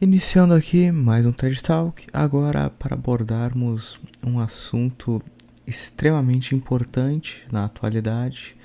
Iniciando 0.00 0.54
aqui 0.54 0.90
mais 0.90 1.24
um 1.24 1.32
TED 1.32 1.62
Talk, 1.62 2.08
agora 2.12 2.68
para 2.68 2.96
abordarmos 2.96 4.00
um 4.26 4.40
assunto 4.40 5.22
extremamente 5.64 6.52
importante 6.52 7.46
na 7.50 7.64
atualidade, 7.64 8.56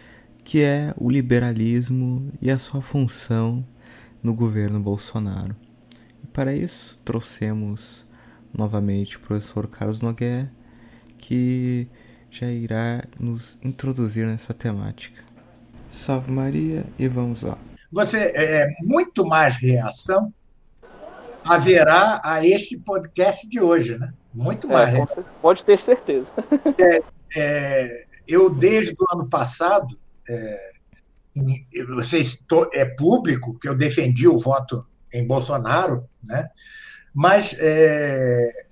que 0.43 0.63
é 0.63 0.91
o 0.97 1.07
liberalismo 1.07 2.31
e 2.41 2.49
a 2.49 2.57
sua 2.57 2.81
função 2.81 3.63
no 4.23 4.33
governo 4.33 4.79
Bolsonaro. 4.79 5.55
E 6.23 6.27
para 6.27 6.53
isso 6.55 6.99
trouxemos 7.05 8.03
novamente 8.51 9.17
o 9.17 9.19
professor 9.19 9.67
Carlos 9.67 10.01
Nogueira, 10.01 10.51
que 11.19 11.87
já 12.31 12.47
irá 12.47 13.03
nos 13.19 13.59
introduzir 13.63 14.25
nessa 14.25 14.51
temática. 14.51 15.23
Salve 15.91 16.31
Maria 16.31 16.83
e 16.97 17.07
vamos 17.07 17.43
lá. 17.43 17.57
Você 17.91 18.17
é 18.17 18.67
muito 18.81 19.23
mais 19.25 19.57
reação 19.57 20.33
haverá 21.49 22.21
a 22.23 22.45
este 22.45 22.77
podcast 22.77 23.47
de 23.47 23.59
hoje, 23.59 23.97
né? 23.97 24.13
Muito 24.33 24.67
é, 24.67 24.71
mais. 24.71 24.93
É, 24.95 25.23
pode 25.41 25.63
ter 25.63 25.77
certeza. 25.77 26.27
É, 26.79 26.99
é, 27.35 28.05
eu, 28.27 28.49
desde 28.49 28.93
o 28.93 29.05
ano 29.13 29.27
passado, 29.29 29.99
é, 30.29 30.71
vocês 31.95 32.43
é 32.73 32.85
público 32.85 33.57
que 33.59 33.67
eu 33.67 33.75
defendi 33.75 34.27
o 34.27 34.37
voto 34.37 34.85
em 35.13 35.25
Bolsonaro, 35.25 36.07
né? 36.27 36.49
mas 37.13 37.55
é, 37.59 38.65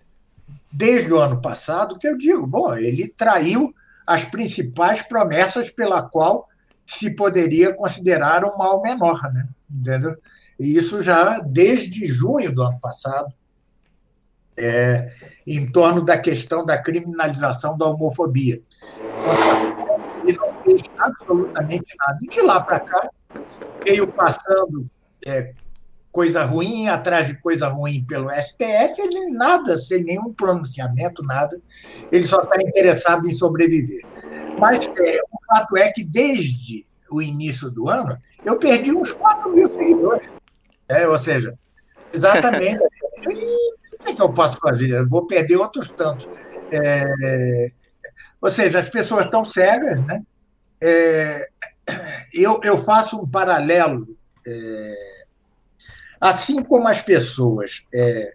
desde 0.72 1.12
o 1.12 1.20
ano 1.20 1.42
passado 1.42 1.98
que 1.98 2.08
eu 2.08 2.18
digo, 2.18 2.46
bom, 2.46 2.74
ele 2.76 3.08
traiu 3.08 3.74
as 4.06 4.24
principais 4.24 5.02
promessas 5.02 5.70
pela 5.70 6.02
qual 6.02 6.48
se 6.86 7.16
poderia 7.16 7.74
considerar 7.74 8.46
um 8.46 8.58
mal 8.58 8.82
menor, 8.82 9.22
né? 9.34 9.48
Entendeu? 9.70 10.16
E 10.60 10.78
isso 10.78 11.02
já 11.02 11.40
desde 11.40 12.08
junho 12.08 12.54
do 12.54 12.64
ano 12.64 12.80
passado, 12.80 13.34
é, 14.58 15.12
em 15.46 15.72
torno 15.72 16.02
da 16.02 16.18
questão 16.18 16.66
da 16.66 16.82
criminalização 16.82 17.78
da 17.78 17.86
homofobia. 17.86 18.62
Ele 20.26 20.38
não 20.38 20.64
fez 20.64 20.82
absolutamente 20.98 21.96
nada. 22.00 22.18
E 22.22 22.28
de 22.28 22.42
lá 22.42 22.62
para 22.62 22.80
cá, 22.80 23.10
veio 23.86 24.08
passando 24.08 24.90
é, 25.26 25.54
coisa 26.12 26.44
ruim 26.44 26.90
atrás 26.90 27.28
de 27.28 27.40
coisa 27.40 27.68
ruim 27.68 28.04
pelo 28.04 28.32
STF, 28.32 29.00
ele 29.00 29.34
nada, 29.34 29.78
sem 29.78 30.04
nenhum 30.04 30.34
pronunciamento, 30.34 31.24
nada, 31.24 31.62
ele 32.12 32.28
só 32.28 32.42
está 32.42 32.58
interessado 32.60 33.30
em 33.30 33.36
sobreviver. 33.36 34.02
Mas 34.60 34.80
é, 34.88 35.20
o 35.32 35.38
fato 35.48 35.78
é 35.78 35.92
que, 35.92 36.04
desde 36.04 36.86
o 37.12 37.22
início 37.22 37.70
do 37.70 37.88
ano, 37.88 38.18
eu 38.44 38.58
perdi 38.58 38.92
uns 38.92 39.12
4 39.12 39.54
mil 39.54 39.72
seguidores. 39.72 40.28
É, 40.90 41.08
ou 41.08 41.18
seja, 41.20 41.58
exatamente. 42.14 42.80
o 42.84 44.04
que, 44.04 44.12
é 44.12 44.14
que 44.14 44.22
eu 44.22 44.32
posso 44.34 44.58
fazer? 44.58 44.92
Eu 44.92 45.10
vou 45.10 45.28
perder 45.28 45.58
outros 45.58 45.92
tantos. 45.92 46.28
É, 46.72 47.72
ou 48.42 48.52
seja, 48.52 48.80
as 48.80 48.90
pessoas 48.90 49.26
estão 49.26 49.44
cegas, 49.44 50.06
né? 50.06 50.24
É, 50.82 51.50
eu, 52.34 52.60
eu 52.64 52.78
faço 52.78 53.20
um 53.20 53.30
paralelo. 53.30 54.18
É, 54.46 55.26
assim 56.20 56.64
como 56.64 56.88
as 56.88 57.02
pessoas 57.02 57.86
é, 57.94 58.34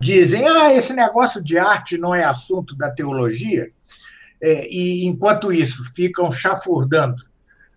dizem, 0.00 0.46
ah, 0.46 0.74
esse 0.74 0.92
negócio 0.92 1.42
de 1.42 1.58
arte 1.58 1.96
não 1.98 2.14
é 2.14 2.24
assunto 2.24 2.76
da 2.76 2.90
teologia, 2.90 3.70
é, 4.42 4.68
e 4.68 5.06
enquanto 5.06 5.52
isso 5.52 5.84
ficam 5.94 6.30
chafurdando 6.30 7.24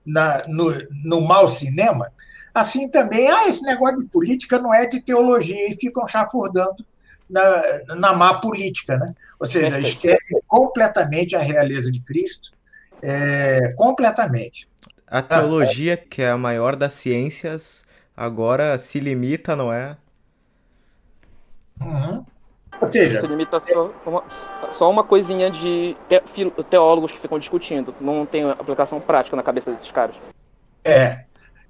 na, 0.06 0.44
no, 0.48 0.74
no 1.06 1.22
mau 1.22 1.48
cinema, 1.48 2.12
Assim 2.58 2.90
também, 2.90 3.30
ah, 3.30 3.48
esse 3.48 3.62
negócio 3.62 4.00
de 4.00 4.06
política 4.06 4.58
não 4.58 4.74
é 4.74 4.88
de 4.88 5.00
teologia, 5.00 5.70
e 5.70 5.76
ficam 5.76 6.08
chafurdando 6.08 6.84
na, 7.30 7.96
na 7.96 8.14
má 8.16 8.34
política, 8.42 8.98
né? 8.98 9.14
Ou 9.40 9.46
seja, 9.46 9.78
esquecem 9.80 10.42
completamente 10.48 11.36
a 11.36 11.40
realeza 11.40 11.92
de 11.92 12.02
Cristo, 12.02 12.50
é, 13.00 13.76
completamente. 13.78 14.68
A 15.06 15.22
teologia, 15.22 15.96
que 15.96 16.24
é 16.24 16.32
a 16.32 16.38
maior 16.38 16.76
das 16.76 16.94
ciências, 16.94 17.86
agora 18.16 18.80
se 18.80 19.00
limita, 19.00 19.56
não 19.56 19.72
é? 19.72 19.96
Uhum. 21.80 22.26
Ou 22.82 22.92
seja, 22.92 23.20
se 23.20 23.28
limita 23.28 23.62
só 23.68 23.94
uma, 24.04 24.24
só 24.72 24.90
uma 24.90 25.04
coisinha 25.04 25.52
de 25.52 25.96
teólogos 26.72 27.12
que 27.12 27.20
ficam 27.20 27.38
discutindo, 27.38 27.94
não 28.02 28.26
tem 28.26 28.50
aplicação 28.50 29.00
prática 29.00 29.36
na 29.36 29.44
cabeça 29.44 29.70
desses 29.70 29.92
caras. 29.92 30.16
É, 30.84 31.26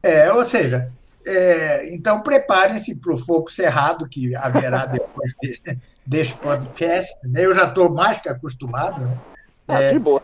é, 0.08 0.32
ou 0.32 0.46
seja, 0.46 0.92
é, 1.26 1.94
então 1.94 2.22
preparem-se 2.22 2.96
para 2.96 3.14
o 3.14 3.18
fogo 3.18 3.52
cerrado 3.52 4.08
que 4.08 4.34
haverá 4.36 4.86
depois 4.88 5.34
de, 5.42 5.78
deste 6.06 6.36
podcast. 6.38 7.14
Né? 7.24 7.46
Eu 7.46 7.54
já 7.54 7.68
estou 7.68 7.94
mais 7.94 8.22
que 8.22 8.30
acostumado. 8.30 9.02
Né? 9.02 9.20
Ah, 9.68 9.82
é, 9.82 10.00
boa. 10.00 10.24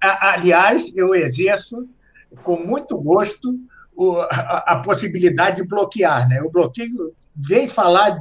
Aliás, 0.00 0.96
eu 0.96 1.14
exerço 1.14 1.88
com 2.42 2.56
muito 2.56 3.00
gosto 3.00 3.56
o, 3.94 4.16
a, 4.22 4.64
a, 4.66 4.76
possibilidade 4.80 5.62
de 5.62 5.68
bloquear. 5.68 6.28
Né? 6.28 6.40
Eu 6.40 6.50
bloqueio, 6.50 7.14
vem 7.36 7.68
falar 7.68 8.18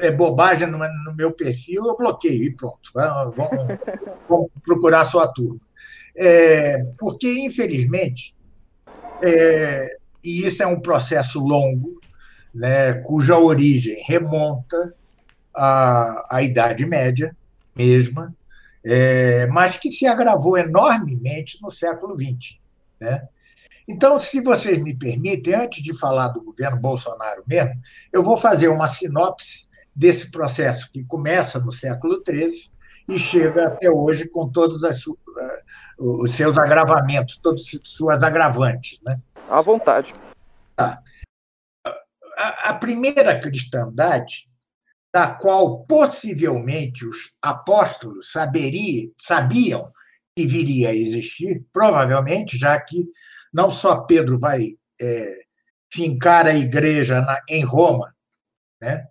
é, 0.00 0.10
bobagem 0.10 0.68
no, 0.68 0.78
no, 0.78 1.14
meu 1.14 1.32
perfil, 1.32 1.84
eu 1.84 1.96
bloqueio 1.98 2.44
e 2.44 2.56
pronto. 2.56 2.90
Vamos, 2.94 3.34
vamos 4.26 4.50
procurar 4.64 5.04
sua 5.04 5.28
turma. 5.28 5.60
É, 6.16 6.78
porque, 6.98 7.44
infelizmente, 7.44 8.34
é, 9.22 9.98
e 10.22 10.46
isso 10.46 10.62
é 10.62 10.66
um 10.66 10.80
processo 10.80 11.40
longo, 11.40 12.00
né, 12.54 12.94
cuja 13.04 13.38
origem 13.38 13.96
remonta 14.06 14.94
à, 15.54 16.36
à 16.36 16.42
Idade 16.42 16.86
Média 16.86 17.36
mesma, 17.74 18.34
é, 18.84 19.46
mas 19.46 19.76
que 19.76 19.90
se 19.90 20.06
agravou 20.06 20.58
enormemente 20.58 21.58
no 21.62 21.70
século 21.70 22.16
XX. 22.16 22.58
Né? 23.00 23.26
Então, 23.86 24.18
se 24.18 24.40
vocês 24.40 24.82
me 24.82 24.94
permitem, 24.94 25.54
antes 25.54 25.82
de 25.82 25.96
falar 25.96 26.28
do 26.28 26.42
governo 26.42 26.80
Bolsonaro 26.80 27.42
mesmo, 27.46 27.74
eu 28.12 28.22
vou 28.22 28.36
fazer 28.36 28.68
uma 28.68 28.88
sinopse 28.88 29.66
desse 29.94 30.30
processo 30.30 30.90
que 30.90 31.04
começa 31.04 31.58
no 31.58 31.70
século 31.70 32.22
XIII 32.26 32.71
e 33.08 33.18
chega 33.18 33.66
até 33.66 33.90
hoje 33.90 34.28
com 34.28 34.48
todos 34.48 34.84
as, 34.84 35.06
uh, 35.06 35.16
os 35.98 36.32
seus 36.32 36.58
agravamentos, 36.58 37.38
todas 37.38 37.62
as 37.62 37.80
suas 37.84 38.22
agravantes. 38.22 39.00
Né? 39.02 39.20
À 39.48 39.60
vontade. 39.60 40.12
Tá. 40.76 41.02
A, 42.38 42.70
a 42.70 42.74
primeira 42.74 43.38
cristandade, 43.38 44.48
da 45.14 45.34
qual 45.34 45.84
possivelmente 45.84 47.06
os 47.06 47.34
apóstolos 47.42 48.32
saberia, 48.32 49.10
sabiam 49.20 49.92
que 50.34 50.46
viria 50.46 50.88
a 50.88 50.94
existir, 50.94 51.62
provavelmente, 51.72 52.56
já 52.56 52.80
que 52.80 53.04
não 53.52 53.68
só 53.68 54.00
Pedro 54.00 54.38
vai 54.38 54.74
é, 55.00 55.42
fincar 55.92 56.46
a 56.46 56.54
igreja 56.54 57.20
na, 57.20 57.38
em 57.48 57.62
Roma, 57.62 58.14
né? 58.80 59.06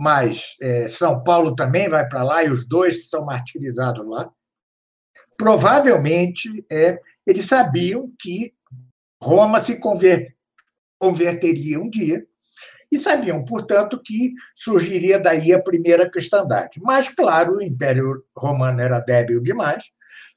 Mas 0.00 0.56
é, 0.62 0.88
São 0.88 1.22
Paulo 1.22 1.54
também 1.54 1.86
vai 1.86 2.08
para 2.08 2.22
lá 2.22 2.42
e 2.42 2.48
os 2.48 2.66
dois 2.66 3.10
são 3.10 3.22
martirizados 3.22 4.08
lá. 4.08 4.32
Provavelmente 5.36 6.48
é, 6.72 6.98
eles 7.26 7.44
sabiam 7.44 8.10
que 8.18 8.54
Roma 9.22 9.60
se 9.60 9.78
conver, 9.78 10.34
converteria 10.98 11.78
um 11.78 11.90
dia 11.90 12.26
e 12.90 12.98
sabiam, 12.98 13.44
portanto, 13.44 14.00
que 14.02 14.32
surgiria 14.56 15.20
daí 15.20 15.52
a 15.52 15.62
primeira 15.62 16.10
cristandade. 16.10 16.80
Mas, 16.82 17.06
claro, 17.10 17.56
o 17.56 17.62
Império 17.62 18.24
Romano 18.34 18.80
era 18.80 19.00
débil 19.00 19.42
demais, 19.42 19.84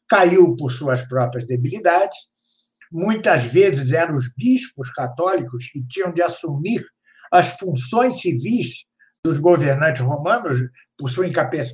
caiu 0.10 0.58
por 0.58 0.74
suas 0.74 1.04
próprias 1.04 1.46
debilidades. 1.46 2.18
Muitas 2.92 3.46
vezes 3.46 3.94
eram 3.94 4.14
os 4.14 4.30
bispos 4.36 4.92
católicos 4.92 5.70
que 5.72 5.82
tinham 5.88 6.12
de 6.12 6.22
assumir 6.22 6.86
as 7.32 7.58
funções 7.58 8.20
civis 8.20 8.84
dos 9.24 9.40
governantes 9.40 10.02
romanos 10.02 10.58
por 10.98 11.10
sua 11.10 11.26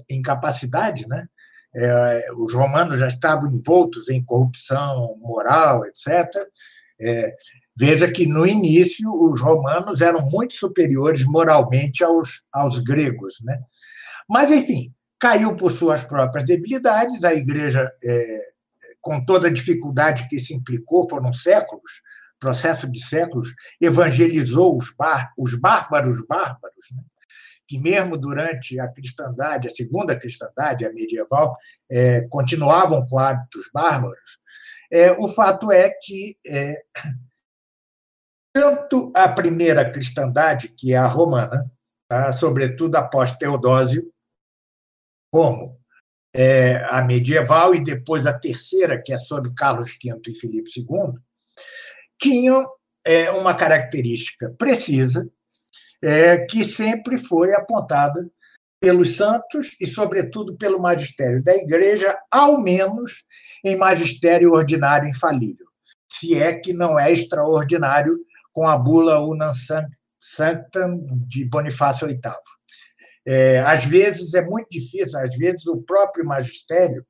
incapacidade, 0.09 1.07
né? 1.07 1.27
É, 1.75 2.31
os 2.37 2.53
romanos 2.53 2.99
já 2.99 3.07
estavam 3.07 3.49
envoltos 3.49 4.09
em 4.09 4.23
corrupção 4.23 5.13
moral, 5.21 5.81
etc. 5.85 6.27
É, 7.01 7.35
veja 7.77 8.11
que 8.11 8.25
no 8.25 8.45
início 8.45 9.11
os 9.11 9.39
romanos 9.39 10.01
eram 10.01 10.21
muito 10.29 10.53
superiores 10.53 11.23
moralmente 11.25 12.03
aos, 12.03 12.43
aos 12.51 12.79
gregos, 12.79 13.35
né? 13.43 13.59
Mas 14.27 14.51
enfim, 14.51 14.93
caiu 15.19 15.55
por 15.55 15.71
suas 15.71 16.03
próprias 16.03 16.45
debilidades. 16.45 17.23
A 17.23 17.33
igreja, 17.33 17.91
é, 18.03 18.39
com 19.01 19.23
toda 19.23 19.47
a 19.47 19.53
dificuldade 19.53 20.27
que 20.27 20.39
se 20.39 20.53
implicou, 20.53 21.07
foram 21.09 21.33
séculos, 21.33 22.01
processo 22.39 22.89
de 22.89 23.03
séculos, 23.03 23.53
evangelizou 23.81 24.75
os, 24.75 24.91
bar, 24.91 25.31
os 25.37 25.55
bárbaros 25.55 26.25
bárbaros. 26.27 26.85
Né? 26.91 27.03
Que 27.69 27.77
mesmo 27.77 28.17
durante 28.17 28.79
a 28.79 28.87
cristandade, 28.87 29.67
a 29.67 29.71
segunda 29.71 30.17
cristandade, 30.17 30.87
a 30.87 30.91
medieval, 30.91 31.55
é, 31.89 32.21
continuavam 32.27 33.05
com 33.05 33.19
hábitos 33.19 33.69
bárbaros, 33.71 34.39
é, 34.91 35.11
o 35.11 35.29
fato 35.29 35.71
é 35.71 35.91
que 35.91 36.35
é, 36.47 36.81
tanto 38.51 39.11
a 39.15 39.29
primeira 39.29 39.87
cristandade, 39.87 40.69
que 40.69 40.93
é 40.93 40.97
a 40.97 41.05
romana, 41.05 41.63
tá? 42.09 42.33
sobretudo 42.33 42.95
após 42.95 43.37
Teodósio, 43.37 44.11
como 45.31 45.79
é, 46.35 46.83
a 46.85 47.03
medieval 47.03 47.75
e 47.75 47.83
depois 47.83 48.25
a 48.25 48.33
terceira, 48.33 48.99
que 48.99 49.13
é 49.13 49.17
sobre 49.17 49.53
Carlos 49.53 49.95
V 50.03 50.19
e 50.27 50.33
Filipe 50.33 50.71
II, 50.75 51.13
tinham 52.19 52.67
é, 53.05 53.29
uma 53.29 53.53
característica 53.53 54.49
precisa 54.57 55.29
é, 56.03 56.37
que 56.45 56.63
sempre 56.63 57.17
foi 57.17 57.53
apontada 57.53 58.29
pelos 58.79 59.17
santos 59.17 59.75
e, 59.79 59.85
sobretudo, 59.85 60.57
pelo 60.57 60.79
magistério 60.79 61.43
da 61.43 61.55
Igreja, 61.55 62.17
ao 62.31 62.61
menos 62.61 63.23
em 63.63 63.75
magistério 63.75 64.53
ordinário 64.53 65.09
infalível, 65.09 65.67
se 66.09 66.35
é 66.35 66.53
que 66.53 66.71
não 66.71 66.97
é 66.97 67.11
extraordinário 67.11 68.17
com 68.53 68.67
a 68.67 68.77
bula 68.77 69.19
Unam 69.19 69.53
Sanctam 70.21 70.97
de 71.27 71.45
Bonifácio 71.45 72.07
VIII. 72.07 72.19
É, 73.27 73.59
às 73.59 73.85
vezes 73.85 74.33
é 74.33 74.41
muito 74.41 74.69
difícil, 74.71 75.19
às 75.19 75.35
vezes 75.35 75.67
o 75.67 75.81
próprio 75.81 76.25
magistério 76.25 77.05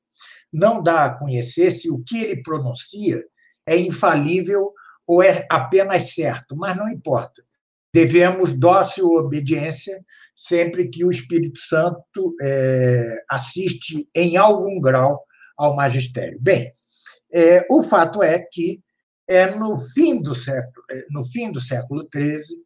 não 0.52 0.82
dá 0.82 1.06
a 1.06 1.18
conhecer 1.18 1.72
se 1.72 1.90
o 1.90 2.04
que 2.04 2.24
ele 2.24 2.42
pronuncia 2.42 3.24
é 3.68 3.78
infalível 3.78 4.74
ou 5.08 5.24
é 5.24 5.46
apenas 5.50 6.14
certo, 6.14 6.56
mas 6.56 6.76
não 6.76 6.90
importa. 6.90 7.44
Devemos 7.94 8.54
dócil 8.54 9.08
obediência 9.08 10.00
sempre 10.36 10.90
que 10.90 11.04
o 11.04 11.12
Espírito 11.12 11.60
Santo 11.60 12.36
é, 12.42 13.24
assiste 13.30 14.08
em 14.16 14.38
algum 14.38 14.80
grau 14.80 15.24
ao 15.58 15.76
magistério. 15.76 16.38
Bem, 16.42 16.72
é, 17.34 17.66
o 17.70 17.84
fato 17.84 18.24
é 18.24 18.40
que 18.40 18.82
é 19.28 19.52
no 19.52 19.78
fim 19.78 20.22
do 20.22 20.34
século, 20.34 20.86
é, 20.90 21.06
no 21.12 21.24
fim 21.26 21.52
do 21.52 21.60
século 21.60 22.08
XIII 22.14 22.60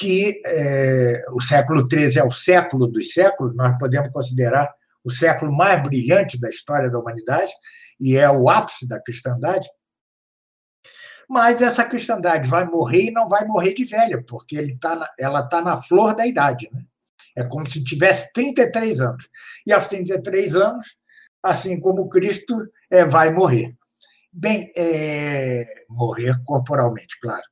que 0.00 0.40
é, 0.46 1.20
o 1.34 1.42
século 1.42 1.86
XIII 1.86 2.20
é 2.20 2.24
o 2.24 2.30
século 2.30 2.86
dos 2.86 3.12
séculos, 3.12 3.54
nós 3.54 3.76
podemos 3.78 4.10
considerar 4.10 4.66
o 5.04 5.10
século 5.10 5.54
mais 5.54 5.82
brilhante 5.82 6.40
da 6.40 6.48
história 6.48 6.90
da 6.90 6.98
humanidade 6.98 7.52
e 8.00 8.16
é 8.16 8.28
o 8.30 8.48
ápice 8.48 8.88
da 8.88 8.98
cristandade. 9.02 9.68
Mas 11.30 11.62
essa 11.62 11.84
cristandade 11.84 12.48
vai 12.48 12.64
morrer 12.66 13.04
e 13.04 13.10
não 13.12 13.28
vai 13.28 13.46
morrer 13.46 13.72
de 13.72 13.84
velha, 13.84 14.20
porque 14.26 14.56
ele 14.56 14.76
tá 14.78 15.08
ela 15.16 15.38
está 15.38 15.62
na 15.62 15.80
flor 15.80 16.12
da 16.12 16.26
idade. 16.26 16.68
Né? 16.72 16.82
É 17.36 17.44
como 17.44 17.64
se 17.70 17.84
tivesse 17.84 18.32
33 18.32 19.00
anos. 19.00 19.28
E 19.64 19.72
aos 19.72 19.84
33 19.84 20.56
anos, 20.56 20.96
assim 21.40 21.78
como 21.78 22.08
Cristo, 22.08 22.68
é, 22.90 23.04
vai 23.04 23.30
morrer. 23.30 23.72
Bem, 24.32 24.72
é, 24.76 25.84
morrer 25.88 26.34
corporalmente, 26.44 27.16
claro. 27.20 27.44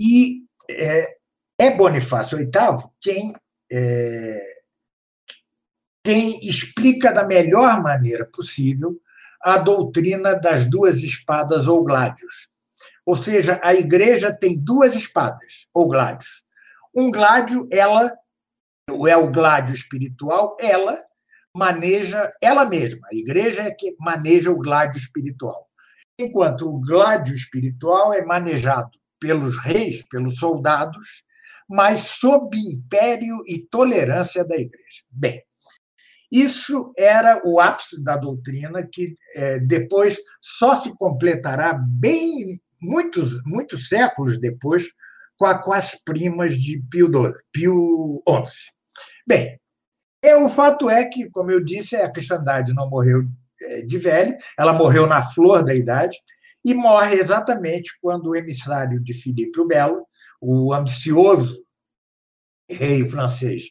E 0.00 0.42
é, 0.68 1.16
é 1.60 1.70
Bonifácio 1.70 2.36
VIII 2.36 2.90
quem, 3.00 3.32
é, 3.70 4.62
quem 6.02 6.44
explica 6.44 7.12
da 7.12 7.24
melhor 7.24 7.80
maneira 7.84 8.26
possível 8.26 9.00
a 9.44 9.58
doutrina 9.58 10.34
das 10.34 10.64
duas 10.64 11.04
espadas 11.04 11.68
ou 11.68 11.84
gládios. 11.84 12.48
Ou 13.06 13.14
seja, 13.14 13.60
a 13.62 13.72
igreja 13.72 14.36
tem 14.36 14.58
duas 14.58 14.96
espadas 14.96 15.66
ou 15.72 15.88
gládios. 15.88 16.42
Um 16.94 17.10
gládio, 17.10 17.68
ela, 17.70 18.12
é 19.08 19.16
o 19.16 19.30
gládio 19.30 19.74
espiritual, 19.74 20.56
ela 20.60 21.00
maneja 21.54 22.32
ela 22.42 22.64
mesma. 22.64 23.00
A 23.10 23.14
igreja 23.14 23.62
é 23.62 23.70
que 23.70 23.94
maneja 24.00 24.50
o 24.50 24.58
gládio 24.58 24.98
espiritual. 24.98 25.68
Enquanto 26.18 26.66
o 26.66 26.80
gládio 26.80 27.34
espiritual 27.34 28.12
é 28.12 28.24
manejado 28.24 28.90
pelos 29.20 29.56
reis, 29.56 30.02
pelos 30.08 30.38
soldados, 30.38 31.24
mas 31.68 32.02
sob 32.02 32.56
império 32.56 33.36
e 33.46 33.58
tolerância 33.58 34.44
da 34.44 34.54
Igreja. 34.54 35.02
Bem, 35.10 35.42
isso 36.30 36.92
era 36.98 37.40
o 37.44 37.60
ápice 37.60 38.02
da 38.02 38.16
doutrina 38.16 38.86
que 38.90 39.14
é, 39.34 39.60
depois 39.60 40.18
só 40.40 40.74
se 40.74 40.94
completará 40.96 41.72
bem 41.74 42.60
muitos 42.80 43.42
muitos 43.44 43.88
séculos 43.88 44.38
depois 44.38 44.88
com, 45.38 45.46
a, 45.46 45.58
com 45.58 45.72
as 45.72 45.94
primas 45.94 46.56
de 46.56 46.82
Pio, 46.90 47.06
XII, 47.06 47.34
Pio 47.52 48.22
XI. 48.28 48.70
Bem, 49.26 49.60
é, 50.22 50.36
o 50.36 50.48
fato 50.48 50.88
é 50.88 51.04
que, 51.04 51.30
como 51.30 51.50
eu 51.50 51.62
disse, 51.62 51.94
a 51.96 52.10
cristandade 52.10 52.72
não 52.72 52.88
morreu 52.88 53.22
é, 53.60 53.82
de 53.82 53.98
velho, 53.98 54.36
ela 54.58 54.72
morreu 54.72 55.06
na 55.06 55.22
flor 55.22 55.64
da 55.64 55.74
idade 55.74 56.16
e 56.64 56.74
morre 56.74 57.16
exatamente 57.16 57.90
quando 58.00 58.30
o 58.30 58.36
emissário 58.36 59.00
de 59.00 59.14
Filipe 59.14 59.60
o 59.60 59.66
Belo 59.66 60.06
o 60.40 60.72
ambicioso 60.72 61.64
rei 62.68 63.08
francês, 63.08 63.70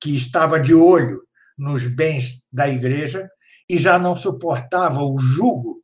que 0.00 0.14
estava 0.14 0.60
de 0.60 0.74
olho 0.74 1.22
nos 1.56 1.86
bens 1.86 2.46
da 2.52 2.68
igreja 2.68 3.28
e 3.68 3.76
já 3.76 3.98
não 3.98 4.14
suportava 4.14 5.02
o 5.02 5.18
jugo 5.18 5.82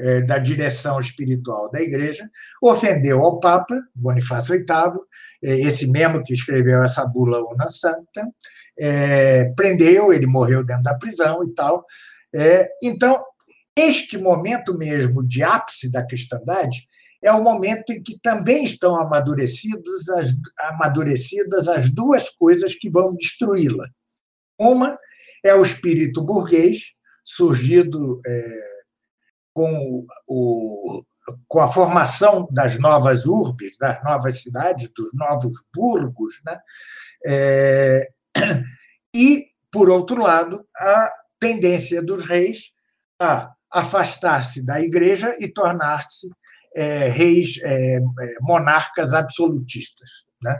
eh, 0.00 0.22
da 0.22 0.38
direção 0.38 1.00
espiritual 1.00 1.68
da 1.72 1.80
igreja, 1.80 2.24
ofendeu 2.62 3.20
ao 3.20 3.40
Papa, 3.40 3.74
Bonifácio 3.92 4.54
VIII, 4.54 4.66
eh, 5.42 5.60
esse 5.62 5.88
mesmo 5.88 6.22
que 6.22 6.32
escreveu 6.32 6.84
essa 6.84 7.04
bula 7.04 7.42
Una 7.42 7.68
Santa, 7.68 8.24
eh, 8.78 9.52
prendeu, 9.56 10.12
ele 10.12 10.26
morreu 10.28 10.64
dentro 10.64 10.84
da 10.84 10.94
prisão 10.94 11.42
e 11.42 11.52
tal. 11.52 11.84
então, 12.80 13.20
este 13.76 14.18
momento 14.18 14.78
mesmo 14.78 15.26
de 15.26 15.42
ápice 15.42 15.90
da 15.90 16.06
cristandade 16.06 16.86
é 17.20 17.32
o 17.32 17.42
momento 17.42 17.90
em 17.92 18.00
que 18.00 18.18
também 18.20 18.62
estão 18.62 18.94
amadurecidos 18.94 20.08
as, 20.10 20.32
amadurecidas 20.70 21.66
as 21.66 21.90
duas 21.90 22.30
coisas 22.30 22.76
que 22.76 22.88
vão 22.88 23.16
destruí-la. 23.16 23.88
Uma 24.58 24.96
é 25.44 25.54
o 25.54 25.62
espírito 25.62 26.22
burguês, 26.22 26.92
surgido 27.24 28.20
é, 28.24 28.77
com, 29.58 30.06
o, 30.28 31.02
com 31.48 31.60
a 31.60 31.66
formação 31.66 32.46
das 32.52 32.78
novas 32.78 33.26
urbes, 33.26 33.76
das 33.76 34.00
novas 34.04 34.40
cidades, 34.40 34.88
dos 34.92 35.10
novos 35.14 35.64
burgos, 35.74 36.40
né? 36.46 36.60
É, 37.26 38.08
e, 39.12 39.46
por 39.72 39.90
outro 39.90 40.22
lado, 40.22 40.64
a 40.76 41.12
tendência 41.40 42.00
dos 42.00 42.24
reis 42.24 42.70
a 43.20 43.52
afastar-se 43.72 44.64
da 44.64 44.80
igreja 44.80 45.34
e 45.40 45.48
tornar-se 45.48 46.28
é, 46.76 47.08
reis, 47.08 47.58
é, 47.60 47.96
é, 47.96 48.00
monarcas 48.40 49.12
absolutistas. 49.12 50.08
Né? 50.40 50.56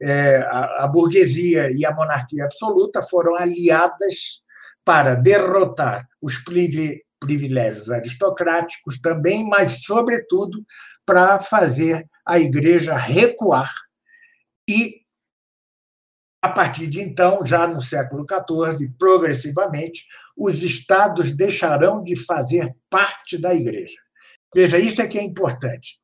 É, 0.00 0.36
a, 0.42 0.84
a 0.84 0.86
burguesia 0.86 1.72
e 1.72 1.84
a 1.84 1.92
monarquia 1.92 2.44
absoluta 2.44 3.02
foram 3.02 3.34
aliadas 3.34 4.42
para 4.84 5.16
derrotar 5.16 6.06
os 6.22 6.38
privilégios 7.20 7.90
aristocráticos 7.90 9.00
também, 9.00 9.48
mas, 9.48 9.82
sobretudo, 9.82 10.64
para 11.04 11.38
fazer 11.38 12.06
a 12.26 12.38
igreja 12.38 12.96
recuar 12.96 13.72
e 14.68 14.98
a 16.40 16.48
partir 16.48 16.86
de 16.86 17.00
então, 17.00 17.44
já 17.44 17.66
no 17.66 17.80
século 17.80 18.24
XIV, 18.24 18.92
progressivamente, 18.96 20.04
os 20.36 20.62
estados 20.62 21.32
deixarão 21.32 22.02
de 22.02 22.14
fazer 22.14 22.72
parte 22.88 23.36
da 23.36 23.52
igreja. 23.52 23.98
Veja, 24.54 24.78
isso 24.78 25.02
é 25.02 25.06
que 25.08 25.18
é 25.18 25.22
importante. 25.22 25.98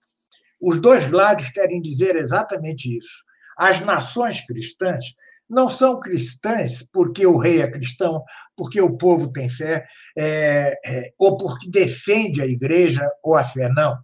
Os 0.60 0.80
dois 0.80 1.10
lados 1.10 1.48
querem 1.50 1.80
dizer 1.80 2.16
exatamente 2.16 2.96
isso. 2.96 3.22
As 3.56 3.80
nações 3.80 4.44
cristãs 4.44 5.14
não 5.48 5.68
são 5.68 6.00
cristãs 6.00 6.82
porque 6.92 7.26
o 7.26 7.38
rei 7.38 7.60
é 7.60 7.70
cristão, 7.70 8.22
porque 8.56 8.80
o 8.80 8.96
povo 8.96 9.32
tem 9.32 9.48
fé, 9.48 9.86
é, 10.16 10.74
é, 10.84 11.12
ou 11.18 11.36
porque 11.36 11.70
defende 11.70 12.40
a 12.40 12.46
igreja 12.46 13.02
ou 13.22 13.36
a 13.36 13.44
fé, 13.44 13.68
não. 13.70 13.96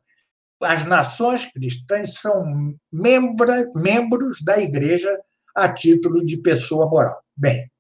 As 0.63 0.85
nações 0.85 1.47
cristãs 1.47 2.15
são 2.15 2.45
membra, 2.93 3.67
membros 3.75 4.43
da 4.43 4.59
igreja 4.59 5.11
a 5.57 5.73
título 5.73 6.25
de 6.25 6.37
pessoa 6.37 6.89
moral. 6.89 7.23
Bem, 7.37 7.71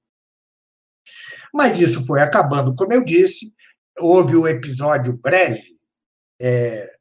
mas 1.52 1.80
isso 1.80 2.04
foi 2.06 2.20
acabando, 2.22 2.74
como 2.74 2.92
eu 2.92 3.04
disse, 3.04 3.52
houve 3.98 4.36
o 4.36 4.42
um 4.42 4.48
episódio 4.48 5.16
breve 5.18 5.76
é, 6.40 6.96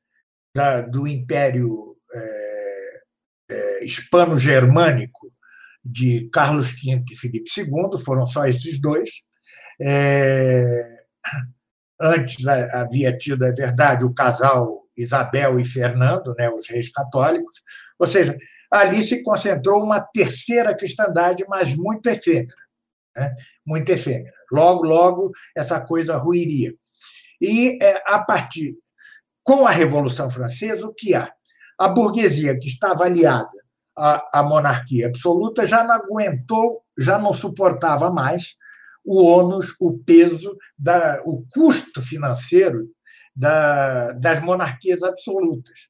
da, 0.53 0.81
do 0.81 1.07
Império 1.07 1.95
é, 2.13 3.01
é, 3.51 3.85
Hispano-Germânico 3.85 5.31
de 5.83 6.29
Carlos 6.31 6.71
V 6.71 7.03
e 7.09 7.15
Filipe 7.15 7.49
II, 7.57 7.99
foram 8.03 8.25
só 8.25 8.45
esses 8.45 8.79
dois. 8.79 9.09
É, 9.81 10.99
antes 11.99 12.45
havia 12.45 13.15
tido, 13.17 13.45
é 13.45 13.51
verdade, 13.51 14.05
o 14.05 14.13
casal 14.13 14.79
Isabel 14.97 15.59
e 15.59 15.65
Fernando, 15.65 16.35
né, 16.37 16.49
os 16.49 16.67
reis 16.67 16.91
católicos, 16.91 17.61
ou 17.97 18.05
seja, 18.05 18.37
ali 18.71 19.01
se 19.01 19.23
concentrou 19.23 19.83
uma 19.83 20.01
terceira 20.01 20.75
cristandade, 20.75 21.45
mas 21.47 21.75
muito 21.75 22.07
efêmera, 22.07 22.55
né, 23.15 23.35
muito 23.65 23.89
efêmera. 23.89 24.33
Logo, 24.51 24.83
logo, 24.83 25.31
essa 25.55 25.79
coisa 25.79 26.17
ruiria. 26.17 26.73
E, 27.41 27.77
é, 27.81 28.03
a 28.07 28.19
partir 28.19 28.75
com 29.43 29.65
a 29.65 29.71
Revolução 29.71 30.29
Francesa, 30.29 30.85
o 30.85 30.93
que 30.93 31.15
há? 31.15 31.31
A 31.77 31.87
burguesia 31.87 32.59
que 32.59 32.67
estava 32.67 33.05
aliada 33.05 33.58
a, 33.99 34.39
a 34.39 34.43
monarquia 34.43 35.07
absoluta 35.07 35.65
já 35.65 35.83
não 35.83 35.95
aguentou, 35.95 36.81
já 36.97 37.19
não 37.19 37.33
suportava 37.33 38.09
mais 38.09 38.55
o 39.03 39.23
ônus, 39.23 39.75
o 39.79 39.97
peso, 39.97 40.55
da, 40.77 41.21
o 41.25 41.43
custo 41.51 42.01
financeiro 42.01 42.87
da, 43.35 44.11
das 44.13 44.41
monarquias 44.41 45.03
absolutas, 45.03 45.87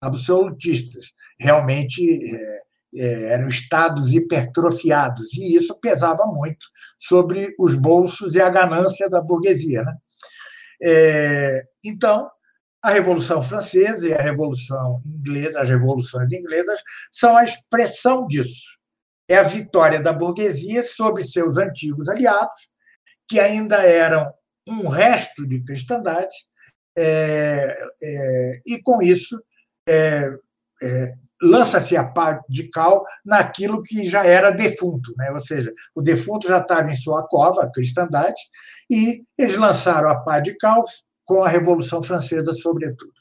absolutistas. 0.00 1.12
Realmente 1.38 2.02
é, 2.02 2.60
é, 2.96 3.32
eram 3.34 3.48
estados 3.48 4.12
hipertrofiados, 4.12 5.32
e 5.34 5.54
isso 5.54 5.78
pesava 5.80 6.26
muito 6.26 6.66
sobre 6.98 7.54
os 7.58 7.76
bolsos 7.76 8.34
e 8.34 8.40
a 8.40 8.50
ganância 8.50 9.08
da 9.08 9.20
burguesia. 9.20 9.82
Né? 9.82 9.94
É, 10.82 11.62
então, 11.84 12.28
a 12.86 12.90
Revolução 12.90 13.42
Francesa 13.42 14.06
e 14.06 14.14
a 14.14 14.22
Revolução 14.22 15.02
Inglesa, 15.04 15.60
as 15.60 15.68
revoluções 15.68 16.32
inglesas, 16.32 16.80
são 17.10 17.36
a 17.36 17.42
expressão 17.42 18.28
disso. 18.28 18.78
É 19.28 19.38
a 19.38 19.42
vitória 19.42 20.00
da 20.00 20.12
burguesia 20.12 20.84
sobre 20.84 21.24
seus 21.24 21.56
antigos 21.56 22.08
aliados, 22.08 22.70
que 23.28 23.40
ainda 23.40 23.78
eram 23.84 24.32
um 24.68 24.86
resto 24.86 25.44
de 25.48 25.64
cristandade, 25.64 26.36
é, 26.96 27.76
é, 28.00 28.60
e 28.64 28.80
com 28.80 29.02
isso 29.02 29.36
é, 29.88 30.30
é 30.80 31.12
lança-se 31.42 31.96
a 31.96 32.04
pá 32.04 32.40
de 32.48 32.70
cal 32.70 33.04
naquilo 33.24 33.82
que 33.82 34.04
já 34.04 34.24
era 34.24 34.52
defunto, 34.52 35.12
né? 35.18 35.30
ou 35.32 35.40
seja, 35.40 35.72
o 35.92 36.00
defunto 36.00 36.46
já 36.46 36.58
estava 36.58 36.88
em 36.88 36.96
sua 36.96 37.26
cova, 37.26 37.64
a 37.64 37.70
cristandade, 37.70 38.40
e 38.88 39.24
eles 39.36 39.56
lançaram 39.56 40.08
a 40.08 40.20
pá 40.20 40.38
de 40.38 40.56
cal 40.56 40.84
com 41.26 41.42
a 41.42 41.48
Revolução 41.48 42.02
Francesa, 42.02 42.52
sobretudo. 42.52 43.12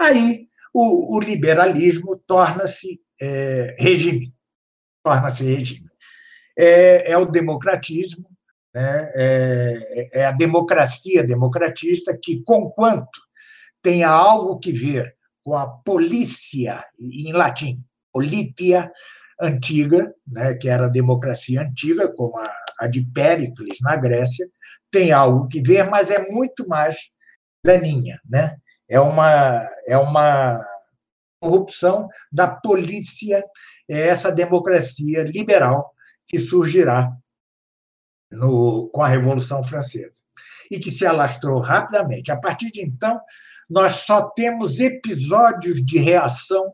Aí 0.00 0.46
o, 0.72 1.16
o 1.16 1.20
liberalismo 1.20 2.16
torna-se 2.26 3.00
é, 3.20 3.74
regime, 3.78 4.32
torna-se 5.02 5.42
regime. 5.42 5.88
É, 6.56 7.12
é, 7.12 7.18
o 7.18 7.24
democratismo, 7.24 8.28
né? 8.74 9.10
é, 9.14 10.20
é 10.20 10.26
a 10.26 10.32
democracia 10.32 11.24
democratista 11.24 12.16
que, 12.20 12.42
conquanto 12.44 13.18
tenha 13.82 14.08
algo 14.08 14.58
que 14.58 14.72
ver 14.72 15.16
com 15.42 15.56
a 15.56 15.66
polícia, 15.66 16.84
em 17.00 17.32
latim, 17.32 17.82
politia 18.12 18.90
antiga, 19.40 20.12
né, 20.26 20.54
que 20.54 20.68
era 20.68 20.86
a 20.86 20.90
democracia 20.90 21.62
antiga, 21.62 22.12
como 22.14 22.38
a, 22.38 22.52
a 22.80 22.86
de 22.88 23.04
Péricles 23.14 23.78
na 23.80 23.96
Grécia, 23.96 24.48
tem 24.90 25.12
algo 25.12 25.46
que 25.48 25.62
ver, 25.62 25.88
mas 25.88 26.10
é 26.10 26.28
muito 26.30 26.66
mais 26.66 26.96
daninha, 27.64 28.20
né? 28.28 28.56
É 28.88 29.00
uma 29.00 29.68
é 29.86 29.96
uma 29.96 30.58
corrupção 31.40 32.08
da 32.32 32.48
polícia, 32.48 33.44
é 33.88 34.08
essa 34.08 34.30
democracia 34.32 35.22
liberal 35.22 35.92
que 36.26 36.38
surgirá 36.38 37.10
no, 38.30 38.90
com 38.92 39.02
a 39.02 39.08
Revolução 39.08 39.62
Francesa 39.62 40.20
e 40.70 40.78
que 40.78 40.90
se 40.90 41.06
alastrou 41.06 41.60
rapidamente. 41.60 42.30
A 42.30 42.36
partir 42.36 42.70
de 42.70 42.82
então, 42.82 43.20
nós 43.68 44.00
só 44.00 44.22
temos 44.30 44.80
episódios 44.80 45.84
de 45.84 45.98
reação 45.98 46.72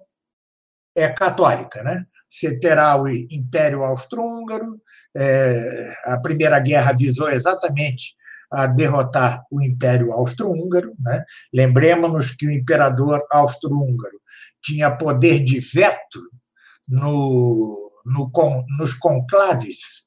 é, 0.97 1.09
católica, 1.09 1.83
né? 1.83 2.05
Você 2.29 2.59
terá 2.59 3.01
o 3.01 3.09
Império 3.09 3.85
Austro-Húngaro, 3.85 4.81
é, 5.17 5.95
a 6.07 6.19
Primeira 6.21 6.59
Guerra 6.59 6.93
visou 6.93 7.31
exatamente 7.31 8.17
a 8.55 8.67
derrotar 8.67 9.45
o 9.51 9.63
Império 9.63 10.13
Austro-Húngaro. 10.13 10.95
Né? 10.99 11.25
Lembremos-nos 11.53 12.31
que 12.31 12.47
o 12.47 12.51
imperador 12.51 13.25
austro-húngaro 13.31 14.21
tinha 14.63 14.97
poder 14.97 15.41
de 15.43 15.61
veto 15.61 16.21
no, 16.89 17.91
no, 18.05 18.31
nos 18.79 18.95
conclaves 18.95 20.05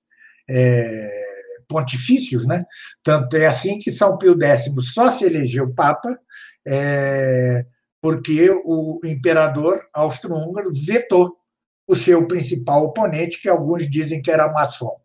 é, 0.49 1.09
pontifícios, 1.67 2.45
né? 2.45 2.63
tanto 3.03 3.35
é 3.35 3.45
assim 3.45 3.77
que 3.77 3.91
São 3.91 4.17
Pio 4.17 4.41
X 4.41 4.71
só 4.93 5.11
se 5.11 5.25
elegeu 5.25 5.73
Papa 5.73 6.17
é, 6.65 7.65
porque 8.01 8.49
o 8.49 8.99
imperador 9.03 9.81
austro-húngaro 9.93 10.69
vetou 10.85 11.35
o 11.87 11.95
seu 11.95 12.27
principal 12.27 12.83
oponente, 12.83 13.41
que 13.41 13.49
alguns 13.49 13.89
dizem 13.89 14.21
que 14.21 14.29
era 14.29 14.51
maçom. 14.51 14.95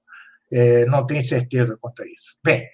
É, 0.52 0.84
não 0.87 1.06
tenho 1.06 1.25
certeza 1.25 1.78
quanto 1.80 2.02
a 2.02 2.06
isso. 2.06 2.37
Bem, 2.44 2.68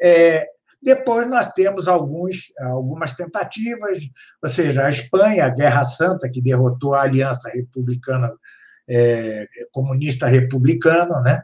é, 0.00 0.46
depois 0.82 1.26
nós 1.26 1.50
temos 1.52 1.88
alguns, 1.88 2.52
algumas 2.60 3.14
tentativas, 3.14 3.98
ou 4.42 4.48
seja, 4.48 4.86
a 4.86 4.90
Espanha, 4.90 5.46
a 5.46 5.48
Guerra 5.48 5.84
Santa, 5.84 6.30
que 6.30 6.42
derrotou 6.42 6.94
a 6.94 7.02
Aliança 7.02 7.48
Republicana 7.48 8.30
é, 8.88 9.46
Comunista 9.72 10.26
Republicana, 10.26 11.20
né? 11.22 11.42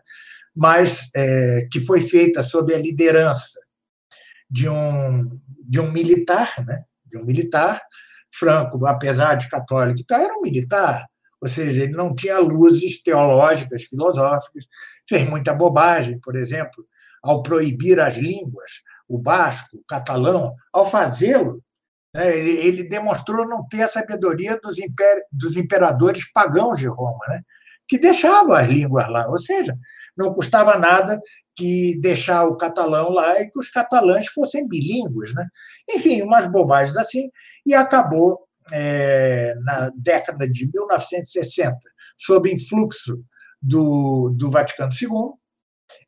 mas 0.55 1.11
é, 1.15 1.67
que 1.71 1.81
foi 1.81 2.03
feita 2.03 2.43
sob 2.43 2.73
a 2.75 2.79
liderança 2.79 3.59
de 4.49 4.69
um, 4.69 5.41
de 5.67 5.81
um 5.81 5.91
militar, 5.91 6.53
né? 6.67 6.85
de 7.07 7.19
um 7.19 7.25
militar, 7.25 7.81
Franco, 8.33 8.87
apesar 8.87 9.35
de 9.35 9.49
católico, 9.49 10.01
era 10.11 10.35
um 10.35 10.43
militar, 10.43 11.07
ou 11.41 11.49
seja, 11.49 11.83
ele 11.83 11.93
não 11.93 12.15
tinha 12.15 12.39
luzes 12.39 13.03
teológicas, 13.03 13.85
filosóficas, 13.85 14.65
fez 15.09 15.29
muita 15.29 15.53
bobagem, 15.53 16.19
por 16.21 16.37
exemplo, 16.37 16.87
ao 17.23 17.43
proibir 17.43 18.01
as 18.01 18.17
línguas, 18.17 18.83
o 19.09 19.19
basco, 19.19 19.77
o 19.77 19.85
catalão, 19.87 20.55
ao 20.73 20.87
fazê-lo, 20.87 21.63
né, 22.15 22.37
ele, 22.37 22.53
ele, 22.53 22.89
demonstrou 22.89 23.49
não 23.49 23.67
ter 23.69 23.83
a 23.83 23.89
sabedoria 23.89 24.59
dos, 24.63 24.79
imper, 24.79 25.23
dos 25.31 25.57
imperadores 25.57 26.31
pagãos 26.33 26.79
de 26.79 26.87
Roma, 26.87 27.25
né, 27.29 27.41
que 27.89 27.99
deixavam 27.99 28.55
as 28.55 28.69
línguas 28.69 29.09
lá, 29.09 29.29
ou 29.29 29.39
seja, 29.39 29.77
não 30.17 30.33
custava 30.33 30.79
nada 30.79 31.21
que 31.55 31.99
deixar 32.01 32.45
o 32.47 32.57
catalão 32.57 33.11
lá 33.11 33.41
e 33.41 33.49
que 33.49 33.59
os 33.59 33.69
catalães 33.69 34.29
fossem 34.29 34.67
bilíngues. 34.67 35.35
Né? 35.35 35.47
Enfim, 35.91 36.23
umas 36.23 36.47
bobagens 36.47 36.97
assim, 36.97 37.31
e 37.67 37.75
acabou 37.75 38.47
é, 38.73 39.55
na 39.63 39.91
década 39.95 40.49
de 40.49 40.67
1960, 40.73 41.79
sob 42.17 42.51
influxo 42.51 43.23
do, 43.61 44.31
do 44.31 44.51
Vaticano 44.51 44.93
II, 44.93 45.35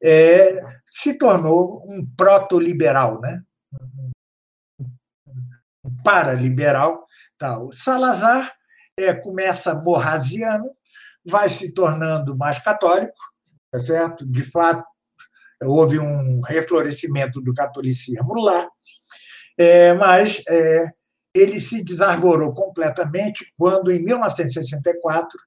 é, 0.02 0.60
se 0.90 1.16
tornou 1.18 1.84
um 1.88 2.06
proto-liberal, 2.16 3.20
né? 3.20 3.42
um 5.84 6.02
para-liberal. 6.02 7.06
Tá. 7.38 7.58
O 7.58 7.72
Salazar 7.72 8.52
é, 8.98 9.12
começa 9.14 9.74
morrasiano, 9.74 10.70
vai 11.24 11.48
se 11.48 11.72
tornando 11.72 12.36
mais 12.36 12.58
católico, 12.58 13.18
tá 13.70 13.78
certo? 13.78 14.26
De 14.26 14.42
fato, 14.50 14.84
houve 15.62 15.98
um 15.98 16.40
reflorescimento 16.42 17.40
do 17.40 17.52
catolicismo 17.52 18.34
lá, 18.34 18.68
é, 19.58 19.94
mas 19.94 20.42
é, 20.48 20.90
ele 21.34 21.60
se 21.60 21.82
desarvorou 21.82 22.52
completamente 22.52 23.52
quando, 23.56 23.90
em 23.90 24.02
1964 24.02 25.38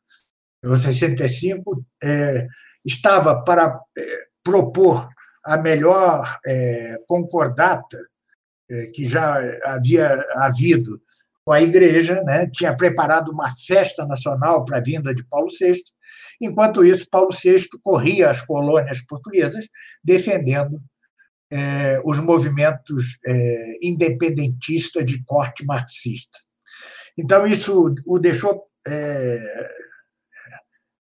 ou 0.65 0.75
65, 0.75 1.85
é, 2.03 2.47
estava 2.85 3.43
para 3.43 3.79
é, 3.97 4.26
propor 4.47 5.09
a 5.43 5.57
melhor 5.57 6.25
é, 6.45 6.95
concordata 7.05 7.97
é, 8.71 8.87
que 8.87 9.05
já 9.05 9.37
havia 9.65 10.25
havido 10.35 11.01
com 11.43 11.51
a 11.51 11.61
Igreja, 11.61 12.23
né? 12.23 12.47
tinha 12.47 12.75
preparado 12.75 13.29
uma 13.29 13.53
festa 13.65 14.05
nacional 14.05 14.63
para 14.63 14.77
a 14.77 14.81
vinda 14.81 15.13
de 15.13 15.23
Paulo 15.25 15.47
VI. 15.49 15.81
Enquanto 16.41 16.85
isso, 16.85 17.09
Paulo 17.11 17.29
VI 17.31 17.67
corria 17.83 18.29
as 18.29 18.41
colônias 18.41 19.01
portuguesas 19.01 19.67
defendendo 20.01 20.81
é, 21.51 21.99
os 22.05 22.17
movimentos 22.19 23.17
é, 23.25 23.75
independentistas 23.81 25.05
de 25.05 25.21
corte 25.25 25.65
marxista. 25.65 26.39
Então, 27.17 27.45
isso 27.45 27.93
o 28.05 28.17
deixou 28.17 28.63
é, 28.87 29.69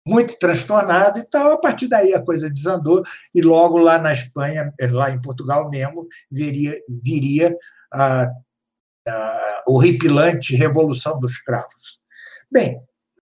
muito 0.05 0.38
transtornado 0.38 1.19
e 1.19 1.24
tal. 1.24 1.53
A 1.53 1.57
partir 1.57 1.88
daí 1.88 2.13
a 2.13 2.22
coisa 2.22 2.50
desandou 2.50 3.03
e 3.33 3.41
logo 3.41 3.77
lá 3.77 3.98
na 4.00 4.13
Espanha, 4.13 4.74
lá 4.91 5.12
em 5.12 5.22
Portugal 5.22 5.69
mesmo, 5.69 6.07
viria, 6.31 6.79
viria 6.89 7.55
a, 7.93 8.27
a 9.07 9.63
horripilante 9.67 10.55
Revolução 10.55 11.19
dos 11.19 11.38
Cravos. 11.38 12.00
Bem, 12.51 12.81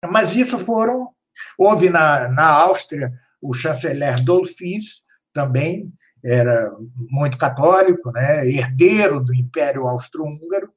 mas 0.10 0.36
isso 0.36 0.60
foram. 0.60 1.08
Houve 1.58 1.90
na, 1.90 2.28
na 2.30 2.48
Áustria 2.48 3.12
o 3.42 3.54
chanceler 3.54 4.24
Dolphins, 4.24 5.04
também 5.34 5.92
era 6.24 6.72
muito 7.10 7.38
católico, 7.38 8.12
né, 8.12 8.48
herdeiro 8.48 9.20
do 9.20 9.34
Império 9.34 9.88
Austro-Húngaro, 9.88 10.72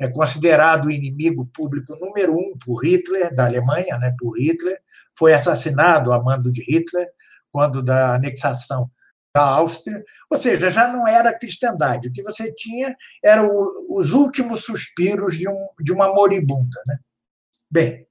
é 0.00 0.08
considerado 0.08 0.86
o 0.86 0.90
inimigo 0.90 1.50
público 1.52 1.96
número 1.96 2.32
um 2.32 2.56
por 2.64 2.84
Hitler, 2.84 3.34
da 3.34 3.46
Alemanha, 3.46 3.98
né, 3.98 4.14
por 4.16 4.38
Hitler, 4.38 4.78
foi 5.18 5.34
assassinado 5.34 6.12
a 6.12 6.22
mando 6.22 6.50
de 6.50 6.62
Hitler 6.62 7.08
quando 7.50 7.82
da 7.82 8.14
anexação 8.14 8.90
da 9.34 9.42
Áustria, 9.42 10.02
ou 10.30 10.38
seja, 10.38 10.70
já 10.70 10.88
não 10.88 11.06
era 11.06 11.38
cristandade. 11.38 12.08
O 12.08 12.12
que 12.12 12.22
você 12.22 12.52
tinha 12.54 12.94
eram 13.22 13.48
os 13.90 14.12
últimos 14.12 14.64
suspiros 14.64 15.36
de, 15.36 15.48
um, 15.48 15.68
de 15.80 15.92
uma 15.92 16.12
moribunda. 16.12 16.80
Né? 16.86 16.98
Bem, 17.70 18.08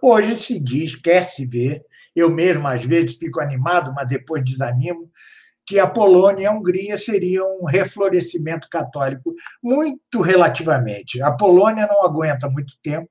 Hoje 0.00 0.38
se 0.38 0.60
diz, 0.60 0.94
quer 0.94 1.28
se 1.30 1.46
ver, 1.46 1.82
eu 2.14 2.30
mesmo 2.30 2.66
às 2.68 2.84
vezes 2.84 3.16
fico 3.16 3.40
animado, 3.40 3.92
mas 3.94 4.08
depois 4.08 4.44
desanimo, 4.44 5.10
que 5.64 5.78
a 5.78 5.88
Polônia 5.88 6.42
e 6.42 6.46
a 6.46 6.52
Hungria 6.52 6.98
seriam 6.98 7.46
um 7.60 7.64
reflorescimento 7.64 8.68
católico, 8.68 9.32
muito 9.62 10.20
relativamente. 10.20 11.22
A 11.22 11.32
Polônia 11.32 11.86
não 11.86 12.04
aguenta 12.04 12.50
muito 12.50 12.74
tempo, 12.82 13.08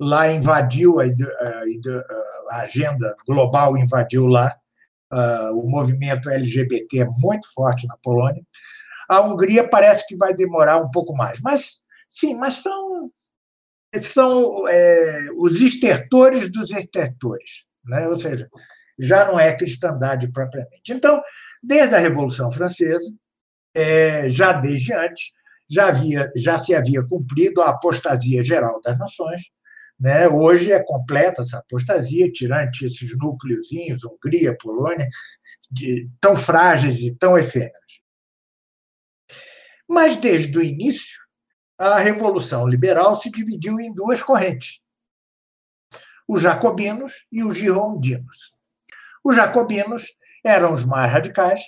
lá 0.00 0.30
invadiu 0.30 1.00
a, 1.00 1.04
a, 1.04 2.56
a 2.56 2.60
agenda 2.62 3.14
global, 3.26 3.76
invadiu 3.76 4.26
lá, 4.26 4.54
uh, 5.12 5.58
o 5.58 5.68
movimento 5.68 6.30
LGBT 6.30 7.00
é 7.00 7.06
muito 7.20 7.52
forte 7.52 7.86
na 7.86 7.96
Polônia. 8.02 8.42
A 9.08 9.20
Hungria 9.20 9.68
parece 9.68 10.06
que 10.06 10.16
vai 10.16 10.34
demorar 10.34 10.78
um 10.78 10.90
pouco 10.90 11.16
mais, 11.16 11.40
mas 11.40 11.80
sim, 12.08 12.34
mas 12.36 12.54
são 12.54 13.10
são 14.02 14.68
é, 14.68 15.28
os 15.38 15.62
estertores 15.62 16.50
dos 16.50 16.70
estertores, 16.70 17.64
né? 17.84 18.06
ou 18.06 18.16
seja, 18.16 18.46
já 18.98 19.24
não 19.24 19.40
é 19.40 19.56
cristandade 19.56 20.30
propriamente. 20.30 20.92
Então, 20.92 21.22
desde 21.62 21.94
a 21.94 21.98
Revolução 21.98 22.50
Francesa, 22.50 23.10
é, 23.74 24.28
já 24.28 24.52
desde 24.52 24.92
antes, 24.92 25.32
já, 25.70 25.88
havia, 25.88 26.30
já 26.36 26.58
se 26.58 26.74
havia 26.74 27.04
cumprido 27.06 27.62
a 27.62 27.70
apostasia 27.70 28.42
geral 28.42 28.80
das 28.82 28.98
nações. 28.98 29.44
Né? 29.98 30.28
Hoje 30.28 30.72
é 30.72 30.82
completa 30.82 31.42
essa 31.42 31.58
apostasia, 31.58 32.30
tirante 32.30 32.84
esses 32.84 33.16
núcleozinhos, 33.18 34.04
Hungria, 34.04 34.56
Polônia, 34.56 35.08
de, 35.70 36.08
tão 36.20 36.36
frágeis 36.36 37.00
e 37.00 37.14
tão 37.16 37.36
efêmeras. 37.36 37.74
Mas, 39.88 40.16
desde 40.16 40.56
o 40.56 40.62
início, 40.62 41.18
a 41.78 41.98
Revolução 41.98 42.68
Liberal 42.68 43.16
se 43.16 43.30
dividiu 43.30 43.80
em 43.80 43.92
duas 43.94 44.22
correntes: 44.22 44.80
os 46.28 46.42
jacobinos 46.42 47.26
e 47.32 47.42
os 47.42 47.56
girondinos. 47.56 48.52
Os 49.24 49.34
jacobinos 49.34 50.16
eram 50.44 50.72
os 50.72 50.84
mais 50.84 51.10
radicais 51.10 51.62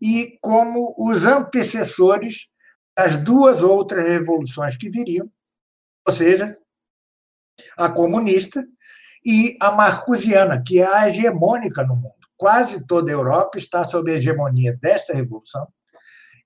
e 0.00 0.38
como 0.40 0.94
os 0.98 1.24
antecessores 1.24 2.46
das 2.96 3.16
duas 3.16 3.62
outras 3.62 4.06
revoluções 4.06 4.76
que 4.76 4.90
viriam, 4.90 5.30
ou 6.06 6.14
seja, 6.14 6.54
a 7.76 7.88
comunista 7.88 8.64
e 9.24 9.56
a 9.60 9.70
marcusiana, 9.72 10.62
que 10.64 10.80
é 10.80 10.86
a 10.86 11.08
hegemônica 11.08 11.84
no 11.84 11.96
mundo. 11.96 12.14
Quase 12.36 12.86
toda 12.86 13.10
a 13.10 13.14
Europa 13.14 13.58
está 13.58 13.84
sob 13.84 14.10
a 14.10 14.16
hegemonia 14.16 14.76
desta 14.80 15.14
revolução 15.14 15.66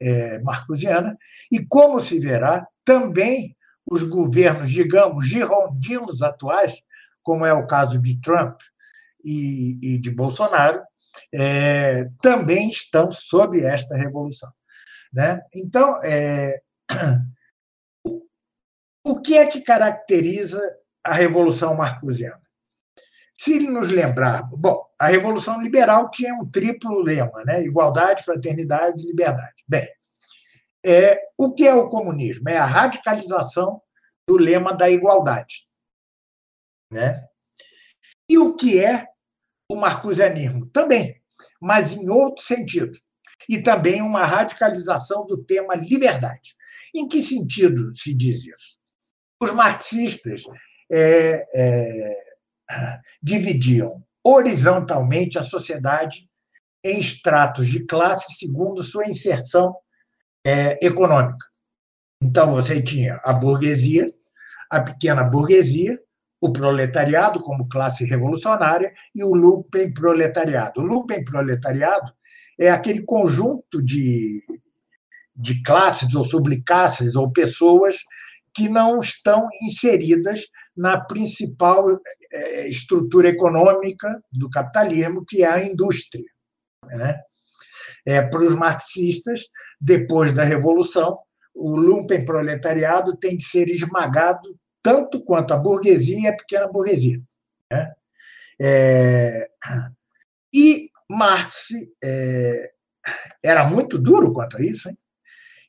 é, 0.01 0.39
marcusiana, 0.41 1.17
e 1.51 1.65
como 1.67 2.01
se 2.01 2.21
verá, 2.21 2.67
também 2.85 3.57
os 3.91 4.03
governos, 4.03 4.71
digamos, 4.71 5.27
girondinos 5.27 6.23
atuais, 6.23 6.75
como 7.23 7.45
é 7.45 7.53
o 7.53 7.67
caso 7.67 8.01
de 8.01 8.21
Trump 8.21 8.61
e, 9.25 9.79
e 9.83 9.99
de 9.99 10.11
Bolsonaro, 10.11 10.83
é, 11.35 12.09
também 12.23 12.69
estão 12.69 13.11
sob 13.11 13.61
esta 13.61 13.97
revolução. 13.97 14.51
Né? 15.13 15.41
Então, 15.55 16.01
é, 16.05 16.61
o 19.05 19.21
que 19.21 19.37
é 19.37 19.47
que 19.47 19.63
caracteriza 19.63 20.61
a 21.09 21.13
Revolução 21.13 21.75
Marcusiana? 21.75 22.43
Se 23.35 23.59
nos 23.61 23.89
lembrar, 23.89 24.43
bom, 24.51 24.85
a 25.01 25.07
Revolução 25.07 25.63
Liberal 25.63 26.11
tinha 26.11 26.35
um 26.35 26.51
triplo 26.51 27.01
lema, 27.01 27.45
né? 27.45 27.63
igualdade, 27.65 28.25
fraternidade 28.25 29.03
e 29.03 29.07
liberdade. 29.07 29.65
Bem, 29.67 29.89
é, 30.85 31.21
o 31.39 31.55
que 31.55 31.67
é 31.67 31.75
o 31.75 31.89
comunismo? 31.89 32.49
É 32.49 32.59
a 32.59 32.67
radicalização 32.67 33.81
do 34.27 34.37
lema 34.37 34.75
da 34.75 34.91
igualdade. 34.91 35.67
Né? 36.93 37.25
E 38.29 38.37
o 38.39 38.57
que 38.57 38.85
é 38.85 39.07
o 39.71 39.77
marcusianismo? 39.77 40.67
Também, 40.67 41.21
mas 41.61 41.93
em 41.93 42.11
outro 42.11 42.45
sentido. 42.45 42.99
E 43.49 43.63
também 43.63 44.03
uma 44.03 44.27
radicalização 44.27 45.27
do 45.27 45.43
tema 45.45 45.75
liberdade. 45.75 46.57
Em 46.95 47.07
que 47.07 47.23
sentido 47.23 47.95
se 47.95 48.13
diz 48.13 48.45
isso? 48.45 48.79
Os 49.41 49.53
marxistas 49.53 50.43
é, 50.91 51.47
é, 51.55 52.17
dividiam 53.23 54.03
horizontalmente 54.25 55.39
a 55.39 55.43
sociedade 55.43 56.29
em 56.85 56.99
estratos 56.99 57.67
de 57.67 57.85
classe 57.85 58.35
segundo 58.35 58.83
sua 58.83 59.07
inserção 59.07 59.75
é, 60.47 60.85
econômica. 60.85 61.47
Então, 62.23 62.55
você 62.55 62.83
tinha 62.83 63.21
a 63.25 63.33
burguesia, 63.33 64.13
a 64.71 64.81
pequena 64.81 65.25
burguesia, 65.25 65.99
o 66.41 66.53
proletariado 66.53 67.41
como 67.43 67.69
classe 67.69 68.05
revolucionária 68.05 68.93
e 69.15 69.25
o 69.25 69.35
lumpen 69.35 69.93
proletariado. 69.93 70.81
O 70.81 70.85
lumpen 70.85 71.25
proletariado 71.25 72.13
é 72.59 72.71
aquele 72.71 73.03
conjunto 73.05 73.83
de, 73.83 74.41
de 75.35 75.63
classes 75.63 76.15
ou 76.15 76.23
subclasses 76.23 77.17
ou 77.17 77.31
pessoas 77.31 77.97
que 78.55 78.69
não 78.69 78.99
estão 78.99 79.47
inseridas 79.63 80.43
na 80.79 81.01
principal 81.01 81.85
é, 82.33 82.69
estrutura 82.69 83.29
econômica 83.29 84.23
do 84.33 84.49
capitalismo, 84.49 85.25
que 85.27 85.43
é 85.43 85.49
a 85.49 85.65
indústria. 85.65 86.25
Né? 86.85 87.21
É, 88.07 88.23
para 88.23 88.41
os 88.41 88.55
marxistas, 88.55 89.43
depois 89.81 90.33
da 90.33 90.45
Revolução, 90.45 91.19
o 91.53 91.77
lumpen 91.77 92.25
proletariado 92.25 93.17
tem 93.17 93.37
de 93.37 93.45
ser 93.45 93.69
esmagado 93.69 94.57
tanto 94.81 95.21
quanto 95.25 95.53
a 95.53 95.59
burguesia 95.59 96.21
e 96.21 96.27
a 96.29 96.37
pequena 96.37 96.69
burguesia. 96.69 97.21
Né? 97.71 97.93
É, 98.61 99.51
e 100.55 100.91
Marx 101.11 101.71
é, 102.03 102.71
era 103.43 103.69
muito 103.69 103.99
duro 103.99 104.33
quanto 104.33 104.59
a 104.59 104.63
isso, 104.63 104.89
hein? 104.89 104.97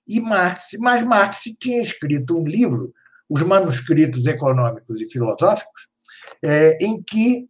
e 0.07 0.19
Marx, 0.19 0.69
mas 0.79 1.03
Marx 1.03 1.43
tinha 1.59 1.81
escrito 1.81 2.37
um 2.37 2.47
livro, 2.47 2.93
Os 3.29 3.43
Manuscritos 3.43 4.25
Econômicos 4.25 4.99
e 4.99 5.09
Filosóficos, 5.09 5.87
é, 6.43 6.77
em 6.83 7.01
que 7.03 7.47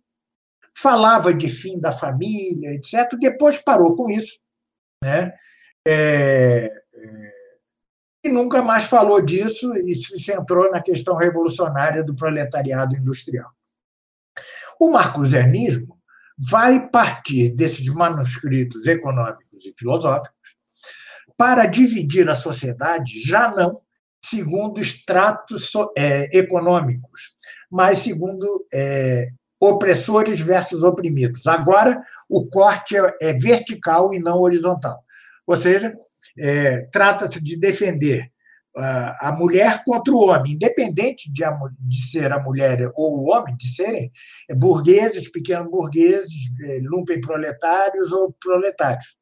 falava 0.75 1.33
de 1.33 1.49
fim 1.49 1.79
da 1.79 1.91
família, 1.91 2.73
etc. 2.73 3.17
Depois 3.19 3.59
parou 3.59 3.95
com 3.95 4.09
isso 4.09 4.39
né? 5.03 5.33
É, 5.87 6.65
é, 6.65 7.31
e 8.23 8.29
nunca 8.29 8.61
mais 8.61 8.85
falou 8.85 9.21
disso 9.21 9.73
e 9.75 9.95
se 9.95 10.19
centrou 10.19 10.69
na 10.71 10.81
questão 10.81 11.15
revolucionária 11.15 12.03
do 12.03 12.15
proletariado 12.15 12.95
industrial. 12.95 13.49
O 14.79 14.91
marcusianismo 14.91 15.97
vai 16.37 16.89
partir 16.89 17.49
desses 17.49 17.87
manuscritos 17.87 18.85
econômicos 18.87 19.65
e 19.65 19.73
filosóficos 19.77 20.55
para 21.37 21.65
dividir 21.65 22.29
a 22.29 22.35
sociedade 22.35 23.21
já 23.21 23.51
não 23.51 23.81
segundo 24.23 24.81
estratos 24.81 25.71
é, 25.97 26.37
econômicos, 26.37 27.31
mas 27.71 27.99
segundo 27.99 28.65
é, 28.73 29.27
opressores 29.59 30.39
versus 30.39 30.83
oprimidos. 30.83 31.45
Agora, 31.47 32.01
o 32.27 32.47
corte 32.47 32.97
é, 32.97 33.17
é 33.21 33.33
vertical 33.33 34.13
e 34.13 34.19
não 34.19 34.39
horizontal. 34.39 35.03
Ou 35.45 35.55
seja, 35.55 35.93
é, 36.37 36.81
trata-se 36.91 37.43
de 37.43 37.59
defender 37.59 38.31
uh, 38.77 39.15
a 39.19 39.35
mulher 39.37 39.83
contra 39.83 40.13
o 40.13 40.27
homem, 40.27 40.53
independente 40.53 41.31
de, 41.31 41.43
a, 41.43 41.57
de, 41.79 42.01
ser 42.09 42.31
a 42.31 42.39
mulher 42.39 42.79
ou 42.95 43.19
o 43.19 43.31
homem, 43.31 43.55
de 43.57 43.67
serem 43.73 44.11
burgueses, 44.55 45.31
pequenos 45.31 45.69
burgueses, 45.69 46.49
é, 46.65 46.79
lumpen 46.83 47.19
proletários 47.21 48.11
ou 48.11 48.33
proletários. 48.41 49.17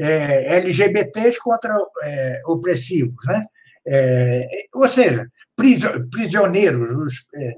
É, 0.00 0.56
LGBTs 0.58 1.40
contra 1.40 1.74
é, 2.04 2.40
opressivos, 2.46 3.16
né? 3.26 3.44
É, 3.90 4.46
ou 4.74 4.86
seja, 4.86 5.26
prisioneiros, 6.10 6.90
os, 6.90 7.26
é, 7.34 7.54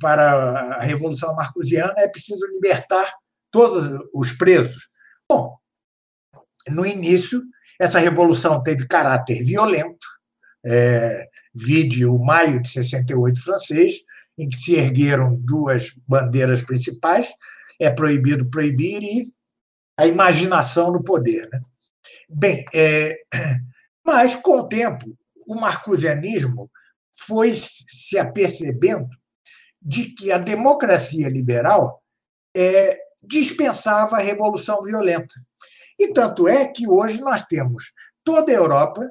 para 0.00 0.76
a 0.76 0.82
Revolução 0.82 1.34
Marcusiana, 1.34 1.94
é 1.98 2.08
preciso 2.08 2.44
libertar 2.46 3.12
todos 3.50 3.88
os 4.12 4.32
presos. 4.32 4.88
Bom, 5.28 5.56
no 6.68 6.84
início, 6.84 7.42
essa 7.78 7.98
revolução 7.98 8.62
teve 8.62 8.86
caráter 8.86 9.44
violento, 9.44 10.06
é, 10.66 11.26
vide 11.54 12.04
o 12.04 12.18
maio 12.18 12.60
de 12.60 12.68
68 12.68 13.42
francês, 13.42 13.94
em 14.36 14.48
que 14.48 14.56
se 14.56 14.74
ergueram 14.74 15.36
duas 15.36 15.92
bandeiras 16.06 16.62
principais, 16.62 17.28
é 17.80 17.90
proibido 17.90 18.50
proibir 18.50 19.02
e 19.02 19.32
a 19.96 20.06
imaginação 20.06 20.92
no 20.92 21.02
poder. 21.02 21.48
Né? 21.50 21.60
Bem, 22.28 22.64
é, 22.74 23.16
mas 24.04 24.34
com 24.36 24.58
o 24.58 24.68
tempo, 24.68 25.16
o 25.50 25.54
marcusianismo 25.56 26.70
foi 27.12 27.52
se 27.52 28.16
apercebendo 28.16 29.08
de 29.82 30.14
que 30.14 30.30
a 30.30 30.38
democracia 30.38 31.28
liberal 31.28 32.00
é, 32.56 32.96
dispensava 33.20 34.16
a 34.16 34.22
revolução 34.22 34.80
violenta. 34.82 35.34
E 35.98 36.12
tanto 36.12 36.46
é 36.46 36.68
que 36.68 36.88
hoje 36.88 37.20
nós 37.20 37.44
temos 37.46 37.92
toda 38.22 38.52
a 38.52 38.54
Europa 38.54 39.10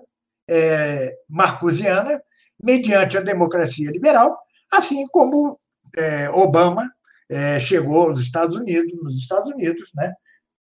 é, 0.49 1.13
marcusiana, 1.28 2.21
mediante 2.63 3.17
a 3.17 3.21
democracia 3.21 3.91
liberal, 3.91 4.39
assim 4.71 5.08
como 5.08 5.60
é, 5.97 6.30
Obama 6.30 6.89
é, 7.30 7.60
chegou 7.60 8.08
aos 8.08 8.19
Estados 8.19 8.56
Unidos, 8.56 8.93
nos 9.04 9.17
Estados 9.17 9.52
Unidos, 9.52 9.91
né, 9.93 10.13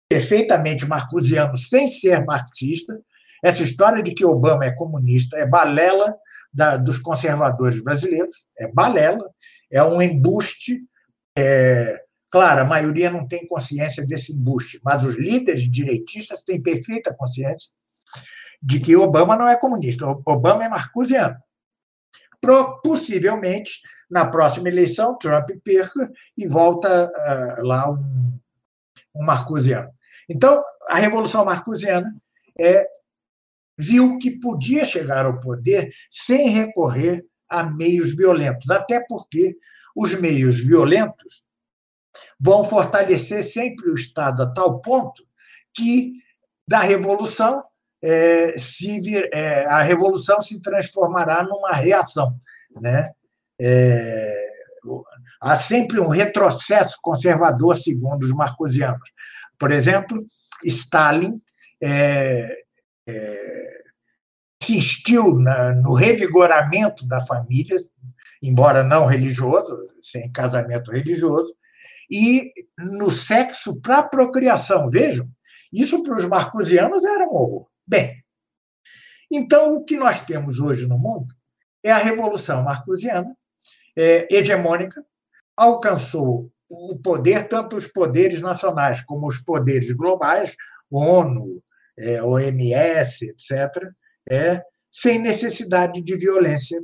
perfeitamente 0.10 0.88
marcusiano, 0.88 1.56
sem 1.56 1.88
ser 1.88 2.26
marxista. 2.26 3.00
Essa 3.44 3.64
história 3.64 4.02
de 4.02 4.14
que 4.14 4.26
Obama 4.26 4.66
é 4.66 4.72
comunista 4.72 5.38
é 5.38 5.46
balela 5.46 6.16
da, 6.54 6.78
dos 6.78 7.00
conservadores 7.00 7.82
brasileiros, 7.82 8.48
é 8.58 8.72
balela, 8.72 9.30
é 9.72 9.84
um 9.84 10.02
embuste. 10.02 10.82
É, 11.38 12.04
claro, 12.32 12.62
a 12.62 12.66
maioria 12.66 13.12
não 13.12 13.28
tem 13.28 13.48
consciência 13.48 14.06
desse 14.06 14.34
embuste, 14.34 14.80
mas 14.84 15.04
os 15.04 15.18
líderes 15.18 15.70
direitistas 15.70 16.44
têm 16.44 16.62
perfeita 16.62 17.14
consciência 17.14 17.70
de 18.62 18.80
que 18.80 18.96
Obama 18.96 19.36
não 19.36 19.48
é 19.48 19.56
comunista, 19.56 20.06
Obama 20.26 20.66
é 20.66 20.70
marcusiano. 20.70 21.38
Possivelmente, 22.84 23.82
na 24.10 24.26
próxima 24.26 24.70
eleição, 24.70 25.18
Trump 25.18 25.50
perca 25.64 26.12
e 26.38 26.48
volta 26.48 27.06
uh, 27.08 27.64
lá 27.64 27.90
um, 27.92 28.40
um 29.16 29.24
marcusiano. 29.24 29.92
Então, 30.30 30.64
a 30.90 30.98
Revolução 30.98 31.46
Marcusiana 31.46 32.14
é, 32.60 32.86
viu 33.78 34.18
que 34.18 34.40
podia 34.40 34.84
chegar 34.84 35.26
ao 35.26 35.40
poder 35.40 35.92
sem 36.10 36.50
recorrer 36.50 37.26
a 37.50 37.64
meios 37.64 38.16
violentos, 38.16 38.70
até 38.70 39.04
porque 39.08 39.56
os 39.96 40.14
meios 40.16 40.60
violentos 40.60 41.44
vão 42.40 42.64
fortalecer 42.64 43.44
sempre 43.44 43.90
o 43.90 43.96
Estado 43.96 44.44
a 44.44 44.54
tal 44.54 44.80
ponto 44.82 45.24
que 45.74 46.14
da 46.68 46.80
revolução 46.80 47.64
é, 48.04 48.58
se, 48.58 49.02
é, 49.34 49.66
a 49.66 49.82
revolução 49.82 50.42
se 50.42 50.60
transformará 50.62 51.44
numa 51.44 51.72
reação, 51.72 52.36
né? 52.80 53.12
É, 53.60 54.48
há 55.42 55.56
sempre 55.56 56.00
um 56.00 56.08
retrocesso 56.08 56.98
conservador, 57.02 57.76
segundo 57.76 58.24
os 58.24 58.34
marcosianos. 58.34 59.10
Por 59.58 59.72
exemplo, 59.72 60.24
Stalin 60.64 61.36
é, 61.82 62.64
é, 63.08 63.84
insistiu 64.62 65.36
na, 65.36 65.74
no 65.76 65.94
revigoramento 65.94 67.08
da 67.08 67.26
família, 67.26 67.80
embora 68.42 68.84
não 68.84 69.06
religioso, 69.06 69.76
sem 70.02 70.32
casamento 70.32 70.92
religioso, 70.92 71.56
e 72.10 72.52
no 72.78 73.10
sexo 73.10 73.76
para 73.82 74.04
procriação. 74.04 74.90
Vejam, 74.90 75.28
isso 75.72 76.02
para 76.04 76.16
os 76.16 76.26
marcosianos 76.26 77.04
era 77.04 77.26
um 77.26 77.34
horror. 77.34 77.68
Bem, 77.86 78.22
então 79.32 79.76
o 79.76 79.84
que 79.84 79.98
nós 79.98 80.22
temos 80.22 80.60
hoje 80.60 80.88
no 80.88 80.98
mundo 80.98 81.34
é 81.84 81.92
a 81.92 81.98
revolução 81.98 82.64
marcosiana, 82.64 83.36
é, 83.96 84.28
hegemônica, 84.34 85.04
alcançou 85.56 86.52
o 86.70 86.98
poder, 86.98 87.48
tanto 87.48 87.76
os 87.76 87.88
poderes 87.88 88.42
nacionais 88.42 89.02
como 89.02 89.28
os 89.28 89.40
poderes 89.40 89.92
globais, 89.92 90.56
ONU, 90.92 91.62
é, 91.98 92.22
OMS, 92.22 93.26
etc., 93.26 93.90
é, 94.30 94.62
sem 94.92 95.20
necessidade 95.20 96.02
de 96.02 96.16
violência. 96.16 96.82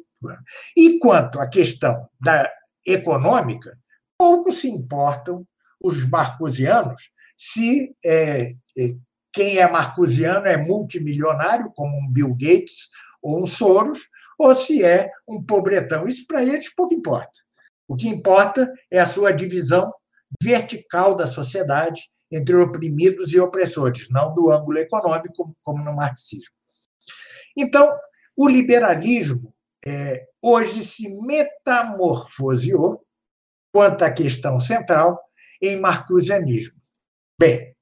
E 0.78 1.00
quanto 1.00 1.40
à 1.40 1.48
questão 1.48 2.08
da 2.22 2.50
econômica, 2.86 3.72
pouco 4.18 4.52
se 4.52 4.70
importam 4.70 5.46
os 5.82 6.08
marcosianos 6.10 7.12
se 7.38 7.94
é, 8.06 8.44
é, 8.44 8.96
quem 9.34 9.58
é 9.58 9.70
marcosiano 9.70 10.46
é 10.46 10.56
multimilionário, 10.56 11.72
como 11.76 11.98
um 11.98 12.10
Bill 12.10 12.30
Gates 12.30 12.90
ou 13.22 13.42
um 13.42 13.46
Soros, 13.46 14.00
ou 14.38 14.56
se 14.56 14.84
é 14.84 15.10
um 15.28 15.44
pobretão. 15.44 16.08
Isso 16.08 16.26
para 16.28 16.44
eles 16.44 16.74
pouco 16.74 16.94
importa. 16.94 17.32
O 17.88 17.96
que 17.96 18.08
importa 18.08 18.72
é 18.92 19.00
a 19.00 19.06
sua 19.06 19.32
divisão 19.32 19.92
vertical 20.42 21.16
da 21.16 21.28
sociedade 21.28 22.02
entre 22.34 22.56
oprimidos 22.56 23.32
e 23.32 23.40
opressores, 23.40 24.10
não 24.10 24.34
do 24.34 24.52
ângulo 24.52 24.80
econômico, 24.80 25.56
como 25.64 25.84
no 25.84 25.96
marxismo. 25.96 26.56
Então, 27.56 27.88
o 28.36 28.50
liberalismo 28.50 29.54
é, 29.86 30.28
hoje 30.42 30.84
se 30.84 31.08
metamorfoseou, 31.22 33.06
quanto 33.72 34.04
à 34.04 34.12
questão 34.12 34.60
central, 34.60 35.20
em 35.62 35.80
marcusianismo. 35.80 36.76
Bem, 37.40 37.76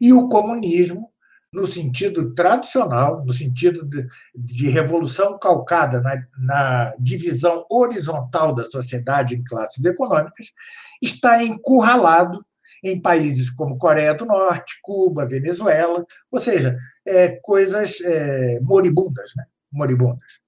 e 0.00 0.12
o 0.12 0.28
comunismo 0.28 1.12
no 1.52 1.66
sentido 1.66 2.34
tradicional, 2.34 3.24
no 3.24 3.32
sentido 3.32 3.84
de, 3.84 4.06
de 4.34 4.68
revolução 4.68 5.38
calcada 5.38 6.02
na, 6.02 6.16
na, 6.38 6.92
divisão 6.98 7.64
horizontal 7.70 8.54
da 8.54 8.64
sociedade 8.64 9.34
em 9.34 9.44
classes 9.44 9.82
econômicas, 9.84 10.52
está 11.02 11.42
encurralado 11.42 12.44
em 12.82 13.00
países 13.00 13.50
como 13.50 13.78
Coreia 13.78 14.14
do 14.14 14.24
Norte, 14.24 14.78
Cuba, 14.82 15.26
Venezuela, 15.26 16.04
ou 16.30 16.40
seja, 16.40 16.76
é, 17.06 17.38
coisas 17.42 18.00
é, 18.00 18.60
moribundas, 18.60 19.32
né? 19.36 19.44
moribundas. 19.72 20.40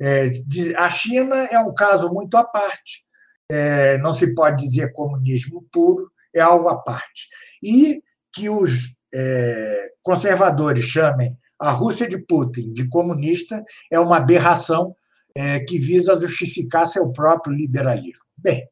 É, 0.00 0.28
de, 0.28 0.74
a 0.76 0.88
China 0.88 1.36
é 1.50 1.58
um 1.58 1.74
caso 1.74 2.08
muito 2.12 2.36
à 2.36 2.44
parte, 2.44 3.04
é, 3.50 3.98
não 3.98 4.12
se 4.12 4.34
pode 4.34 4.66
dizer 4.66 4.92
comunismo 4.92 5.66
puro, 5.72 6.10
é 6.34 6.40
algo 6.40 6.68
à 6.68 6.78
parte. 6.78 7.28
E 7.62 8.02
que 8.32 8.48
os 8.48 8.96
é, 9.12 9.90
conservadores 10.02 10.84
chamem 10.84 11.36
a 11.58 11.70
Rússia 11.70 12.08
de 12.08 12.18
Putin 12.18 12.72
de 12.72 12.88
comunista 12.88 13.62
é 13.90 14.00
uma 14.00 14.16
aberração 14.16 14.94
é, 15.34 15.60
que 15.60 15.78
visa 15.78 16.18
justificar 16.18 16.86
seu 16.86 17.12
próprio 17.12 17.54
liberalismo. 17.54 18.24
Bem, 18.36 18.66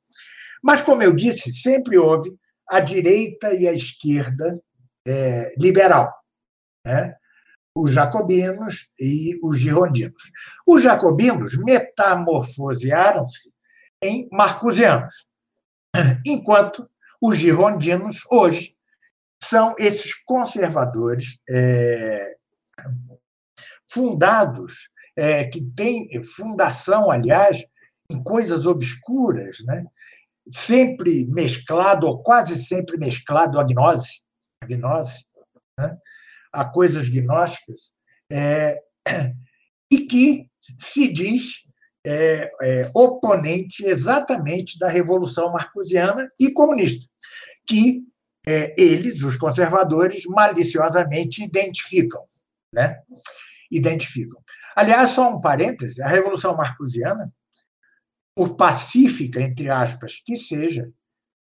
mas, 0.62 0.80
como 0.80 1.02
eu 1.02 1.14
disse, 1.14 1.52
sempre 1.52 1.98
houve 1.98 2.32
a 2.70 2.81
direita 2.81 3.52
e 3.54 3.66
a 3.66 3.72
esquerda 3.72 4.61
é, 5.07 5.54
liberal, 5.57 6.12
né? 6.85 7.14
os 7.74 7.92
jacobinos 7.92 8.88
e 8.98 9.38
os 9.42 9.59
girondinos. 9.59 10.31
Os 10.66 10.83
jacobinos 10.83 11.57
metamorfosearam-se 11.57 13.52
em 14.02 14.28
marcusianos, 14.31 15.26
enquanto 16.26 16.88
os 17.20 17.37
girondinos, 17.37 18.24
hoje, 18.31 18.74
são 19.42 19.74
esses 19.78 20.14
conservadores 20.14 21.38
é, 21.48 22.37
fundados, 23.90 24.88
é, 25.16 25.44
que 25.44 25.61
têm 25.76 26.09
fundação, 26.22 27.11
aliás, 27.11 27.64
em 28.11 28.22
coisas 28.22 28.66
obscuras, 28.66 29.59
né? 29.64 29.85
Sempre 30.50 31.26
mesclado, 31.26 32.06
ou 32.06 32.22
quase 32.22 32.56
sempre 32.62 32.96
mesclado, 32.98 33.58
a 33.58 33.64
gnose, 33.64 34.22
a, 34.62 34.66
gnose, 34.66 35.24
né? 35.78 35.96
a 36.52 36.64
coisas 36.64 37.08
gnósticas, 37.08 37.92
é, 38.30 38.78
e 39.90 40.06
que 40.06 40.48
se 40.78 41.12
diz 41.12 41.62
é, 42.06 42.50
é, 42.62 42.90
oponente 42.94 43.84
exatamente 43.84 44.78
da 44.78 44.88
Revolução 44.88 45.52
Marcosiana 45.52 46.30
e 46.38 46.52
comunista, 46.52 47.06
que 47.66 48.02
é, 48.46 48.74
eles, 48.80 49.22
os 49.22 49.37
conservadores, 49.37 50.24
maliciosamente 50.26 51.44
identificam. 51.44 52.24
Né? 52.72 52.98
Identificam. 53.70 54.42
Aliás, 54.74 55.11
só 55.11 55.28
um 55.28 55.40
parêntese: 55.40 56.02
a 56.02 56.08
Revolução 56.08 56.56
Marcosiana, 56.56 57.26
por 58.38 58.55
pacífica, 58.55 59.42
entre 59.42 59.68
aspas, 59.68 60.22
que 60.24 60.37
seja, 60.37 60.88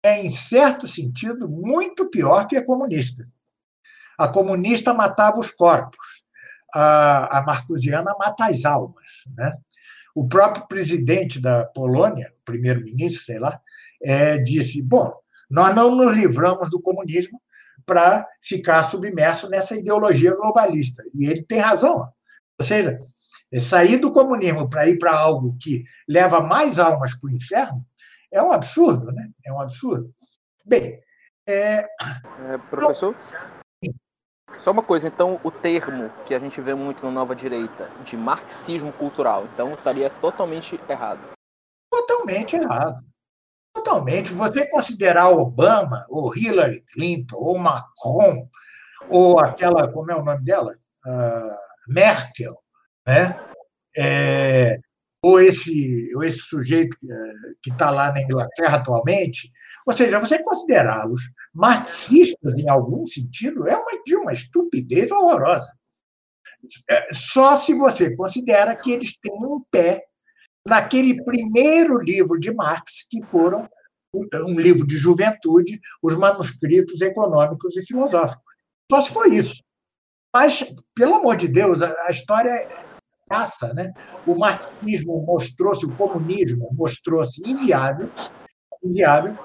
é, 0.02 0.22
em 0.22 0.30
certo 0.30 0.88
sentido, 0.88 1.46
muito 1.46 2.08
pior 2.08 2.46
que 2.46 2.56
a 2.56 2.64
comunista. 2.64 3.28
A 4.18 4.26
comunista 4.26 4.94
matava 4.94 5.38
os 5.38 5.50
corpos, 5.50 6.24
a, 6.74 7.40
a 7.40 7.42
marcosiana 7.42 8.14
mata 8.18 8.46
as 8.46 8.64
almas. 8.64 9.04
Né? 9.36 9.52
O 10.14 10.26
próprio 10.26 10.66
presidente 10.66 11.42
da 11.42 11.66
Polônia, 11.66 12.32
primeiro-ministro, 12.42 13.22
sei 13.22 13.38
lá, 13.38 13.60
é, 14.02 14.38
disse: 14.38 14.82
bom, 14.82 15.12
nós 15.50 15.74
não 15.74 15.94
nos 15.94 16.16
livramos 16.16 16.70
do 16.70 16.80
comunismo 16.80 17.38
para 17.84 18.26
ficar 18.40 18.82
submerso 18.84 19.46
nessa 19.50 19.76
ideologia 19.76 20.34
globalista. 20.34 21.04
E 21.14 21.26
ele 21.26 21.42
tem 21.42 21.58
razão. 21.58 22.10
Ou 22.58 22.66
seja, 22.66 22.98
sair 23.60 23.98
do 23.98 24.12
comunismo 24.12 24.68
para 24.68 24.88
ir 24.88 24.98
para 24.98 25.16
algo 25.16 25.56
que 25.60 25.84
leva 26.06 26.40
mais 26.40 26.78
almas 26.78 27.18
para 27.18 27.28
o 27.28 27.34
inferno 27.34 27.84
é 28.30 28.42
um 28.42 28.52
absurdo, 28.52 29.10
né? 29.12 29.30
É 29.44 29.52
um 29.52 29.60
absurdo. 29.60 30.12
Bem, 30.64 31.00
é... 31.46 31.80
É, 31.80 32.58
professor? 32.68 33.16
Só 34.60 34.70
uma 34.70 34.82
coisa, 34.82 35.06
então 35.08 35.40
o 35.44 35.50
termo 35.50 36.10
que 36.26 36.34
a 36.34 36.38
gente 36.38 36.60
vê 36.60 36.74
muito 36.74 37.04
na 37.04 37.10
nova 37.10 37.34
direita 37.34 37.90
de 38.04 38.16
marxismo 38.16 38.92
cultural, 38.92 39.46
então 39.52 39.72
estaria 39.74 40.10
totalmente 40.20 40.78
errado. 40.88 41.20
Totalmente 41.90 42.56
errado. 42.56 43.02
Totalmente. 43.72 44.32
Você 44.32 44.68
considerar 44.68 45.30
Obama, 45.30 46.04
ou 46.08 46.36
Hillary 46.36 46.84
Clinton, 46.92 47.36
ou 47.36 47.56
Macron, 47.56 48.48
ou 49.08 49.38
aquela, 49.38 49.90
como 49.92 50.10
é 50.10 50.16
o 50.16 50.24
nome 50.24 50.44
dela? 50.44 50.74
Uh, 51.06 51.92
Merkel, 51.92 52.58
né? 53.08 53.40
É, 53.96 54.78
ou 55.24 55.40
esse, 55.40 56.14
ou 56.14 56.22
esse 56.22 56.38
sujeito 56.38 56.96
que 57.62 57.70
está 57.70 57.90
lá 57.90 58.12
na 58.12 58.22
Inglaterra 58.22 58.76
atualmente, 58.76 59.50
ou 59.86 59.94
seja, 59.94 60.20
você 60.20 60.40
considerá-los 60.42 61.20
marxistas 61.52 62.54
em 62.54 62.68
algum 62.68 63.06
sentido 63.06 63.66
é 63.66 63.76
uma, 63.76 64.02
de 64.04 64.14
uma 64.14 64.32
estupidez 64.32 65.10
horrorosa. 65.10 65.72
É, 66.88 67.08
só 67.12 67.56
se 67.56 67.74
você 67.74 68.14
considera 68.14 68.76
que 68.76 68.92
eles 68.92 69.18
têm 69.18 69.34
um 69.34 69.62
pé 69.70 70.04
naquele 70.66 71.24
primeiro 71.24 71.98
livro 71.98 72.38
de 72.38 72.52
Marx, 72.52 73.06
que 73.10 73.24
foram 73.24 73.68
um 74.14 74.60
livro 74.60 74.86
de 74.86 74.96
juventude, 74.96 75.80
os 76.02 76.14
manuscritos 76.14 77.00
econômicos 77.00 77.76
e 77.76 77.84
filosóficos. 77.84 78.44
Só 78.90 79.02
se 79.02 79.12
foi 79.12 79.36
isso. 79.36 79.62
Mas, 80.34 80.64
pelo 80.94 81.16
amor 81.16 81.36
de 81.36 81.48
Deus, 81.48 81.80
a 81.82 82.10
história 82.10 82.52
passa, 83.28 83.72
né? 83.74 83.92
O 84.26 84.34
marxismo 84.34 85.22
mostrou-se, 85.26 85.84
o 85.86 85.94
comunismo 85.96 86.68
mostrou-se 86.72 87.40
inviável, 87.48 88.10
inviável. 88.82 89.36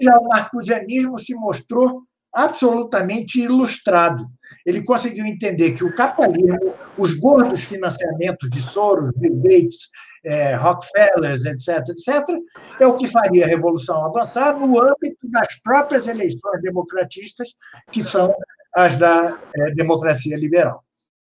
Já 0.00 0.16
o 0.16 0.28
marcusianismo 0.28 1.18
se 1.18 1.34
mostrou 1.34 2.02
absolutamente 2.34 3.40
ilustrado. 3.40 4.26
Ele 4.64 4.82
conseguiu 4.82 5.26
entender 5.26 5.72
que 5.72 5.84
o 5.84 5.94
capitalismo, 5.94 6.74
os 6.96 7.14
gordos 7.14 7.64
financiamentos 7.64 8.48
de 8.48 8.60
Soros, 8.60 9.10
Bill 9.16 9.36
Gates, 9.36 9.90
é, 10.24 10.54
Rockefellers, 10.54 11.44
etc., 11.44 11.88
etc., 11.88 12.38
é 12.80 12.86
o 12.86 12.94
que 12.94 13.08
faria 13.08 13.44
a 13.44 13.48
revolução 13.48 14.04
avançar 14.04 14.58
no 14.58 14.80
âmbito 14.80 15.28
das 15.28 15.60
próprias 15.62 16.06
eleições 16.06 16.62
democratistas, 16.62 17.50
que 17.90 18.02
são 18.02 18.32
as 18.74 18.96
da 18.96 19.38
é, 19.54 19.74
democracia 19.74 20.36
liberal. 20.36 20.82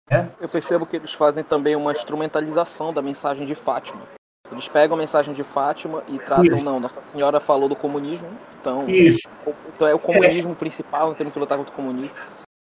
Né? 0.10 0.32
Eu 0.40 0.48
percebo 0.48 0.86
que 0.86 0.96
eles 0.96 1.14
fazem 1.14 1.44
também 1.44 1.76
uma 1.76 1.92
instrumentalização 1.92 2.94
da 2.94 3.02
mensagem 3.02 3.46
de 3.46 3.56
Fátima. 3.56 4.08
Eles 4.50 4.68
pegam 4.68 4.96
a 4.96 5.00
mensagem 5.00 5.34
de 5.34 5.44
Fátima 5.44 6.04
e 6.08 6.18
tratam, 6.20 6.56
Isso. 6.56 6.64
não, 6.64 6.80
Nossa 6.80 7.02
Senhora 7.12 7.40
falou 7.42 7.68
do 7.68 7.76
comunismo, 7.76 8.30
então, 8.60 8.86
Isso. 8.86 9.28
então 9.76 9.88
é 9.88 9.94
o 9.94 10.00
comunismo 10.00 10.54
é. 10.54 10.56
principal, 10.56 11.14
temos 11.16 11.34
que 11.34 11.40
lutar 11.40 11.58
contra 11.58 11.74
o 11.74 11.76
comunismo. 11.76 12.16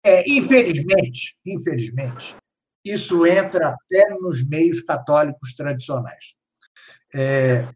É, 0.04 0.22
infelizmente, 0.30 1.34
infelizmente, 1.46 2.36
isso 2.84 3.24
entra 3.24 3.68
até 3.68 4.08
nos 4.20 4.46
meios 4.48 4.80
católicos 4.82 5.54
tradicionais. 5.54 6.34
É, 7.14 7.66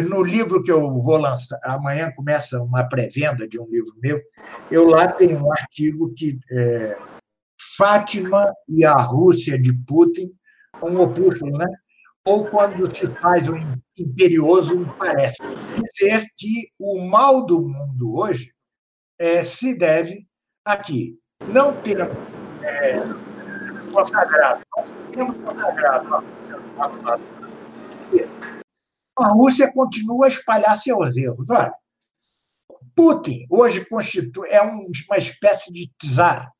no 0.00 0.22
livro 0.22 0.62
que 0.62 0.70
eu 0.70 1.00
vou 1.00 1.16
lançar, 1.16 1.58
amanhã 1.64 2.12
começa 2.14 2.60
uma 2.60 2.86
pré-venda 2.88 3.48
de 3.48 3.58
um 3.58 3.68
livro 3.68 3.94
meu, 4.02 4.20
eu 4.70 4.86
lá 4.86 5.10
tenho 5.10 5.42
um 5.42 5.50
artigo 5.50 6.12
que 6.14 6.38
é, 6.50 6.98
Fátima 7.76 8.44
e 8.68 8.84
a 8.84 8.94
Rússia 8.94 9.58
de 9.58 9.72
Putin, 9.86 10.30
um 10.82 11.00
opúsculo, 11.00 11.56
né? 11.56 11.66
ou 12.24 12.46
quando 12.48 12.94
se 12.94 13.06
faz 13.20 13.48
um 13.48 13.56
imperioso, 13.98 14.86
parece 14.98 15.42
dizer 15.74 16.26
que 16.36 16.68
o 16.78 17.00
mal 17.04 17.44
do 17.44 17.60
mundo 17.60 18.14
hoje 18.14 18.52
é, 19.18 19.42
se 19.42 19.76
deve 19.76 20.26
aqui. 20.64 21.18
Não 21.48 21.80
ter 21.82 21.98
é, 22.00 23.92
consagrado, 23.92 24.62
não 24.76 25.10
temos 25.10 25.36
consagrado 25.44 26.14
a 26.14 26.18
Rússia 26.18 27.32
a 29.16 29.28
Rússia 29.28 29.72
continua 29.72 30.26
a 30.26 30.28
espalhar 30.28 30.76
seus 30.78 31.16
erros. 31.16 31.50
Olha, 31.50 31.72
Putin 32.94 33.46
hoje 33.50 33.84
constitui, 33.86 34.48
é 34.48 34.62
uma 34.62 35.16
espécie 35.16 35.72
de 35.72 35.90
czar 36.00 36.50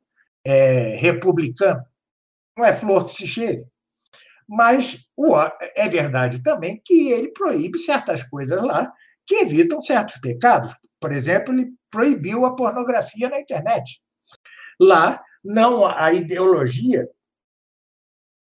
é, 0.44 0.96
republicano. 0.96 1.85
Não 2.57 2.64
é 2.64 2.74
flor 2.74 3.07
que 3.07 3.12
se 3.12 3.26
cheire. 3.26 3.66
Mas 4.48 5.07
o, 5.16 5.35
é 5.76 5.88
verdade 5.88 6.42
também 6.42 6.81
que 6.85 7.11
ele 7.11 7.33
proíbe 7.33 7.78
certas 7.78 8.22
coisas 8.24 8.62
lá 8.62 8.92
que 9.26 9.37
evitam 9.37 9.81
certos 9.81 10.18
pecados. 10.18 10.76
Por 11.00 11.12
exemplo, 11.12 11.55
ele 11.55 11.72
proibiu 11.90 12.44
a 12.44 12.55
pornografia 12.55 13.28
na 13.28 13.40
internet. 13.40 14.00
Lá, 14.78 15.22
não 15.44 15.87
a 15.87 16.12
ideologia 16.12 17.09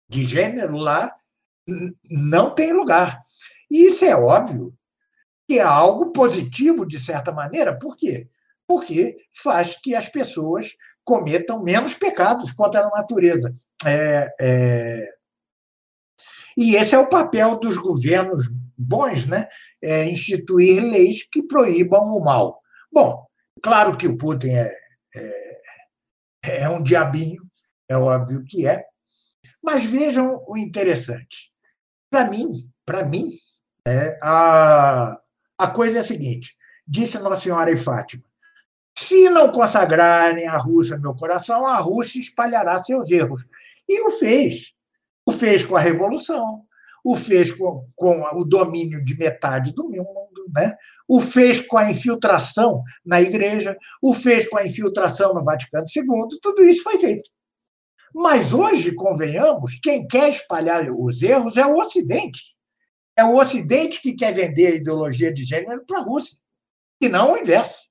de 0.10 0.26
gênero 0.26 0.76
lá 0.76 1.16
não 2.10 2.54
tem 2.54 2.74
lugar. 2.74 3.22
E 3.70 3.88
isso 3.88 4.04
é 4.04 4.16
óbvio 4.16 4.74
que 5.48 5.60
é 5.60 5.62
algo 5.62 6.12
positivo, 6.12 6.86
de 6.86 7.00
certa 7.00 7.32
maneira. 7.32 7.78
Por 7.78 7.96
quê? 7.96 8.28
Porque 8.68 9.18
faz 9.34 9.76
que 9.82 9.96
as 9.96 10.10
pessoas 10.10 10.76
cometam 11.04 11.64
menos 11.64 11.96
pecados 11.96 12.52
contra 12.52 12.82
a 12.82 12.90
natureza. 12.90 13.52
É, 13.86 14.34
é... 14.40 15.06
E 16.58 16.76
esse 16.76 16.94
é 16.94 17.00
o 17.00 17.10
papel 17.10 17.58
dos 17.60 17.78
governos 17.78 18.50
bons, 18.78 19.26
né? 19.26 19.48
É 19.82 20.06
instituir 20.06 20.84
leis 20.84 21.28
que 21.30 21.44
proíbam 21.44 22.04
o 22.14 22.24
mal. 22.24 22.62
Bom, 22.92 23.26
claro 23.62 23.96
que 23.96 24.08
o 24.08 24.18
Putin 24.18 24.50
é, 24.50 24.74
é, 25.16 26.62
é 26.64 26.70
um 26.70 26.84
diabinho, 26.84 27.42
é 27.90 27.96
óbvio 27.96 28.44
que 28.46 28.68
é, 28.68 28.86
mas 29.64 29.86
vejam 29.86 30.44
o 30.48 30.58
interessante. 30.58 31.52
Para 32.10 32.30
mim, 32.30 32.50
para 32.86 33.06
mim, 33.06 33.30
é, 33.88 34.20
a, 34.22 35.18
a 35.58 35.68
coisa 35.68 36.00
é 36.00 36.02
a 36.02 36.06
seguinte: 36.06 36.56
disse 36.88 37.20
Nossa 37.20 37.42
Senhora 37.42 37.72
e 37.72 37.78
Fátima, 37.78 38.24
se 39.02 39.30
não 39.30 39.52
consagrarem 39.52 40.48
a 40.48 40.58
Rússia 40.58 40.98
meu 40.98 41.16
coração, 41.16 41.66
a 41.66 41.78
Rússia 41.78 42.20
espalhará 42.20 42.82
seus 42.84 43.10
erros. 43.10 43.46
E 43.90 44.00
o 44.02 44.12
fez. 44.12 44.74
O 45.26 45.32
fez 45.32 45.64
com 45.64 45.76
a 45.76 45.80
Revolução, 45.80 46.64
o 47.04 47.16
fez 47.16 47.52
com, 47.52 47.88
com 47.96 48.22
o 48.36 48.44
domínio 48.44 49.04
de 49.04 49.18
metade 49.18 49.74
do 49.74 49.90
mundo, 49.90 50.46
né? 50.56 50.76
o 51.08 51.20
fez 51.20 51.62
com 51.62 51.78
a 51.78 51.92
infiltração 51.92 52.84
na 53.06 53.22
Igreja, 53.22 53.76
o 54.02 54.14
fez 54.14 54.48
com 54.48 54.58
a 54.58 54.66
infiltração 54.66 55.34
no 55.34 55.44
Vaticano 55.44 55.86
II, 55.94 56.40
tudo 56.42 56.64
isso 56.64 56.84
foi 56.84 57.00
feito. 57.00 57.30
Mas 58.14 58.54
hoje, 58.54 58.94
convenhamos, 58.94 59.80
quem 59.82 60.08
quer 60.08 60.30
espalhar 60.30 60.84
os 60.92 61.22
erros 61.22 61.58
é 61.58 61.66
o 61.66 61.76
Ocidente. 61.76 62.56
É 63.18 63.24
o 63.24 63.36
Ocidente 63.36 64.02
que 64.02 64.14
quer 64.14 64.34
vender 64.34 64.68
a 64.68 64.76
ideologia 64.76 65.34
de 65.34 65.44
gênero 65.44 65.86
para 65.86 66.00
a 66.00 66.04
Rússia, 66.04 66.38
e 67.02 67.10
não 67.10 67.34
o 67.34 67.38
inverso. 67.38 67.91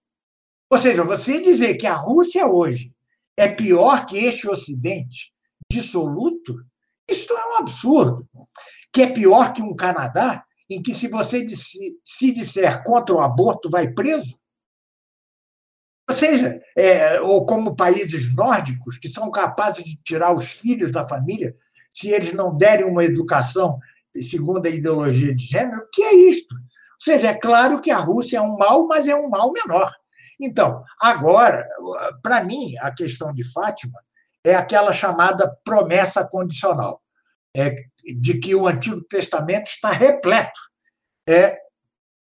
Ou 0.70 0.78
seja, 0.78 1.02
você 1.02 1.40
dizer 1.40 1.74
que 1.74 1.86
a 1.86 1.94
Rússia 1.94 2.46
hoje 2.46 2.94
é 3.36 3.48
pior 3.48 4.06
que 4.06 4.24
este 4.24 4.48
Ocidente 4.48 5.32
dissoluto, 5.70 6.64
isso 7.08 7.32
é 7.32 7.52
um 7.52 7.56
absurdo. 7.56 8.28
Que 8.92 9.02
é 9.02 9.06
pior 9.12 9.52
que 9.52 9.62
um 9.62 9.74
Canadá, 9.74 10.44
em 10.68 10.80
que 10.80 10.94
se 10.94 11.08
você 11.08 11.44
se 12.04 12.32
disser 12.32 12.82
contra 12.84 13.14
o 13.14 13.20
aborto, 13.20 13.68
vai 13.68 13.92
preso. 13.92 14.38
Ou 16.08 16.14
seja, 16.14 16.60
é, 16.76 17.20
ou 17.20 17.46
como 17.46 17.76
países 17.76 18.34
nórdicos, 18.34 18.98
que 18.98 19.08
são 19.08 19.30
capazes 19.30 19.84
de 19.84 19.96
tirar 20.02 20.34
os 20.34 20.52
filhos 20.52 20.90
da 20.90 21.06
família 21.06 21.56
se 21.92 22.10
eles 22.10 22.32
não 22.32 22.56
derem 22.56 22.86
uma 22.86 23.04
educação 23.04 23.78
segundo 24.16 24.66
a 24.66 24.70
ideologia 24.70 25.34
de 25.34 25.44
gênero, 25.44 25.88
que 25.92 26.02
é 26.02 26.14
isto. 26.14 26.54
Ou 26.54 26.60
seja, 27.00 27.28
é 27.28 27.34
claro 27.34 27.80
que 27.80 27.90
a 27.90 27.98
Rússia 27.98 28.38
é 28.38 28.40
um 28.40 28.56
mal, 28.56 28.86
mas 28.86 29.08
é 29.08 29.14
um 29.14 29.28
mal 29.28 29.52
menor. 29.52 29.90
Então, 30.40 30.82
agora, 30.98 31.66
para 32.22 32.42
mim, 32.42 32.76
a 32.78 32.90
questão 32.90 33.32
de 33.32 33.44
Fátima 33.52 34.00
é 34.44 34.54
aquela 34.54 34.92
chamada 34.92 35.54
promessa 35.64 36.26
condicional, 36.26 37.02
é, 37.54 37.74
de 38.18 38.38
que 38.38 38.54
o 38.54 38.66
Antigo 38.66 39.02
Testamento 39.02 39.66
está 39.66 39.90
repleto. 39.90 40.58
É, 41.28 41.58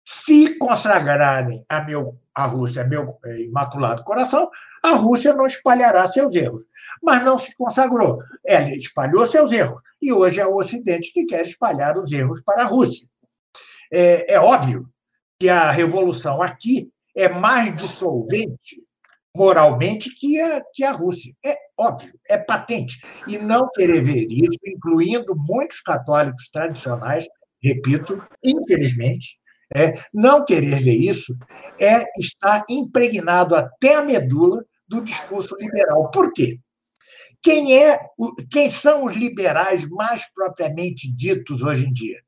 se 0.03 0.57
consagrarem 0.57 1.63
a, 1.69 1.83
meu, 1.83 2.19
a 2.33 2.45
Rússia, 2.45 2.83
meu 2.83 3.19
imaculado 3.45 4.03
coração, 4.03 4.49
a 4.83 4.95
Rússia 4.95 5.33
não 5.33 5.45
espalhará 5.45 6.07
seus 6.07 6.33
erros. 6.33 6.65
Mas 7.03 7.23
não 7.23 7.37
se 7.37 7.55
consagrou. 7.55 8.19
Ela 8.43 8.69
espalhou 8.69 9.25
seus 9.27 9.51
erros. 9.51 9.81
E 10.01 10.11
hoje 10.11 10.39
é 10.39 10.47
o 10.47 10.55
Ocidente 10.55 11.13
que 11.13 11.25
quer 11.25 11.41
espalhar 11.41 11.95
os 11.97 12.11
erros 12.11 12.41
para 12.41 12.63
a 12.63 12.65
Rússia. 12.65 13.07
É, 13.91 14.33
é 14.33 14.39
óbvio 14.39 14.89
que 15.39 15.47
a 15.47 15.69
revolução 15.69 16.41
aqui 16.41 16.91
é 17.15 17.29
mais 17.29 17.75
dissolvente 17.75 18.75
moralmente 19.35 20.13
que 20.15 20.39
a, 20.39 20.61
que 20.73 20.83
a 20.83 20.91
Rússia. 20.91 21.33
É 21.45 21.55
óbvio, 21.77 22.13
é 22.29 22.37
patente. 22.37 22.99
E 23.27 23.37
não 23.37 23.69
querer 23.73 24.01
ver 24.01 24.27
isso, 24.29 24.59
incluindo 24.65 25.35
muitos 25.37 25.81
católicos 25.81 26.49
tradicionais, 26.49 27.25
repito, 27.63 28.21
infelizmente, 28.43 29.37
é, 29.75 29.93
não 30.13 30.43
querer 30.43 30.81
ver 30.81 30.95
isso 30.95 31.35
é 31.79 32.03
estar 32.17 32.65
impregnado 32.69 33.55
até 33.55 33.95
a 33.95 34.01
medula 34.01 34.65
do 34.87 35.01
discurso 35.01 35.55
liberal. 35.59 36.09
Por 36.09 36.33
quê? 36.33 36.59
Quem, 37.41 37.81
é, 37.81 37.99
quem 38.51 38.69
são 38.69 39.05
os 39.05 39.15
liberais 39.15 39.87
mais 39.87 40.29
propriamente 40.33 41.11
ditos 41.13 41.61
hoje 41.61 41.85
em 41.85 41.93
dia? 41.93 42.19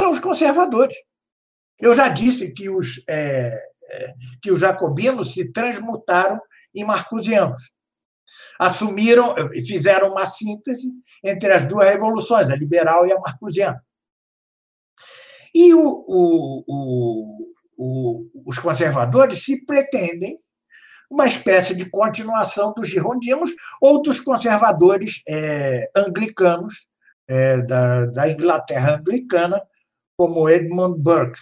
São 0.00 0.10
os 0.10 0.20
conservadores. 0.20 0.96
Eu 1.80 1.94
já 1.94 2.08
disse 2.08 2.52
que 2.52 2.68
os, 2.68 3.02
é, 3.08 3.50
que 4.42 4.50
os 4.50 4.60
jacobinos 4.60 5.34
se 5.34 5.52
transmutaram 5.52 6.40
em 6.74 6.84
marcusianos. 6.84 7.70
Assumiram, 8.58 9.34
fizeram 9.66 10.10
uma 10.12 10.24
síntese 10.24 10.92
entre 11.24 11.52
as 11.52 11.66
duas 11.66 11.88
revoluções, 11.88 12.50
a 12.50 12.56
liberal 12.56 13.06
e 13.06 13.12
a 13.12 13.18
marcusiana. 13.18 13.84
E 15.54 15.74
o, 15.74 16.04
o, 16.06 17.54
o, 17.76 18.26
os 18.46 18.58
conservadores 18.58 19.44
se 19.44 19.64
pretendem 19.64 20.38
uma 21.10 21.26
espécie 21.26 21.74
de 21.74 21.90
continuação 21.90 22.72
dos 22.72 22.88
girondinos 22.88 23.50
ou 23.80 24.00
dos 24.00 24.20
conservadores 24.20 25.22
é, 25.28 25.90
anglicanos 25.96 26.86
é, 27.28 27.58
da, 27.62 28.06
da, 28.06 28.30
Inglaterra 28.30 28.96
anglicana, 28.96 29.60
como 30.16 30.48
Edmund 30.48 31.00
Burke. 31.00 31.40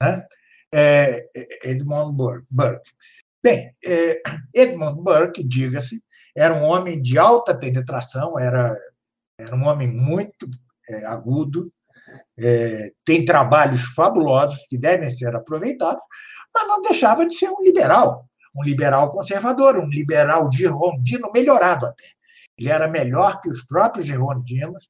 Né? 0.00 0.26
É, 0.72 1.26
Edmund 1.64 2.16
Burke. 2.16 2.90
Bem, 3.42 3.72
é, 3.84 4.20
Edmund 4.54 5.02
Burke, 5.02 5.42
diga-se, 5.42 6.02
era 6.36 6.54
um 6.54 6.64
homem 6.64 7.00
de 7.00 7.18
alta 7.18 7.56
penetração, 7.56 8.38
era, 8.38 8.76
era 9.38 9.56
um 9.56 9.66
homem 9.66 9.88
muito 9.88 10.48
é, 10.88 11.06
agudo, 11.06 11.72
é, 12.38 12.92
tem 13.04 13.24
trabalhos 13.24 13.82
fabulosos 13.94 14.66
que 14.68 14.78
devem 14.78 15.10
ser 15.10 15.34
aproveitados, 15.34 16.02
mas 16.54 16.68
não 16.68 16.82
deixava 16.82 17.26
de 17.26 17.34
ser 17.34 17.48
um 17.48 17.62
liberal 17.62 18.30
um 18.54 18.62
liberal 18.62 19.10
conservador, 19.10 19.78
um 19.78 19.88
liberal 19.88 20.50
girondino 20.52 21.30
melhorado 21.32 21.86
até. 21.86 22.04
Ele 22.58 22.68
era 22.68 22.88
melhor 22.88 23.40
que 23.40 23.48
os 23.48 23.64
próprios 23.64 24.06
girondinos. 24.06 24.88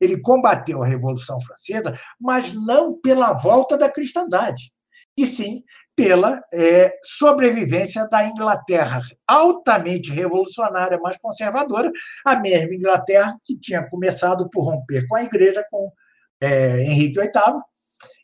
Ele 0.00 0.20
combateu 0.20 0.82
a 0.82 0.86
Revolução 0.86 1.40
Francesa, 1.40 1.92
mas 2.18 2.54
não 2.54 2.98
pela 2.98 3.34
volta 3.34 3.76
da 3.76 3.90
cristandade, 3.90 4.72
e 5.16 5.26
sim 5.26 5.62
pela 5.94 6.40
é, 6.54 6.92
sobrevivência 7.04 8.08
da 8.08 8.24
Inglaterra 8.24 9.00
altamente 9.26 10.10
revolucionária, 10.12 10.98
mas 11.02 11.18
conservadora, 11.18 11.90
a 12.24 12.36
mesma 12.36 12.74
Inglaterra 12.74 13.36
que 13.44 13.58
tinha 13.58 13.86
começado 13.88 14.48
por 14.48 14.64
romper 14.64 15.06
com 15.06 15.16
a 15.16 15.22
Igreja 15.22 15.64
com 15.70 15.92
é, 16.40 16.84
Henrique 16.84 17.20
VIII 17.20 17.60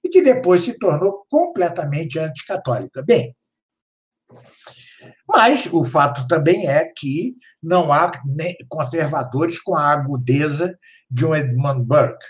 e 0.05 0.09
que 0.09 0.22
depois 0.22 0.62
se 0.62 0.79
tornou 0.79 1.27
completamente 1.29 2.18
anticatólica. 2.18 3.03
Bem, 3.03 3.37
mas 5.29 5.66
o 5.66 5.85
fato 5.85 6.27
também 6.27 6.68
é 6.68 6.85
que 6.96 7.37
não 7.62 7.92
há 7.92 8.11
conservadores 8.68 9.61
com 9.61 9.77
a 9.77 9.90
agudeza 9.90 10.79
de 11.11 11.27
um 11.27 11.35
Edmund 11.35 11.85
Burke. 11.85 12.25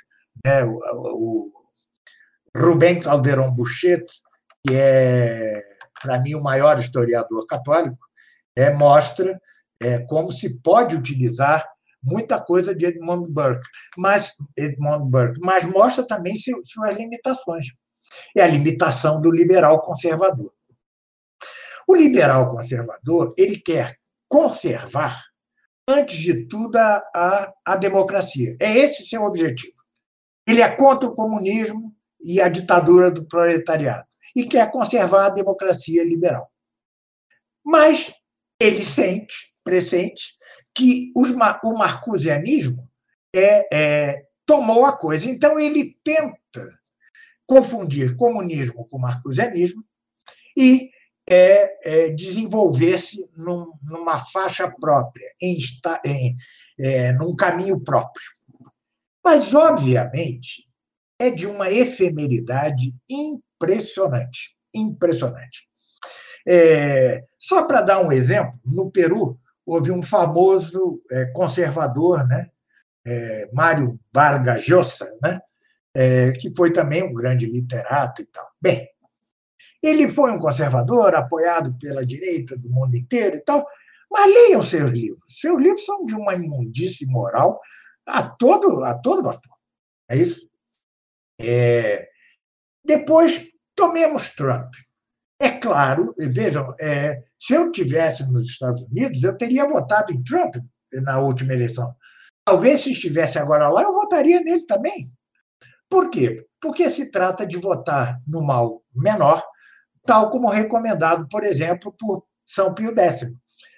Né? 0.45 0.65
O, 0.65 0.73
o 0.73 1.53
Rubem 2.57 3.01
Calderon 3.01 3.55
Bouchet, 3.55 4.05
que 4.67 4.75
é, 4.75 5.63
para 6.03 6.21
mim, 6.21 6.35
o 6.35 6.43
maior 6.43 6.79
historiador 6.79 7.47
católico, 7.47 7.99
é, 8.57 8.73
mostra 8.73 9.41
é, 9.81 9.99
como 10.07 10.33
se 10.33 10.59
pode 10.61 10.97
utilizar 10.97 11.67
muita 12.03 12.41
coisa 12.41 12.75
de 12.75 12.87
Edmund 12.87 13.33
Burke, 13.33 13.67
mas 13.97 14.35
Edmund 14.57 15.11
Burke, 15.11 15.41
mas 15.41 15.65
mostra 15.65 16.07
também 16.07 16.35
suas 16.37 16.97
limitações. 16.97 17.67
É 18.37 18.43
a 18.43 18.47
limitação 18.47 19.21
do 19.21 19.31
liberal 19.31 19.83
conservador. 19.83 20.53
O 21.89 21.95
liberal 21.95 22.51
conservador 22.51 23.35
ele 23.37 23.59
quer 23.59 23.97
conservar, 24.29 25.21
antes 25.89 26.17
de 26.17 26.47
tudo, 26.47 26.77
a, 26.77 27.03
a, 27.15 27.53
a 27.65 27.77
democracia. 27.77 28.57
É 28.61 28.77
esse 28.77 29.07
seu 29.07 29.23
objetivo. 29.23 29.77
Ele 30.47 30.61
é 30.61 30.77
contra 30.77 31.09
o 31.09 31.15
comunismo 31.15 31.95
e 32.21 32.41
a 32.41 32.49
ditadura 32.49 33.11
do 33.11 33.27
proletariado 33.27 34.07
e 34.37 34.47
quer 34.47 34.71
conservar 34.71 35.27
a 35.27 35.31
democracia 35.31 36.05
liberal. 36.05 36.53
Mas 37.65 38.13
ele 38.61 38.83
sente, 38.83 39.55
pressente, 39.65 40.35
que 40.75 41.11
os, 41.17 41.31
o 41.65 41.73
marcusianismo 41.73 42.87
é, 43.35 43.67
é, 43.75 44.27
tomou 44.45 44.85
a 44.85 44.97
coisa. 44.97 45.31
Então, 45.31 45.59
ele 45.59 45.99
tenta 46.05 46.79
confundir 47.47 48.15
comunismo 48.17 48.87
com 48.87 48.99
marcusianismo 48.99 49.83
e 50.55 50.91
é, 51.29 52.07
é 52.07 52.11
desenvolver-se 52.11 53.29
num, 53.37 53.73
numa 53.83 54.19
faixa 54.19 54.71
própria, 54.71 55.33
em, 55.41 55.57
em 56.05 56.37
é, 56.79 57.13
num 57.13 57.35
caminho 57.35 57.81
próprio. 57.83 58.31
Mas, 59.25 59.55
obviamente, 59.55 60.69
é 61.19 61.31
de 61.31 61.47
uma 61.47 61.71
efemeridade 61.71 62.95
impressionante. 63.57 64.57
Impressionante. 64.75 65.67
É, 66.47 67.25
só 67.39 67.65
para 67.65 67.83
dar 67.83 68.01
um 68.01 68.13
exemplo, 68.13 68.59
no 68.65 68.91
Peru 68.91 69.39
houve 69.65 69.91
um 69.91 70.03
famoso 70.03 71.03
é, 71.11 71.27
conservador, 71.33 72.27
né, 72.29 72.49
é, 73.05 73.51
Mário 73.53 73.99
Vargas 74.15 74.69
Llosa, 74.69 75.13
né, 75.21 75.41
é, 75.95 76.33
que 76.33 76.55
foi 76.55 76.73
também 76.73 77.03
um 77.03 77.13
grande 77.13 77.47
literato 77.47 78.23
e 78.23 78.27
tal. 78.27 78.49
Bem, 78.61 78.89
ele 79.83 80.07
foi 80.07 80.31
um 80.31 80.39
conservador, 80.39 81.15
apoiado 81.15 81.77
pela 81.79 82.07
direita 82.07 82.57
do 82.57 82.69
mundo 82.71 82.97
inteiro 82.97 83.37
e 83.37 83.41
tal, 83.41 83.67
mas 84.11 84.33
leiam 84.33 84.63
seus 84.63 84.91
livros. 84.93 85.41
Seus 85.41 85.61
livros 85.61 85.85
são 85.85 86.05
de 86.05 86.15
uma 86.15 86.35
imundície 86.35 87.07
moral 87.07 87.61
a 88.07 88.23
todo, 88.23 88.85
a 88.85 88.95
todo 88.95 89.23
vapor. 89.23 89.57
É 90.09 90.17
isso? 90.17 90.49
É... 91.41 92.09
Depois, 92.87 93.47
tomemos 93.75 94.31
Trump. 94.31 94.73
É 95.41 95.51
claro, 95.51 96.15
vejam, 96.17 96.73
é, 96.81 97.23
se 97.39 97.53
eu 97.55 97.71
tivesse 97.71 98.25
nos 98.31 98.49
Estados 98.49 98.83
Unidos, 98.85 99.23
eu 99.23 99.37
teria 99.37 99.69
votado 99.69 100.13
em 100.13 100.23
Trump 100.23 100.55
na 101.03 101.19
última 101.19 101.53
eleição. 101.53 101.95
Talvez 102.45 102.81
se 102.81 102.93
estivesse 102.93 103.39
agora 103.39 103.69
lá, 103.69 103.83
eu 103.83 103.93
votaria 103.93 104.41
nele 104.41 104.65
também. 104.67 105.11
Por 105.91 106.11
quê? 106.11 106.47
Porque 106.61 106.89
se 106.89 107.11
trata 107.11 107.47
de 107.47 107.59
votar 107.59 108.19
no 108.27 108.43
mal 108.43 108.83
menor 108.95 109.45
tal 110.07 110.31
como 110.31 110.49
recomendado, 110.49 111.29
por 111.29 111.43
exemplo, 111.43 111.93
por 111.99 112.25
São 112.47 112.73
Pio 112.73 112.95
X. 112.97 113.27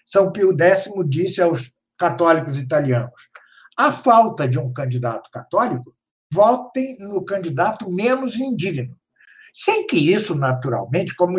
São 0.05 0.31
Pio 0.31 0.55
X 0.57 0.89
disse 1.09 1.41
aos 1.41 1.73
católicos 1.99 2.59
italianos: 2.59 3.31
a 3.77 3.91
falta 3.91 4.47
de 4.47 4.59
um 4.59 4.71
candidato 4.71 5.31
católico, 5.31 5.95
votem 6.33 6.97
no 6.99 7.25
candidato 7.25 7.91
menos 7.91 8.39
indigno. 8.39 8.97
Sem 9.53 9.87
que 9.87 10.13
isso, 10.13 10.35
naturalmente, 10.35 11.15
como 11.17 11.39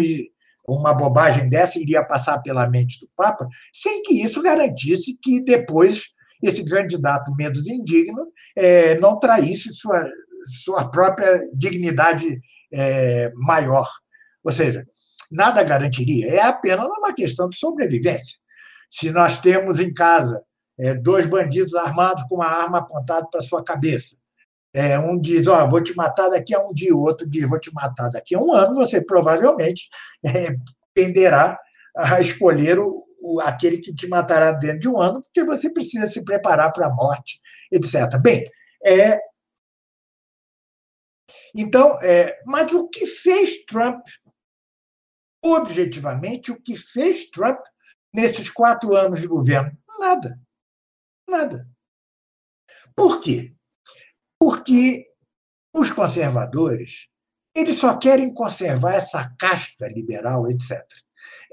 uma 0.67 0.93
bobagem 0.93 1.49
dessa 1.49 1.79
iria 1.79 2.03
passar 2.03 2.39
pela 2.39 2.69
mente 2.69 2.99
do 2.99 3.09
Papa, 3.15 3.47
sem 3.73 4.01
que 4.03 4.21
isso 4.23 4.41
garantisse 4.41 5.17
que 5.21 5.43
depois 5.43 6.05
esse 6.41 6.63
candidato 6.65 7.33
menos 7.35 7.67
indigno 7.67 8.27
é, 8.55 8.97
não 8.99 9.19
traísse 9.19 9.73
sua, 9.73 10.09
sua 10.63 10.89
própria 10.89 11.39
dignidade 11.53 12.39
é, 12.73 13.31
maior. 13.35 13.87
Ou 14.43 14.51
seja, 14.51 14.85
nada 15.31 15.63
garantiria, 15.63 16.31
é 16.31 16.41
apenas 16.41 16.87
uma 16.87 17.13
questão 17.13 17.49
de 17.49 17.57
sobrevivência. 17.57 18.37
Se 18.89 19.11
nós 19.11 19.37
temos 19.37 19.79
em 19.79 19.93
casa 19.93 20.41
é, 20.79 20.95
dois 20.95 21.25
bandidos 21.25 21.75
armados 21.75 22.23
com 22.23 22.35
uma 22.35 22.47
arma 22.47 22.79
apontada 22.79 23.27
para 23.29 23.41
sua 23.41 23.63
cabeça, 23.63 24.15
é, 24.73 24.99
um 24.99 25.19
diz, 25.19 25.47
ó, 25.47 25.67
vou 25.67 25.81
te 25.81 25.95
matar 25.95 26.29
daqui 26.29 26.53
a 26.53 26.59
um 26.59 26.73
dia, 26.73 26.95
o 26.95 27.01
outro 27.01 27.27
diz, 27.27 27.47
vou 27.47 27.59
te 27.59 27.73
matar 27.73 28.09
daqui 28.09 28.35
a 28.35 28.39
um 28.39 28.53
ano, 28.53 28.75
você 28.75 29.03
provavelmente 29.03 29.89
é, 30.25 30.55
tenderá 30.93 31.57
a 31.97 32.19
escolher 32.19 32.77
o, 32.79 33.03
o, 33.19 33.41
aquele 33.41 33.79
que 33.79 33.93
te 33.93 34.07
matará 34.07 34.51
dentro 34.51 34.79
de 34.79 34.89
um 34.89 35.01
ano, 35.01 35.21
porque 35.21 35.43
você 35.43 35.71
precisa 35.71 36.05
se 36.07 36.23
preparar 36.23 36.71
para 36.71 36.87
a 36.87 36.93
morte, 36.93 37.39
etc. 37.71 38.19
Bem, 38.21 38.49
é, 38.85 39.19
então, 41.55 41.99
é, 42.01 42.39
mas 42.45 42.71
o 42.73 42.87
que 42.89 43.05
fez 43.05 43.65
Trump 43.65 44.01
objetivamente, 45.41 46.51
o 46.51 46.61
que 46.61 46.75
fez 46.75 47.29
Trump 47.29 47.59
nesses 48.13 48.49
quatro 48.49 48.95
anos 48.95 49.21
de 49.21 49.27
governo? 49.27 49.71
Nada. 49.99 50.39
Nada. 51.27 51.67
Por 52.95 53.21
quê? 53.21 53.53
Porque 54.39 55.05
os 55.73 55.91
conservadores 55.91 57.07
eles 57.55 57.75
só 57.75 57.97
querem 57.97 58.33
conservar 58.33 58.93
essa 58.93 59.29
casca 59.37 59.87
liberal, 59.87 60.49
etc. 60.49 60.81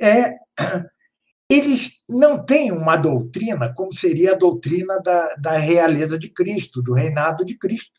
É, 0.01 0.37
eles 1.51 2.03
não 2.09 2.45
têm 2.45 2.71
uma 2.71 2.97
doutrina 2.97 3.73
como 3.75 3.93
seria 3.93 4.33
a 4.33 4.37
doutrina 4.37 5.01
da, 5.01 5.35
da 5.37 5.57
realeza 5.57 6.19
de 6.19 6.31
Cristo, 6.31 6.83
do 6.83 6.93
reinado 6.93 7.45
de 7.45 7.59
Cristo. 7.59 7.99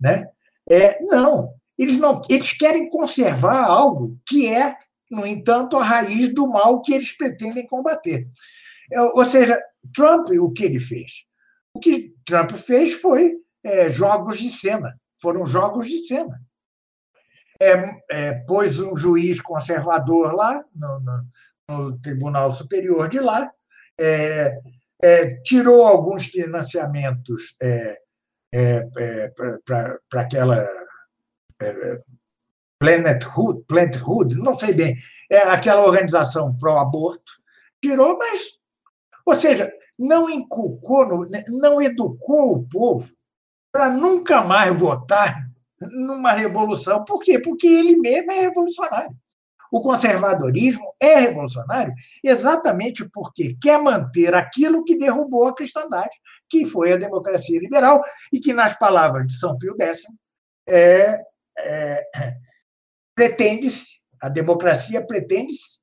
Né? 0.00 0.26
É, 0.70 1.02
não, 1.02 1.52
eles 1.78 1.96
não, 1.96 2.20
eles 2.28 2.52
querem 2.52 2.88
conservar 2.88 3.64
algo 3.64 4.18
que 4.26 4.46
é 4.46 4.76
no 5.10 5.26
entanto, 5.26 5.76
a 5.76 5.84
raiz 5.84 6.32
do 6.34 6.48
mal 6.48 6.80
que 6.80 6.92
eles 6.92 7.16
pretendem 7.16 7.66
combater. 7.66 8.26
É, 8.92 9.00
ou 9.00 9.24
seja, 9.24 9.58
Trump, 9.94 10.28
o 10.30 10.50
que 10.50 10.64
ele 10.64 10.80
fez? 10.80 11.24
O 11.74 11.78
que 11.78 12.14
Trump 12.24 12.52
fez 12.52 12.92
foi 12.94 13.36
é, 13.64 13.88
jogos 13.88 14.38
de 14.38 14.50
cena, 14.50 14.94
foram 15.20 15.46
jogos 15.46 15.88
de 15.88 16.06
cena. 16.06 16.40
É, 17.60 17.72
é, 18.10 18.34
pôs 18.46 18.78
um 18.80 18.96
juiz 18.96 19.40
conservador 19.40 20.34
lá, 20.34 20.62
no, 20.74 21.00
no, 21.00 21.24
no 21.68 21.98
Tribunal 22.00 22.52
Superior 22.52 23.08
de 23.08 23.20
lá, 23.20 23.50
é, 23.98 24.60
é, 25.02 25.36
tirou 25.42 25.86
alguns 25.86 26.26
financiamentos 26.26 27.56
para 29.64 30.20
aquela 30.20 30.62
é, 31.62 31.94
Planet 32.78 33.24
Hood, 33.24 33.64
Planet 33.66 33.96
Hood, 33.96 34.36
não 34.36 34.54
sei 34.54 34.74
bem, 34.74 34.96
é 35.30 35.38
aquela 35.38 35.86
organização 35.86 36.56
pró-aborto, 36.58 37.32
tirou, 37.82 38.18
mas, 38.18 38.58
ou 39.24 39.36
seja, 39.36 39.72
não 39.98 40.28
inculcou, 40.28 41.24
não 41.48 41.80
educou 41.80 42.56
o 42.56 42.68
povo 42.68 43.08
para 43.74 43.90
nunca 43.90 44.40
mais 44.40 44.72
votar 44.78 45.50
numa 45.80 46.30
revolução. 46.30 47.04
Por 47.04 47.20
quê? 47.20 47.40
Porque 47.40 47.66
ele 47.66 47.96
mesmo 47.96 48.30
é 48.30 48.42
revolucionário. 48.42 49.16
O 49.72 49.80
conservadorismo 49.80 50.94
é 51.02 51.18
revolucionário 51.18 51.92
exatamente 52.22 53.04
porque 53.12 53.56
quer 53.60 53.82
manter 53.82 54.32
aquilo 54.32 54.84
que 54.84 54.96
derrubou 54.96 55.48
a 55.48 55.54
cristandade, 55.56 56.16
que 56.48 56.64
foi 56.66 56.92
a 56.92 56.96
democracia 56.96 57.58
liberal, 57.58 58.00
e 58.32 58.38
que, 58.38 58.52
nas 58.52 58.78
palavras 58.78 59.26
de 59.26 59.36
São 59.36 59.58
Pio 59.58 59.74
X, 59.76 60.02
é, 60.68 61.18
é, 61.58 62.04
pretende-se, 63.12 64.00
a 64.22 64.28
democracia 64.28 65.04
pretende-se 65.04 65.80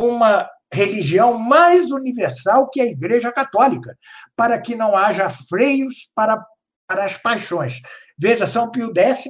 uma 0.00 0.48
religião 0.72 1.36
mais 1.36 1.90
universal 1.90 2.70
que 2.70 2.80
a 2.80 2.86
Igreja 2.86 3.30
Católica, 3.30 3.94
para 4.34 4.58
que 4.58 4.74
não 4.74 4.96
haja 4.96 5.28
freios 5.28 6.08
para, 6.14 6.42
as 6.88 7.16
paixões. 7.18 7.80
Veja, 8.18 8.46
São 8.46 8.70
Pio 8.70 8.92
X 8.96 9.26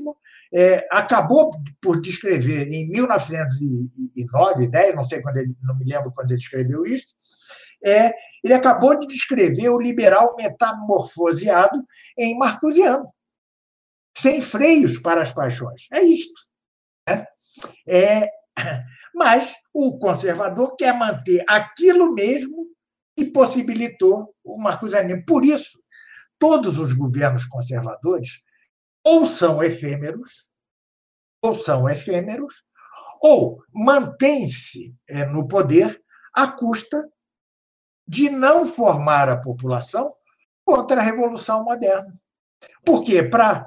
é, 0.55 0.87
acabou 0.91 1.51
por 1.81 2.01
descrever 2.01 2.69
em 2.73 2.89
1909, 2.91 4.71
10, 4.71 4.95
não 4.95 5.05
sei 5.05 5.21
quando 5.21 5.39
ele, 5.39 5.55
não 5.63 5.77
me 5.77 5.85
lembro 5.85 6.13
quando 6.13 6.31
ele 6.31 6.41
escreveu 6.41 6.87
isso, 6.87 7.15
é, 7.85 8.13
ele 8.43 8.55
acabou 8.55 8.99
de 8.99 9.07
descrever 9.07 9.69
o 9.69 9.81
liberal 9.81 10.35
metamorfoseado 10.39 11.85
em 12.17 12.39
marcusiano, 12.39 13.07
sem 14.17 14.41
freios 14.41 14.99
para 14.99 15.21
as 15.21 15.33
paixões. 15.33 15.87
É 15.93 16.01
isto. 16.01 16.41
Né? 17.09 17.27
É, 17.89 18.29
mas 19.15 19.55
o 19.75 19.99
conservador 19.99 20.77
quer 20.77 20.95
manter 20.95 21.45
aquilo 21.49 22.15
mesmo 22.15 22.67
que 23.17 23.25
possibilitou 23.25 24.35
o 24.45 24.59
marcusianismo. 24.59 25.25
Por 25.27 25.45
isso, 25.45 25.79
todos 26.39 26.79
os 26.79 26.93
governos 26.93 27.45
conservadores 27.47 28.41
ou 29.05 29.25
são 29.25 29.63
efêmeros, 29.63 30.49
ou 31.41 31.55
são 31.55 31.89
efêmeros, 31.89 32.65
ou 33.23 33.63
mantém-se 33.73 34.95
é, 35.09 35.25
no 35.27 35.47
poder 35.47 36.03
à 36.35 36.49
custa 36.49 37.09
de 38.07 38.29
não 38.29 38.67
formar 38.67 39.29
a 39.29 39.41
população 39.41 40.15
contra 40.65 41.01
a 41.01 41.05
Revolução 41.05 41.65
Moderna. 41.65 42.13
Porque 42.85 43.23
para 43.23 43.67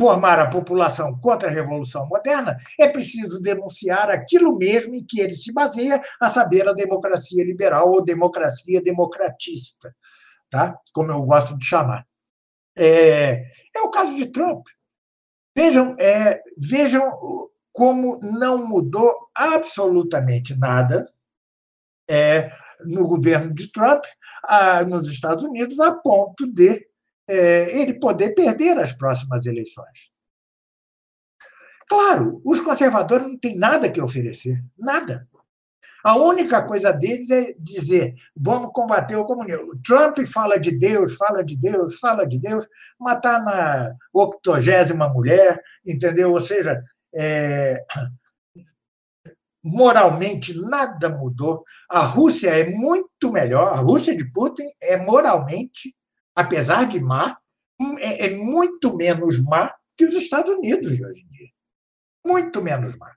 formar 0.00 0.38
a 0.38 0.50
população 0.50 1.18
contra 1.20 1.48
a 1.48 1.52
Revolução 1.52 2.06
Moderna 2.08 2.58
é 2.78 2.88
preciso 2.88 3.40
denunciar 3.40 4.10
aquilo 4.10 4.56
mesmo 4.56 4.94
em 4.94 5.04
que 5.04 5.20
ele 5.20 5.34
se 5.34 5.52
baseia, 5.52 6.02
a 6.20 6.28
saber, 6.28 6.68
a 6.68 6.72
democracia 6.72 7.44
liberal 7.44 7.90
ou 7.90 8.04
democracia 8.04 8.82
democratista, 8.82 9.94
tá? 10.52 10.78
como 10.92 11.10
eu 11.10 11.24
gosto 11.24 11.56
de 11.56 11.64
chamar. 11.64 12.06
É, 12.78 13.46
é 13.74 13.80
o 13.80 13.90
caso 13.90 14.14
de 14.14 14.30
Trump. 14.30 14.66
Vejam, 15.56 15.96
é, 15.98 16.42
vejam 16.56 17.10
como 17.72 18.18
não 18.20 18.66
mudou 18.68 19.30
absolutamente 19.34 20.54
nada 20.54 21.10
é, 22.08 22.50
no 22.84 23.08
governo 23.08 23.54
de 23.54 23.72
Trump 23.72 24.04
a, 24.44 24.84
nos 24.84 25.08
Estados 25.08 25.44
Unidos, 25.44 25.80
a 25.80 25.92
ponto 25.92 26.46
de 26.46 26.86
é, 27.28 27.80
ele 27.80 27.98
poder 27.98 28.34
perder 28.34 28.78
as 28.78 28.92
próximas 28.92 29.46
eleições. 29.46 30.12
Claro, 31.88 32.40
os 32.44 32.60
conservadores 32.60 33.26
não 33.26 33.38
têm 33.38 33.56
nada 33.56 33.90
que 33.90 34.00
oferecer, 34.00 34.62
nada. 34.78 35.28
A 36.04 36.16
única 36.16 36.62
coisa 36.62 36.92
deles 36.92 37.30
é 37.30 37.54
dizer: 37.58 38.14
vamos 38.36 38.70
combater 38.72 39.16
o 39.16 39.24
comunismo. 39.24 39.80
Trump 39.84 40.18
fala 40.26 40.58
de 40.58 40.76
Deus, 40.76 41.14
fala 41.14 41.44
de 41.44 41.56
Deus, 41.56 41.98
fala 41.98 42.26
de 42.26 42.38
Deus, 42.38 42.66
matar 42.98 43.42
na 43.42 43.94
octogésima 44.12 45.08
mulher, 45.08 45.60
entendeu? 45.86 46.32
Ou 46.32 46.40
seja, 46.40 46.82
é, 47.14 47.84
moralmente 49.62 50.58
nada 50.58 51.08
mudou. 51.08 51.64
A 51.88 52.00
Rússia 52.00 52.50
é 52.50 52.68
muito 52.68 53.30
melhor, 53.30 53.72
a 53.72 53.76
Rússia 53.76 54.16
de 54.16 54.24
Putin 54.32 54.64
é 54.82 54.96
moralmente, 54.96 55.94
apesar 56.34 56.86
de 56.86 57.00
má, 57.00 57.36
é, 57.98 58.26
é 58.26 58.30
muito 58.36 58.96
menos 58.96 59.38
má 59.40 59.72
que 59.96 60.04
os 60.04 60.14
Estados 60.14 60.52
Unidos 60.52 60.96
de 60.96 61.04
hoje 61.04 61.20
em 61.20 61.30
dia. 61.30 61.48
Muito 62.24 62.62
menos 62.62 62.96
má. 62.96 63.12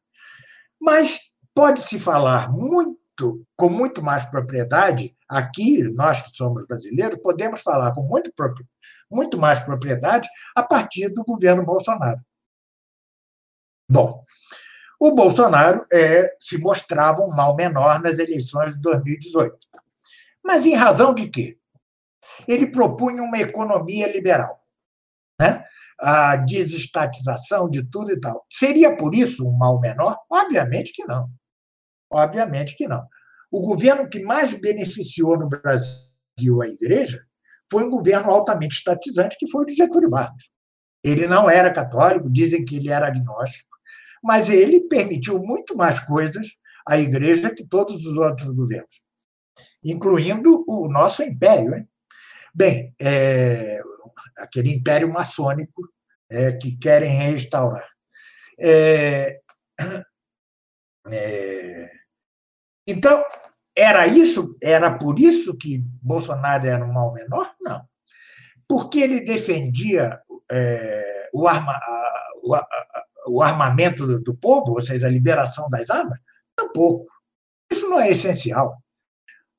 Mas 0.80 1.25
pode-se 1.56 2.00
falar 2.00 2.52
muito, 2.52 3.48
com 3.56 3.70
muito 3.70 4.04
mais 4.04 4.26
propriedade, 4.26 5.16
aqui, 5.28 5.82
nós 5.94 6.22
que 6.22 6.36
somos 6.36 6.68
brasileiros, 6.68 7.18
podemos 7.20 7.62
falar 7.62 7.94
com 7.94 8.04
muito, 8.04 8.32
muito 9.10 9.38
mais 9.38 9.60
propriedade 9.60 10.30
a 10.56 10.62
partir 10.62 11.10
do 11.10 11.24
governo 11.24 11.66
Bolsonaro. 11.66 12.20
Bom, 13.90 14.24
o 15.00 15.16
Bolsonaro 15.16 15.86
é, 15.92 16.36
se 16.40 16.58
mostrava 16.58 17.22
um 17.22 17.34
mal 17.34 17.56
menor 17.56 18.02
nas 18.02 18.20
eleições 18.20 18.76
de 18.76 18.82
2018. 18.82 19.58
Mas 20.44 20.66
em 20.66 20.76
razão 20.76 21.14
de 21.14 21.30
quê? 21.30 21.58
Ele 22.48 22.68
propunha 22.68 23.24
uma 23.24 23.40
economia 23.40 24.12
liberal. 24.12 24.62
Né? 25.40 25.66
a 26.00 26.36
desestatização 26.36 27.70
de 27.70 27.84
tudo 27.84 28.12
e 28.12 28.20
tal. 28.20 28.46
Seria 28.50 28.96
por 28.96 29.16
isso 29.16 29.48
um 29.48 29.58
mal 29.58 29.80
menor? 29.80 30.18
Obviamente 30.30 30.92
que 30.92 31.06
não. 31.06 31.30
Obviamente 32.12 32.76
que 32.76 32.88
não. 32.88 33.06
O 33.52 33.62
governo 33.62 34.10
que 34.10 34.20
mais 34.20 34.54
beneficiou 34.54 35.38
no 35.38 35.48
Brasil 35.48 36.62
a 36.62 36.68
igreja 36.68 37.24
foi 37.72 37.84
um 37.84 37.90
governo 37.90 38.30
altamente 38.30 38.76
estatizante, 38.76 39.38
que 39.40 39.50
foi 39.50 39.64
o 39.64 39.66
de 39.66 39.76
Getúlio 39.76 40.10
Vargas. 40.10 40.46
Ele 41.04 41.28
não 41.28 41.50
era 41.50 41.72
católico, 41.72 42.32
dizem 42.32 42.66
que 42.66 42.78
ele 42.78 42.90
era 42.90 43.08
agnóstico, 43.08 43.70
mas 44.24 44.50
ele 44.50 44.82
permitiu 44.82 45.40
muito 45.40 45.76
mais 45.76 46.00
coisas 46.00 46.48
à 46.88 46.98
igreja 46.98 47.54
que 47.54 47.66
todos 47.66 48.06
os 48.06 48.18
outros 48.18 48.50
governos, 48.52 49.06
incluindo 49.84 50.64
o 50.68 50.90
nosso 50.90 51.24
império. 51.24 51.76
Hein? 51.76 51.88
Bem, 52.54 52.94
é, 53.00 53.80
aquele 54.38 54.74
império 54.74 55.12
maçônico 55.12 55.88
é, 56.30 56.52
que 56.54 56.76
querem 56.78 57.10
restaurar. 57.10 57.88
É, 58.60 59.40
é, 61.08 61.90
então, 62.88 63.24
era 63.76 64.08
isso? 64.08 64.56
Era 64.62 64.98
por 64.98 65.20
isso 65.20 65.56
que 65.58 65.84
Bolsonaro 66.02 66.66
era 66.66 66.86
um 66.86 66.94
mal 66.94 67.14
menor? 67.14 67.52
Não. 67.62 67.84
Porque 68.68 69.00
ele 69.00 69.22
defendia 69.22 70.20
é, 70.52 71.30
o, 71.34 71.48
arma, 71.48 71.80
o, 72.44 72.56
o, 73.28 73.42
armamento 73.42 74.08
do, 74.08 74.22
do 74.22 74.36
povo, 74.36 74.74
ou 74.74 74.82
seja, 74.82 75.08
a 75.08 75.12
liberação 75.12 75.70
das 75.70 75.90
armas? 75.90 76.20
Tampouco. 76.56 77.06
Isso 77.72 77.88
não 77.90 78.00
é 78.00 78.10
essencial. 78.10 78.78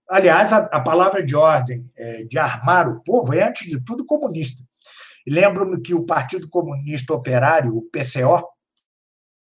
Aliás, 0.08 0.52
a, 0.52 0.58
a 0.58 0.80
palavra 0.80 1.22
de 1.22 1.36
ordem 1.36 1.88
é, 1.96 2.24
de 2.24 2.38
armar 2.38 2.88
o 2.88 3.02
povo 3.02 3.34
é, 3.34 3.46
antes 3.46 3.68
de 3.68 3.84
tudo, 3.84 4.04
comunista. 4.04 4.62
Lembro-me 5.28 5.80
que 5.80 5.92
o 5.92 6.06
Partido 6.06 6.48
Comunista 6.48 7.12
Operário, 7.12 7.76
o 7.76 7.82
PCO, 7.82 8.48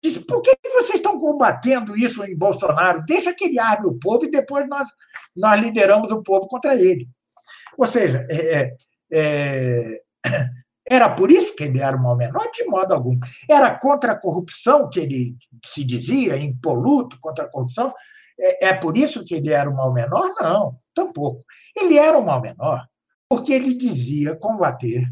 Disse, 0.08 0.26
por 0.26 0.42
que 0.42 0.56
vocês 0.64 0.96
estão 0.96 1.18
combatendo 1.18 1.98
isso 1.98 2.24
em 2.24 2.38
Bolsonaro? 2.38 3.04
Deixa 3.06 3.34
que 3.34 3.46
ele 3.46 3.60
arme 3.60 3.88
o 3.88 4.00
povo 4.00 4.26
e 4.26 4.32
depois 4.32 4.68
nós, 4.68 4.88
nós 5.36 5.60
lideramos 5.60 6.12
o 6.12 6.22
povo 6.22 6.48
contra 6.48 6.76
ele. 6.76 7.08
Ou 7.78 7.88
seja, 7.88 8.26
é, 8.30 8.76
é, 9.12 10.00
é 10.24 10.50
era 10.90 11.10
por 11.10 11.32
isso 11.32 11.56
que 11.56 11.64
ele 11.64 11.82
era 11.82 11.98
o 11.98 12.02
mal 12.02 12.16
menor? 12.16 12.50
De 12.52 12.66
modo 12.66 12.94
algum. 12.94 13.18
Era 13.50 13.78
contra 13.78 14.12
a 14.12 14.20
corrupção 14.20 14.90
que 14.90 15.00
ele 15.00 15.34
se 15.64 15.84
dizia, 15.84 16.38
impoluto 16.38 17.18
contra 17.20 17.46
a 17.46 17.50
corrupção? 17.50 17.94
É, 18.40 18.68
é 18.68 18.74
por 18.74 18.98
isso 18.98 19.24
que 19.26 19.36
ele 19.36 19.52
era 19.52 19.70
o 19.70 19.76
mal 19.76 19.92
menor? 19.94 20.34
Não, 20.40 20.78
tampouco. 20.94 21.44
Ele 21.76 21.98
era 21.98 22.18
o 22.18 22.26
mal 22.26 22.42
menor 22.42 22.86
porque 23.30 23.54
ele 23.54 23.74
dizia 23.74 24.36
combater 24.36 25.04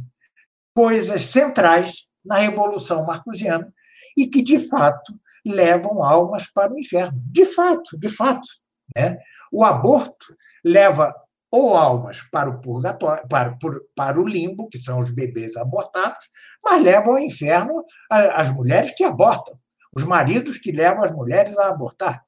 coisas 0.76 1.22
centrais 1.24 2.06
na 2.24 2.38
Revolução 2.38 3.06
Marcusiana, 3.06 3.72
e 4.18 4.28
que, 4.28 4.41
de 4.41 4.59
fato, 4.59 5.14
levam 5.45 6.03
almas 6.03 6.49
para 6.51 6.74
o 6.74 6.80
inferno. 6.80 7.22
De 7.26 7.45
fato, 7.45 7.97
de 7.97 8.09
fato. 8.09 8.47
Né? 8.95 9.18
O 9.51 9.64
aborto 9.64 10.36
leva 10.64 11.14
ou 11.51 11.78
almas 11.78 12.24
para 12.32 12.49
o 12.49 12.59
purgatório, 12.59 13.28
para, 13.28 13.55
para 13.95 14.20
o 14.20 14.28
limbo, 14.28 14.68
que 14.70 14.80
são 14.80 14.97
os 14.97 15.11
bebês 15.11 15.55
abortados, 15.55 16.28
mas 16.64 16.82
leva 16.82 17.09
ao 17.09 17.20
inferno 17.20 17.86
as 18.09 18.49
mulheres 18.49 18.91
que 18.95 19.03
abortam, 19.03 19.55
os 19.95 20.03
maridos 20.03 20.57
que 20.57 20.72
levam 20.72 21.03
as 21.03 21.11
mulheres 21.11 21.55
a 21.59 21.70
abortar. 21.70 22.24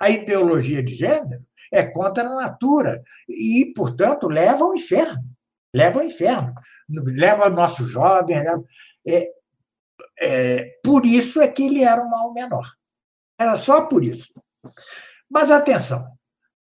A 0.00 0.10
ideologia 0.10 0.82
de 0.82 0.94
gênero 0.94 1.44
é 1.72 1.84
contra 1.84 2.26
a 2.26 2.34
natura 2.34 3.00
e, 3.28 3.72
portanto, 3.76 4.26
leva 4.26 4.64
ao 4.64 4.74
inferno. 4.74 5.22
Leva 5.72 6.00
ao 6.00 6.06
inferno. 6.06 6.52
Leva 6.88 7.48
nossos 7.48 7.88
jovens. 7.88 8.40
Leva... 8.42 8.64
É, 9.06 9.28
é, 10.20 10.78
por 10.84 11.04
isso 11.04 11.40
é 11.40 11.48
que 11.48 11.62
ele 11.62 11.82
era 11.82 12.02
um 12.02 12.08
mal 12.08 12.32
menor. 12.32 12.66
Era 13.38 13.56
só 13.56 13.86
por 13.86 14.04
isso. 14.04 14.40
Mas 15.30 15.50
atenção, 15.50 16.06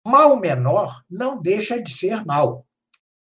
mal 0.06 0.36
menor 0.36 1.02
não 1.10 1.40
deixa 1.40 1.82
de 1.82 1.90
ser 1.92 2.24
mal. 2.24 2.66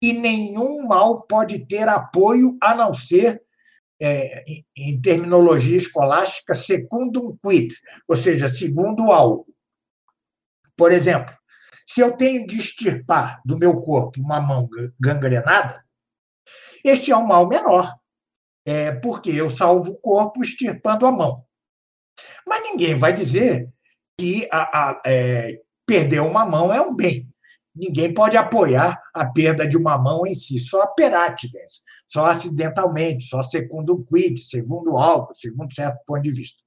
E 0.02 0.12
nenhum 0.12 0.86
mal 0.86 1.22
pode 1.22 1.66
ter 1.66 1.88
apoio 1.88 2.56
a 2.62 2.74
não 2.74 2.94
ser, 2.94 3.42
é, 4.00 4.42
em 4.76 5.00
terminologia 5.00 5.76
escolástica, 5.76 6.54
secundum 6.54 7.36
quid, 7.36 7.74
ou 8.08 8.16
seja, 8.16 8.48
segundo 8.48 9.12
algo. 9.12 9.46
Por 10.76 10.90
exemplo, 10.92 11.36
se 11.86 12.00
eu 12.00 12.16
tenho 12.16 12.46
de 12.46 12.56
extirpar 12.56 13.42
do 13.44 13.58
meu 13.58 13.82
corpo 13.82 14.20
uma 14.20 14.40
mão 14.40 14.68
gangrenada, 14.98 15.84
este 16.84 17.10
é 17.10 17.16
um 17.16 17.26
mal 17.26 17.46
menor, 17.46 17.99
é, 18.66 18.92
porque 18.92 19.30
eu 19.30 19.48
salvo 19.48 19.92
o 19.92 19.98
corpo 19.98 20.42
extirpando 20.42 21.06
a 21.06 21.12
mão. 21.12 21.44
Mas 22.46 22.62
ninguém 22.62 22.94
vai 22.94 23.12
dizer 23.12 23.68
que 24.18 24.48
a, 24.52 24.90
a, 24.90 25.02
é, 25.06 25.60
perder 25.86 26.20
uma 26.20 26.44
mão 26.44 26.72
é 26.72 26.80
um 26.80 26.94
bem. 26.94 27.28
Ninguém 27.74 28.12
pode 28.12 28.36
apoiar 28.36 29.00
a 29.14 29.26
perda 29.26 29.66
de 29.66 29.76
uma 29.76 29.96
mão 29.96 30.26
em 30.26 30.34
si, 30.34 30.58
só 30.58 30.82
a 30.82 30.88
perátides, 30.88 31.82
só 32.08 32.26
acidentalmente, 32.26 33.24
só 33.24 33.42
segundo 33.42 34.04
quid, 34.04 34.38
segundo 34.40 34.98
algo, 34.98 35.34
segundo 35.34 35.72
certo 35.72 35.98
ponto 36.04 36.22
de 36.22 36.32
vista. 36.32 36.60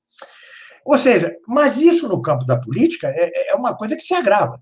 Ou 0.85 0.97
seja, 0.97 1.33
mas 1.47 1.77
isso 1.77 2.07
no 2.07 2.21
campo 2.21 2.45
da 2.45 2.59
política 2.59 3.07
é, 3.07 3.51
é 3.51 3.55
uma 3.55 3.75
coisa 3.75 3.95
que 3.95 4.01
se 4.01 4.13
agrava. 4.13 4.61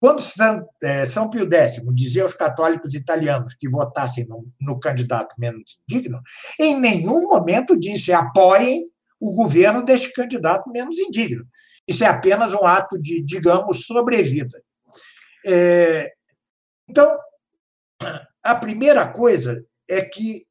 Quando 0.00 0.20
São, 0.20 0.68
é, 0.82 1.06
São 1.06 1.30
Pio 1.30 1.48
X 1.50 1.80
dizia 1.94 2.22
aos 2.22 2.34
católicos 2.34 2.94
italianos 2.94 3.54
que 3.54 3.68
votassem 3.68 4.26
no, 4.26 4.46
no 4.60 4.78
candidato 4.78 5.34
menos 5.38 5.78
indigno, 5.88 6.20
em 6.60 6.78
nenhum 6.78 7.22
momento 7.22 7.78
disse 7.78 8.12
apoiem 8.12 8.90
o 9.18 9.34
governo 9.34 9.82
deste 9.82 10.12
candidato 10.12 10.68
menos 10.70 10.98
indigno. 10.98 11.46
Isso 11.88 12.04
é 12.04 12.08
apenas 12.08 12.52
um 12.52 12.66
ato 12.66 13.00
de, 13.00 13.22
digamos, 13.22 13.86
sobrevida. 13.86 14.60
É, 15.46 16.12
então, 16.88 17.16
a 18.42 18.54
primeira 18.54 19.08
coisa 19.08 19.58
é 19.88 20.02
que 20.02 20.46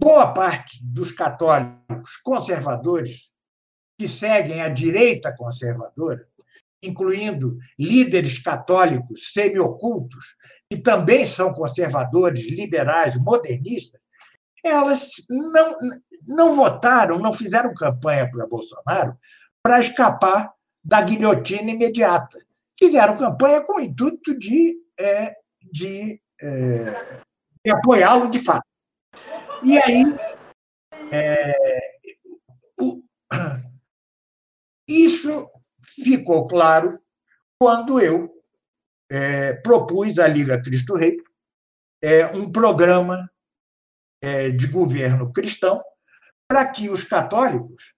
boa 0.00 0.32
parte 0.32 0.78
dos 0.82 1.12
católicos 1.12 2.16
conservadores 2.22 3.30
que 3.98 4.08
seguem 4.08 4.62
a 4.62 4.68
direita 4.68 5.34
conservadora 5.34 6.26
incluindo 6.86 7.56
líderes 7.78 8.38
católicos 8.38 9.32
semi-ocultos, 9.32 10.36
que 10.70 10.78
também 10.78 11.24
são 11.24 11.52
conservadores, 11.52 12.50
liberais, 12.50 13.16
modernistas, 13.16 14.00
elas 14.64 15.10
não, 15.28 15.76
não 16.26 16.56
votaram, 16.56 17.18
não 17.18 17.32
fizeram 17.32 17.72
campanha 17.74 18.28
para 18.30 18.46
Bolsonaro 18.46 19.16
para 19.62 19.78
escapar 19.78 20.52
da 20.84 21.02
guilhotina 21.02 21.70
imediata. 21.70 22.38
Fizeram 22.78 23.16
campanha 23.16 23.62
com 23.62 23.78
o 23.78 23.80
intuito 23.80 24.36
de, 24.38 24.76
é, 24.98 25.34
de, 25.72 26.20
é, 26.40 27.22
de 27.64 27.72
apoiá-lo 27.72 28.28
de 28.28 28.38
fato. 28.38 28.66
E 29.62 29.78
aí, 29.78 30.04
é, 31.12 31.52
o, 32.80 33.02
isso 34.86 35.48
ficou 36.02 36.46
claro 36.46 36.98
quando 37.58 38.00
eu 38.00 38.30
é, 39.10 39.54
propus 39.54 40.18
à 40.18 40.26
Liga 40.26 40.60
Cristo 40.60 40.94
Rei 40.94 41.16
é, 42.02 42.26
um 42.26 42.50
programa 42.50 43.30
é, 44.20 44.50
de 44.50 44.66
governo 44.66 45.32
cristão 45.32 45.82
para 46.48 46.66
que 46.66 46.88
os 46.88 47.04
católicos 47.04 47.94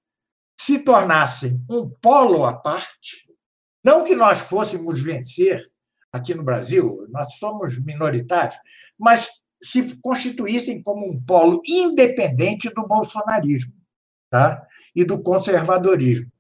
se 0.58 0.80
tornassem 0.80 1.64
um 1.70 1.88
polo 1.88 2.44
à 2.44 2.54
parte, 2.54 3.28
não 3.84 4.04
que 4.04 4.14
nós 4.14 4.40
fôssemos 4.40 5.00
vencer 5.00 5.70
aqui 6.12 6.34
no 6.34 6.42
Brasil, 6.42 7.06
nós 7.10 7.34
somos 7.34 7.78
minoritários, 7.78 8.58
mas 8.98 9.42
se 9.62 9.96
constituíssem 10.00 10.82
como 10.82 11.06
um 11.06 11.20
polo 11.22 11.60
independente 11.66 12.70
do 12.70 12.86
bolsonarismo 12.86 13.72
tá? 14.30 14.66
e 14.94 15.04
do 15.04 15.22
conservadorismo 15.22 16.30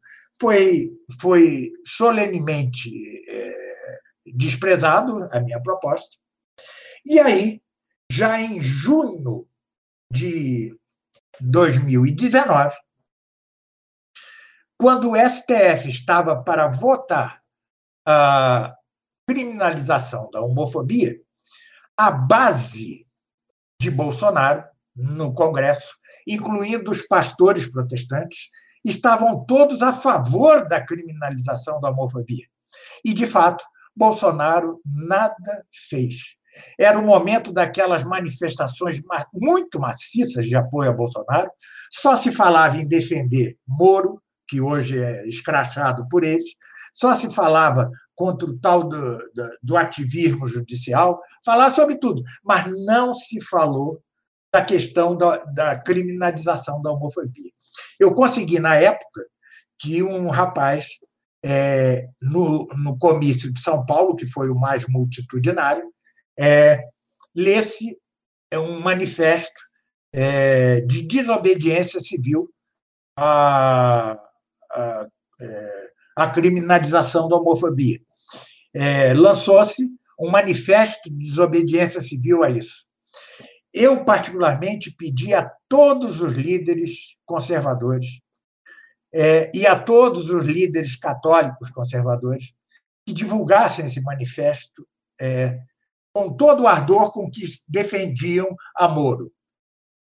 foi, 0.40 0.90
foi 1.20 1.72
solenemente 1.84 2.90
é, 3.28 3.98
desprezado 4.34 5.28
a 5.32 5.40
minha 5.40 5.60
proposta. 5.60 6.16
E 7.04 7.18
aí, 7.18 7.62
já 8.10 8.40
em 8.40 8.60
junho 8.60 9.46
de 10.10 10.76
2019, 11.40 12.76
quando 14.78 15.10
o 15.10 15.16
STF 15.16 15.88
estava 15.88 16.42
para 16.42 16.68
votar 16.68 17.42
a 18.06 18.74
criminalização 19.28 20.30
da 20.30 20.40
homofobia, 20.40 21.20
a 21.96 22.10
base 22.10 23.06
de 23.80 23.90
Bolsonaro 23.90 24.64
no 24.96 25.34
Congresso, 25.34 25.96
incluindo 26.26 26.90
os 26.90 27.02
pastores 27.02 27.70
protestantes, 27.70 28.50
estavam 28.88 29.44
todos 29.44 29.82
a 29.82 29.92
favor 29.92 30.66
da 30.66 30.84
criminalização 30.84 31.80
da 31.80 31.90
homofobia. 31.90 32.46
E, 33.04 33.12
de 33.12 33.26
fato, 33.26 33.64
Bolsonaro 33.94 34.80
nada 34.84 35.66
fez. 35.88 36.36
Era 36.78 36.98
o 36.98 37.04
momento 37.04 37.52
daquelas 37.52 38.02
manifestações 38.04 39.00
muito 39.34 39.78
maciças 39.78 40.46
de 40.46 40.56
apoio 40.56 40.90
a 40.90 40.94
Bolsonaro, 40.94 41.50
só 41.90 42.16
se 42.16 42.32
falava 42.32 42.76
em 42.76 42.88
defender 42.88 43.56
Moro, 43.66 44.20
que 44.48 44.60
hoje 44.60 44.98
é 44.98 45.28
escrachado 45.28 46.06
por 46.08 46.24
eles, 46.24 46.50
só 46.94 47.14
se 47.14 47.32
falava 47.32 47.90
contra 48.14 48.48
o 48.48 48.58
tal 48.58 48.82
do, 48.82 49.18
do, 49.32 49.50
do 49.62 49.76
ativismo 49.76 50.46
judicial, 50.46 51.20
falar 51.44 51.70
sobre 51.70 51.98
tudo, 51.98 52.22
mas 52.42 52.66
não 52.84 53.14
se 53.14 53.40
falou 53.44 54.02
da 54.52 54.64
questão 54.64 55.16
da, 55.16 55.36
da 55.44 55.78
criminalização 55.78 56.80
da 56.82 56.90
homofobia. 56.90 57.52
Eu 57.98 58.14
consegui, 58.14 58.58
na 58.58 58.76
época, 58.76 59.22
que 59.78 60.02
um 60.02 60.28
rapaz, 60.28 60.86
é, 61.44 62.04
no, 62.20 62.66
no 62.76 62.98
comício 62.98 63.52
de 63.52 63.60
São 63.60 63.84
Paulo, 63.86 64.16
que 64.16 64.26
foi 64.26 64.50
o 64.50 64.58
mais 64.58 64.86
multitudinário, 64.88 65.84
é, 66.38 66.80
lesse 67.34 67.96
um 68.54 68.80
manifesto 68.80 69.60
é, 70.12 70.80
de 70.80 71.02
desobediência 71.02 72.00
civil 72.00 72.48
à, 73.16 74.18
à, 74.72 75.06
é, 75.40 75.90
à 76.16 76.30
criminalização 76.30 77.28
da 77.28 77.36
homofobia. 77.36 78.00
É, 78.74 79.14
lançou-se 79.14 79.88
um 80.18 80.30
manifesto 80.30 81.10
de 81.10 81.18
desobediência 81.18 82.00
civil 82.00 82.42
a 82.42 82.50
isso. 82.50 82.87
Eu, 83.72 84.04
particularmente, 84.04 84.90
pedi 84.90 85.34
a 85.34 85.50
todos 85.68 86.20
os 86.20 86.34
líderes 86.34 87.16
conservadores 87.24 88.20
é, 89.12 89.50
e 89.54 89.66
a 89.66 89.78
todos 89.78 90.30
os 90.30 90.44
líderes 90.44 90.96
católicos 90.96 91.70
conservadores 91.70 92.52
que 93.06 93.12
divulgassem 93.12 93.86
esse 93.86 94.00
manifesto 94.02 94.86
é, 95.20 95.58
com 96.12 96.34
todo 96.34 96.62
o 96.62 96.68
ardor 96.68 97.12
com 97.12 97.30
que 97.30 97.44
defendiam 97.66 98.48
a 98.74 98.88
Moro. 98.88 99.32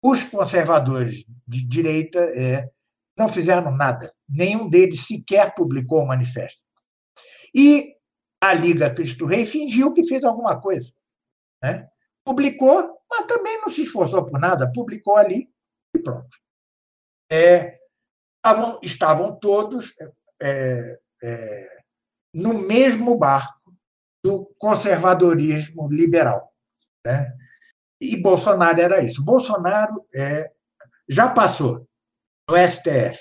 Os 0.03 0.25
conservadores 0.25 1.25
de 1.47 1.63
direita 1.63 2.19
é, 2.19 2.69
não 3.17 3.29
fizeram 3.29 3.71
nada, 3.71 4.13
nenhum 4.29 4.69
deles 4.69 5.07
sequer 5.07 5.55
publicou 5.55 6.03
o 6.03 6.07
manifesto. 6.07 6.65
E 7.55 7.95
a 8.41 8.55
Liga 8.55 8.93
Cristo 8.93 9.27
Rei 9.27 9.45
fingiu 9.45 9.93
que 9.93 10.05
fez 10.05 10.25
alguma 10.25 10.61
coisa. 10.61 10.91
Né? 11.63 11.87
Publicou 12.25 13.00
mas 13.21 13.27
também 13.27 13.61
não 13.61 13.69
se 13.69 13.83
esforçou 13.83 14.25
por 14.25 14.39
nada, 14.39 14.71
publicou 14.73 15.17
ali 15.17 15.51
e 15.95 15.99
pronto. 15.99 16.39
É, 17.31 17.79
estavam, 18.37 18.79
estavam 18.83 19.39
todos 19.39 19.95
é, 20.43 21.01
é, 21.23 21.83
no 22.35 22.55
mesmo 22.55 23.17
barco 23.17 23.75
do 24.25 24.53
conservadorismo 24.59 25.89
liberal. 25.89 26.53
Né? 27.07 27.33
E 28.01 28.17
Bolsonaro 28.17 28.81
era 28.81 29.03
isso. 29.03 29.25
Bolsonaro 29.25 30.05
é, 30.15 30.51
já 31.09 31.29
passou 31.29 31.87
no 32.49 32.57
STF 32.57 33.21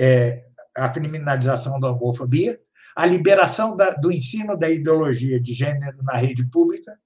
é, 0.00 0.40
a 0.76 0.88
criminalização 0.88 1.80
da 1.80 1.90
homofobia, 1.90 2.60
a 2.96 3.06
liberação 3.06 3.74
da, 3.74 3.90
do 3.94 4.12
ensino 4.12 4.56
da 4.56 4.70
ideologia 4.70 5.40
de 5.40 5.52
gênero 5.52 6.02
na 6.02 6.14
rede 6.14 6.48
pública, 6.48 6.96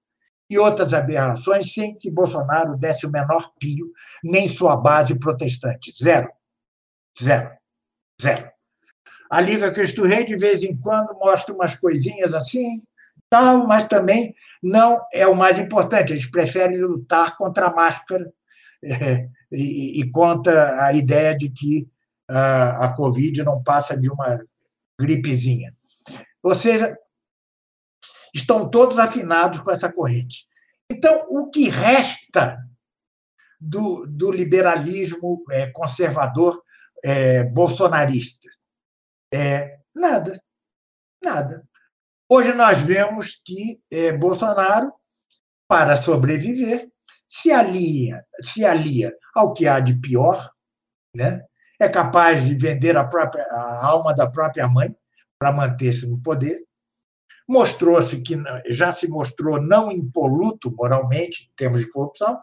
e 0.51 0.59
outras 0.59 0.95
aberrações 0.95 1.73
sem 1.73 1.95
que 1.95 2.11
Bolsonaro 2.11 2.77
desse 2.77 3.07
o 3.07 3.11
menor 3.11 3.53
pio, 3.59 3.93
nem 4.25 4.49
sua 4.49 4.77
base 4.77 5.19
protestante. 5.19 5.93
Zero. 5.93 6.29
Zero. 7.23 7.51
Zero. 8.21 8.51
A 9.31 9.41
Liga 9.41 9.71
Cristo 9.71 10.05
Rei, 10.05 10.25
de 10.25 10.37
vez 10.37 10.63
em 10.63 10.75
quando, 10.77 11.15
mostra 11.19 11.55
umas 11.55 11.77
coisinhas 11.77 12.35
assim, 12.35 12.83
tal, 13.29 13.67
mas 13.67 13.85
também 13.85 14.35
não 14.63 14.99
é 15.13 15.27
o 15.27 15.37
mais 15.37 15.59
importante. 15.59 16.13
Eles 16.13 16.31
preferem 16.31 16.81
lutar 16.81 17.37
contra 17.37 17.67
a 17.67 17.75
máscara 17.75 18.33
é, 18.83 19.29
e, 19.53 20.01
e, 20.01 20.11
conta 20.11 20.83
a 20.83 20.93
ideia 20.95 21.37
de 21.37 21.51
que 21.51 21.87
a, 22.29 22.87
a 22.87 22.95
Covid 22.95 23.45
não 23.45 23.63
passa 23.63 23.97
de 23.97 24.11
uma 24.11 24.41
gripezinha. 24.99 25.75
Ou 26.43 26.55
seja, 26.55 26.97
estão 28.35 28.69
todos 28.69 28.99
afinados 28.99 29.61
com 29.61 29.71
essa 29.71 29.93
corrente. 29.93 30.47
Então, 30.91 31.27
o 31.29 31.51
que 31.51 31.69
resta 31.69 32.59
do, 33.61 34.07
do 34.07 34.31
liberalismo 34.31 35.45
é, 35.51 35.71
conservador 35.71 36.63
é, 37.05 37.45
bolsonarista? 37.45 38.49
É, 39.33 39.79
nada. 39.95 40.41
Nada. 41.23 41.67
Hoje 42.29 42.53
nós 42.53 42.83
vemos 42.83 43.41
que 43.45 43.81
é, 43.91 44.13
Bolsonaro, 44.13 44.93
para 45.67 45.97
sobreviver, 45.97 46.91
se 47.27 47.53
alia, 47.53 48.25
se 48.43 48.65
alia 48.65 49.15
ao 49.35 49.53
que 49.53 49.67
há 49.67 49.81
de 49.81 49.95
pior, 50.01 50.51
né? 51.15 51.45
é 51.81 51.89
capaz 51.89 52.45
de 52.45 52.57
vender 52.57 52.97
a, 52.97 53.05
própria, 53.05 53.43
a 53.45 53.87
alma 53.87 54.15
da 54.15 54.29
própria 54.29 54.67
mãe 54.67 54.95
para 55.39 55.53
manter-se 55.53 56.07
no 56.09 56.21
poder. 56.21 56.65
Mostrou-se 57.49 58.21
que 58.21 58.37
já 58.69 58.93
se 58.93 59.09
mostrou 59.09 59.61
não 59.61 59.91
impoluto 59.91 60.71
moralmente, 60.77 61.45
em 61.51 61.57
termos 61.57 61.81
de 61.81 61.91
corrupção, 61.91 62.39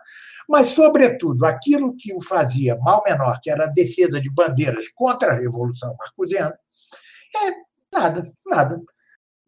mas, 0.50 0.68
sobretudo, 0.68 1.46
aquilo 1.46 1.96
que 1.96 2.14
o 2.14 2.22
fazia 2.22 2.76
mal 2.78 3.04
menor, 3.06 3.40
que 3.42 3.50
era 3.50 3.66
a 3.66 3.72
defesa 3.72 4.20
de 4.20 4.32
bandeiras 4.32 4.90
contra 4.90 5.32
a 5.32 5.36
Revolução 5.40 5.96
Marcosiana, 5.98 6.58
é 7.36 7.52
nada, 7.96 8.32
nada. 8.46 8.82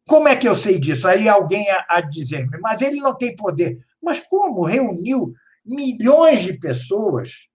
Como 0.08 0.28
é 0.28 0.36
que 0.36 0.48
eu 0.48 0.56
sei 0.56 0.80
disso? 0.80 1.08
Aí 1.08 1.28
alguém 1.28 1.66
a 1.90 2.02
dizer-me, 2.02 2.58
mas 2.60 2.82
ele 2.82 3.02
não 3.02 3.16
tem 3.16 3.36
poder. 3.36 3.80
Mas 4.02 4.22
como 4.22 4.64
reuniu 4.64 5.34
milhões 5.66 6.44
de 6.44 6.54
pessoas 6.54 7.48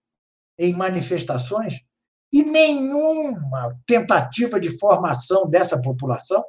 em 0.57 0.73
manifestações 0.73 1.81
e 2.31 2.43
nenhuma 2.43 3.75
tentativa 3.85 4.59
de 4.59 4.77
formação 4.77 5.49
dessa 5.49 5.81
população 5.81 6.43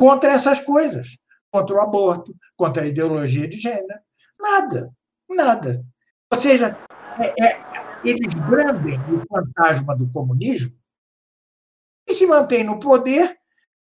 contra 0.00 0.32
essas 0.32 0.60
coisas, 0.60 1.18
contra 1.52 1.76
o 1.76 1.80
aborto, 1.80 2.34
contra 2.56 2.84
a 2.84 2.86
ideologia 2.86 3.46
de 3.46 3.58
gênero. 3.58 4.00
Nada, 4.40 4.90
nada. 5.28 5.84
Ou 6.32 6.40
seja, 6.40 6.74
é, 7.18 7.44
é, 7.46 7.60
eles 8.02 8.32
brandem 8.48 8.98
o 9.12 9.22
fantasma 9.28 9.94
do 9.94 10.10
comunismo 10.10 10.74
e 12.08 12.14
se 12.14 12.24
mantêm 12.24 12.64
no 12.64 12.80
poder 12.80 13.38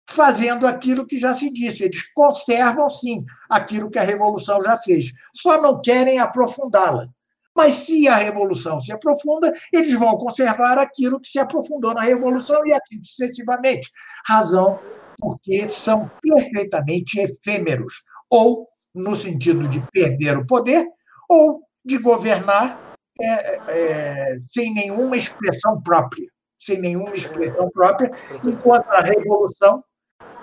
fazendo 0.08 0.68
aquilo 0.68 1.04
que 1.04 1.18
já 1.18 1.34
se 1.34 1.52
disse. 1.52 1.82
Eles 1.82 2.04
conservam, 2.12 2.88
sim, 2.88 3.24
aquilo 3.50 3.90
que 3.90 3.98
a 3.98 4.04
Revolução 4.04 4.62
já 4.62 4.78
fez, 4.78 5.12
só 5.34 5.60
não 5.60 5.80
querem 5.80 6.20
aprofundá-la. 6.20 7.08
Mas 7.52 7.72
se 7.72 8.06
a 8.06 8.14
revolução 8.16 8.78
se 8.78 8.92
aprofunda, 8.92 9.50
eles 9.72 9.94
vão 9.94 10.18
conservar 10.18 10.78
aquilo 10.78 11.18
que 11.18 11.28
se 11.28 11.38
aprofundou 11.38 11.94
na 11.94 12.02
revolução 12.02 12.60
e 12.66 12.72
assim 12.74 13.02
sucessivamente. 13.02 13.90
Razão 14.26 14.78
porque 15.18 15.68
são 15.68 16.10
perfeitamente 16.22 17.20
efêmeros, 17.20 18.02
ou 18.30 18.68
no 18.94 19.14
sentido 19.14 19.68
de 19.68 19.80
perder 19.92 20.36
o 20.36 20.46
poder, 20.46 20.86
ou 21.28 21.62
de 21.84 21.98
governar 21.98 22.96
é, 23.20 23.60
é, 23.68 24.38
sem 24.42 24.74
nenhuma 24.74 25.16
expressão 25.16 25.80
própria, 25.82 26.26
sem 26.58 26.80
nenhuma 26.80 27.14
expressão 27.14 27.70
própria, 27.70 28.10
enquanto 28.44 28.88
a 28.90 29.00
revolução 29.00 29.82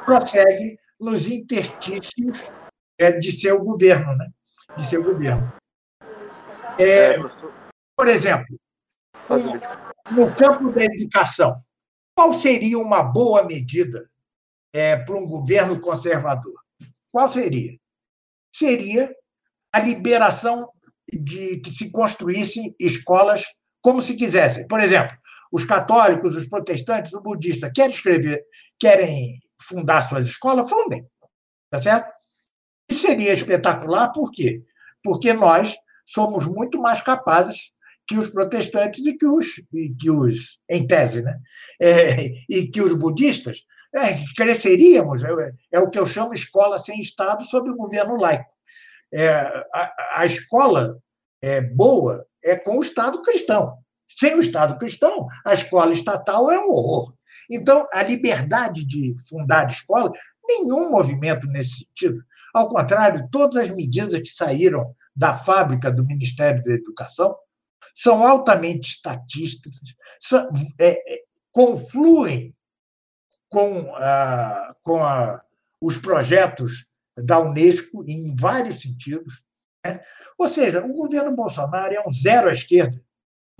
prossegue 0.05 0.77
nos 0.99 1.29
interstícios 1.29 2.51
é, 2.99 3.11
de 3.11 3.31
seu 3.31 3.61
governo, 3.61 4.15
né? 4.15 4.27
de 4.77 4.85
seu 4.85 5.03
governo. 5.03 5.53
É, 6.79 7.15
é 7.15 7.19
por 7.95 8.07
exemplo, 8.07 8.57
no 10.11 10.35
campo 10.35 10.71
da 10.71 10.83
educação, 10.83 11.55
qual 12.15 12.33
seria 12.33 12.79
uma 12.79 13.03
boa 13.03 13.43
medida 13.43 14.09
é, 14.73 14.97
para 14.97 15.15
um 15.15 15.25
governo 15.25 15.79
conservador? 15.79 16.55
Qual 17.11 17.29
seria? 17.29 17.77
Seria 18.53 19.15
a 19.71 19.79
liberação 19.79 20.69
de 21.11 21.59
que 21.59 21.71
se 21.71 21.91
construíssem 21.91 22.75
escolas 22.79 23.45
como 23.81 24.01
se 24.01 24.15
quisessem. 24.15 24.67
Por 24.67 24.79
exemplo, 24.79 25.15
os 25.51 25.63
católicos, 25.63 26.35
os 26.35 26.47
protestantes, 26.47 27.13
os 27.13 27.21
budistas 27.21 27.71
querem 27.73 27.91
escrever, 27.91 28.43
querem 28.79 29.35
fundar 29.61 30.07
suas 30.07 30.27
escolas, 30.27 30.69
fundem. 30.69 31.05
Tá 31.69 31.81
certo? 31.81 32.11
Isso 32.89 33.01
seria 33.01 33.33
espetacular, 33.33 34.11
por 34.11 34.31
quê? 34.31 34.63
Porque 35.03 35.33
nós 35.33 35.75
somos 36.05 36.45
muito 36.47 36.79
mais 36.79 37.01
capazes 37.01 37.71
que 38.05 38.17
os 38.17 38.29
protestantes 38.29 39.05
e 39.05 39.17
que 39.17 39.25
os, 39.25 39.57
e 39.73 39.93
que 39.93 40.11
os 40.11 40.59
em 40.69 40.85
tese, 40.85 41.21
né? 41.21 41.39
É, 41.81 42.25
e 42.49 42.67
que 42.67 42.81
os 42.81 42.93
budistas, 42.93 43.63
é, 43.95 44.17
cresceríamos, 44.35 45.23
é, 45.23 45.29
é, 45.73 45.79
o 45.79 45.89
que 45.89 45.99
eu 45.99 46.05
chamo 46.05 46.33
escola 46.33 46.77
sem 46.77 46.99
Estado 46.99 47.43
sob 47.43 47.69
o 47.69 47.75
governo 47.75 48.15
laico. 48.15 48.51
É, 49.13 49.29
a, 49.73 49.93
a, 50.15 50.25
escola 50.25 50.97
é 51.41 51.61
boa 51.61 52.25
é 52.43 52.55
com 52.55 52.77
o 52.77 52.81
Estado 52.81 53.21
cristão. 53.21 53.77
Sem 54.07 54.35
o 54.35 54.39
Estado 54.39 54.77
cristão, 54.77 55.27
a 55.45 55.53
escola 55.53 55.93
estatal 55.93 56.51
é 56.51 56.59
um 56.59 56.69
horror. 56.69 57.13
Então, 57.49 57.87
a 57.93 58.01
liberdade 58.03 58.85
de 58.85 59.13
fundar 59.29 59.67
escola, 59.67 60.11
nenhum 60.47 60.89
movimento 60.89 61.47
nesse 61.47 61.85
sentido. 61.85 62.23
Ao 62.53 62.67
contrário, 62.67 63.27
todas 63.31 63.69
as 63.69 63.75
medidas 63.75 64.19
que 64.19 64.29
saíram 64.29 64.95
da 65.15 65.37
fábrica 65.37 65.91
do 65.91 66.05
Ministério 66.05 66.61
da 66.63 66.73
Educação 66.73 67.35
são 67.93 68.25
altamente 68.25 68.89
estatísticas, 68.89 69.75
são, 70.19 70.49
é, 70.79 70.91
é, 70.91 71.21
confluem 71.51 72.55
com, 73.53 73.95
a, 73.97 74.75
com 74.81 75.03
a, 75.03 75.39
os 75.79 75.99
projetos 75.99 76.87
da 77.15 77.39
Unesco 77.39 78.03
em 78.03 78.33
vários 78.33 78.81
sentidos. 78.81 79.43
Né? 79.85 80.01
Ou 80.39 80.49
seja, 80.49 80.83
o 80.83 80.91
governo 80.91 81.35
Bolsonaro 81.35 81.93
é 81.93 82.01
um 82.01 82.11
zero 82.11 82.49
à 82.49 82.51
esquerda, 82.51 82.99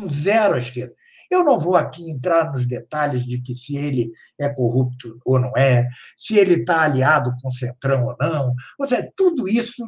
um 0.02 0.10
zero 0.10 0.56
à 0.56 0.58
esquerda. 0.58 0.96
Eu 1.30 1.44
não 1.44 1.60
vou 1.60 1.76
aqui 1.76 2.10
entrar 2.10 2.50
nos 2.52 2.66
detalhes 2.66 3.24
de 3.24 3.40
que 3.40 3.54
se 3.54 3.78
ele 3.78 4.12
é 4.40 4.50
corrupto 4.50 5.20
ou 5.24 5.40
não 5.40 5.56
é, 5.56 5.88
se 6.18 6.38
ele 6.40 6.62
está 6.62 6.82
aliado 6.82 7.32
com 7.40 7.48
o 7.48 7.52
Centrão 7.52 8.06
ou 8.06 8.16
não. 8.20 8.56
Ou 8.80 8.88
seja, 8.88 9.12
tudo 9.16 9.48
isso 9.48 9.88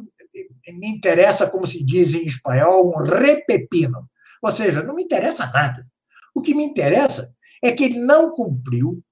me 0.68 0.86
interessa, 0.86 1.50
como 1.50 1.66
se 1.66 1.84
diz 1.84 2.14
em 2.14 2.26
espanhol, 2.26 2.88
um 2.88 3.02
repepino. 3.02 4.08
Ou 4.40 4.52
seja, 4.52 4.84
não 4.84 4.94
me 4.94 5.02
interessa 5.02 5.46
nada. 5.46 5.84
O 6.32 6.40
que 6.40 6.54
me 6.54 6.62
interessa 6.62 7.34
é 7.60 7.72
que 7.72 7.84
ele 7.84 7.98
não 7.98 8.32
cumpriu 8.32 9.02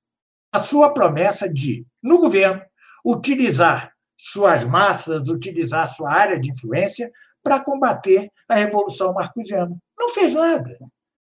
a 0.54 0.60
sua 0.60 0.92
promessa 0.94 1.48
de, 1.48 1.84
no 2.02 2.18
governo, 2.18 2.62
utilizar 3.04 3.92
suas 4.16 4.64
massas, 4.64 5.28
utilizar 5.28 5.86
sua 5.88 6.12
área 6.12 6.38
de 6.38 6.50
influência 6.50 7.10
para 7.42 7.60
combater 7.60 8.30
a 8.48 8.54
Revolução 8.54 9.12
Marcosiana. 9.12 9.76
Não 9.98 10.14
fez 10.14 10.32
nada. 10.32 10.78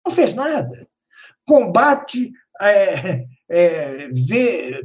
Não 0.06 0.14
fez 0.14 0.34
nada 0.34 0.88
combate, 1.46 2.32
é, 2.62 3.26
é, 3.50 4.08
vê, 4.28 4.82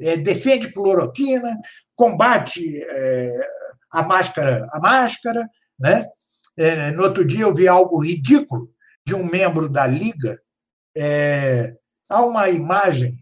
é, 0.00 0.16
defende 0.16 0.72
cloroquina, 0.72 1.58
combate 1.96 2.62
é, 2.82 3.48
a 3.90 4.02
máscara, 4.02 4.66
a 4.72 4.80
máscara, 4.80 5.48
né? 5.78 6.06
É, 6.56 6.92
no 6.92 7.02
outro 7.02 7.24
dia 7.24 7.42
eu 7.42 7.54
vi 7.54 7.66
algo 7.66 8.02
ridículo 8.02 8.70
de 9.04 9.14
um 9.14 9.24
membro 9.24 9.68
da 9.68 9.86
Liga. 9.86 10.38
É, 10.96 11.74
há 12.08 12.24
uma 12.24 12.48
imagem 12.48 13.18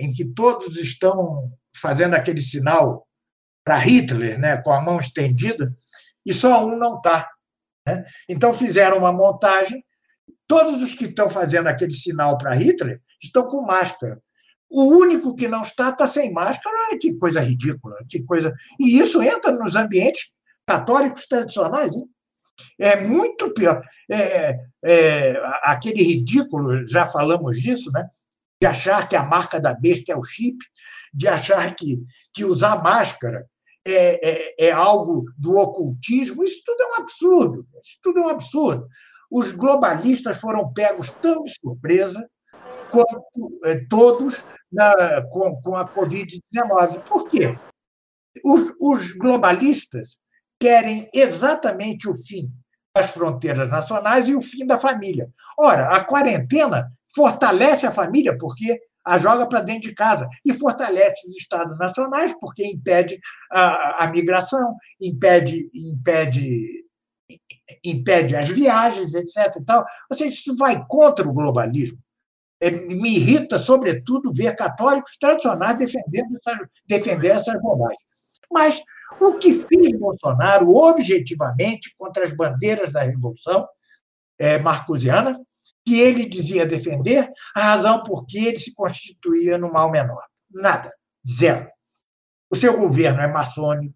em 0.00 0.12
que 0.12 0.24
todos 0.24 0.76
estão 0.76 1.52
fazendo 1.76 2.14
aquele 2.14 2.40
sinal 2.40 3.06
para 3.64 3.78
Hitler, 3.78 4.38
né, 4.38 4.56
com 4.58 4.72
a 4.72 4.80
mão 4.80 4.98
estendida, 4.98 5.74
e 6.24 6.32
só 6.32 6.64
um 6.64 6.76
não 6.76 6.96
está. 6.96 7.28
Né? 7.86 8.04
Então 8.28 8.54
fizeram 8.54 8.98
uma 8.98 9.12
montagem 9.12 9.84
Todos 10.48 10.82
os 10.82 10.94
que 10.94 11.06
estão 11.06 11.28
fazendo 11.28 11.66
aquele 11.66 11.92
sinal 11.92 12.38
para 12.38 12.54
Hitler 12.54 13.00
estão 13.20 13.48
com 13.48 13.62
máscara. 13.62 14.20
O 14.70 14.84
único 14.84 15.34
que 15.34 15.48
não 15.48 15.62
está, 15.62 15.90
está 15.90 16.06
sem 16.06 16.32
máscara. 16.32 16.76
Olha 16.88 16.98
que 16.98 17.14
coisa 17.14 17.40
ridícula, 17.40 17.96
que 18.08 18.22
coisa. 18.22 18.54
E 18.78 18.98
isso 18.98 19.22
entra 19.22 19.52
nos 19.52 19.74
ambientes 19.74 20.32
católicos 20.66 21.26
tradicionais. 21.26 21.96
Hein? 21.96 22.04
É 22.78 23.00
muito 23.00 23.52
pior. 23.54 23.82
É, 24.10 24.56
é, 24.84 25.40
aquele 25.64 26.02
ridículo, 26.02 26.86
já 26.86 27.06
falamos 27.06 27.60
disso, 27.60 27.90
né? 27.92 28.06
De 28.60 28.66
achar 28.66 29.08
que 29.08 29.16
a 29.16 29.24
marca 29.24 29.60
da 29.60 29.74
besta 29.74 30.12
é 30.12 30.16
o 30.16 30.22
chip, 30.22 30.58
de 31.12 31.28
achar 31.28 31.74
que, 31.74 31.98
que 32.32 32.44
usar 32.44 32.82
máscara 32.82 33.46
é, 33.86 34.64
é, 34.64 34.68
é 34.68 34.72
algo 34.72 35.26
do 35.36 35.56
ocultismo. 35.56 36.42
Isso 36.42 36.62
tudo 36.64 36.80
é 36.80 36.86
um 36.86 37.00
absurdo. 37.02 37.66
Isso 37.82 37.98
tudo 38.02 38.20
é 38.20 38.22
um 38.22 38.28
absurdo 38.28 38.88
os 39.30 39.52
globalistas 39.52 40.38
foram 40.38 40.72
pegos 40.72 41.10
tão 41.10 41.42
de 41.42 41.54
surpresa 41.60 42.28
quanto 42.90 43.58
eh, 43.64 43.84
todos 43.88 44.42
na, 44.72 45.22
com, 45.30 45.60
com 45.60 45.76
a 45.76 45.88
Covid-19. 45.88 47.02
Por 47.08 47.28
quê? 47.28 47.58
Os, 48.44 48.72
os 48.80 49.12
globalistas 49.12 50.18
querem 50.60 51.08
exatamente 51.12 52.08
o 52.08 52.14
fim 52.14 52.50
as 52.96 53.10
fronteiras 53.10 53.68
nacionais 53.68 54.28
e 54.28 54.34
o 54.34 54.40
fim 54.40 54.66
da 54.66 54.78
família. 54.78 55.28
Ora, 55.58 55.96
a 55.96 56.04
quarentena 56.04 56.90
fortalece 57.14 57.86
a 57.86 57.92
família 57.92 58.36
porque 58.38 58.80
a 59.04 59.18
joga 59.18 59.46
para 59.46 59.60
dentro 59.60 59.88
de 59.88 59.94
casa 59.94 60.28
e 60.44 60.52
fortalece 60.52 61.28
os 61.28 61.36
estados 61.36 61.78
nacionais 61.78 62.34
porque 62.40 62.66
impede 62.66 63.18
a, 63.52 64.04
a 64.04 64.08
migração, 64.08 64.74
impede, 65.00 65.70
impede, 65.72 66.84
impede 67.84 68.34
as 68.34 68.48
viagens, 68.48 69.14
etc. 69.14 69.56
E 69.60 69.64
tal. 69.64 69.84
Ou 70.10 70.16
seja, 70.16 70.34
isso 70.34 70.56
vai 70.56 70.84
contra 70.88 71.28
o 71.28 71.32
globalismo. 71.32 71.98
É, 72.60 72.70
me 72.70 73.16
irrita, 73.16 73.58
sobretudo, 73.58 74.32
ver 74.32 74.56
católicos 74.56 75.16
tradicionais 75.20 75.78
defendendo 75.78 76.36
essas, 76.38 76.66
defender 76.86 77.28
essas 77.28 77.60
bobagens. 77.60 78.00
Mas 78.50 78.82
o 79.20 79.38
que 79.38 79.52
fez 79.52 79.92
Bolsonaro 79.98 80.74
objetivamente 80.74 81.94
contra 81.96 82.24
as 82.24 82.32
bandeiras 82.32 82.92
da 82.92 83.02
Revolução 83.02 83.66
é, 84.38 84.58
Marcusiana, 84.58 85.38
que 85.84 86.00
ele 86.00 86.28
dizia 86.28 86.66
defender, 86.66 87.30
a 87.54 87.60
razão 87.60 88.02
por 88.02 88.26
que 88.26 88.46
ele 88.46 88.58
se 88.58 88.74
constituía 88.74 89.56
no 89.56 89.72
mal 89.72 89.90
menor? 89.90 90.24
Nada. 90.50 90.92
Zero. 91.26 91.68
O 92.50 92.56
seu 92.56 92.76
governo 92.76 93.20
é 93.20 93.28
maçônico, 93.28 93.94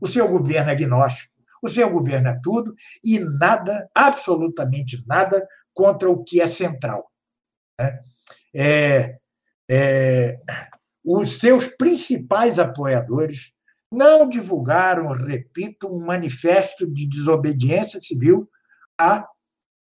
o 0.00 0.06
seu 0.06 0.28
governo 0.28 0.70
é 0.70 0.72
agnóstico, 0.72 1.32
o 1.62 1.68
seu 1.68 1.90
governo 1.90 2.28
é 2.28 2.40
tudo, 2.42 2.74
e 3.04 3.18
nada, 3.18 3.88
absolutamente 3.94 5.02
nada, 5.06 5.46
contra 5.72 6.08
o 6.10 6.22
que 6.22 6.40
é 6.40 6.46
central. 6.46 7.10
Né? 7.80 8.00
É, 8.54 9.18
é, 9.70 10.40
os 11.04 11.38
seus 11.38 11.68
principais 11.68 12.58
apoiadores 12.58 13.52
não 13.90 14.28
divulgaram, 14.28 15.08
repito, 15.12 15.88
um 15.88 16.04
manifesto 16.04 16.86
de 16.86 17.06
desobediência 17.06 18.00
civil 18.00 18.48
à 18.98 19.26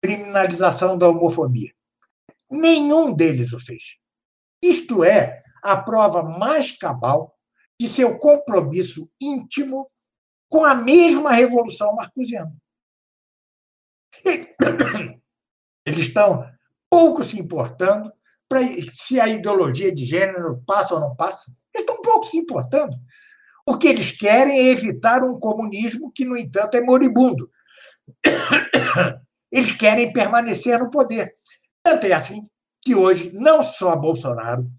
criminalização 0.03 0.97
da 0.97 1.09
homofobia. 1.09 1.72
Nenhum 2.51 3.14
deles 3.14 3.53
o 3.53 3.59
fez. 3.59 3.97
Isto 4.62 5.05
é 5.05 5.43
a 5.62 5.76
prova 5.76 6.22
mais 6.22 6.72
cabal 6.72 7.36
de 7.78 7.88
seu 7.88 8.18
compromisso 8.18 9.11
íntimo 9.20 9.91
com 10.49 10.64
a 10.64 10.74
mesma 10.74 11.32
revolução 11.32 11.95
marcusiana. 11.95 12.55
Eles 15.86 16.01
estão 16.01 16.45
pouco 16.91 17.22
se 17.24 17.38
importando 17.41 18.12
para 18.49 18.61
se 18.93 19.20
a 19.20 19.28
ideologia 19.28 19.95
de 19.95 20.05
gênero 20.05 20.62
passa 20.66 20.95
ou 20.95 21.01
não 21.01 21.14
passa. 21.14 21.51
Eles 21.72 21.88
estão 21.88 22.03
pouco 22.03 22.26
se 22.26 22.36
importando. 22.36 22.97
O 23.66 23.76
que 23.78 23.88
eles 23.88 24.12
querem 24.12 24.58
é 24.58 24.70
evitar 24.70 25.22
um 25.22 25.38
comunismo 25.38 26.12
que, 26.12 26.24
no 26.24 26.36
entanto, 26.36 26.76
é 26.76 26.80
moribundo. 26.80 27.50
Eles 29.52 29.72
querem 29.72 30.12
permanecer 30.12 30.78
no 30.78 30.90
poder. 30.90 31.34
Tanto 31.82 32.06
é 32.06 32.12
assim 32.12 32.48
que 32.82 32.94
hoje, 32.94 33.32
não 33.32 33.62
só 33.62 33.96
Bolsonaro, 33.96 34.70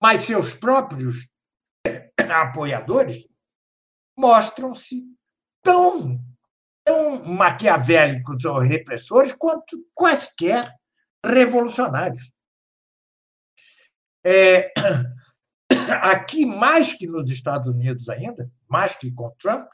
mas 0.00 0.20
seus 0.20 0.54
próprios 0.54 1.28
apoiadores 2.30 3.28
mostram-se 4.16 5.04
tão, 5.62 6.18
tão 6.84 7.24
maquiavélicos 7.24 8.44
ou 8.44 8.58
repressores 8.58 9.32
quanto 9.32 9.84
quaisquer 9.94 10.74
revolucionários. 11.24 12.30
É, 14.24 14.72
aqui, 16.02 16.46
mais 16.46 16.92
que 16.92 17.06
nos 17.06 17.30
Estados 17.30 17.68
Unidos 17.68 18.08
ainda, 18.08 18.50
mais 18.68 18.94
que 18.94 19.12
com 19.12 19.30
Trump, 19.38 19.68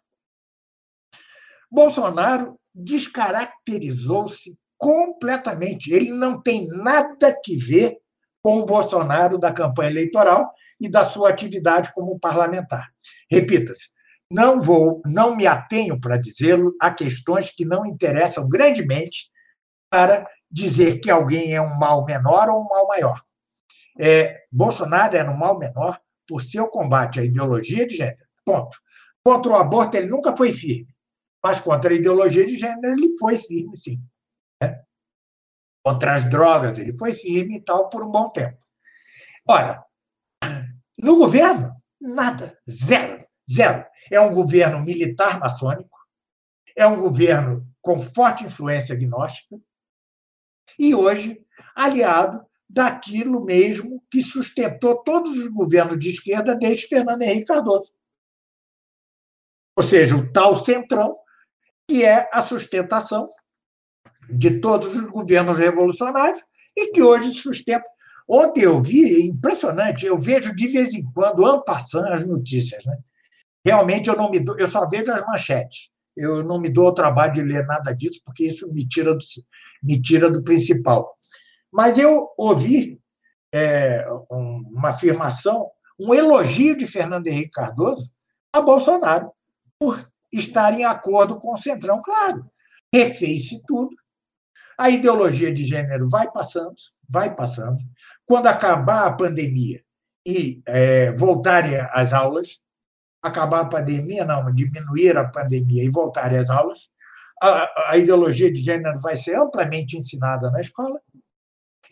Bolsonaro 1.70 2.58
descaracterizou-se 2.74 4.58
completamente. 4.76 5.92
Ele 5.92 6.10
não 6.10 6.40
tem 6.40 6.66
nada 6.68 7.34
que 7.42 7.56
ver 7.56 7.98
com 8.42 8.58
o 8.58 8.66
Bolsonaro 8.66 9.38
da 9.38 9.52
campanha 9.52 9.90
eleitoral 9.90 10.52
e 10.80 10.90
da 10.90 11.04
sua 11.04 11.30
atividade 11.30 11.92
como 11.94 12.18
parlamentar. 12.18 12.92
Repita-se, 13.30 13.88
não 14.30 14.58
vou, 14.58 15.00
não 15.06 15.36
me 15.36 15.46
atenho 15.46 16.00
para 16.00 16.16
dizê-lo 16.16 16.74
a 16.80 16.90
questões 16.90 17.50
que 17.50 17.64
não 17.64 17.86
interessam 17.86 18.48
grandemente 18.48 19.30
para 19.88 20.26
dizer 20.50 21.00
que 21.00 21.10
alguém 21.10 21.54
é 21.54 21.60
um 21.60 21.78
mal 21.78 22.04
menor 22.04 22.48
ou 22.48 22.62
um 22.62 22.68
mal 22.68 22.86
maior. 22.88 23.21
É, 23.98 24.44
Bolsonaro 24.50 25.16
era 25.16 25.30
um 25.30 25.36
mal 25.36 25.58
menor 25.58 26.00
por 26.26 26.42
seu 26.42 26.68
combate 26.68 27.20
à 27.20 27.24
ideologia 27.24 27.86
de 27.86 27.96
gênero. 27.96 28.26
Ponto. 28.44 28.78
Contra 29.24 29.52
o 29.52 29.56
aborto, 29.56 29.96
ele 29.96 30.08
nunca 30.08 30.36
foi 30.36 30.52
firme, 30.52 30.92
mas 31.42 31.60
contra 31.60 31.92
a 31.92 31.96
ideologia 31.96 32.44
de 32.44 32.56
gênero, 32.56 32.92
ele 32.92 33.16
foi 33.18 33.38
firme, 33.38 33.76
sim. 33.76 34.02
Né? 34.60 34.82
Contra 35.84 36.14
as 36.14 36.24
drogas, 36.28 36.78
ele 36.78 36.96
foi 36.98 37.14
firme 37.14 37.56
e 37.56 37.60
tal 37.60 37.88
por 37.88 38.02
um 38.02 38.10
bom 38.10 38.30
tempo. 38.30 38.58
Ora, 39.48 39.84
no 40.98 41.16
governo, 41.16 41.74
nada, 42.00 42.58
zero, 42.68 43.24
zero. 43.50 43.84
É 44.10 44.20
um 44.20 44.34
governo 44.34 44.80
militar 44.80 45.38
maçônico, 45.38 45.98
é 46.76 46.86
um 46.86 47.00
governo 47.00 47.68
com 47.80 48.00
forte 48.00 48.44
influência 48.44 48.94
agnóstica, 48.94 49.56
e 50.78 50.94
hoje 50.94 51.44
aliado 51.74 52.44
daquilo 52.72 53.44
mesmo 53.44 54.02
que 54.10 54.22
sustentou 54.22 54.96
todos 54.96 55.32
os 55.32 55.48
governos 55.48 55.98
de 55.98 56.08
esquerda 56.08 56.54
desde 56.54 56.86
Fernando 56.86 57.22
Henrique 57.22 57.44
Cardoso. 57.44 57.92
Ou 59.76 59.82
seja, 59.82 60.16
o 60.16 60.32
tal 60.32 60.56
centrão, 60.56 61.12
que 61.86 62.02
é 62.02 62.28
a 62.32 62.42
sustentação 62.42 63.28
de 64.28 64.58
todos 64.60 64.88
os 64.88 65.04
governos 65.10 65.58
revolucionários 65.58 66.42
e 66.74 66.92
que 66.92 67.02
hoje 67.02 67.32
sustenta. 67.32 67.88
Ontem 68.26 68.62
eu 68.62 68.80
vi, 68.80 69.04
é 69.04 69.26
impressionante, 69.26 70.06
eu 70.06 70.16
vejo 70.16 70.54
de 70.54 70.68
vez 70.68 70.94
em 70.94 71.04
quando, 71.12 71.44
ampassando 71.44 72.08
as 72.08 72.26
notícias. 72.26 72.86
Né? 72.86 72.96
Realmente 73.64 74.08
eu 74.08 74.16
não 74.16 74.30
me 74.30 74.40
dou, 74.40 74.58
eu 74.58 74.66
só 74.66 74.88
vejo 74.88 75.12
as 75.12 75.26
manchetes. 75.26 75.90
Eu 76.16 76.42
não 76.42 76.58
me 76.58 76.70
dou 76.70 76.88
o 76.88 76.94
trabalho 76.94 77.32
de 77.32 77.42
ler 77.42 77.66
nada 77.66 77.94
disso, 77.94 78.20
porque 78.24 78.46
isso 78.46 78.66
me 78.68 78.86
tira 78.86 79.14
do, 79.14 79.24
me 79.82 80.00
tira 80.00 80.30
do 80.30 80.42
principal. 80.42 81.14
Mas 81.72 81.96
eu 81.96 82.28
ouvi 82.36 83.00
é, 83.54 84.04
uma 84.30 84.90
afirmação, 84.90 85.70
um 85.98 86.14
elogio 86.14 86.76
de 86.76 86.86
Fernando 86.86 87.26
Henrique 87.26 87.52
Cardoso 87.52 88.10
a 88.52 88.60
Bolsonaro 88.60 89.32
por 89.78 90.06
estar 90.32 90.72
em 90.74 90.84
acordo 90.84 91.38
com 91.38 91.54
o 91.54 91.58
Centrão, 91.58 92.00
claro. 92.02 92.44
Refez-se 92.92 93.62
tudo. 93.66 93.90
A 94.78 94.90
ideologia 94.90 95.52
de 95.52 95.64
gênero 95.64 96.08
vai 96.08 96.30
passando, 96.30 96.74
vai 97.08 97.34
passando. 97.34 97.78
Quando 98.26 98.46
acabar 98.46 99.06
a 99.06 99.12
pandemia 99.12 99.82
e 100.26 100.62
é, 100.66 101.12
voltarem 101.12 101.76
às 101.90 102.12
aulas, 102.12 102.60
acabar 103.22 103.60
a 103.60 103.68
pandemia, 103.68 104.24
não, 104.24 104.44
diminuir 104.52 105.16
a 105.16 105.28
pandemia 105.28 105.84
e 105.84 105.90
voltarem 105.90 106.38
às 106.38 106.50
aulas, 106.50 106.90
a, 107.40 107.90
a 107.92 107.96
ideologia 107.96 108.52
de 108.52 108.60
gênero 108.60 109.00
vai 109.00 109.16
ser 109.16 109.36
amplamente 109.36 109.96
ensinada 109.96 110.50
na 110.50 110.60
escola, 110.60 111.00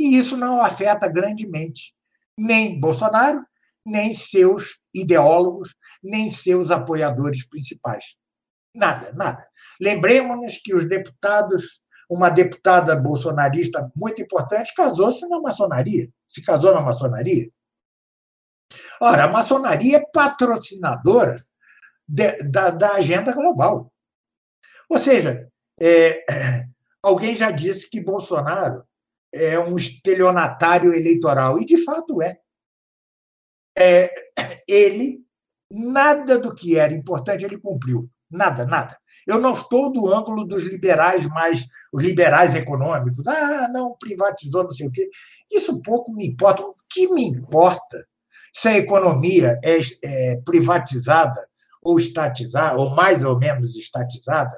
e 0.00 0.16
isso 0.18 0.34
não 0.34 0.62
afeta 0.62 1.06
grandemente 1.06 1.94
nem 2.38 2.80
Bolsonaro, 2.80 3.44
nem 3.84 4.14
seus 4.14 4.78
ideólogos, 4.94 5.74
nem 6.02 6.30
seus 6.30 6.70
apoiadores 6.70 7.46
principais. 7.46 8.16
Nada, 8.74 9.12
nada. 9.12 9.46
Lembremos-nos 9.78 10.56
que 10.56 10.74
os 10.74 10.88
deputados, 10.88 11.82
uma 12.08 12.30
deputada 12.30 12.96
bolsonarista 12.96 13.90
muito 13.94 14.22
importante, 14.22 14.72
casou-se 14.74 15.28
na 15.28 15.38
maçonaria, 15.38 16.08
se 16.26 16.42
casou 16.42 16.72
na 16.72 16.80
maçonaria. 16.80 17.50
Ora, 19.02 19.24
a 19.24 19.28
maçonaria 19.28 19.98
é 19.98 20.06
patrocinadora 20.12 21.44
de, 22.08 22.38
da, 22.44 22.70
da 22.70 22.92
agenda 22.94 23.32
global. 23.32 23.92
Ou 24.88 24.98
seja, 24.98 25.46
é, 25.78 26.24
alguém 27.02 27.34
já 27.34 27.50
disse 27.50 27.90
que 27.90 28.00
Bolsonaro 28.02 28.82
é 29.32 29.58
um 29.58 29.76
estelionatário 29.76 30.92
eleitoral, 30.92 31.58
e 31.58 31.64
de 31.64 31.78
fato 31.84 32.20
é. 32.22 32.38
é. 33.76 34.12
Ele, 34.66 35.20
nada 35.70 36.38
do 36.38 36.54
que 36.54 36.78
era 36.78 36.92
importante, 36.92 37.44
ele 37.44 37.58
cumpriu. 37.58 38.08
Nada, 38.30 38.64
nada. 38.64 38.96
Eu 39.26 39.40
não 39.40 39.52
estou 39.52 39.90
do 39.90 40.12
ângulo 40.12 40.44
dos 40.44 40.62
liberais 40.62 41.26
mais, 41.26 41.66
os 41.92 42.02
liberais 42.02 42.54
econômicos. 42.54 43.26
Ah, 43.26 43.68
não, 43.68 43.96
privatizou, 43.98 44.64
não 44.64 44.70
sei 44.70 44.86
o 44.86 44.90
quê. 44.90 45.08
Isso 45.50 45.82
pouco 45.82 46.12
me 46.12 46.26
importa. 46.28 46.62
O 46.62 46.72
que 46.88 47.08
me 47.12 47.24
importa 47.24 48.06
se 48.52 48.68
a 48.68 48.76
economia 48.76 49.58
é, 49.64 49.78
é 50.04 50.40
privatizada 50.44 51.48
ou 51.82 51.98
estatizada, 51.98 52.76
ou 52.76 52.90
mais 52.90 53.24
ou 53.24 53.38
menos 53.38 53.76
estatizada, 53.76 54.56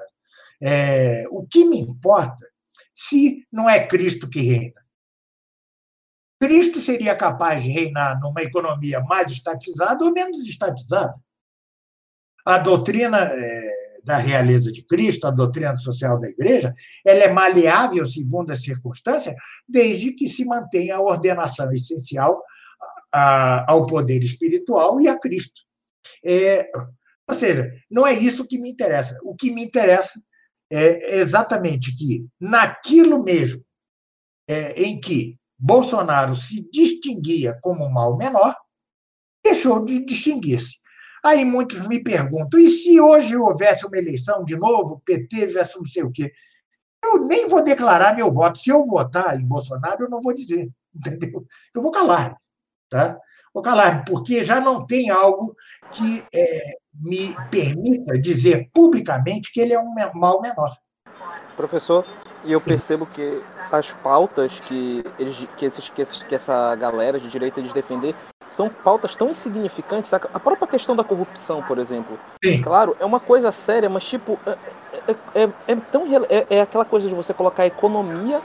é, 0.61 1.25
o 1.31 1.45
que 1.45 1.65
me 1.65 1.79
importa 1.79 2.45
se 2.93 3.45
não 3.51 3.69
é 3.69 3.85
Cristo 3.85 4.29
que 4.29 4.41
reina. 4.41 4.83
Cristo 6.39 6.81
seria 6.81 7.15
capaz 7.15 7.63
de 7.63 7.69
reinar 7.69 8.19
numa 8.19 8.41
economia 8.41 8.99
mais 9.01 9.31
estatizada 9.31 10.03
ou 10.03 10.11
menos 10.11 10.45
estatizada. 10.45 11.13
A 12.45 12.57
doutrina 12.57 13.17
é, 13.17 13.93
da 14.03 14.17
realeza 14.17 14.71
de 14.71 14.83
Cristo, 14.83 15.25
a 15.25 15.31
doutrina 15.31 15.75
social 15.77 16.19
da 16.19 16.27
igreja, 16.27 16.75
ela 17.05 17.23
é 17.23 17.31
maleável 17.31 18.05
segundo 18.05 18.51
as 18.51 18.61
circunstâncias, 18.61 19.33
desde 19.67 20.11
que 20.11 20.27
se 20.27 20.43
mantenha 20.43 20.97
a 20.97 21.01
ordenação 21.01 21.71
essencial 21.73 22.43
a, 23.13 23.71
ao 23.71 23.85
poder 23.85 24.21
espiritual 24.21 24.99
e 24.99 25.07
a 25.07 25.17
Cristo. 25.17 25.61
É, 26.25 26.69
ou 27.27 27.35
seja, 27.35 27.71
não 27.89 28.05
é 28.05 28.13
isso 28.13 28.45
que 28.45 28.57
me 28.57 28.69
interessa. 28.69 29.17
O 29.23 29.35
que 29.35 29.49
me 29.49 29.63
interessa 29.63 30.21
é 30.73 31.19
exatamente 31.19 31.95
que, 31.95 32.25
naquilo 32.39 33.23
mesmo 33.23 33.63
é, 34.47 34.83
em 34.83 34.99
que 34.99 35.37
Bolsonaro 35.57 36.35
se 36.35 36.67
distinguia 36.71 37.57
como 37.61 37.85
um 37.85 37.91
mal 37.91 38.17
menor, 38.17 38.55
deixou 39.43 39.85
de 39.85 40.03
distinguir-se. 40.05 40.77
Aí 41.23 41.45
muitos 41.45 41.87
me 41.87 42.03
perguntam: 42.03 42.59
e 42.59 42.69
se 42.69 42.99
hoje 42.99 43.35
houvesse 43.35 43.85
uma 43.85 43.97
eleição 43.97 44.43
de 44.43 44.57
novo, 44.57 45.01
PT 45.05 45.47
versus 45.47 45.75
não 45.75 45.85
sei 45.85 46.03
o 46.03 46.11
quê? 46.11 46.31
Eu 47.03 47.25
nem 47.25 47.47
vou 47.47 47.63
declarar 47.63 48.15
meu 48.15 48.31
voto. 48.31 48.59
Se 48.59 48.69
eu 48.69 48.85
votar 48.85 49.39
em 49.39 49.45
Bolsonaro, 49.45 50.03
eu 50.03 50.09
não 50.09 50.21
vou 50.21 50.33
dizer, 50.33 50.69
entendeu? 50.93 51.45
Eu 51.73 51.81
vou 51.81 51.91
calar, 51.91 52.35
tá? 52.93 53.17
Vou 53.51 53.63
calar, 53.63 54.03
porque 54.05 54.43
já 54.43 54.59
não 54.59 54.85
tem 54.85 55.09
algo 55.09 55.55
que 55.91 56.23
é, 56.33 56.75
me 57.01 57.35
permita 57.49 58.19
dizer 58.19 58.69
publicamente 58.73 59.51
que 59.51 59.59
ele 59.59 59.73
é 59.73 59.79
um 59.79 59.93
mal 60.13 60.41
menor. 60.41 60.71
Professor, 61.57 62.05
e 62.45 62.51
eu 62.51 62.61
percebo 62.61 63.05
que 63.05 63.43
as 63.71 63.91
pautas 63.93 64.59
que, 64.61 65.03
eles, 65.19 65.35
que, 65.57 65.65
esses, 65.65 65.89
que, 65.89 66.01
esses, 66.01 66.23
que 66.23 66.35
essa 66.35 66.75
galera 66.75 67.19
de 67.19 67.29
direita 67.29 67.59
eles 67.59 67.73
defender 67.73 68.15
são 68.49 68.69
pautas 68.69 69.15
tão 69.15 69.29
insignificantes. 69.29 70.13
A 70.13 70.39
própria 70.39 70.67
questão 70.67 70.95
da 70.95 71.03
corrupção, 71.03 71.63
por 71.63 71.79
exemplo. 71.79 72.19
Sim. 72.43 72.61
Claro, 72.61 72.95
é 72.99 73.05
uma 73.05 73.19
coisa 73.19 73.51
séria, 73.51 73.89
mas 73.89 74.03
tipo, 74.03 74.39
é, 74.45 74.57
é, 75.07 75.43
é, 75.43 75.49
é 75.67 75.75
tão 75.91 76.05
é, 76.29 76.45
é, 76.49 76.61
aquela 76.61 76.85
coisa 76.85 77.07
de 77.07 77.15
você 77.15 77.33
colocar 77.33 77.63
a 77.63 77.67
economia 77.67 78.41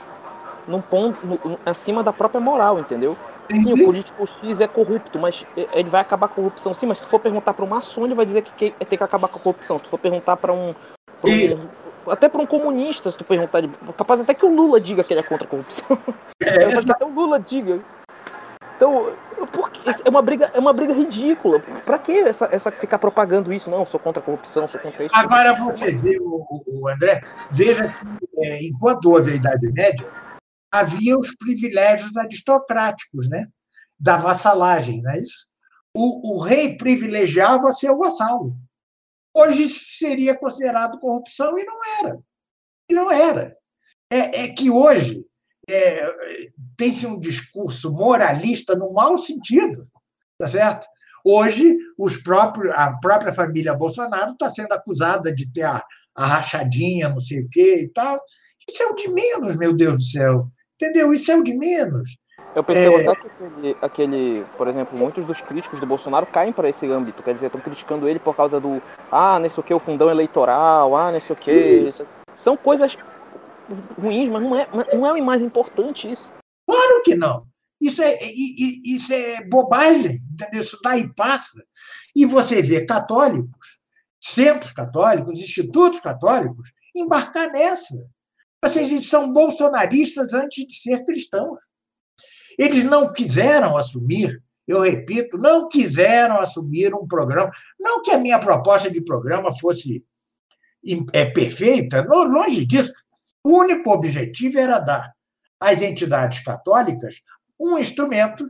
num 0.67 0.81
ponto 0.81 1.19
no, 1.25 1.59
acima 1.65 2.03
da 2.03 2.13
própria 2.13 2.41
moral, 2.41 2.79
entendeu? 2.79 3.17
Sim, 3.51 3.73
o 3.73 3.85
político 3.85 4.27
X 4.41 4.61
é 4.61 4.67
corrupto, 4.67 5.17
mas 5.17 5.43
ele 5.73 5.89
vai 5.89 6.01
acabar 6.01 6.27
com 6.27 6.33
a 6.33 6.35
corrupção 6.35 6.73
sim, 6.73 6.85
mas 6.85 6.99
se 6.99 7.03
tu 7.03 7.09
for 7.09 7.19
perguntar 7.19 7.53
para 7.53 7.65
uma 7.65 7.77
maçom, 7.77 8.05
ele 8.05 8.13
vai 8.13 8.25
dizer 8.25 8.43
que 8.43 8.71
tem 8.71 8.97
que 8.97 9.03
acabar 9.03 9.27
com 9.27 9.37
a 9.37 9.41
corrupção. 9.41 9.77
Se 9.77 9.85
tu 9.85 9.89
for 9.89 9.99
perguntar 9.99 10.37
para 10.37 10.53
um, 10.53 10.69
um 10.69 12.11
até 12.11 12.29
para 12.29 12.41
um 12.41 12.45
comunista, 12.45 13.11
se 13.11 13.17
tu 13.17 13.23
perguntar, 13.23 13.61
capaz 13.97 14.21
até 14.21 14.33
que 14.33 14.45
o 14.45 14.53
Lula 14.53 14.79
diga 14.79 15.03
que 15.03 15.13
ele 15.13 15.19
é 15.19 15.23
contra 15.23 15.45
a 15.45 15.49
corrupção. 15.49 15.97
É, 16.41 16.73
até 16.91 17.05
o 17.05 17.09
Lula 17.09 17.39
diga. 17.39 17.79
Então, 18.75 19.11
é 20.05 20.09
uma 20.09 20.21
briga, 20.21 20.49
é 20.53 20.59
uma 20.59 20.71
briga 20.71 20.93
ridícula. 20.93 21.59
Para 21.85 21.99
que 21.99 22.17
essa, 22.19 22.47
essa 22.51 22.71
ficar 22.71 22.97
propagando 22.97 23.51
isso? 23.51 23.69
Não, 23.69 23.85
sou 23.85 23.99
contra 23.99 24.21
a 24.21 24.25
corrupção, 24.25 24.67
sou 24.69 24.79
contra 24.79 25.03
isso. 25.03 25.15
Agora 25.15 25.53
você 25.55 25.91
vê, 25.91 26.17
o, 26.21 26.45
o 26.67 26.87
André, 26.87 27.21
veja 27.51 27.87
que 27.87 28.27
é, 28.37 28.63
enquanto 28.63 29.11
houve 29.11 29.31
a 29.31 29.35
Idade 29.35 29.71
Média, 29.73 30.07
havia 30.71 31.17
os 31.17 31.35
privilégios 31.35 32.15
aristocráticos, 32.15 33.29
né? 33.29 33.47
Da 33.99 34.17
vassalagem, 34.17 35.01
não 35.01 35.11
é 35.11 35.19
isso? 35.19 35.47
O, 35.93 36.35
o 36.35 36.41
rei 36.41 36.77
privilegiava 36.77 37.71
seu 37.71 37.97
vassalo. 37.97 38.55
Hoje 39.33 39.67
seria 39.67 40.37
considerado 40.37 40.99
corrupção 40.99 41.57
e 41.57 41.63
não 41.63 41.77
era. 41.99 42.19
E 42.89 42.93
não 42.93 43.11
era. 43.11 43.57
É, 44.11 44.43
é 44.43 44.47
que 44.49 44.69
hoje 44.69 45.25
é, 45.69 46.15
tem-se 46.77 47.05
um 47.05 47.19
discurso 47.19 47.91
moralista 47.91 48.75
no 48.75 48.91
mau 48.91 49.17
sentido, 49.17 49.87
tá 50.37 50.47
certo? 50.47 50.87
Hoje, 51.23 51.77
os 51.97 52.17
próprios, 52.17 52.73
a 52.75 52.93
própria 52.99 53.33
família 53.33 53.75
Bolsonaro 53.75 54.31
está 54.31 54.49
sendo 54.49 54.71
acusada 54.73 55.33
de 55.33 55.51
ter 55.51 55.63
a, 55.63 55.83
a 56.15 56.25
rachadinha, 56.25 57.09
não 57.09 57.19
sei 57.19 57.41
o 57.41 57.49
quê 57.49 57.81
e 57.83 57.89
tal. 57.89 58.19
Isso 58.67 58.81
é 58.83 58.87
o 58.87 58.95
de 58.95 59.09
menos, 59.09 59.55
meu 59.55 59.73
Deus 59.73 59.97
do 59.97 60.03
céu. 60.03 60.51
Entendeu? 60.81 61.13
Isso 61.13 61.31
é 61.31 61.35
o 61.35 61.43
de 61.43 61.57
menos. 61.57 62.15
Eu 62.55 62.63
percebo 62.63 62.97
é... 62.97 63.07
até 63.07 63.15
que 63.15 63.27
aquele, 63.27 63.77
aquele, 63.81 64.45
por 64.57 64.67
exemplo, 64.67 64.97
muitos 64.97 65.25
dos 65.25 65.41
críticos 65.41 65.79
do 65.79 65.85
Bolsonaro 65.85 66.25
caem 66.25 66.53
para 66.53 66.69
esse 66.69 66.87
âmbito. 66.87 67.21
Quer 67.21 67.33
dizer, 67.33 67.47
estão 67.47 67.61
criticando 67.61 68.07
ele 68.07 68.19
por 68.19 68.35
causa 68.35 68.59
do 68.59 68.81
ah, 69.11 69.39
nesse 69.39 69.59
o 69.59 69.63
que, 69.63 69.73
o 69.73 69.79
fundão 69.79 70.09
eleitoral, 70.09 70.95
ah, 70.95 71.11
nesse 71.11 71.31
o 71.31 71.35
que. 71.35 71.89
São 72.35 72.55
coisas 72.55 72.97
ruins, 74.01 74.29
mas 74.29 74.41
não 74.41 74.55
é, 74.55 74.67
não 74.93 75.05
é 75.05 75.13
o 75.13 75.25
mais 75.25 75.41
importante 75.41 76.09
isso. 76.09 76.31
Claro 76.65 77.01
que 77.03 77.15
não. 77.15 77.45
Isso 77.81 78.01
é, 78.01 78.17
isso 78.23 79.13
é 79.13 79.45
bobagem, 79.47 80.21
entendeu? 80.33 80.61
Isso 80.61 80.77
daí 80.83 81.13
passa. 81.15 81.63
E 82.15 82.25
você 82.25 82.61
vê 82.61 82.85
católicos, 82.85 83.77
centros 84.19 84.71
católicos, 84.71 85.39
institutos 85.39 85.99
católicos, 85.99 86.71
embarcar 86.95 87.51
nessa. 87.51 88.05
Seja, 88.65 88.93
eles 88.93 89.07
são 89.07 89.31
bolsonaristas 89.31 90.33
antes 90.33 90.65
de 90.65 90.75
ser 90.75 91.03
cristãos. 91.05 91.59
Eles 92.57 92.83
não 92.83 93.11
quiseram 93.11 93.77
assumir, 93.77 94.43
eu 94.67 94.81
repito, 94.81 95.37
não 95.37 95.67
quiseram 95.67 96.39
assumir 96.39 96.93
um 96.93 97.07
programa. 97.07 97.51
Não 97.79 98.01
que 98.01 98.11
a 98.11 98.17
minha 98.17 98.39
proposta 98.39 98.91
de 98.91 99.01
programa 99.01 99.57
fosse 99.57 100.05
é, 101.13 101.25
perfeita, 101.25 102.05
longe 102.09 102.65
disso. 102.65 102.93
O 103.43 103.59
único 103.59 103.91
objetivo 103.91 104.59
era 104.59 104.79
dar 104.79 105.13
às 105.59 105.81
entidades 105.81 106.39
católicas 106.39 107.21
um 107.59 107.77
instrumento 107.77 108.49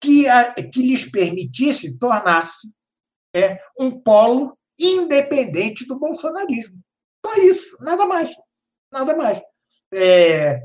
que, 0.00 0.26
a, 0.28 0.54
que 0.54 0.82
lhes 0.82 1.10
permitisse 1.10 1.98
tornar-se 1.98 2.72
é, 3.34 3.60
um 3.78 3.90
polo 3.90 4.56
independente 4.78 5.86
do 5.86 5.98
bolsonarismo. 5.98 6.78
Só 7.24 7.34
isso, 7.42 7.76
nada 7.80 8.06
mais. 8.06 8.30
Nada 8.90 9.14
mais. 9.14 9.40
É, 9.92 10.60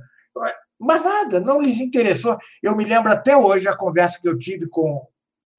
mas 0.80 1.04
nada, 1.04 1.40
não 1.40 1.62
lhes 1.62 1.80
interessou. 1.80 2.38
Eu 2.62 2.76
me 2.76 2.86
lembro 2.86 3.12
até 3.12 3.36
hoje 3.36 3.68
a 3.68 3.76
conversa 3.76 4.20
que 4.22 4.28
eu 4.28 4.38
tive 4.38 4.68
com 4.68 5.08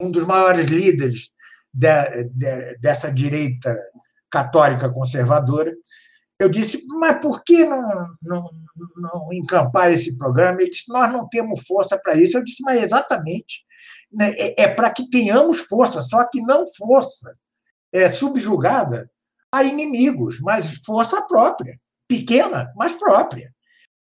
um 0.01 0.11
dos 0.11 0.25
maiores 0.25 0.67
líderes 0.67 1.31
de, 1.73 2.25
de, 2.35 2.79
dessa 2.79 3.11
direita 3.13 3.75
católica 4.31 4.91
conservadora, 4.91 5.75
eu 6.39 6.51
disse, 6.51 6.85
mas 7.01 7.19
por 7.21 7.43
que 7.43 7.65
não, 7.65 7.83
não, 8.23 8.51
não 8.97 9.33
encampar 9.33 9.91
esse 9.91 10.17
programa? 10.19 10.61
Ele 10.61 10.71
disse, 10.71 10.85
nós 10.89 11.11
não 11.11 11.27
temos 11.29 11.67
força 11.67 11.99
para 11.99 12.15
isso. 12.15 12.37
Eu 12.37 12.45
disse, 12.45 12.63
mas 12.63 12.83
exatamente. 12.83 13.65
Né, 14.13 14.33
é, 14.37 14.65
é 14.65 14.69
para 14.69 14.91
que 14.91 15.09
tenhamos 15.09 15.61
força, 15.61 16.01
só 16.01 16.27
que 16.29 16.41
não 16.43 16.65
força 16.77 17.35
é, 17.93 18.13
subjugada 18.13 19.11
a 19.51 19.63
inimigos, 19.65 20.39
mas 20.41 20.77
força 20.85 21.23
própria, 21.23 21.81
pequena, 22.07 22.71
mas 22.77 22.95
própria. 22.95 23.55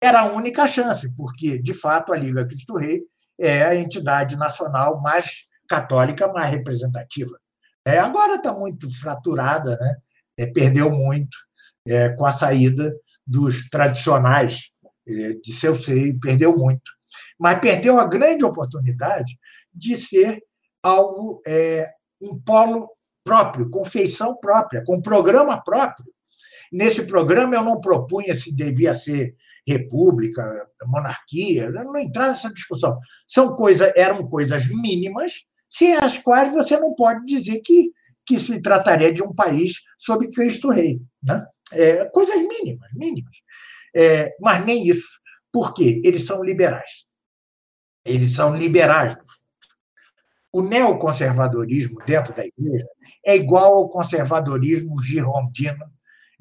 Era 0.05 0.21
a 0.21 0.31
única 0.31 0.67
chance, 0.67 1.09
porque, 1.15 1.57
de 1.57 1.73
fato, 1.73 2.13
a 2.13 2.17
Liga 2.17 2.45
Cristo 2.45 2.75
Rei 2.75 3.01
é 3.39 3.63
a 3.63 3.75
entidade 3.75 4.37
nacional 4.37 5.01
mais 5.01 5.45
católica, 5.67 6.27
mais 6.27 6.51
representativa. 6.51 7.35
É, 7.83 7.97
agora 7.97 8.35
está 8.35 8.53
muito 8.53 8.87
fraturada, 8.99 9.75
né? 9.77 9.95
É, 10.37 10.45
perdeu 10.45 10.91
muito 10.91 11.35
é, 11.87 12.09
com 12.09 12.23
a 12.23 12.31
saída 12.31 12.95
dos 13.25 13.67
tradicionais 13.69 14.69
é, 15.07 15.33
de 15.43 15.51
seu 15.51 15.75
seio, 15.75 16.19
perdeu 16.19 16.55
muito. 16.55 16.91
Mas 17.39 17.59
perdeu 17.59 17.99
a 17.99 18.05
grande 18.05 18.45
oportunidade 18.45 19.39
de 19.73 19.95
ser 19.95 20.39
algo, 20.83 21.41
é, 21.47 21.89
um 22.21 22.39
polo 22.39 22.91
próprio, 23.23 23.71
com 23.71 23.83
feição 23.83 24.35
própria, 24.37 24.83
com 24.85 25.01
programa 25.01 25.63
próprio. 25.63 26.13
Nesse 26.71 27.07
programa 27.07 27.55
eu 27.55 27.63
não 27.63 27.81
propunha 27.81 28.35
se 28.35 28.55
devia 28.55 28.93
ser 28.93 29.35
república, 29.68 30.43
monarquia, 30.86 31.70
não 31.70 31.97
entrar 31.97 32.28
nessa 32.28 32.53
discussão. 32.53 32.97
São 33.28 33.55
coisas, 33.55 33.91
eram 33.95 34.28
coisas 34.28 34.68
mínimas, 34.70 35.43
sem 35.70 35.95
as 35.95 36.18
quais 36.18 36.53
você 36.53 36.80
não 36.80 36.93
pode 36.93 37.26
dizer 37.26 37.59
que 37.61 37.91
que 38.26 38.39
se 38.39 38.61
trataria 38.61 39.11
de 39.11 39.22
um 39.22 39.34
país 39.34 39.82
sob 39.99 40.28
Cristo 40.30 40.70
Rei. 40.70 40.99
Né? 41.22 41.45
É, 41.72 42.05
coisas 42.05 42.36
mínimas, 42.36 42.89
mínimas. 42.93 43.38
É, 43.95 44.30
mas 44.41 44.66
nem 44.66 44.88
isso. 44.88 45.20
Por 45.51 45.74
quê? 45.74 46.01
Eles 46.03 46.26
são 46.26 46.43
liberais. 46.43 47.05
Eles 48.03 48.34
são 48.34 48.55
liberais. 48.55 49.16
O 50.51 50.61
neoconservadorismo 50.61 52.03
dentro 52.05 52.34
da 52.34 52.45
igreja 52.45 52.88
é 53.26 53.36
igual 53.36 53.76
ao 53.76 53.89
conservadorismo 53.89 55.01
girondino 55.01 55.86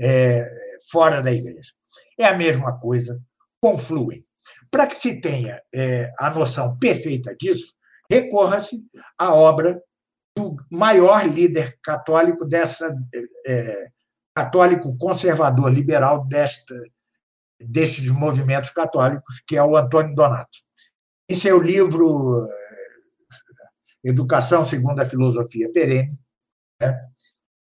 é, 0.01 0.47
fora 0.91 1.21
da 1.21 1.33
igreja. 1.33 1.73
É 2.19 2.27
a 2.27 2.37
mesma 2.37 2.79
coisa, 2.79 3.21
confluem. 3.61 4.25
Para 4.71 4.87
que 4.87 4.95
se 4.95 5.21
tenha 5.21 5.61
é, 5.75 6.13
a 6.19 6.31
noção 6.31 6.77
perfeita 6.79 7.35
disso, 7.37 7.75
recorra-se 8.11 8.85
à 9.19 9.33
obra 9.33 9.81
do 10.37 10.57
maior 10.71 11.27
líder 11.27 11.79
católico 11.83 12.45
dessa 12.45 12.95
é, 13.47 13.89
católico 14.35 14.97
conservador 14.99 15.73
liberal 15.73 16.27
desta 16.27 16.75
destes 17.61 18.11
movimentos 18.11 18.71
católicos, 18.71 19.41
que 19.47 19.57
é 19.57 19.63
o 19.63 19.77
Antônio 19.77 20.15
Donato. 20.15 20.59
Em 21.31 21.35
seu 21.35 21.59
livro 21.59 22.45
é, 22.45 24.11
Educação 24.11 24.65
segundo 24.65 25.01
a 25.01 25.07
Filosofia 25.07 25.73
Perene, 25.73 26.19
né, 26.83 27.01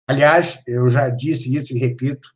Aliás, 0.08 0.62
eu 0.66 0.88
já 0.88 1.08
disse 1.08 1.54
isso 1.54 1.74
e 1.74 1.78
repito: 1.78 2.30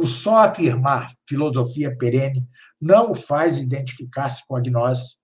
o 0.00 0.06
só 0.06 0.44
afirmar 0.44 1.12
filosofia 1.28 1.94
perene 1.96 2.48
não 2.80 3.10
o 3.10 3.14
faz 3.14 3.58
identificar-se 3.58 4.42
com 4.46 4.56
a 4.56 4.60
gnose. 4.60 5.16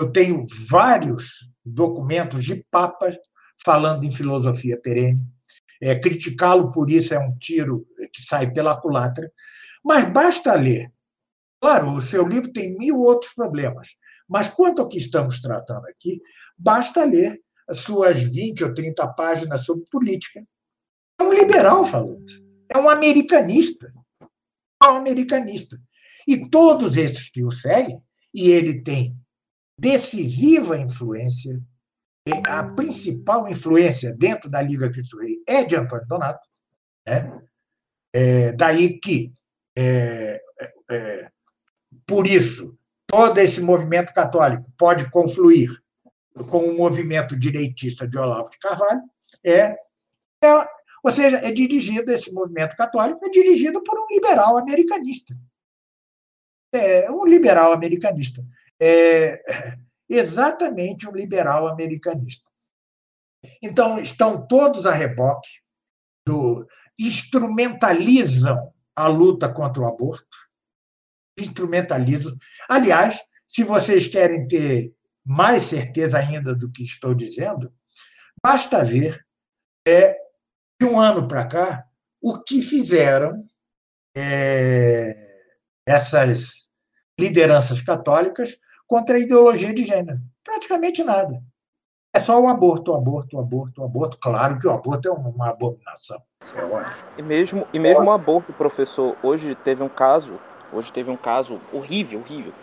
Eu 0.00 0.12
tenho 0.12 0.46
vários 0.68 1.48
documentos 1.64 2.44
de 2.44 2.64
papas 2.70 3.16
falando 3.64 4.04
em 4.04 4.10
filosofia 4.12 4.80
perene. 4.80 5.26
É, 5.82 5.98
Criticá-lo 5.98 6.70
por 6.70 6.88
isso 6.88 7.14
é 7.14 7.18
um 7.18 7.36
tiro 7.36 7.82
que 8.12 8.22
sai 8.22 8.50
pela 8.52 8.80
culatra, 8.80 9.30
mas 9.84 10.08
basta 10.12 10.54
ler. 10.54 10.90
Claro, 11.60 11.94
o 11.94 12.02
seu 12.02 12.26
livro 12.26 12.52
tem 12.52 12.78
mil 12.78 13.00
outros 13.00 13.32
problemas, 13.32 13.88
mas 14.28 14.48
quanto 14.48 14.82
ao 14.82 14.88
que 14.88 14.98
estamos 14.98 15.40
tratando 15.40 15.86
aqui, 15.86 16.20
basta 16.56 17.04
ler 17.04 17.40
as 17.68 17.78
suas 17.80 18.22
20 18.22 18.64
ou 18.64 18.74
30 18.74 19.08
páginas 19.14 19.64
sobre 19.64 19.84
política. 19.90 20.46
É 21.20 21.24
um 21.24 21.32
liberal 21.32 21.84
falando, 21.84 22.45
é 22.68 22.78
um 22.78 22.88
americanista. 22.88 23.92
É 24.82 24.88
um 24.88 24.96
americanista. 24.96 25.80
E 26.26 26.48
todos 26.48 26.96
esses 26.96 27.30
que 27.30 27.44
o 27.44 27.50
seguem, 27.50 28.00
e 28.34 28.50
ele 28.50 28.82
tem 28.82 29.16
decisiva 29.78 30.78
influência 30.78 31.60
a 32.48 32.64
principal 32.64 33.48
influência 33.48 34.12
dentro 34.12 34.50
da 34.50 34.60
Liga 34.60 34.90
Cristo 34.90 35.18
Rei 35.18 35.42
é 35.46 35.64
de 35.64 35.76
Antônio 35.76 36.06
Donato. 36.06 36.46
Né? 37.06 37.40
É, 38.12 38.52
daí 38.52 38.98
que, 38.98 39.32
é, 39.76 40.40
é, 40.60 40.72
é, 40.90 41.30
por 42.06 42.26
isso, 42.26 42.76
todo 43.06 43.38
esse 43.38 43.60
movimento 43.60 44.12
católico 44.12 44.70
pode 44.76 45.08
confluir 45.10 45.70
com 46.50 46.68
o 46.68 46.76
movimento 46.76 47.38
direitista 47.38 48.08
de 48.08 48.18
Olavo 48.18 48.50
de 48.50 48.58
Carvalho. 48.58 49.02
É, 49.44 49.76
é, 50.42 50.68
ou 51.06 51.12
seja, 51.12 51.36
é 51.36 51.52
dirigido, 51.52 52.10
esse 52.10 52.32
movimento 52.32 52.74
católico 52.74 53.24
é 53.24 53.30
dirigido 53.30 53.80
por 53.80 53.96
um 53.96 54.08
liberal 54.10 54.58
americanista. 54.58 55.38
É 56.72 57.08
um 57.08 57.24
liberal 57.24 57.72
americanista. 57.72 58.44
É, 58.82 59.40
exatamente 60.10 61.08
um 61.08 61.12
liberal 61.12 61.68
americanista. 61.68 62.50
Então, 63.62 64.00
estão 64.00 64.48
todos 64.48 64.84
a 64.84 64.90
reboque, 64.90 65.48
do, 66.26 66.66
instrumentalizam 66.98 68.74
a 68.96 69.06
luta 69.06 69.48
contra 69.48 69.84
o 69.84 69.86
aborto, 69.86 70.36
instrumentalizam. 71.38 72.36
Aliás, 72.68 73.16
se 73.46 73.62
vocês 73.62 74.08
querem 74.08 74.48
ter 74.48 74.92
mais 75.24 75.62
certeza 75.62 76.18
ainda 76.18 76.52
do 76.52 76.68
que 76.68 76.82
estou 76.82 77.14
dizendo, 77.14 77.72
basta 78.42 78.84
ver 78.84 79.24
é, 79.86 80.25
de 80.80 80.86
um 80.86 81.00
ano 81.00 81.26
para 81.26 81.46
cá 81.46 81.86
o 82.20 82.42
que 82.42 82.62
fizeram 82.62 83.42
é, 84.16 85.14
essas 85.86 86.68
lideranças 87.18 87.80
católicas 87.80 88.56
contra 88.86 89.16
a 89.16 89.20
ideologia 89.20 89.74
de 89.74 89.84
gênero. 89.84 90.18
Praticamente 90.44 91.02
nada. 91.02 91.42
É 92.14 92.18
só 92.18 92.40
o 92.40 92.48
aborto, 92.48 92.92
o 92.92 92.94
aborto, 92.94 93.36
o 93.36 93.40
aborto, 93.40 93.80
o 93.80 93.84
aborto. 93.84 94.18
Claro 94.18 94.58
que 94.58 94.66
o 94.66 94.70
aborto 94.70 95.08
é 95.08 95.12
uma 95.12 95.50
abominação. 95.50 96.18
É 96.54 96.64
óbvio. 96.64 97.06
E 97.18 97.22
mesmo, 97.22 97.66
e 97.72 97.78
mesmo 97.78 98.04
o 98.04 98.10
aborto, 98.10 98.52
professor, 98.54 99.16
hoje 99.22 99.54
teve 99.56 99.82
um 99.82 99.88
caso, 99.88 100.40
hoje 100.72 100.92
teve 100.92 101.10
um 101.10 101.16
caso 101.16 101.60
horrível, 101.72 102.20
horrível. 102.20 102.54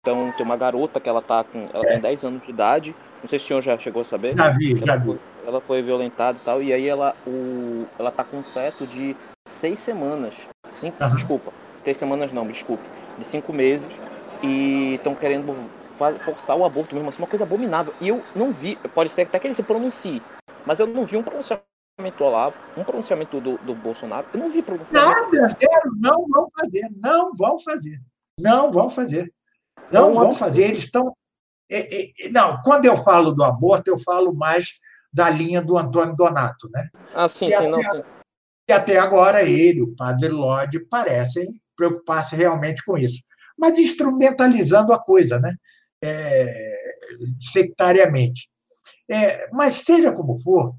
Então, 0.00 0.32
tem 0.32 0.44
uma 0.44 0.56
garota 0.56 0.98
que 0.98 1.08
ela 1.08 1.22
tá 1.22 1.44
com. 1.44 1.68
Ela 1.72 1.84
é. 1.84 1.92
tem 1.92 2.00
10 2.00 2.24
anos 2.24 2.42
de 2.42 2.50
idade. 2.50 2.96
Não 3.20 3.28
sei 3.28 3.38
se 3.38 3.44
o 3.44 3.48
senhor 3.48 3.60
já 3.60 3.78
chegou 3.78 4.02
a 4.02 4.04
saber. 4.04 4.36
Já 4.36 4.50
vi, 4.50 4.76
já 4.76 4.96
vi. 4.96 5.20
Ela 5.46 5.60
foi 5.60 5.82
violentada 5.82 6.38
e 6.38 6.44
tal. 6.44 6.62
E 6.62 6.72
aí 6.72 6.86
ela, 6.86 7.14
o, 7.26 7.86
ela 7.98 8.10
tá 8.10 8.24
com 8.24 8.38
um 8.38 8.42
feto 8.42 8.86
de 8.86 9.16
seis 9.46 9.78
semanas. 9.78 10.34
Cinco, 10.80 11.02
uhum. 11.02 11.14
Desculpa. 11.14 11.52
Três 11.82 11.96
semanas 11.96 12.32
não, 12.32 12.46
desculpe. 12.46 12.84
De 13.18 13.24
cinco 13.24 13.52
meses 13.52 13.88
e 14.42 14.94
estão 14.94 15.14
querendo 15.14 15.54
forçar 16.24 16.56
o 16.56 16.64
aborto 16.64 16.94
mesmo, 16.94 17.08
assim, 17.08 17.18
uma 17.18 17.28
coisa 17.28 17.44
abominável. 17.44 17.94
E 18.00 18.08
eu 18.08 18.22
não 18.34 18.52
vi, 18.52 18.76
pode 18.94 19.10
ser 19.10 19.22
até 19.22 19.38
que 19.38 19.46
ele 19.46 19.54
se 19.54 19.62
pronuncie, 19.62 20.22
mas 20.66 20.80
eu 20.80 20.86
não 20.86 21.06
vi 21.06 21.16
um 21.16 21.22
pronunciamento 21.22 21.62
Olavo, 22.20 22.56
um 22.76 22.82
pronunciamento 22.82 23.40
do, 23.40 23.58
do 23.58 23.74
Bolsonaro, 23.74 24.26
eu 24.32 24.40
não 24.40 24.50
vi 24.50 24.62
pronunciamento. 24.62 25.36
Nada, 25.36 25.46
não 26.00 26.26
vão 26.28 26.46
fazer, 26.58 26.88
não 26.96 27.34
vão 27.34 27.58
fazer, 27.58 28.00
não 28.40 28.72
vão 28.72 28.90
fazer, 28.90 29.32
não 29.92 30.10
é 30.10 30.14
vão 30.14 30.34
fazer. 30.34 30.64
Eles 30.64 30.84
estão. 30.84 31.14
É, 31.70 32.26
é, 32.26 32.30
não, 32.30 32.60
quando 32.62 32.86
eu 32.86 32.96
falo 32.96 33.32
do 33.32 33.44
aborto, 33.44 33.88
eu 33.88 33.98
falo 33.98 34.34
mais 34.34 34.80
da 35.12 35.28
linha 35.28 35.60
do 35.60 35.76
Antônio 35.76 36.16
Donato, 36.16 36.68
né? 36.72 36.88
Ah, 37.14 37.28
sim, 37.28 37.46
que 37.46 37.50
sim, 37.50 37.54
até, 37.54 37.68
não. 37.68 37.80
Sim. 37.80 38.02
Que 38.66 38.72
até 38.72 38.98
agora 38.98 39.42
ele, 39.42 39.82
o 39.82 39.94
padre 39.94 40.28
Lodge, 40.28 40.80
parecem 40.88 41.46
preocupar-se 41.76 42.36
realmente 42.36 42.84
com 42.84 42.96
isso 42.96 43.20
mas 43.62 43.78
instrumentalizando 43.78 44.92
a 44.92 44.98
coisa, 44.98 45.38
né? 45.38 45.54
É, 46.02 46.74
sectariamente. 47.40 48.48
É, 49.08 49.48
mas 49.52 49.84
seja 49.84 50.10
como 50.12 50.36
for, 50.42 50.74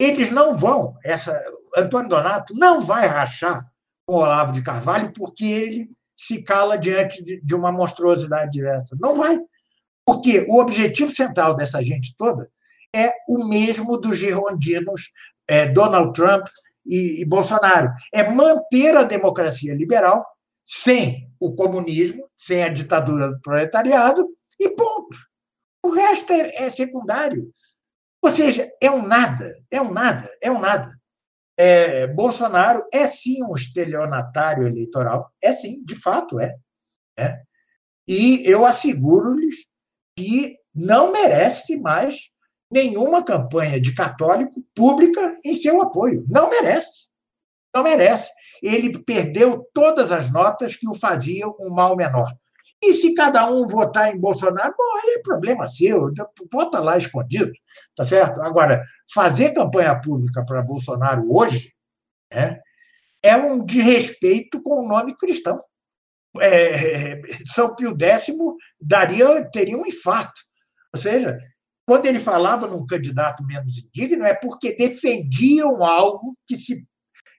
eles 0.00 0.30
não 0.30 0.56
vão, 0.56 0.94
essa 1.04 1.32
Antônio 1.76 2.08
Donato 2.08 2.54
não 2.56 2.80
vai 2.80 3.06
rachar 3.06 3.64
com 4.06 4.16
o 4.16 4.18
Olavo 4.18 4.52
de 4.52 4.62
Carvalho 4.62 5.12
porque 5.12 5.44
ele 5.44 5.90
se 6.16 6.42
cala 6.42 6.76
diante 6.76 7.22
de, 7.22 7.40
de 7.40 7.54
uma 7.54 7.70
monstruosidade 7.70 8.60
dessa. 8.60 8.96
Não 9.00 9.14
vai. 9.14 9.38
Porque 10.04 10.44
o 10.48 10.60
objetivo 10.60 11.12
central 11.12 11.54
dessa 11.54 11.80
gente 11.80 12.14
toda 12.16 12.50
é 12.94 13.12
o 13.28 13.48
mesmo 13.48 13.98
dos 13.98 14.16
girondinos 14.16 15.10
é, 15.48 15.68
Donald 15.68 16.12
Trump 16.12 16.46
e, 16.86 17.22
e 17.22 17.24
Bolsonaro. 17.24 17.90
É 18.12 18.30
manter 18.30 18.96
a 18.96 19.02
democracia 19.02 19.74
liberal 19.74 20.24
sem 20.64 21.28
o 21.40 21.54
comunismo, 21.54 22.28
sem 22.38 22.62
a 22.62 22.68
ditadura 22.68 23.30
do 23.30 23.40
proletariado, 23.40 24.26
e 24.58 24.70
ponto. 24.70 25.18
O 25.84 25.90
resto 25.90 26.32
é, 26.32 26.64
é 26.64 26.70
secundário. 26.70 27.52
Ou 28.22 28.32
seja, 28.32 28.70
é 28.80 28.90
um 28.90 29.06
nada, 29.06 29.54
é 29.70 29.82
um 29.82 29.92
nada, 29.92 30.26
é 30.42 30.50
um 30.50 30.58
nada. 30.58 30.90
É, 31.56 32.06
Bolsonaro 32.06 32.84
é 32.92 33.06
sim 33.06 33.42
um 33.44 33.54
estelionatário 33.54 34.66
eleitoral, 34.66 35.30
é 35.42 35.52
sim, 35.52 35.84
de 35.84 35.94
fato 35.94 36.40
é. 36.40 36.54
é. 37.18 37.42
E 38.08 38.42
eu 38.44 38.64
asseguro-lhes 38.64 39.66
que 40.16 40.56
não 40.74 41.12
merece 41.12 41.76
mais 41.76 42.30
nenhuma 42.70 43.24
campanha 43.24 43.80
de 43.80 43.94
católico 43.94 44.64
pública 44.74 45.38
em 45.44 45.54
seu 45.54 45.80
apoio. 45.80 46.24
Não 46.28 46.50
merece. 46.50 47.08
Não 47.74 47.82
merece 47.82 48.30
ele 48.64 48.98
perdeu 49.02 49.68
todas 49.74 50.10
as 50.10 50.32
notas 50.32 50.76
que 50.76 50.88
o 50.88 50.94
faziam 50.94 51.54
um 51.60 51.70
mal 51.70 51.94
menor. 51.96 52.32
E 52.82 52.92
se 52.92 53.14
cada 53.14 53.50
um 53.50 53.66
votar 53.66 54.14
em 54.14 54.18
Bolsonaro, 54.18 54.74
bom, 54.76 54.98
aí 55.02 55.14
é 55.18 55.22
problema 55.22 55.68
seu, 55.68 56.10
vota 56.52 56.80
lá 56.80 56.96
escondido, 56.96 57.52
tá 57.94 58.04
certo? 58.04 58.40
Agora, 58.42 58.82
fazer 59.12 59.52
campanha 59.52 59.98
pública 60.00 60.44
para 60.44 60.62
Bolsonaro 60.62 61.24
hoje 61.30 61.72
né, 62.32 62.58
é 63.22 63.36
um 63.36 63.64
desrespeito 63.64 64.62
com 64.62 64.82
o 64.82 64.88
nome 64.88 65.16
cristão. 65.16 65.58
É, 66.40 67.22
São 67.46 67.74
Pio 67.74 67.96
X 67.98 68.34
daria, 68.80 69.48
teria 69.50 69.78
um 69.78 69.86
infarto. 69.86 70.40
Ou 70.94 71.00
seja, 71.00 71.38
quando 71.86 72.06
ele 72.06 72.18
falava 72.18 72.66
num 72.66 72.86
candidato 72.86 73.44
menos 73.44 73.78
indigno, 73.78 74.24
é 74.24 74.34
porque 74.34 74.74
defendiam 74.74 75.84
algo 75.84 76.36
que 76.46 76.56
se 76.56 76.86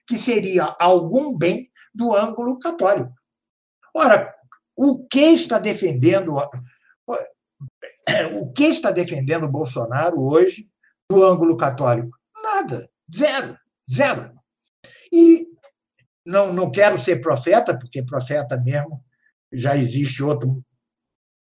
que 0.08 0.16
seria 0.16 0.76
algum 0.78 1.36
bem 1.36 1.68
do 1.92 2.14
ângulo 2.14 2.60
católico. 2.60 3.12
Ora, 3.92 4.32
o 4.76 5.04
que 5.08 5.32
está 5.32 5.58
defendendo 5.58 6.36
o 8.38 8.52
que 8.52 8.64
está 8.64 8.92
defendendo 8.92 9.48
Bolsonaro 9.48 10.22
hoje 10.22 10.70
do 11.10 11.24
ângulo 11.24 11.56
católico? 11.56 12.16
Nada, 12.40 12.88
zero, 13.12 13.58
zero. 13.90 14.32
E 15.12 15.48
não, 16.24 16.52
não 16.52 16.70
quero 16.70 16.98
ser 16.98 17.20
profeta, 17.20 17.76
porque 17.76 18.04
profeta 18.04 18.56
mesmo 18.56 19.02
já 19.52 19.76
existe 19.76 20.22
outro 20.22 20.62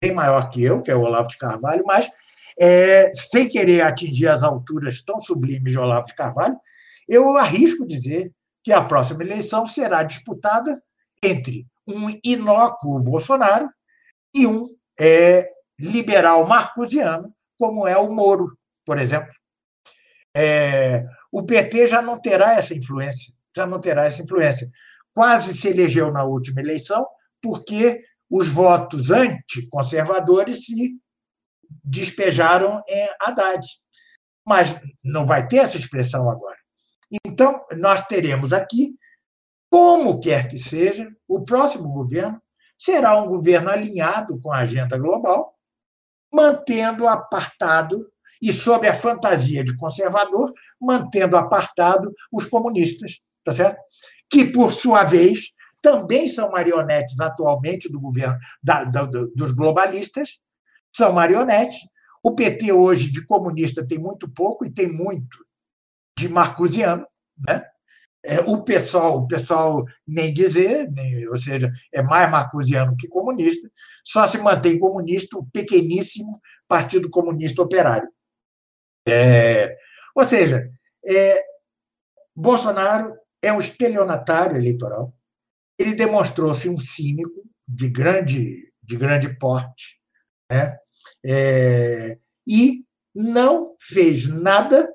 bem 0.02 0.14
maior 0.14 0.50
que 0.50 0.64
eu, 0.64 0.82
que 0.82 0.92
é 0.92 0.96
o 0.96 1.02
Olavo 1.02 1.28
de 1.28 1.38
Carvalho, 1.38 1.84
mas 1.86 2.10
é, 2.60 3.12
sem 3.14 3.50
querer 3.50 3.82
atingir 3.82 4.28
as 4.28 4.44
alturas 4.44 5.02
tão 5.02 5.20
sublimes 5.22 5.72
de 5.72 5.80
Olavo 5.80 6.06
de 6.06 6.16
Carvalho, 6.16 6.58
eu 7.08 7.38
arrisco 7.38 7.86
dizer 7.86 8.32
que 8.64 8.72
a 8.72 8.84
próxima 8.84 9.24
eleição 9.24 9.66
será 9.66 10.04
disputada 10.04 10.82
entre 11.22 11.66
um 11.88 12.18
inócuo 12.24 13.00
Bolsonaro 13.00 13.70
e 14.34 14.48
um 14.48 14.66
é, 15.00 15.50
liberal 15.80 16.48
marcosiano, 16.48 17.34
como 17.58 17.88
é 17.88 17.98
o 17.98 18.14
Moro, 18.14 18.58
por 18.86 18.98
exemplo. 18.98 19.34
É, 20.36 21.06
o 21.32 21.44
PT 21.44 21.88
já 21.88 22.02
não 22.02 22.20
terá 22.20 22.54
essa 22.54 22.74
influência, 22.74 23.34
já 23.56 23.66
não 23.66 23.80
terá 23.80 24.06
essa 24.06 24.22
influência. 24.22 24.70
Quase 25.14 25.54
se 25.54 25.70
elegeu 25.70 26.12
na 26.12 26.24
última 26.24 26.62
eleição 26.62 27.06
porque 27.42 28.02
os 28.30 28.48
votos 28.48 29.12
anticonservadores 29.12 30.66
se 30.66 30.98
despejaram 31.84 32.82
em 32.88 33.10
Haddad. 33.22 33.66
Mas 34.46 34.80
não 35.04 35.26
vai 35.26 35.48
ter 35.48 35.58
essa 35.58 35.78
expressão 35.78 36.30
agora. 36.30 36.58
Então, 37.26 37.64
nós 37.78 38.06
teremos 38.08 38.52
aqui, 38.52 38.96
como 39.70 40.20
quer 40.20 40.48
que 40.48 40.58
seja, 40.58 41.08
o 41.28 41.46
próximo 41.46 41.90
governo 41.94 42.42
será 42.78 43.16
um 43.22 43.28
governo 43.28 43.70
alinhado 43.70 44.40
com 44.42 44.52
a 44.52 44.60
agenda 44.60 44.98
global, 44.98 45.56
mantendo 46.34 47.08
apartado 47.08 48.06
e 48.42 48.52
sob 48.52 48.88
a 48.88 48.96
fantasia 48.96 49.64
de 49.64 49.78
conservador, 49.78 50.52
mantendo 50.82 51.38
apartado 51.38 52.14
os 52.32 52.46
comunistas, 52.46 53.22
tá 53.44 53.54
certo? 53.54 53.80
Que 54.30 54.46
por 54.46 54.74
sua 54.74 55.04
vez 55.04 55.54
também 55.82 56.28
são 56.28 56.52
marionetes 56.52 57.20
atualmente 57.20 57.90
do 57.90 58.00
governo 58.00 58.38
da, 58.62 58.84
da, 58.86 59.06
dos 59.06 59.52
globalistas, 59.52 60.40
são 60.96 61.12
marionetes. 61.12 61.80
O 62.24 62.34
PT 62.36 62.72
hoje 62.72 63.12
de 63.12 63.26
comunista 63.26 63.86
tem 63.86 64.00
muito 64.00 64.30
pouco 64.30 64.66
e 64.66 64.74
tem 64.74 64.88
muito 64.88 65.46
de 66.18 66.30
marcusiano, 66.30 67.06
né? 67.46 67.64
É, 68.26 68.40
o 68.40 68.64
pessoal, 68.64 69.18
o 69.18 69.28
pessoal 69.28 69.84
nem 70.08 70.34
dizer, 70.34 70.90
nem, 70.92 71.28
ou 71.28 71.38
seja, 71.38 71.70
é 71.92 72.02
mais 72.02 72.32
marcusiano 72.32 72.96
que 72.98 73.10
comunista, 73.10 73.70
só 74.02 74.26
se 74.30 74.38
mantém 74.38 74.80
comunista 74.80 75.38
o 75.38 75.46
pequeníssimo 75.48 76.40
Partido 76.66 77.10
Comunista 77.10 77.62
Operário. 77.62 78.08
É, 79.06 79.76
ou 80.16 80.24
seja, 80.24 80.72
é, 81.06 81.44
Bolsonaro 82.34 83.14
é 83.42 83.52
um 83.52 83.60
estelionatário 83.60 84.56
eleitoral, 84.56 85.14
ele 85.78 85.94
demonstrou-se 85.94 86.70
um 86.70 86.78
cínico 86.78 87.44
de 87.68 87.90
grande, 87.90 88.72
de 88.82 88.96
grande 88.96 89.38
porte, 89.38 90.00
né? 90.50 90.78
É, 91.26 92.18
e 92.46 92.84
não 93.16 93.76
fez 93.80 94.28
nada 94.28 94.92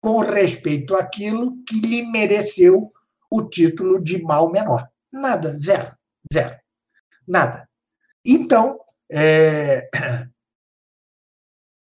com 0.00 0.18
respeito 0.18 0.94
àquilo 0.94 1.56
que 1.64 1.80
lhe 1.80 2.02
mereceu 2.10 2.92
o 3.30 3.48
título 3.48 4.02
de 4.02 4.22
mal 4.22 4.50
menor. 4.50 4.88
Nada, 5.12 5.56
zero, 5.58 5.96
zero, 6.32 6.56
nada. 7.26 7.68
Então, 8.24 8.78
é, 9.10 9.88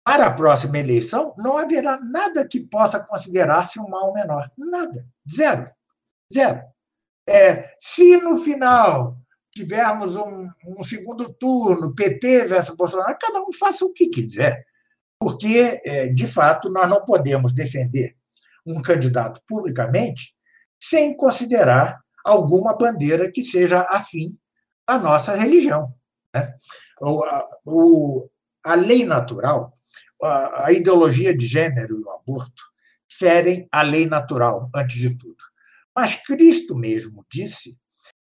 para 0.04 0.28
a 0.28 0.34
próxima 0.34 0.80
eleição, 0.80 1.34
não 1.38 1.58
haverá 1.58 2.00
nada 2.00 2.48
que 2.48 2.60
possa 2.60 3.00
considerar-se 3.00 3.80
um 3.80 3.88
mal 3.88 4.14
menor. 4.14 4.52
Nada, 4.58 5.08
zero, 5.30 5.70
zero. 6.34 6.64
É, 7.28 7.74
se 7.80 8.18
no 8.18 8.44
final 8.44 9.18
tivermos 9.54 10.16
um, 10.16 10.50
um, 10.66 10.84
segundo 10.84 11.32
turno, 11.34 11.94
PT 11.94 12.46
versus 12.46 12.76
Bolsonaro, 12.76 13.18
cada 13.20 13.42
um 13.42 13.52
faça 13.54 13.86
o 13.86 13.94
que 13.94 14.10
quiser, 14.10 14.66
porque, 15.20 15.80
é, 15.86 16.08
de 16.08 16.28
fato, 16.28 16.70
nós 16.70 16.90
não 16.90 17.04
podemos 17.06 17.54
defender 17.54 18.16
um 18.66 18.82
candidato 18.82 19.42
publicamente 19.48 20.34
sem 20.80 21.16
considerar 21.16 22.02
alguma 22.26 22.76
bandeira 22.76 23.32
que 23.32 23.44
seja 23.44 23.82
afim 23.90 24.38
à 24.88 24.98
nossa 24.98 25.36
religião. 25.36 25.94
Né? 26.34 26.54
O, 27.00 27.24
a, 27.24 27.48
o, 27.66 28.30
a 28.66 28.76
lei 28.76 29.06
natural, 29.06 29.72
a, 30.22 30.68
a 30.68 30.72
ideologia 30.72 31.36
de 31.36 31.46
gênero 31.46 32.00
e 32.00 32.04
o 32.04 32.12
aborto 32.12 32.64
ferem 33.10 33.68
a 33.72 33.82
lei 33.82 34.08
natural, 34.08 34.70
antes 34.76 34.98
de 34.98 35.16
tudo. 35.16 35.38
Mas 35.96 36.16
Cristo 36.16 36.76
mesmo 36.76 37.26
disse 37.32 37.78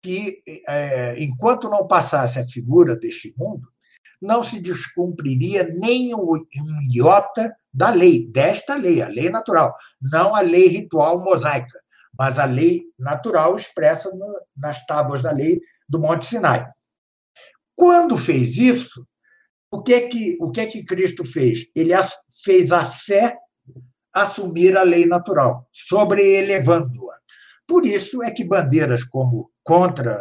que, 0.02 0.42
é, 0.68 1.22
enquanto 1.22 1.70
não 1.70 1.88
passasse 1.88 2.40
a 2.40 2.48
figura 2.48 2.96
deste 2.96 3.34
mundo, 3.38 3.68
não 4.22 4.44
se 4.44 4.60
descumpriria 4.60 5.64
nem 5.64 6.14
um 6.14 6.38
iota 6.94 7.56
da 7.74 7.90
lei, 7.90 8.28
desta 8.28 8.76
lei, 8.76 9.02
a 9.02 9.08
lei 9.08 9.30
natural, 9.30 9.74
não 10.12 10.36
a 10.36 10.42
lei 10.42 10.68
ritual 10.68 11.24
mosaica, 11.24 11.80
mas 12.18 12.38
a 12.40 12.46
lei 12.46 12.84
natural 12.98 13.56
expressa 13.56 14.10
no, 14.12 14.42
nas 14.58 14.86
tábuas 14.86 15.22
da 15.22 15.32
lei 15.32 15.62
do 15.88 16.00
Monte 16.00 16.26
Sinai. 16.26 16.68
Quando 17.76 18.18
fez 18.18 18.58
isso, 18.58 19.08
o 19.72 19.82
que 19.82 19.94
é 19.94 20.08
que, 20.08 20.38
o 20.42 20.52
que, 20.52 20.62
é 20.62 20.66
que 20.66 20.84
Cristo 20.84 21.24
fez? 21.24 21.68
Ele 21.76 21.94
fez 22.44 22.72
a 22.72 22.86
fé 22.86 23.38
assumir 24.12 24.76
a 24.76 24.84
lei 24.84 25.06
natural, 25.06 25.68
sobreelevando-a. 25.72 27.19
Por 27.70 27.86
isso 27.86 28.24
é 28.24 28.32
que 28.32 28.44
bandeiras 28.44 29.04
como 29.04 29.52
contra 29.64 30.20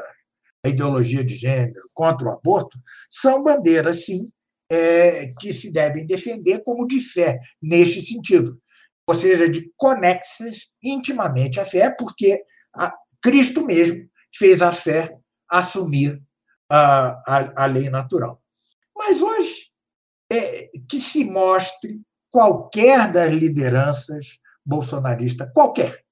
a 0.62 0.68
ideologia 0.68 1.24
de 1.24 1.34
gênero, 1.34 1.88
contra 1.94 2.28
o 2.28 2.32
aborto, 2.32 2.78
são 3.10 3.42
bandeiras, 3.42 4.04
sim, 4.04 4.30
é, 4.70 5.32
que 5.40 5.54
se 5.54 5.72
devem 5.72 6.06
defender 6.06 6.62
como 6.62 6.86
de 6.86 7.00
fé, 7.00 7.40
neste 7.62 8.02
sentido. 8.02 8.60
Ou 9.06 9.14
seja, 9.14 9.48
de 9.48 9.72
conexas 9.78 10.68
intimamente 10.84 11.58
à 11.58 11.64
fé, 11.64 11.88
porque 11.88 12.44
a, 12.76 12.92
Cristo 13.22 13.64
mesmo 13.64 14.06
fez 14.36 14.60
a 14.60 14.70
fé 14.70 15.16
assumir 15.48 16.22
a, 16.68 17.16
a, 17.26 17.64
a 17.64 17.66
lei 17.66 17.88
natural. 17.88 18.42
Mas 18.94 19.22
hoje, 19.22 19.70
é, 20.30 20.68
que 20.86 20.98
se 20.98 21.24
mostre 21.24 21.98
qualquer 22.30 23.10
das 23.10 23.32
lideranças 23.32 24.38
bolsonaristas, 24.66 25.50
qualquer, 25.54 26.04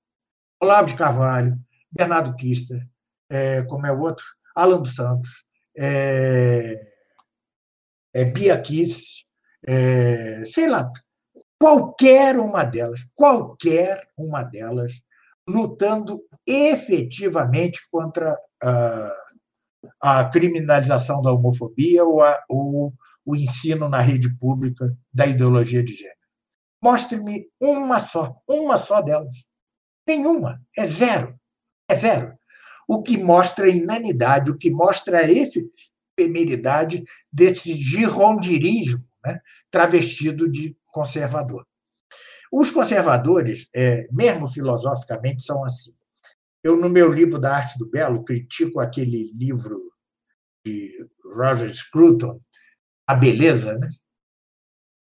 Olavo 0.60 0.88
de 0.88 0.96
Carvalho, 0.96 1.58
Bernardo 1.90 2.34
Kister, 2.34 2.86
é, 3.30 3.62
como 3.64 3.86
é 3.86 3.92
o 3.92 4.00
outro, 4.00 4.24
Alan 4.54 4.80
dos 4.80 4.94
Santos, 4.94 5.44
é, 5.76 6.74
é, 8.14 8.24
Bia 8.24 8.60
Kiss, 8.60 9.24
é, 9.66 10.44
sei 10.46 10.68
lá, 10.68 10.90
qualquer 11.60 12.38
uma 12.38 12.64
delas, 12.64 13.06
qualquer 13.14 14.08
uma 14.16 14.42
delas, 14.42 15.00
lutando 15.48 16.22
efetivamente 16.46 17.86
contra 17.90 18.36
a, 18.62 19.12
a 20.02 20.28
criminalização 20.28 21.22
da 21.22 21.32
homofobia 21.32 22.04
ou, 22.04 22.22
a, 22.22 22.42
ou 22.48 22.92
o 23.24 23.36
ensino 23.36 23.88
na 23.88 24.00
rede 24.00 24.34
pública 24.38 24.96
da 25.12 25.26
ideologia 25.26 25.82
de 25.82 25.94
gênero. 25.94 26.16
Mostre-me 26.82 27.48
uma 27.60 27.98
só, 27.98 28.36
uma 28.48 28.76
só 28.76 29.00
delas. 29.00 29.44
Nenhuma. 30.06 30.60
É 30.76 30.86
zero. 30.86 31.38
É 31.88 31.94
zero. 31.94 32.36
O 32.88 33.02
que 33.02 33.18
mostra 33.18 33.66
a 33.66 33.70
inanidade, 33.70 34.50
o 34.50 34.56
que 34.56 34.70
mostra 34.70 35.18
a 35.18 35.28
efemeridade 36.18 37.04
desse 37.32 37.74
girondirismo 37.74 39.04
né, 39.24 39.40
travestido 39.70 40.50
de 40.50 40.76
conservador. 40.92 41.66
Os 42.52 42.70
conservadores, 42.70 43.68
é, 43.74 44.06
mesmo 44.12 44.46
filosoficamente, 44.46 45.42
são 45.42 45.64
assim. 45.64 45.92
Eu, 46.62 46.76
no 46.76 46.88
meu 46.88 47.12
livro 47.12 47.38
da 47.38 47.56
Arte 47.56 47.78
do 47.78 47.88
Belo, 47.88 48.24
critico 48.24 48.80
aquele 48.80 49.32
livro 49.34 49.92
de 50.64 50.92
Roger 51.24 51.72
Scruton, 51.74 52.40
A 53.06 53.14
Beleza, 53.14 53.76
né? 53.78 53.88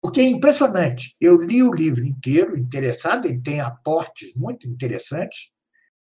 Porque 0.05 0.21
é 0.21 0.25
impressionante. 0.25 1.15
Eu 1.19 1.41
li 1.41 1.63
o 1.63 1.73
livro 1.73 2.05
inteiro, 2.05 2.55
interessado, 2.55 3.25
ele 3.25 3.41
tem 3.41 3.59
aportes 3.59 4.35
muito 4.35 4.67
interessantes, 4.67 5.49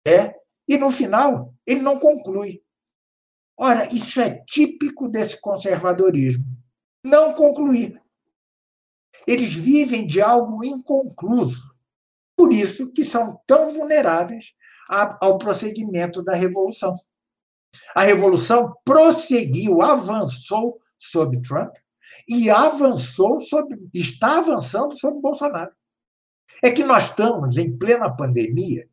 é, 0.06 0.34
e 0.68 0.76
no 0.76 0.90
final 0.90 1.54
ele 1.66 1.80
não 1.80 1.98
conclui. 1.98 2.60
Ora, 3.58 3.88
isso 3.94 4.20
é 4.20 4.44
típico 4.44 5.08
desse 5.08 5.40
conservadorismo. 5.40 6.44
Não 7.02 7.32
concluir. 7.32 7.98
Eles 9.26 9.54
vivem 9.54 10.06
de 10.06 10.20
algo 10.20 10.62
inconcluso. 10.62 11.74
Por 12.36 12.52
isso 12.52 12.92
que 12.92 13.02
são 13.02 13.40
tão 13.46 13.72
vulneráveis 13.72 14.52
ao 14.90 15.38
prosseguimento 15.38 16.22
da 16.22 16.34
revolução. 16.34 16.92
A 17.94 18.02
revolução 18.02 18.74
prosseguiu, 18.84 19.80
avançou 19.80 20.78
sob 20.98 21.40
Trump, 21.40 21.74
e 22.28 22.50
avançou 22.50 23.40
sobre, 23.40 23.78
está 23.94 24.38
avançando 24.38 24.98
sobre 24.98 25.20
Bolsonaro. 25.20 25.72
É 26.62 26.70
que 26.70 26.84
nós 26.84 27.04
estamos 27.04 27.56
em 27.56 27.76
plena 27.76 28.14
pandemia, 28.14 28.88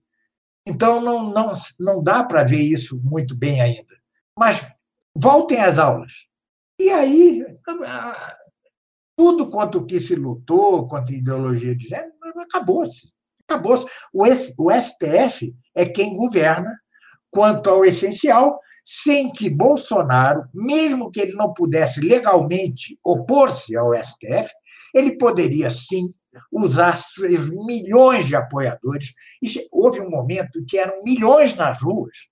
então 0.65 1.02
não, 1.02 1.31
não, 1.31 1.53
não 1.80 2.03
dá 2.03 2.23
para 2.23 2.44
ver 2.44 2.61
isso 2.61 2.99
muito 3.03 3.35
bem 3.35 3.61
ainda. 3.61 3.95
Mas 4.38 4.65
voltem 5.15 5.60
às 5.60 5.77
aulas. 5.77 6.27
E 6.80 6.90
aí, 6.90 7.45
tudo 9.15 9.49
quanto 9.49 9.85
que 9.85 9.99
se 9.99 10.15
lutou 10.15 10.88
contra 10.88 11.14
ideologia 11.14 11.76
de 11.76 11.88
gênero, 11.88 12.14
acabou-se. 12.40 13.14
Acabou-se. 13.48 13.85
O 14.14 14.26
STF 14.72 15.53
é 15.76 15.85
quem 15.85 16.15
governa 16.15 16.76
quanto 17.30 17.69
ao 17.69 17.85
essencial 17.85 18.60
sem 18.84 19.31
que 19.31 19.49
Bolsonaro, 19.49 20.47
mesmo 20.53 21.10
que 21.10 21.22
ele 21.22 21.34
não 21.34 21.53
pudesse 21.53 22.01
legalmente 22.01 22.99
opor-se 23.03 23.76
ao 23.77 23.93
STF, 23.95 24.51
ele 24.93 25.18
poderia 25.18 25.69
sim 25.69 26.11
usar 26.51 26.93
seus 26.97 27.49
milhões 27.49 28.27
de 28.27 28.35
apoiadores. 28.35 29.14
E 29.41 29.47
houve 29.72 30.01
um 30.01 30.10
momento 30.10 30.60
em 30.60 30.65
que 30.65 30.77
eram 30.77 31.03
milhões 31.03 31.53
nas 31.55 31.81
ruas 31.81 32.27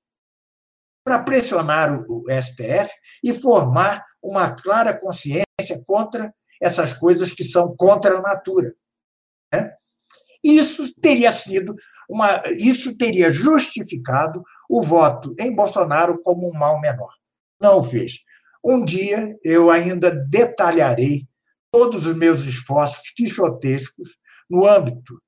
para 1.03 1.19
pressionar 1.19 2.03
o 2.07 2.23
STF 2.29 2.91
e 3.23 3.33
formar 3.33 4.05
uma 4.21 4.51
clara 4.51 4.97
consciência 4.97 5.45
contra 5.85 6.33
essas 6.61 6.93
coisas 6.93 7.31
que 7.31 7.43
são 7.43 7.75
contra 7.75 8.17
a 8.17 8.21
natura. 8.21 8.71
Né? 9.51 9.73
Isso 10.43 10.93
teria 10.99 11.31
sido 11.31 11.75
uma, 12.11 12.41
isso 12.57 12.97
teria 12.97 13.29
justificado 13.29 14.43
o 14.69 14.83
voto 14.83 15.33
em 15.39 15.55
Bolsonaro 15.55 16.21
como 16.21 16.49
um 16.49 16.53
mal 16.53 16.81
menor. 16.81 17.13
Não 17.59 17.79
o 17.79 17.83
fez. 17.83 18.19
Um 18.61 18.83
dia 18.83 19.37
eu 19.45 19.71
ainda 19.71 20.11
detalharei 20.11 21.25
todos 21.71 22.05
os 22.05 22.13
meus 22.13 22.41
esforços 22.41 23.11
quixotescos 23.15 24.17
no 24.49 24.67
âmbito 24.67 25.21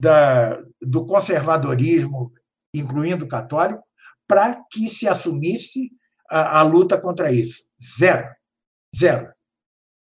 da, 0.00 0.62
do 0.80 1.04
conservadorismo, 1.04 2.30
incluindo 2.72 3.24
o 3.24 3.28
católico, 3.28 3.82
para 4.28 4.62
que 4.70 4.88
se 4.88 5.08
assumisse 5.08 5.90
a, 6.30 6.60
a 6.60 6.62
luta 6.62 6.96
contra 6.96 7.32
isso. 7.32 7.64
Zero. 7.98 8.28
Zero. 8.96 9.32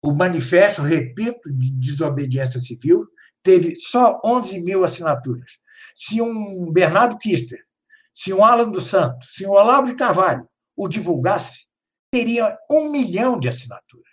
O 0.05 0.13
manifesto, 0.13 0.83
repito, 0.83 1.51
de 1.51 1.73
desobediência 1.73 2.61
civil 2.61 3.07
teve 3.43 3.77
só 3.77 4.21
11 4.23 4.61
mil 4.61 4.85
assinaturas. 4.85 5.62
Se 5.95 6.21
um 6.21 6.73
Bernardo 6.73 7.19
Kister, 7.19 7.65
se 8.13 8.33
um 8.33 8.45
Alan 8.45 8.71
dos 8.71 8.87
Santos, 8.87 9.35
se 9.35 9.47
um 9.47 9.51
Olavo 9.51 9.87
de 9.87 9.97
Carvalho 9.97 10.49
o 10.77 10.89
divulgasse, 10.89 11.67
teria 12.11 12.59
um 12.71 12.91
milhão 12.91 13.39
de 13.39 13.49
assinaturas. 13.49 14.07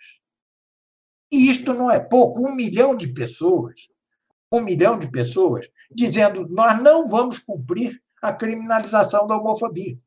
E 1.30 1.48
isto 1.48 1.72
não 1.74 1.90
é 1.90 2.00
pouco, 2.00 2.40
um 2.40 2.54
milhão 2.54 2.96
de 2.96 3.12
pessoas, 3.12 3.88
um 4.52 4.60
milhão 4.60 4.98
de 4.98 5.10
pessoas 5.10 5.68
dizendo 5.90 6.48
nós 6.48 6.82
não 6.82 7.08
vamos 7.08 7.38
cumprir 7.38 8.02
a 8.22 8.32
criminalização 8.32 9.26
da 9.26 9.36
homofobia. 9.36 9.98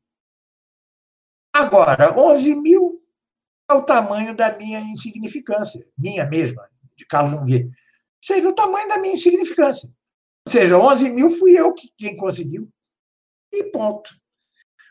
Agora, 1.52 2.18
11 2.18 2.54
mil 2.56 3.02
é 3.70 3.74
o 3.74 3.82
tamanho 3.82 4.34
da 4.34 4.56
minha 4.56 4.80
insignificância, 4.80 5.86
minha 5.96 6.24
mesma, 6.26 6.68
de 6.96 7.06
Carlos 7.06 7.32
Junguet. 7.32 7.70
Seja 8.22 8.48
o 8.48 8.54
tamanho 8.54 8.88
da 8.88 8.98
minha 8.98 9.14
insignificância. 9.14 9.90
Seja, 10.48 10.78
11 10.78 11.10
mil 11.10 11.30
fui 11.30 11.58
eu 11.58 11.72
que, 11.72 11.88
quem 11.96 12.16
conseguiu. 12.16 12.68
E 13.52 13.64
ponto. 13.70 14.10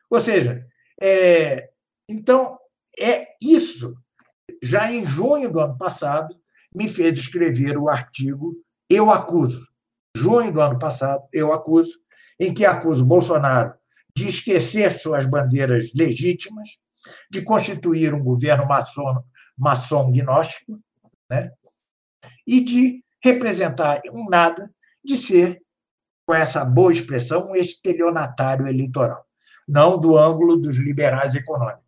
Ou 0.09 0.19
seja, 0.19 0.65
é, 1.01 1.67
então, 2.09 2.57
é 2.99 3.27
isso. 3.41 3.95
Já 4.61 4.91
em 4.91 5.05
junho 5.05 5.51
do 5.51 5.59
ano 5.59 5.77
passado, 5.77 6.35
me 6.75 6.89
fez 6.89 7.17
escrever 7.17 7.77
o 7.77 7.89
artigo 7.89 8.55
Eu 8.89 9.11
Acuso. 9.11 9.67
Junho 10.15 10.51
do 10.51 10.61
ano 10.61 10.77
passado, 10.79 11.23
Eu 11.31 11.51
Acuso, 11.53 11.99
em 12.39 12.53
que 12.53 12.65
acuso 12.65 13.05
Bolsonaro 13.05 13.73
de 14.15 14.27
esquecer 14.27 14.91
suas 14.91 15.25
bandeiras 15.25 15.91
legítimas, 15.93 16.77
de 17.31 17.41
constituir 17.41 18.13
um 18.13 18.23
governo 18.23 18.65
maçom, 18.67 19.23
maçom 19.57 20.11
gnóstico, 20.11 20.79
né? 21.29 21.51
e 22.45 22.61
de 22.61 23.03
representar 23.23 24.01
um 24.11 24.29
nada, 24.29 24.72
de 25.03 25.17
ser, 25.17 25.61
com 26.25 26.33
essa 26.33 26.63
boa 26.63 26.91
expressão, 26.91 27.49
um 27.49 27.55
estelionatário 27.55 28.67
eleitoral, 28.67 29.25
não 29.67 29.99
do 29.99 30.17
ângulo 30.17 30.57
dos 30.57 30.77
liberais 30.77 31.35
econômicos. 31.35 31.83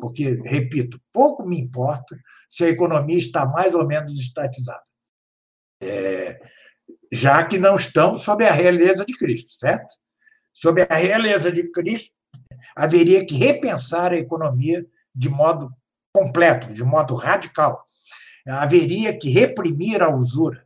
Porque, 0.00 0.40
repito, 0.44 1.00
pouco 1.12 1.46
me 1.46 1.60
importa 1.60 2.16
se 2.48 2.64
a 2.64 2.68
economia 2.68 3.18
está 3.18 3.46
mais 3.46 3.74
ou 3.74 3.86
menos 3.86 4.18
estatizada. 4.18 4.82
É, 5.80 6.40
já 7.12 7.44
que 7.44 7.58
não 7.58 7.76
estamos 7.76 8.22
sob 8.22 8.44
a 8.44 8.52
realeza 8.52 9.04
de 9.04 9.16
Cristo, 9.16 9.52
certo? 9.58 9.94
Sob 10.52 10.84
a 10.88 10.94
realeza 10.94 11.52
de 11.52 11.70
Cristo, 11.70 12.12
haveria 12.74 13.24
que 13.24 13.36
repensar 13.36 14.12
a 14.12 14.16
economia 14.16 14.84
de 15.14 15.28
modo 15.28 15.70
completo, 16.12 16.72
de 16.72 16.82
modo 16.82 17.14
radical. 17.14 17.84
Haveria 18.46 19.16
que 19.16 19.30
reprimir 19.30 20.02
a 20.02 20.14
usura 20.14 20.63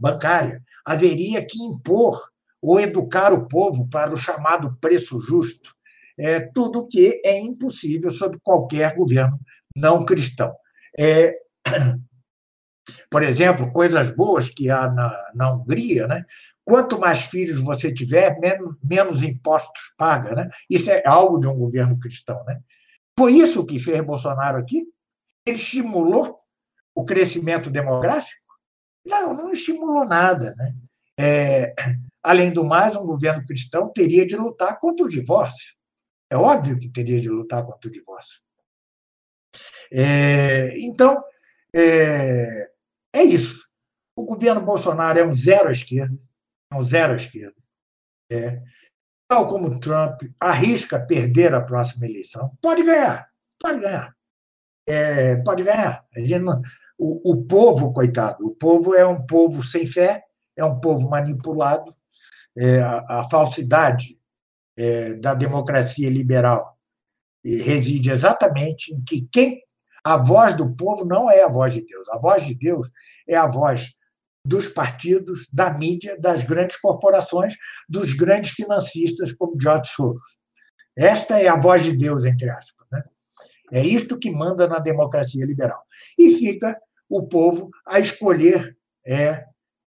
bancária, 0.00 0.62
haveria 0.84 1.44
que 1.44 1.62
impor 1.62 2.18
ou 2.60 2.80
educar 2.80 3.32
o 3.32 3.46
povo 3.46 3.88
para 3.88 4.12
o 4.12 4.16
chamado 4.16 4.76
preço 4.80 5.18
justo, 5.18 5.74
é, 6.18 6.40
tudo 6.40 6.86
que 6.86 7.20
é 7.24 7.38
impossível 7.38 8.10
sob 8.10 8.38
qualquer 8.42 8.94
governo 8.94 9.38
não 9.76 10.04
cristão. 10.04 10.54
É, 10.98 11.34
por 13.10 13.22
exemplo, 13.22 13.72
coisas 13.72 14.14
boas 14.14 14.48
que 14.48 14.70
há 14.70 14.90
na, 14.90 15.32
na 15.34 15.52
Hungria, 15.52 16.06
né? 16.06 16.24
Quanto 16.64 16.98
mais 16.98 17.24
filhos 17.24 17.60
você 17.60 17.92
tiver, 17.92 18.38
menos, 18.38 18.76
menos 18.82 19.22
impostos 19.22 19.94
paga, 19.98 20.34
né? 20.34 20.48
Isso 20.70 20.90
é 20.90 21.02
algo 21.06 21.38
de 21.38 21.46
um 21.46 21.58
governo 21.58 21.98
cristão, 21.98 22.42
né? 22.46 22.60
Foi 23.18 23.32
isso 23.34 23.66
que 23.66 23.78
fez 23.78 24.04
Bolsonaro 24.04 24.58
aqui? 24.58 24.82
Ele 25.46 25.56
estimulou 25.56 26.40
o 26.94 27.04
crescimento 27.04 27.70
demográfico? 27.70 28.43
Não, 29.04 29.34
não 29.34 29.50
estimulou 29.50 30.04
nada, 30.04 30.54
né? 30.56 30.74
É, 31.18 31.74
além 32.22 32.52
do 32.52 32.64
mais, 32.64 32.96
um 32.96 33.04
governo 33.04 33.44
cristão 33.44 33.92
teria 33.92 34.26
de 34.26 34.36
lutar 34.36 34.78
contra 34.78 35.04
o 35.04 35.08
divórcio. 35.08 35.74
É 36.30 36.36
óbvio 36.36 36.78
que 36.78 36.88
teria 36.88 37.20
de 37.20 37.28
lutar 37.28 37.64
contra 37.64 37.88
o 37.88 37.92
divórcio. 37.92 38.40
É, 39.92 40.76
então, 40.80 41.22
é, 41.74 42.70
é 43.12 43.22
isso. 43.22 43.64
O 44.16 44.24
governo 44.24 44.60
Bolsonaro 44.60 45.18
é 45.18 45.24
um 45.24 45.34
zero 45.34 45.68
à 45.68 45.72
esquerda, 45.72 46.18
é 46.72 46.76
um 46.76 46.82
zero 46.82 47.12
à 47.12 47.16
esquerda. 47.16 47.56
É. 48.30 48.60
Tal 49.28 49.46
como 49.46 49.80
Trump 49.80 50.22
arrisca 50.40 51.04
perder 51.04 51.54
a 51.54 51.62
próxima 51.62 52.06
eleição, 52.06 52.56
pode 52.62 52.82
ganhar, 52.82 53.28
pode 53.58 53.80
ganhar. 53.80 54.14
É, 54.86 55.36
pode 55.42 55.62
ganhar. 55.62 56.04
Não, 56.40 56.60
o, 56.98 57.32
o 57.32 57.44
povo, 57.44 57.92
coitado, 57.92 58.44
o 58.46 58.54
povo 58.54 58.94
é 58.94 59.06
um 59.06 59.24
povo 59.26 59.62
sem 59.62 59.86
fé, 59.86 60.22
é 60.56 60.64
um 60.64 60.80
povo 60.80 61.08
manipulado, 61.08 61.92
é, 62.56 62.80
a, 62.80 63.20
a, 63.20 63.24
falsidade 63.28 64.18
é, 64.76 65.14
da 65.14 65.34
democracia 65.34 66.08
liberal 66.08 66.78
reside 67.44 68.10
exatamente 68.10 68.94
em 68.94 69.02
que 69.02 69.28
quem 69.30 69.60
a 70.04 70.16
voz 70.16 70.54
do 70.54 70.74
povo 70.76 71.04
não 71.04 71.30
é 71.30 71.42
a 71.42 71.48
voz 71.48 71.72
de 71.74 71.84
Deus. 71.84 72.08
A 72.10 72.18
voz 72.18 72.44
de 72.44 72.54
Deus 72.54 72.90
é 73.28 73.36
a 73.36 73.46
voz 73.46 73.92
dos 74.46 74.68
partidos, 74.68 75.48
da 75.50 75.72
mídia, 75.72 76.18
das 76.20 76.44
grandes 76.44 76.76
corporações, 76.76 77.54
dos 77.88 78.12
grandes 78.12 78.50
financistas 78.50 79.32
como 79.32 79.58
George 79.60 79.90
Soros. 79.90 80.36
Esta 80.96 81.40
é 81.40 81.48
a 81.48 81.58
voz 81.58 81.84
de 81.84 81.96
Deus, 81.96 82.26
entre 82.26 82.48
aspas. 82.50 82.86
Né? 82.92 83.02
É 83.74 83.84
isto 83.84 84.18
que 84.18 84.30
manda 84.30 84.68
na 84.68 84.78
democracia 84.78 85.44
liberal. 85.44 85.82
E 86.16 86.36
fica 86.36 86.80
o 87.08 87.26
povo 87.26 87.70
a 87.84 87.98
escolher 87.98 88.76
é, 89.04 89.44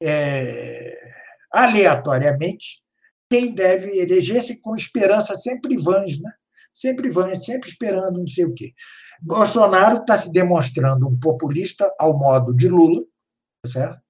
é, 0.03 0.97
aleatoriamente 1.53 2.81
quem 3.29 3.53
deve 3.53 3.97
eleger-se 3.99 4.59
com 4.59 4.75
esperança 4.75 5.33
sempre 5.35 5.77
vãs, 5.77 6.19
né? 6.19 6.29
sempre 6.73 7.09
vãs, 7.09 7.45
sempre 7.45 7.69
esperando 7.69 8.19
não 8.19 8.27
sei 8.27 8.45
o 8.45 8.53
quê. 8.53 8.73
Bolsonaro 9.21 9.97
está 9.97 10.17
se 10.17 10.29
demonstrando 10.31 11.07
um 11.07 11.17
populista 11.17 11.89
ao 11.97 12.17
modo 12.17 12.53
de 12.53 12.67
Lula, 12.67 13.01
certo? 13.65 14.01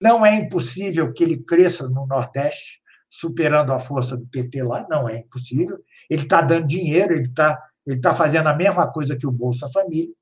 Não 0.00 0.24
é 0.24 0.34
impossível 0.34 1.10
que 1.12 1.24
ele 1.24 1.42
cresça 1.42 1.88
no 1.88 2.06
Nordeste, 2.06 2.80
superando 3.08 3.72
a 3.72 3.78
força 3.78 4.16
do 4.16 4.26
PT 4.26 4.62
lá, 4.62 4.86
não 4.90 5.08
é 5.08 5.18
impossível. 5.18 5.78
Ele 6.08 6.22
está 6.22 6.42
dando 6.42 6.66
dinheiro, 6.66 7.14
ele 7.14 7.28
está 7.28 7.58
ele 7.90 8.00
tá 8.00 8.14
fazendo 8.14 8.48
a 8.48 8.56
mesma 8.56 8.90
coisa 8.90 9.16
que 9.16 9.26
o 9.26 9.32
Bolsa 9.32 9.68
Família, 9.70 10.14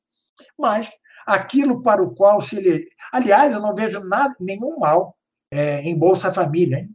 mas 0.58 0.90
aquilo 1.26 1.82
para 1.82 2.02
o 2.02 2.14
qual 2.14 2.40
se 2.40 2.56
ele. 2.56 2.84
Aliás, 3.12 3.52
eu 3.52 3.60
não 3.60 3.74
vejo 3.74 4.00
nada, 4.04 4.34
nenhum 4.40 4.78
mal 4.78 5.16
é, 5.52 5.82
em 5.82 5.98
Bolsa 5.98 6.32
Família, 6.32 6.78
hein? 6.78 6.94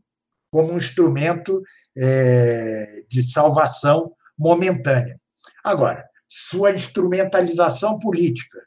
como 0.51 0.73
um 0.73 0.77
instrumento 0.77 1.61
é, 1.97 3.03
de 3.07 3.23
salvação 3.23 4.13
momentânea. 4.37 5.19
Agora, 5.63 6.07
sua 6.27 6.71
instrumentalização 6.71 7.99
política 7.99 8.59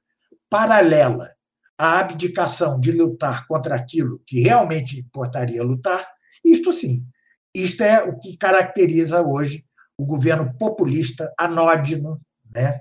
paralela 0.48 1.32
à 1.76 1.98
abdicação 1.98 2.78
de 2.78 2.92
lutar 2.92 3.46
contra 3.46 3.74
aquilo 3.74 4.22
que 4.26 4.40
realmente 4.40 5.00
importaria 5.00 5.62
lutar, 5.62 6.06
isto 6.44 6.72
sim, 6.72 7.04
isto 7.52 7.82
é 7.82 8.02
o 8.04 8.18
que 8.18 8.36
caracteriza 8.38 9.20
hoje 9.22 9.65
o 9.98 10.04
governo 10.04 10.56
populista, 10.58 11.32
anódino, 11.38 12.20
né, 12.54 12.80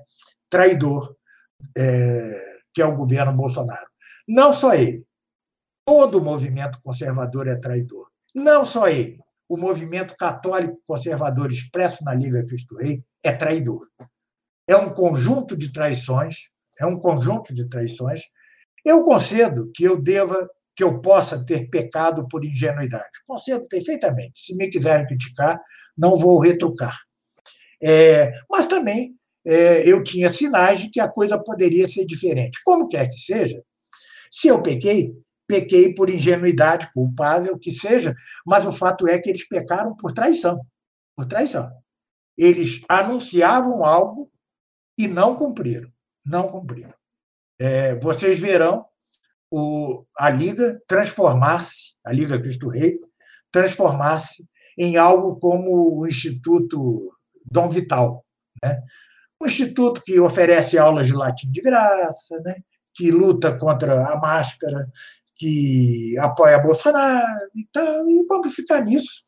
traidor, 0.50 1.16
é, 1.78 2.56
que 2.74 2.82
é 2.82 2.86
o 2.86 2.96
governo 2.96 3.34
Bolsonaro. 3.34 3.88
Não 4.28 4.52
só 4.52 4.74
ele, 4.74 5.06
todo 5.86 6.18
o 6.18 6.24
movimento 6.24 6.80
conservador 6.82 7.48
é 7.48 7.56
traidor. 7.56 8.10
Não 8.34 8.66
só 8.66 8.88
ele, 8.88 9.20
o 9.48 9.58
movimento 9.58 10.16
católico 10.18 10.82
conservador 10.86 11.52
expresso 11.52 12.04
na 12.04 12.14
Liga 12.14 12.46
Cristo 12.46 12.76
Rei 12.76 13.04
é 13.24 13.32
traidor. 13.32 13.88
É 14.68 14.76
um 14.76 14.90
conjunto 14.90 15.56
de 15.56 15.72
traições, 15.72 16.50
é 16.80 16.86
um 16.86 17.00
conjunto 17.00 17.54
de 17.54 17.70
traições. 17.70 18.22
Eu 18.84 19.04
concedo 19.04 19.72
que 19.74 19.84
eu 19.84 20.02
deva, 20.02 20.50
que 20.76 20.84
eu 20.84 21.02
possa 21.02 21.44
ter 21.44 21.70
pecado 21.70 22.28
por 22.28 22.44
ingenuidade. 22.44 23.10
Concedo 23.26 23.66
perfeitamente. 23.68 24.42
Se 24.42 24.56
me 24.56 24.70
quiserem 24.70 25.08
criticar, 25.08 25.60
não 25.98 26.18
vou 26.18 26.40
retrucar. 26.40 26.98
É, 27.82 28.32
mas 28.50 28.66
também 28.66 29.16
é, 29.46 29.90
eu 29.90 30.04
tinha 30.04 30.28
sinais 30.28 30.80
de 30.80 30.90
que 30.90 31.00
a 31.00 31.08
coisa 31.08 31.38
poderia 31.38 31.88
ser 31.88 32.06
diferente. 32.06 32.60
Como 32.64 32.88
quer 32.88 33.08
que 33.08 33.18
seja, 33.18 33.62
se 34.32 34.48
eu 34.48 34.62
pequei, 34.62 35.14
pequei 35.48 35.94
por 35.94 36.10
ingenuidade, 36.10 36.92
culpável 36.94 37.58
que 37.58 37.72
seja, 37.72 38.14
mas 38.46 38.66
o 38.66 38.72
fato 38.72 39.08
é 39.08 39.20
que 39.20 39.30
eles 39.30 39.48
pecaram 39.48 39.96
por 39.96 40.12
traição. 40.12 40.58
Por 41.16 41.26
traição. 41.26 41.72
Eles 42.38 42.82
anunciavam 42.90 43.86
algo 43.86 44.30
e 44.98 45.08
não 45.08 45.36
cumpriram. 45.36 45.90
Não 46.26 46.50
cumpriram. 46.50 46.94
É, 47.58 47.98
vocês 48.00 48.40
verão 48.40 48.86
o, 49.52 50.04
a 50.18 50.30
Liga 50.30 50.82
transformar-se, 50.88 51.94
a 52.06 52.12
Liga 52.12 52.42
Cristo 52.42 52.68
Rei, 52.70 53.00
transformar-se 53.52 54.46
em 54.78 54.98
algo 54.98 55.38
como 55.38 56.00
o 56.00 56.08
Instituto 56.08 57.10
Dom 57.50 57.70
Vital. 57.70 58.26
Né? 58.64 58.82
Um 59.42 59.46
instituto 59.46 60.02
que 60.02 60.20
oferece 60.20 60.78
aulas 60.78 61.08
de 61.08 61.14
latim 61.14 61.52
de 61.52 61.62
graça, 61.62 62.40
né? 62.42 62.56
que 62.94 63.12
luta 63.12 63.58
contra 63.58 64.08
a 64.08 64.18
máscara, 64.18 64.90
que 65.36 66.18
apoia 66.20 66.60
Bolsonaro 66.60 67.50
e 67.54 67.68
tal, 67.72 68.10
e 68.10 68.26
vamos 68.28 68.54
ficar 68.54 68.82
nisso. 68.82 69.24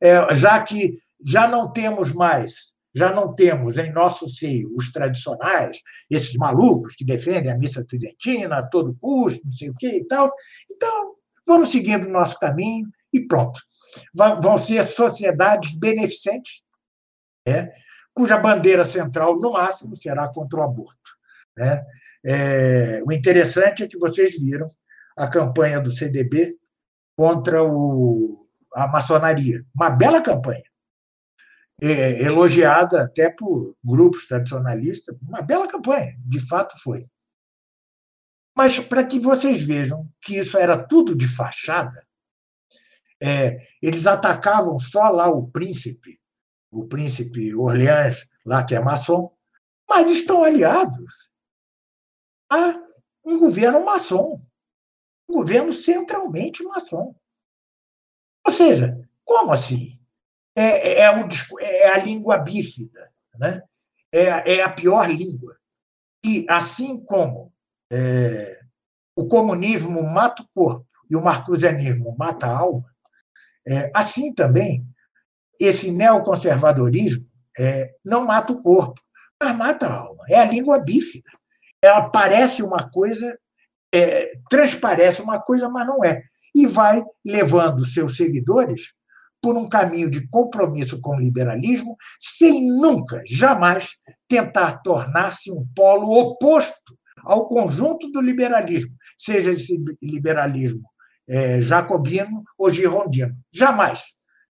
É, 0.00 0.34
já 0.34 0.60
que 0.62 0.94
já 1.24 1.46
não 1.46 1.70
temos 1.70 2.12
mais, 2.12 2.71
já 2.94 3.12
não 3.12 3.34
temos 3.34 3.78
em 3.78 3.92
nosso 3.92 4.28
seio 4.28 4.70
os 4.76 4.92
tradicionais, 4.92 5.80
esses 6.10 6.36
malucos 6.36 6.94
que 6.94 7.04
defendem 7.04 7.50
a 7.50 7.58
missa 7.58 7.84
tridentina 7.84 8.58
a 8.58 8.66
todo 8.66 8.96
custo, 9.00 9.44
não 9.44 9.52
sei 9.52 9.70
o 9.70 9.74
quê 9.74 9.98
e 9.98 10.04
tal. 10.06 10.30
Então, 10.70 11.14
vamos 11.46 11.70
seguindo 11.70 12.06
o 12.06 12.12
nosso 12.12 12.38
caminho 12.38 12.88
e 13.12 13.20
pronto. 13.26 13.60
Vão 14.14 14.58
ser 14.58 14.84
sociedades 14.84 15.74
beneficentes, 15.74 16.62
né, 17.46 17.72
cuja 18.14 18.38
bandeira 18.38 18.84
central, 18.84 19.38
no 19.38 19.52
máximo, 19.52 19.96
será 19.96 20.28
contra 20.28 20.60
o 20.60 20.62
aborto. 20.62 20.96
Né? 21.56 21.84
É, 22.24 23.02
o 23.06 23.12
interessante 23.12 23.82
é 23.82 23.86
que 23.86 23.98
vocês 23.98 24.40
viram 24.40 24.68
a 25.16 25.26
campanha 25.26 25.80
do 25.80 25.90
CDB 25.90 26.56
contra 27.16 27.62
o, 27.62 28.46
a 28.74 28.88
maçonaria. 28.88 29.64
Uma 29.74 29.90
bela 29.90 30.22
campanha. 30.22 30.62
É, 31.84 32.22
elogiada 32.22 33.02
até 33.02 33.28
por 33.28 33.76
grupos 33.82 34.26
tradicionalistas. 34.26 35.16
Uma 35.20 35.42
bela 35.42 35.66
campanha, 35.66 36.16
de 36.24 36.38
fato 36.38 36.80
foi. 36.80 37.04
Mas 38.56 38.78
para 38.78 39.04
que 39.04 39.18
vocês 39.18 39.62
vejam 39.62 40.08
que 40.20 40.38
isso 40.38 40.56
era 40.56 40.78
tudo 40.78 41.16
de 41.16 41.26
fachada, 41.26 42.06
é, 43.20 43.66
eles 43.80 44.06
atacavam 44.06 44.78
só 44.78 45.08
lá 45.08 45.28
o 45.28 45.50
príncipe, 45.50 46.20
o 46.70 46.86
príncipe 46.86 47.52
Orleans, 47.54 48.28
lá 48.46 48.64
que 48.64 48.76
é 48.76 48.80
maçom, 48.80 49.34
mas 49.88 50.08
estão 50.08 50.44
aliados 50.44 51.30
a 52.48 52.80
um 53.24 53.38
governo 53.38 53.84
maçom 53.84 54.40
um 55.32 55.38
governo 55.38 55.72
centralmente 55.72 56.62
maçom. 56.62 57.14
Ou 58.46 58.52
seja, 58.52 59.08
como 59.24 59.52
assim? 59.52 59.98
É, 60.54 61.00
é, 61.00 61.10
o, 61.10 61.28
é 61.60 61.88
a 61.88 61.98
língua 61.98 62.38
bífida, 62.38 63.10
né? 63.38 63.62
é, 64.12 64.56
é 64.56 64.62
a 64.62 64.68
pior 64.68 65.10
língua. 65.10 65.56
E 66.24 66.46
assim 66.48 67.02
como 67.04 67.52
é, 67.90 68.60
o 69.16 69.26
comunismo 69.26 70.02
mata 70.02 70.42
o 70.42 70.48
corpo 70.54 70.86
e 71.10 71.16
o 71.16 71.22
marcusianismo 71.22 72.14
mata 72.16 72.46
a 72.46 72.58
alma, 72.58 72.84
é, 73.66 73.90
assim 73.94 74.32
também 74.32 74.86
esse 75.60 75.90
neoconservadorismo 75.90 77.26
é, 77.58 77.94
não 78.04 78.24
mata 78.24 78.52
o 78.52 78.60
corpo, 78.60 79.00
mas 79.40 79.56
mata 79.56 79.86
a 79.86 79.94
alma. 79.94 80.24
É 80.28 80.40
a 80.40 80.44
língua 80.44 80.78
bífida. 80.78 81.30
Ela 81.82 82.08
parece 82.10 82.62
uma 82.62 82.90
coisa 82.90 83.38
é, 83.94 84.32
transparece 84.48 85.20
uma 85.20 85.40
coisa, 85.40 85.68
mas 85.68 85.86
não 85.86 86.02
é. 86.02 86.22
E 86.54 86.66
vai 86.66 87.04
levando 87.24 87.84
seus 87.84 88.16
seguidores 88.16 88.94
por 89.42 89.56
um 89.56 89.68
caminho 89.68 90.08
de 90.08 90.26
compromisso 90.28 91.00
com 91.00 91.16
o 91.16 91.18
liberalismo, 91.18 91.96
sem 92.20 92.70
nunca, 92.78 93.20
jamais, 93.26 93.96
tentar 94.28 94.82
tornar-se 94.82 95.50
um 95.50 95.66
polo 95.74 96.12
oposto 96.16 96.96
ao 97.24 97.48
conjunto 97.48 98.10
do 98.12 98.20
liberalismo, 98.20 98.94
seja 99.18 99.50
esse 99.50 99.82
liberalismo 100.00 100.82
é, 101.28 101.60
jacobino 101.60 102.42
ou 102.56 102.70
girondino. 102.70 103.36
Jamais, 103.52 104.04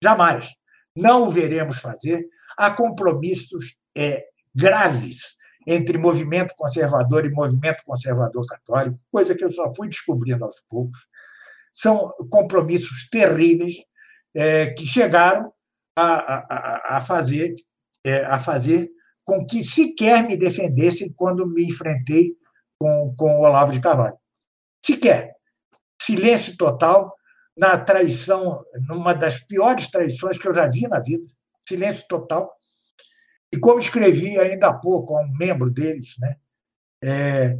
jamais. 0.02 0.48
Não 0.96 1.24
o 1.24 1.30
veremos 1.30 1.78
fazer. 1.78 2.26
Há 2.56 2.70
compromissos 2.70 3.76
é, 3.96 4.24
graves 4.54 5.34
entre 5.66 5.96
movimento 5.96 6.54
conservador 6.56 7.24
e 7.24 7.30
movimento 7.30 7.82
conservador 7.84 8.44
católico, 8.46 8.98
coisa 9.10 9.34
que 9.34 9.44
eu 9.44 9.50
só 9.50 9.74
fui 9.74 9.88
descobrindo 9.88 10.44
aos 10.44 10.62
poucos. 10.68 11.06
São 11.72 12.12
compromissos 12.30 13.08
terríveis 13.10 13.76
é, 14.34 14.70
que 14.70 14.84
chegaram 14.84 15.52
a, 15.96 16.94
a, 16.94 16.96
a 16.96 17.00
fazer, 17.00 17.54
é, 18.04 18.24
a 18.24 18.38
fazer 18.38 18.90
com 19.24 19.44
que 19.46 19.64
sequer 19.64 20.26
me 20.26 20.36
defendessem 20.36 21.12
quando 21.16 21.46
me 21.46 21.64
enfrentei 21.64 22.34
com, 22.78 23.14
com 23.16 23.36
o 23.36 23.42
Olavo 23.42 23.72
de 23.72 23.80
Carvalho. 23.80 24.16
Sequer. 24.84 25.34
Silêncio 26.00 26.56
total 26.56 27.14
na 27.56 27.78
traição, 27.78 28.60
numa 28.88 29.14
das 29.14 29.42
piores 29.44 29.88
traições 29.88 30.36
que 30.36 30.46
eu 30.46 30.54
já 30.54 30.68
vi 30.68 30.82
na 30.88 31.00
vida. 31.00 31.24
Silêncio 31.66 32.04
total. 32.08 32.52
E 33.52 33.58
como 33.58 33.78
escrevi 33.78 34.38
ainda 34.38 34.68
há 34.68 34.74
pouco 34.74 35.16
a 35.16 35.22
um 35.22 35.32
membro 35.38 35.70
deles, 35.70 36.16
né, 36.18 36.36
é, 37.02 37.58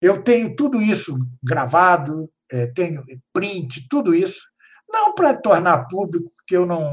eu 0.00 0.22
tenho 0.22 0.56
tudo 0.56 0.80
isso 0.80 1.18
gravado, 1.42 2.30
é, 2.50 2.66
tenho 2.68 3.02
print, 3.32 3.86
tudo 3.88 4.14
isso, 4.14 4.40
não 4.88 5.14
para 5.14 5.34
tornar 5.36 5.86
público, 5.86 6.30
porque 6.36 6.56
eu 6.56 6.66
não, 6.66 6.92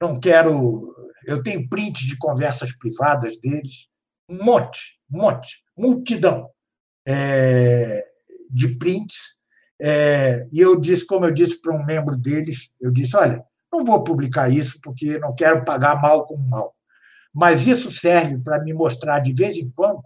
não 0.00 0.18
quero. 0.18 0.82
Eu 1.26 1.42
tenho 1.42 1.68
print 1.68 2.06
de 2.06 2.16
conversas 2.18 2.76
privadas 2.76 3.38
deles, 3.38 3.88
um 4.28 4.44
monte, 4.44 4.98
um 5.10 5.18
monte, 5.18 5.62
multidão 5.76 6.48
é, 7.06 8.04
de 8.50 8.76
prints. 8.76 9.40
É, 9.80 10.44
e 10.52 10.60
eu 10.60 10.78
disse, 10.78 11.04
como 11.04 11.26
eu 11.26 11.32
disse 11.32 11.60
para 11.60 11.74
um 11.74 11.84
membro 11.84 12.16
deles, 12.16 12.68
eu 12.80 12.92
disse: 12.92 13.16
olha, 13.16 13.42
não 13.72 13.84
vou 13.84 14.02
publicar 14.04 14.48
isso 14.48 14.78
porque 14.82 15.18
não 15.18 15.34
quero 15.34 15.64
pagar 15.64 16.00
mal 16.00 16.26
com 16.26 16.36
mal 16.48 16.74
mas 17.32 17.66
isso 17.66 17.90
serve 17.90 18.38
para 18.42 18.62
me 18.62 18.74
mostrar 18.74 19.20
de 19.20 19.32
vez 19.32 19.56
em 19.56 19.70
quando 19.70 20.02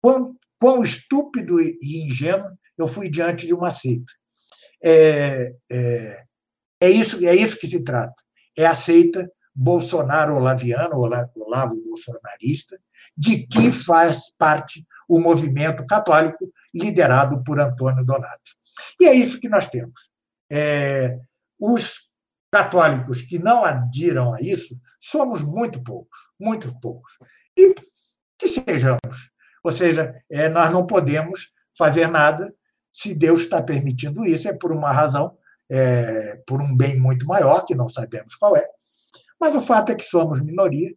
quão, 0.00 0.34
quão 0.58 0.82
estúpido 0.82 1.60
e 1.60 2.06
ingênuo 2.06 2.50
eu 2.78 2.88
fui 2.88 3.10
diante 3.10 3.46
de 3.46 3.52
uma 3.52 3.70
seita. 3.70 4.10
É, 4.82 5.54
é, 5.70 6.22
é, 6.80 6.88
isso, 6.88 7.24
é 7.26 7.34
isso 7.34 7.58
que 7.58 7.66
se 7.66 7.82
trata. 7.82 8.14
É 8.56 8.66
a 8.66 8.74
seita 8.74 9.30
Bolsonaro-olaviana, 9.54 10.96
Olavo 10.96 11.82
bolsonarista, 11.82 12.80
de 13.16 13.46
que 13.46 13.70
faz 13.70 14.30
parte 14.38 14.86
o 15.08 15.20
movimento 15.20 15.84
católico 15.86 16.50
liderado 16.74 17.42
por 17.42 17.60
Antônio 17.60 18.04
Donato. 18.04 18.52
E 19.00 19.06
é 19.06 19.14
isso 19.14 19.40
que 19.40 19.48
nós 19.48 19.66
temos. 19.66 20.08
É, 20.50 21.18
os 21.58 22.08
católicos 22.50 23.22
que 23.22 23.38
não 23.38 23.64
adiram 23.64 24.32
a 24.32 24.40
isso 24.40 24.78
somos 24.98 25.42
muito 25.42 25.82
poucos, 25.82 26.18
muito 26.38 26.74
poucos. 26.80 27.12
E 27.56 27.74
que 28.38 28.48
sejamos. 28.48 29.30
Ou 29.62 29.70
seja, 29.70 30.14
é, 30.30 30.48
nós 30.48 30.72
não 30.72 30.86
podemos 30.86 31.52
fazer 31.76 32.06
nada 32.06 32.52
se 32.92 33.14
Deus 33.14 33.40
está 33.40 33.62
permitindo 33.62 34.24
isso, 34.24 34.48
é 34.48 34.52
por 34.52 34.72
uma 34.72 34.92
razão, 34.92 35.36
é, 35.70 36.42
por 36.46 36.60
um 36.60 36.76
bem 36.76 36.98
muito 36.98 37.26
maior, 37.26 37.64
que 37.64 37.74
não 37.74 37.88
sabemos 37.88 38.34
qual 38.34 38.56
é. 38.56 38.66
Mas 39.40 39.54
o 39.54 39.60
fato 39.60 39.92
é 39.92 39.94
que 39.94 40.04
somos 40.04 40.42
minoria. 40.42 40.92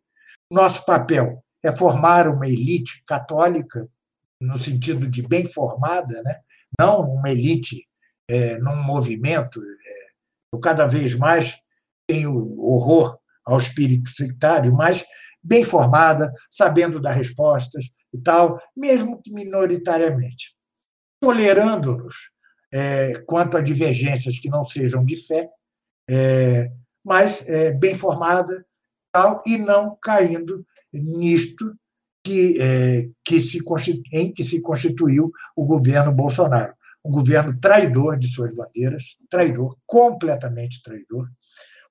Nosso 0.52 0.86
papel 0.86 1.44
é 1.64 1.72
formar 1.72 2.28
uma 2.28 2.48
elite 2.48 3.04
católica, 3.06 3.88
no 4.42 4.58
sentido 4.58 5.08
de 5.08 5.26
bem 5.26 5.46
formada, 5.46 6.22
né? 6.24 6.36
não 6.78 7.02
uma 7.02 7.30
elite 7.30 7.88
é, 8.28 8.58
num 8.60 8.84
movimento. 8.84 9.62
É, 9.62 10.08
eu 10.54 10.60
cada 10.60 10.88
vez 10.88 11.16
mais 11.16 11.58
tenho 12.08 12.60
horror 12.60 13.18
ao 13.46 13.58
espírito 13.58 14.10
sectário, 14.10 14.74
mas 14.74 15.06
bem 15.42 15.64
formada, 15.64 16.34
sabendo 16.50 17.00
dar 17.00 17.12
respostas 17.12 17.86
e 18.14 18.20
tal, 18.20 18.60
mesmo 18.76 19.22
que 19.22 19.34
minoritariamente. 19.34 20.56
Tolerando-nos 21.22 22.33
é, 22.74 23.22
quanto 23.28 23.56
a 23.56 23.62
divergências 23.62 24.40
que 24.40 24.50
não 24.50 24.64
sejam 24.64 25.06
de 25.06 25.16
fé, 25.16 25.48
é, 26.10 26.72
mas 27.06 27.48
é, 27.48 27.72
bem 27.74 27.94
formada 27.94 28.66
tal, 29.12 29.44
e 29.46 29.60
não 29.60 29.96
caindo 30.02 30.66
nisto 30.92 31.76
que, 32.24 32.60
é, 32.60 33.10
que 33.24 33.40
se, 33.40 33.60
em 34.12 34.34
que 34.34 34.44
se 34.44 34.60
constituiu 34.60 35.32
o 35.56 35.66
governo 35.66 36.12
Bolsonaro. 36.12 36.74
Um 37.06 37.12
governo 37.12 37.60
traidor 37.60 38.18
de 38.18 38.28
suas 38.28 38.56
bandeiras, 38.56 39.18
traidor, 39.30 39.78
completamente 39.86 40.82
traidor, 40.82 41.30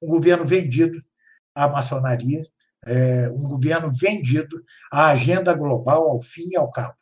um 0.03 0.09
governo 0.09 0.45
vendido 0.45 1.01
à 1.55 1.69
maçonaria, 1.69 2.45
é, 2.85 3.29
um 3.31 3.47
governo 3.47 3.93
vendido 3.93 4.65
à 4.91 5.11
agenda 5.11 5.55
global, 5.55 6.09
ao 6.09 6.21
fim 6.21 6.49
e 6.51 6.57
ao 6.57 6.71
cabo. 6.71 6.97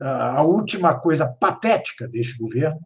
A 0.00 0.42
última 0.42 0.98
coisa 0.98 1.26
patética 1.26 2.08
deste 2.08 2.38
governo 2.38 2.80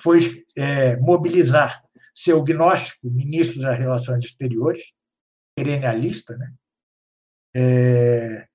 foi 0.00 0.44
é, 0.56 0.96
mobilizar 0.98 1.82
seu 2.14 2.42
gnóstico, 2.42 3.10
ministro 3.10 3.62
das 3.62 3.78
Relações 3.78 4.24
Exteriores, 4.24 4.92
perennialista, 5.54 6.36
né? 6.36 6.52
É, 7.56 8.48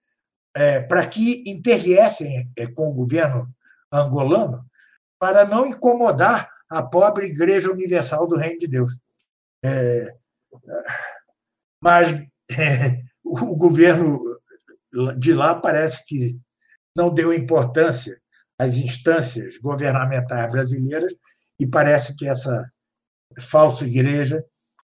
é, 0.55 0.81
para 0.81 1.05
que 1.07 1.43
interviessem 1.47 2.49
é, 2.57 2.67
com 2.67 2.89
o 2.89 2.93
governo 2.93 3.53
angolano 3.91 4.65
para 5.19 5.45
não 5.45 5.65
incomodar 5.65 6.49
a 6.69 6.83
pobre 6.83 7.27
Igreja 7.27 7.71
Universal 7.71 8.27
do 8.27 8.37
Reino 8.37 8.59
de 8.59 8.67
Deus. 8.67 8.97
É, 9.63 10.17
mas 11.81 12.11
o 13.23 13.55
governo 13.55 14.19
de 15.17 15.33
lá 15.33 15.55
parece 15.55 16.05
que 16.05 16.37
não 16.95 17.13
deu 17.13 17.33
importância 17.33 18.19
às 18.57 18.77
instâncias 18.77 19.57
governamentais 19.57 20.51
brasileiras 20.51 21.13
e 21.59 21.65
parece 21.65 22.15
que 22.15 22.27
essa 22.27 22.71
falsa 23.39 23.85
igreja 23.85 24.43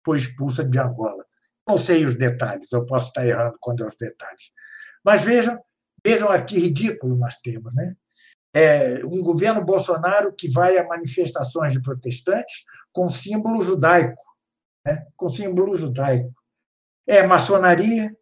foi 0.05 0.17
expulsa 0.17 0.63
de 0.63 0.79
Angola. 0.79 1.25
Não 1.67 1.77
sei 1.77 2.05
os 2.05 2.15
detalhes, 2.15 2.71
eu 2.71 2.85
posso 2.85 3.07
estar 3.07 3.25
errando 3.25 3.57
quando 3.59 3.83
é 3.83 3.87
os 3.87 3.95
detalhes. 3.95 4.51
Mas 5.03 5.23
vejam, 5.23 5.57
vejam 6.05 6.29
aqui 6.29 6.59
ridículo 6.59 7.15
nós 7.15 7.37
temos, 7.37 7.73
né? 7.73 7.95
É 8.55 9.03
um 9.05 9.21
governo 9.21 9.63
Bolsonaro 9.63 10.33
que 10.33 10.49
vai 10.49 10.77
a 10.77 10.85
manifestações 10.85 11.73
de 11.73 11.81
protestantes 11.81 12.63
com 12.91 13.09
símbolo 13.09 13.63
judaico, 13.63 14.23
né? 14.85 15.07
com 15.15 15.27
símbolo 15.29 15.73
judaico. 15.75 16.31
É 17.07 17.25
maçonaria, 17.25 18.15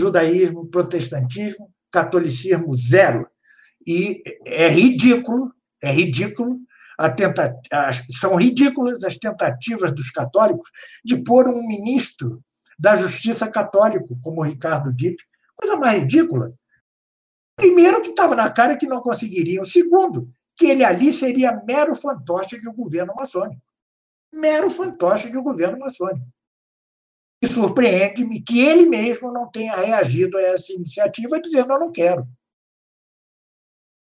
judaísmo, 0.00 0.68
protestantismo, 0.68 1.71
catolicismo 1.92 2.76
zero. 2.76 3.28
E 3.86 4.22
é 4.46 4.68
ridículo, 4.68 5.52
é 5.82 5.92
ridículo 5.92 6.58
tenta, 7.10 7.58
são 8.10 8.36
ridículas 8.36 9.02
as 9.04 9.18
tentativas 9.18 9.92
dos 9.92 10.10
católicos 10.10 10.70
de 11.04 11.22
pôr 11.22 11.48
um 11.48 11.66
ministro 11.66 12.42
da 12.78 12.96
Justiça 12.96 13.48
católico, 13.48 14.18
como 14.22 14.42
Ricardo 14.42 14.92
Dipp. 14.92 15.22
Coisa 15.56 15.76
mais 15.76 16.00
ridícula. 16.02 16.52
Primeiro, 17.56 18.02
que 18.02 18.10
estava 18.10 18.34
na 18.34 18.50
cara 18.50 18.76
que 18.76 18.86
não 18.86 19.00
conseguiriam. 19.00 19.64
Segundo, 19.64 20.32
que 20.56 20.66
ele 20.66 20.84
ali 20.84 21.12
seria 21.12 21.62
mero 21.66 21.94
fantoche 21.94 22.60
de 22.60 22.68
um 22.68 22.74
governo 22.74 23.14
maçônico. 23.14 23.62
Mero 24.34 24.70
fantoche 24.70 25.30
de 25.30 25.36
um 25.36 25.42
governo 25.42 25.78
maçônico. 25.78 26.26
Surpreende-me 27.44 28.40
que 28.40 28.60
ele 28.60 28.86
mesmo 28.86 29.32
não 29.32 29.50
tenha 29.50 29.74
reagido 29.74 30.38
a 30.38 30.42
essa 30.42 30.72
iniciativa 30.72 31.40
dizendo: 31.40 31.72
eu 31.72 31.80
não 31.80 31.90
quero. 31.90 32.26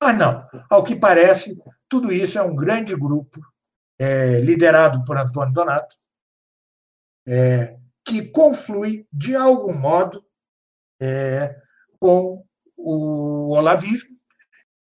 Mas 0.01 0.17
não, 0.17 0.47
ao 0.69 0.83
que 0.83 0.95
parece, 0.95 1.57
tudo 1.89 2.11
isso 2.11 2.37
é 2.37 2.41
um 2.41 2.55
grande 2.55 2.95
grupo, 2.95 3.39
é, 3.99 4.39
liderado 4.41 5.03
por 5.03 5.17
Antônio 5.17 5.53
Donato, 5.53 5.95
é, 7.27 7.77
que 8.05 8.29
conflui, 8.29 9.07
de 9.11 9.35
algum 9.35 9.73
modo, 9.73 10.23
é, 11.01 11.59
com 11.99 12.45
o 12.77 13.55
olavismo, 13.55 14.15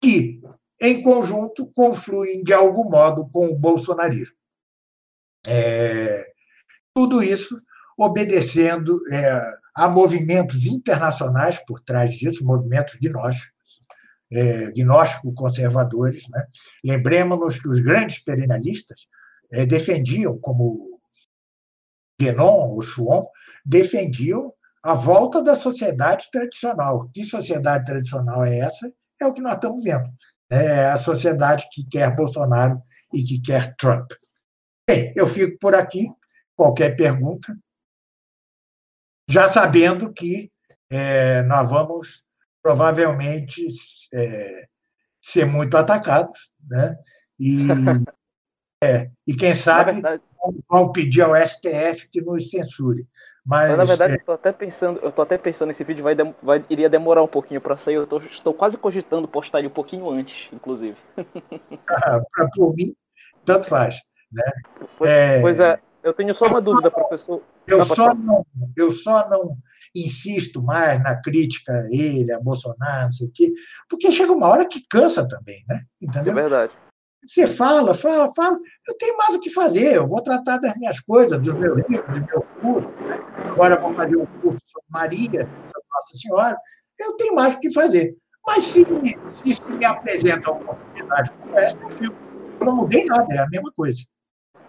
que, 0.02 0.42
em 0.80 1.02
conjunto, 1.04 1.72
confluem, 1.76 2.42
de 2.42 2.54
algum 2.54 2.90
modo, 2.90 3.30
com 3.30 3.48
o 3.48 3.60
bolsonarismo. 3.60 4.38
É, 5.46 6.34
tudo 6.96 7.22
isso 7.22 7.62
obedecendo 8.02 9.00
é, 9.12 9.42
a 9.76 9.88
movimentos 9.88 10.66
internacionais 10.66 11.64
por 11.66 11.80
trás 11.82 12.16
disso, 12.16 12.44
movimentos 12.44 12.96
gnósticos, 12.96 13.84
é, 14.32 14.72
gnóstico-conservadores. 14.72 16.28
Né? 16.30 16.44
Lembremos-nos 16.84 17.60
que 17.60 17.70
os 17.70 17.78
grandes 17.78 18.18
perennialistas 18.24 19.06
é, 19.52 19.68
defendiam, 19.68 20.36
como 20.40 21.00
Guénon 22.20 22.72
ou 22.72 22.82
Chuon, 22.82 23.24
defendiam 23.64 24.52
a 24.84 24.96
volta 24.96 25.44
da 25.44 25.56
sociedade 25.56 26.28
tradicional. 26.32 27.08
Que 27.14 27.24
sociedade 27.24 27.86
tradicional 27.86 28.44
é 28.44 28.60
essa? 28.60 28.92
É 29.22 29.28
o 29.28 29.34
que 29.34 29.42
nós 29.42 29.54
estamos 29.54 29.84
vendo. 29.84 30.10
É 30.50 30.86
a 30.88 30.98
sociedade 30.98 31.68
que 31.72 31.86
quer 31.88 32.16
Bolsonaro 32.16 32.82
e 33.14 33.22
que 33.22 33.40
quer 33.40 33.76
Trump. 33.76 34.12
Bem, 34.90 35.14
eu 35.16 35.28
fico 35.28 35.56
por 35.60 35.76
aqui. 35.76 36.08
Qualquer 36.56 36.96
pergunta, 36.96 37.56
já 39.32 39.48
sabendo 39.48 40.12
que 40.12 40.52
é, 40.92 41.42
nós 41.44 41.70
vamos 41.70 42.22
provavelmente 42.62 43.66
é, 44.14 44.66
ser 45.22 45.46
muito 45.46 45.78
atacados, 45.78 46.52
né? 46.70 46.98
E, 47.40 47.68
é, 48.84 49.10
e 49.26 49.34
quem 49.34 49.54
sabe 49.54 49.94
verdade... 49.94 50.22
vão 50.70 50.92
pedir 50.92 51.22
ao 51.22 51.36
STF 51.36 52.10
que 52.12 52.22
nos 52.22 52.50
censure. 52.50 53.08
Mas, 53.44 53.70
Mas 53.70 53.78
na 53.78 53.84
verdade, 53.86 54.14
é... 54.14 54.16
eu 54.18 54.20
estou 54.20 54.36
até 54.36 54.52
pensando, 54.52 55.00
eu 55.00 55.12
tô 55.12 55.22
até 55.22 55.38
pensando 55.38 55.72
esse 55.72 55.84
vídeo 55.84 56.04
vai, 56.04 56.16
vai 56.44 56.64
iria 56.70 56.90
demorar 56.90 57.24
um 57.24 57.28
pouquinho 57.28 57.62
para 57.62 57.78
sair. 57.78 57.96
Eu 57.96 58.06
tô, 58.06 58.20
estou 58.20 58.54
quase 58.54 58.78
cogitando 58.78 59.28
postar 59.28 59.60
ele 59.60 59.70
um 59.70 59.72
pouquinho 59.72 60.10
antes, 60.10 60.50
inclusive. 60.52 60.98
Ah, 61.90 62.22
para 62.34 62.50
por 62.56 62.74
mim, 62.76 62.96
tanto 63.44 63.66
faz, 63.68 64.02
né? 64.32 64.44
Pois 64.98 65.10
é, 65.10 65.42
pois 65.42 65.60
é 65.60 65.91
eu 66.04 66.14
tenho 66.14 66.34
só 66.34 66.46
uma 66.48 66.62
dúvida, 66.62 66.90
professor. 66.90 67.42
Eu 67.68 67.84
só 67.84 68.14
não, 68.14 68.46
eu 68.78 68.92
só 68.92 69.30
não 69.30 69.58
insisto 69.96 70.62
mais 70.62 71.02
na 71.02 71.22
crítica 71.22 71.72
a 71.72 71.88
ele, 71.92 72.32
a 72.34 72.40
Bolsonaro, 72.40 73.06
não 73.06 73.12
sei 73.12 73.28
o 73.28 73.32
quê, 73.34 73.54
porque 73.90 74.12
chega 74.12 74.32
uma 74.32 74.48
hora 74.48 74.68
que 74.68 74.82
cansa 74.90 75.28
também, 75.28 75.64
né? 75.68 75.82
Entendeu? 76.02 76.32
É 76.34 76.36
verdade. 76.36 76.74
Você 77.26 77.46
fala, 77.46 77.94
fala, 77.94 78.34
fala, 78.34 78.58
eu 78.88 78.98
tenho 78.98 79.16
mais 79.16 79.36
o 79.36 79.40
que 79.40 79.52
fazer, 79.52 79.94
eu 79.94 80.08
vou 80.08 80.24
tratar 80.24 80.58
das 80.58 80.76
minhas 80.78 81.00
coisas, 81.02 81.40
dos 81.40 81.56
meus 81.56 81.78
livros, 81.88 82.08
dos 82.08 82.26
meus 82.26 82.46
cursos. 82.60 82.92
Né? 83.02 83.20
Agora 83.52 83.80
vou 83.80 83.94
fazer 83.94 84.18
um 84.18 84.26
curso 84.42 84.60
sobre 84.66 84.88
Maria, 84.90 85.42
sobre 85.42 85.88
Nossa 85.94 86.18
Senhora, 86.18 86.58
eu 87.00 87.14
tenho 87.18 87.36
mais 87.36 87.54
o 87.54 87.60
que 87.60 87.72
fazer. 87.72 88.18
Mas 88.46 88.64
se 88.64 88.84
se, 89.30 89.54
se 89.54 89.72
me 89.72 89.86
apresenta 89.86 90.52
uma 90.52 90.62
oportunidade 90.62 91.32
como 91.34 91.60
essa, 91.60 91.78
eu, 92.02 92.12
eu 92.60 92.66
não 92.66 92.76
mudei 92.76 93.06
nada, 93.06 93.28
é 93.36 93.38
a 93.38 93.50
mesma 93.50 93.72
coisa. 93.76 94.02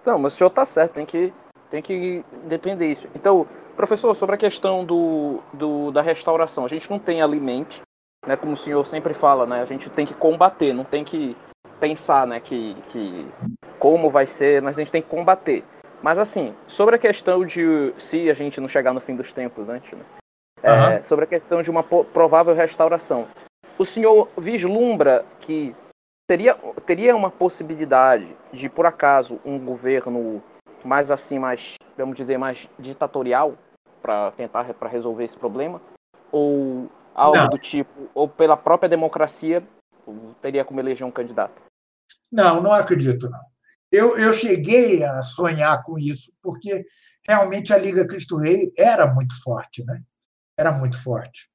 Não, 0.05 0.19
mas 0.19 0.35
o 0.35 0.37
senhor 0.37 0.49
está 0.49 0.65
certo, 0.65 0.95
tem 0.95 1.07
que, 1.07 1.33
tem 1.71 1.83
que 1.83 2.25
depender 2.47 2.89
disso. 2.89 3.09
Então, 3.15 3.47
Professor, 3.77 4.15
sobre 4.15 4.35
a 4.35 4.39
questão 4.39 4.85
do, 4.85 5.41
do, 5.53 5.91
da 5.91 6.03
restauração, 6.03 6.65
a 6.65 6.69
gente 6.69 6.91
não 6.91 6.99
tem 6.99 7.23
alimente, 7.23 7.81
né, 8.27 8.37
como 8.37 8.53
o 8.53 8.57
senhor 8.57 8.87
sempre 8.87 9.15
fala, 9.15 9.47
né, 9.47 9.63
a 9.63 9.65
gente 9.65 9.89
tem 9.91 10.05
que 10.05 10.15
combater, 10.15 10.73
não 10.75 10.85
tem 10.85 11.05
que 11.05 11.37
pensar 11.81 12.27
né, 12.27 12.39
que, 12.39 12.77
que 12.89 13.27
como 13.79 14.11
vai 14.11 14.27
ser, 14.27 14.61
mas 14.61 14.77
a 14.77 14.83
gente 14.83 14.93
tem 14.93 15.03
que 15.03 15.09
combater. 15.09 15.65
Mas 16.03 16.19
assim, 16.19 16.55
sobre 16.67 16.97
a 16.97 16.99
questão 16.99 17.45
de 17.47 17.95
se 17.99 18.29
a 18.29 18.35
gente 18.35 18.61
não 18.61 18.69
chegar 18.69 18.93
no 18.93 19.01
fim 19.01 19.17
dos 19.17 19.33
tempos 19.33 19.69
antes, 19.69 19.93
né, 19.93 20.05
uhum. 20.65 20.71
é, 20.71 21.03
sobre 21.03 21.25
a 21.25 21.29
questão 21.29 21.63
de 21.63 21.71
uma 21.71 21.83
provável 21.83 22.55
restauração, 22.55 23.27
o 23.79 23.85
senhor 23.85 24.29
vislumbra 24.37 25.25
que 25.41 25.75
teria, 26.33 26.55
teria 26.87 27.15
uma 27.15 27.31
possibilidade 27.31 28.35
de, 28.55 28.67
por 28.67 28.87
acaso, 28.87 29.39
um 29.45 29.63
governo 29.63 30.43
mais 30.83 31.11
assim, 31.11 31.39
mais, 31.39 31.75
vamos 31.97 32.17
dizer, 32.17 32.39
mais 32.39 32.67
ditatorial 32.79 33.59
para 34.01 34.31
tentar 34.33 34.65
para 34.73 34.89
resolver 34.89 35.25
esse 35.25 35.37
problema? 35.37 35.81
Ou 36.31 36.91
algo 37.15 37.37
não. 37.37 37.49
do 37.51 37.59
tipo, 37.59 38.09
ou 38.15 38.27
pela 38.27 38.57
própria 38.57 38.89
democracia 38.89 39.63
teria 40.41 40.65
como 40.65 40.81
eleger 40.81 41.07
um 41.07 41.11
candidato? 41.11 41.61
Não, 42.31 42.63
não 42.63 42.73
acredito, 42.73 43.29
não. 43.29 43.41
Eu, 43.91 44.17
eu 44.17 44.33
cheguei 44.33 45.05
a 45.05 45.21
sonhar 45.21 45.83
com 45.83 45.99
isso, 45.99 46.33
porque 46.43 46.83
realmente 47.29 47.75
a 47.75 47.79
Liga 47.79 48.07
Cristo 48.07 48.39
Rei 48.39 48.73
era 48.79 49.07
muito 49.07 49.39
forte, 49.43 49.85
né? 49.85 50.01
Era 50.57 50.73
muito 50.73 51.01
forte. 51.03 51.51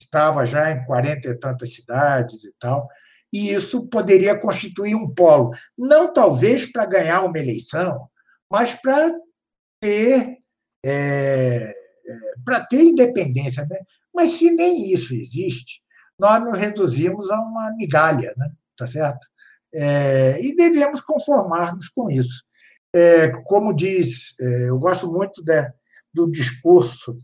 Estava 0.00 0.46
já 0.46 0.70
em 0.70 0.82
quarenta 0.86 1.28
e 1.28 1.34
tantas 1.34 1.74
cidades 1.74 2.44
e 2.44 2.54
tal, 2.58 2.88
e 3.32 3.50
isso 3.50 3.86
poderia 3.86 4.38
constituir 4.38 4.94
um 4.94 5.08
polo, 5.08 5.50
não 5.76 6.12
talvez 6.12 6.70
para 6.70 6.84
ganhar 6.84 7.22
uma 7.22 7.38
eleição, 7.38 8.08
mas 8.50 8.74
para 8.74 9.10
ter 9.80 10.38
é, 10.84 11.72
é, 11.72 11.74
para 12.44 12.64
ter 12.66 12.82
independência, 12.82 13.66
né? 13.68 13.78
Mas 14.14 14.30
se 14.30 14.50
nem 14.50 14.92
isso 14.92 15.14
existe, 15.14 15.80
nós 16.18 16.42
nos 16.42 16.58
reduzimos 16.58 17.30
a 17.30 17.40
uma 17.40 17.74
migalha, 17.76 18.34
né? 18.36 18.50
Tá 18.76 18.86
certo? 18.86 19.26
É, 19.74 20.40
e 20.42 20.54
devemos 20.54 21.00
conformar-nos 21.00 21.88
com 21.88 22.10
isso. 22.10 22.42
É, 22.94 23.30
como 23.44 23.74
diz, 23.74 24.34
é, 24.38 24.68
eu 24.68 24.78
gosto 24.78 25.10
muito 25.10 25.42
de, 25.42 25.72
do 26.12 26.30
discurso 26.30 27.14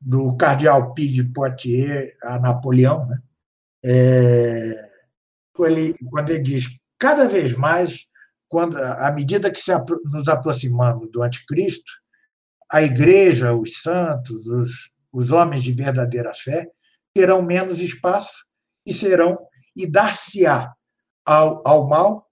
do 0.00 0.36
cardeal 0.36 0.94
Pie 0.94 1.08
de 1.08 1.24
Poitiers 1.24 2.10
a 2.22 2.38
Napoleão, 2.38 3.06
né? 3.06 3.20
É, 3.84 4.90
ele, 5.58 5.94
quando 6.10 6.30
ele 6.30 6.42
diz 6.42 6.66
cada 6.98 7.26
vez 7.26 7.54
mais 7.54 8.06
quando, 8.48 8.76
à 8.76 9.12
medida 9.12 9.50
que 9.50 9.60
nos 10.12 10.28
aproximamos 10.28 11.08
do 11.10 11.22
anticristo, 11.22 11.90
a 12.70 12.82
igreja, 12.82 13.54
os 13.54 13.80
santos, 13.80 14.46
os, 14.46 14.90
os 15.12 15.30
homens 15.30 15.62
de 15.62 15.72
verdadeira 15.72 16.32
fé, 16.34 16.68
terão 17.14 17.42
menos 17.42 17.80
espaço 17.80 18.44
e 18.84 18.92
serão 18.92 19.38
e 19.76 19.86
dar-se-á 19.86 20.72
ao, 21.24 21.62
ao 21.66 21.88
mal 21.88 22.28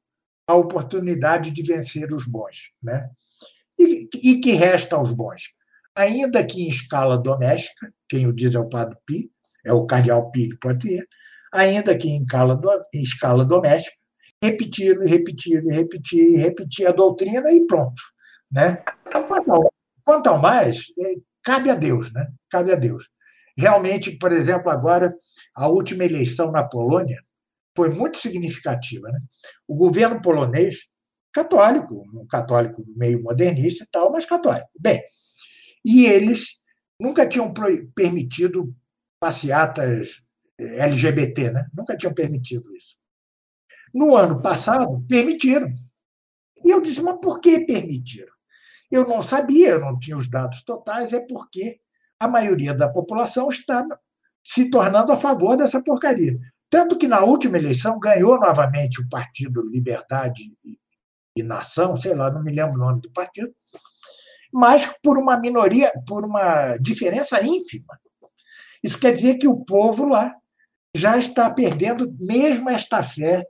a 0.49 0.55
oportunidade 0.55 1.53
de 1.53 1.63
vencer 1.63 2.13
os 2.13 2.27
bons. 2.27 2.73
Né? 2.83 3.09
E, 3.79 4.09
e 4.17 4.41
que 4.41 4.53
resta 4.53 4.97
aos 4.97 5.13
bons? 5.13 5.53
Ainda 5.95 6.45
que 6.45 6.63
em 6.63 6.69
escala 6.69 7.17
doméstica, 7.17 7.93
quem 8.09 8.27
o 8.27 8.33
diz 8.33 8.55
é 8.55 8.59
o 8.59 8.69
Padre 8.69 8.97
Pi, 9.07 9.31
é 9.65 9.73
o 9.73 9.87
Cardeal 9.87 10.31
Pi 10.31 10.49
de 10.49 10.59
Poitiers, 10.59 11.07
ainda 11.53 11.97
que 11.97 12.09
em 12.09 12.23
escala, 12.23 12.61
em 12.95 13.03
escala 13.03 13.45
doméstica, 13.45 13.97
repetir 14.43 14.97
e 15.03 15.09
repetir 15.09 15.63
e 15.65 15.73
repetir 15.73 16.39
repetir 16.39 16.87
a 16.87 16.93
doutrina 16.93 17.51
e 17.51 17.67
pronto. 17.67 18.01
Né? 18.51 18.83
Quanto, 19.29 19.53
ao, 19.53 19.73
quanto 20.05 20.27
ao 20.29 20.39
mais, 20.39 20.85
é, 20.99 21.15
cabe 21.43 21.71
a 21.71 21.75
Deus, 21.75 22.13
né? 22.13 22.27
cabe 22.51 22.73
a 22.73 22.77
Deus. 22.77 23.09
Realmente, 23.57 24.17
por 24.19 24.33
exemplo, 24.33 24.71
agora, 24.71 25.13
a 25.55 25.69
última 25.69 26.05
eleição 26.05 26.53
na 26.53 26.63
Polônia 26.63 27.19
foi 27.77 27.91
muito 27.91 28.19
significativa. 28.19 29.09
Né? 29.09 29.19
O 29.67 29.75
governo 29.75 30.23
polonês, 30.23 30.87
católico, 31.33 32.05
um 32.15 32.27
católico 32.27 32.85
meio 32.97 33.23
modernista 33.23 33.85
e 33.85 33.89
tal, 33.91 34.13
mas 34.13 34.25
católico. 34.25 34.69
Bem, 34.79 35.03
e 35.85 36.07
eles 36.07 36.57
nunca 37.01 37.29
tinham 37.29 37.53
permitido 37.95 38.75
passeatas 39.21 40.23
LGBT, 40.59 41.51
né? 41.51 41.67
nunca 41.77 41.97
tinham 41.97 42.13
permitido 42.13 42.71
isso. 42.75 42.97
No 43.95 44.17
ano 44.17 44.43
passado, 44.43 45.05
permitiram. 45.09 45.71
E 46.65 46.71
eu 46.71 46.81
disse, 46.81 47.01
mas 47.01 47.19
por 47.23 47.41
que 47.41 47.61
permitiram? 47.61 48.33
Eu 48.91 49.07
não 49.07 49.23
sabia, 49.23 49.71
eu 49.71 49.81
não 49.81 49.99
tinha 49.99 50.17
os 50.17 50.29
dados 50.29 50.63
totais, 50.63 51.13
é 51.13 51.21
porque 51.21 51.81
a 52.19 52.27
maioria 52.27 52.75
da 52.75 52.91
população 52.91 53.49
está 53.49 53.87
se 54.43 54.71
tornando 54.71 55.13
a 55.13 55.17
favor 55.17 55.57
dessa 55.57 55.83
porcaria. 55.83 56.39
Tanto 56.71 56.99
que 56.99 57.07
na 57.07 57.21
última 57.21 57.57
eleição 57.57 57.99
ganhou 57.99 58.39
novamente 58.39 59.01
o 59.01 59.09
Partido 59.09 59.63
Liberdade 59.63 60.43
e 61.37 61.43
Nação, 61.43 61.97
sei 61.97 62.15
lá, 62.15 62.31
não 62.31 62.43
me 62.43 62.53
lembro 62.53 62.79
o 62.79 62.85
nome 62.85 63.01
do 63.01 63.11
partido, 63.13 63.55
mas 64.53 64.87
por 65.03 65.17
uma 65.17 65.39
minoria, 65.39 65.93
por 66.07 66.25
uma 66.25 66.77
diferença 66.79 67.43
ínfima. 67.45 67.99
Isso 68.83 68.99
quer 68.99 69.13
dizer 69.13 69.37
que 69.39 69.47
o 69.47 69.65
povo 69.65 70.07
lá 70.07 70.35
já 70.95 71.17
está 71.19 71.51
perdendo 71.51 72.15
mesmo 72.19 72.69
esta 72.71 73.03
fé 73.03 73.45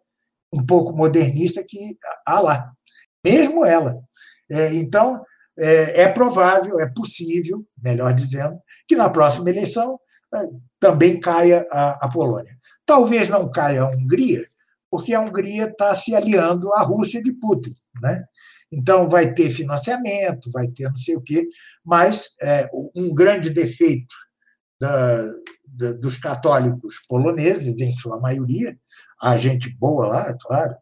um 0.52 0.64
pouco 0.64 0.96
modernista 0.96 1.64
que 1.66 1.96
há 2.26 2.40
lá, 2.40 2.72
mesmo 3.24 3.64
ela. 3.64 3.98
É, 4.50 4.72
então, 4.74 5.22
é, 5.58 6.02
é, 6.02 6.08
provável, 6.08 6.80
é 6.80 6.86
possível, 6.94 7.66
melhor 7.82 8.14
dizendo, 8.14 8.58
que 8.86 8.96
na 8.96 9.10
próxima 9.10 9.50
eleição 9.50 9.98
é, 10.34 10.38
também 10.80 11.20
caia 11.20 11.66
a, 11.70 12.06
a, 12.06 12.08
Polônia. 12.08 12.56
Talvez 12.86 13.28
não 13.28 13.50
caia 13.50 13.82
a 13.82 13.90
Hungria, 13.90 14.46
porque 14.90 15.12
a 15.12 15.20
Hungria 15.20 15.66
está 15.66 15.94
se 15.94 16.14
aliando 16.14 16.72
à 16.74 16.82
Rússia 16.82 17.22
de 17.22 17.32
Putin. 17.34 17.74
Né? 18.00 18.24
Então, 18.72 19.08
vai 19.08 19.34
ter 19.34 19.50
financiamento, 19.50 20.50
vai 20.50 20.68
ter 20.68 20.84
não 20.84 20.96
sei 20.96 21.16
o 21.16 21.22
quê, 21.22 21.46
mas 21.84 22.30
é, 22.40 22.68
um 22.94 23.12
grande 23.14 23.50
defeito 23.50 24.14
da, 24.80 25.32
da, 25.66 25.92
dos 25.92 26.18
católicos 26.18 27.02
poloneses, 27.08 27.80
em 27.80 27.90
sua 27.92 28.18
maioria, 28.20 28.76
há 29.20 29.36
gente 29.36 29.74
boa 29.76 30.06
lá, 30.06 30.36
claro, 30.40 30.74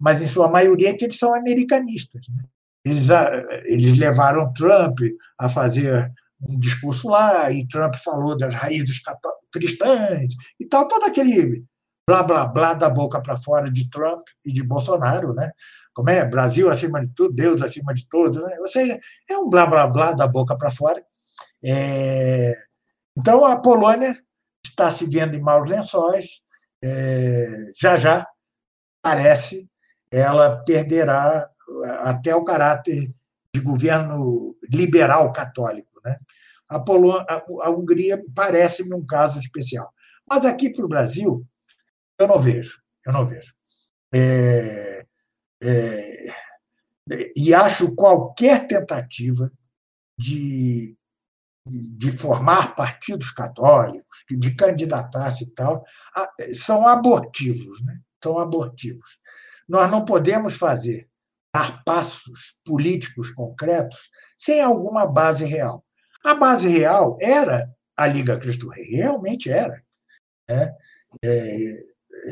mas 0.00 0.20
em 0.20 0.26
sua 0.26 0.48
maioria 0.48 0.90
é 0.90 0.94
que 0.94 1.04
eles 1.04 1.18
são 1.18 1.34
americanistas. 1.34 2.22
Né? 2.28 2.44
Eles, 2.84 3.08
eles 3.64 3.98
levaram 3.98 4.52
Trump 4.52 4.98
a 5.38 5.48
fazer 5.48 6.12
um 6.48 6.58
discurso 6.58 7.08
lá, 7.08 7.50
e 7.50 7.66
Trump 7.68 7.94
falou 7.96 8.36
das 8.36 8.54
raízes 8.54 9.00
cristãs 9.52 10.34
e 10.60 10.66
tal, 10.66 10.86
todo 10.86 11.04
aquele 11.04 11.64
blá 12.06 12.22
blá 12.22 12.46
blá 12.46 12.74
da 12.74 12.90
boca 12.90 13.20
para 13.22 13.36
fora 13.36 13.70
de 13.70 13.88
Trump 13.88 14.26
e 14.44 14.52
de 14.52 14.62
Bolsonaro, 14.62 15.32
né? 15.34 15.50
Como 15.94 16.10
é? 16.10 16.24
Brasil 16.24 16.70
acima 16.70 17.00
de 17.00 17.08
tudo, 17.14 17.34
Deus 17.34 17.62
acima 17.62 17.94
de 17.94 18.06
todos, 18.08 18.42
né? 18.42 18.56
Ou 18.60 18.68
seja, 18.68 18.98
é 19.30 19.38
um 19.38 19.48
blá 19.48 19.66
blá 19.66 19.86
blá 19.86 20.12
da 20.12 20.26
boca 20.26 20.56
para 20.56 20.70
fora. 20.70 21.02
É... 21.64 22.52
Então 23.16 23.44
a 23.44 23.56
Polônia 23.56 24.18
está 24.64 24.90
se 24.90 25.06
vendo 25.06 25.36
em 25.36 25.40
maus 25.40 25.68
lençóis, 25.68 26.40
é... 26.82 27.70
já 27.74 27.96
já 27.96 28.26
parece 29.02 29.68
ela 30.10 30.62
perderá 30.64 31.48
até 32.02 32.34
o 32.34 32.44
caráter 32.44 33.12
de 33.52 33.60
governo 33.60 34.56
liberal 34.72 35.32
católico. 35.32 36.00
Né? 36.04 36.16
A, 36.68 36.78
Polônia, 36.78 37.24
a, 37.62 37.70
Hungria 37.70 38.22
parece-me 38.34 38.94
um 38.94 39.04
caso 39.04 39.38
especial. 39.38 39.92
Mas 40.28 40.44
aqui 40.44 40.70
para 40.70 40.84
o 40.84 40.88
Brasil, 40.88 41.44
eu 42.18 42.28
não 42.28 42.38
vejo. 42.38 42.80
Eu 43.06 43.12
não 43.12 43.26
vejo. 43.26 43.52
É, 44.14 45.04
é, 45.62 46.26
e 47.36 47.52
acho 47.52 47.94
qualquer 47.94 48.66
tentativa 48.66 49.50
de, 50.16 50.96
de 51.66 52.10
formar 52.10 52.74
partidos 52.74 53.30
católicos, 53.30 54.24
de 54.30 54.54
candidatar-se 54.54 55.44
e 55.44 55.50
tal, 55.54 55.84
são 56.54 56.86
abortivos. 56.86 57.82
Né? 57.84 57.98
São 58.22 58.38
abortivos. 58.38 59.18
Nós 59.68 59.90
não 59.90 60.04
podemos 60.04 60.56
fazer 60.56 61.08
dar 61.54 61.82
passos 61.84 62.58
políticos 62.64 63.30
concretos 63.30 64.10
sem 64.36 64.60
alguma 64.60 65.06
base 65.06 65.44
real. 65.44 65.84
A 66.24 66.34
base 66.34 66.68
real 66.68 67.16
era 67.20 67.70
a 67.96 68.06
Liga 68.06 68.38
Cristo 68.38 68.68
Rei, 68.68 68.96
realmente 68.96 69.50
era. 69.50 69.82
Né? 70.48 70.74
É, 71.24 71.76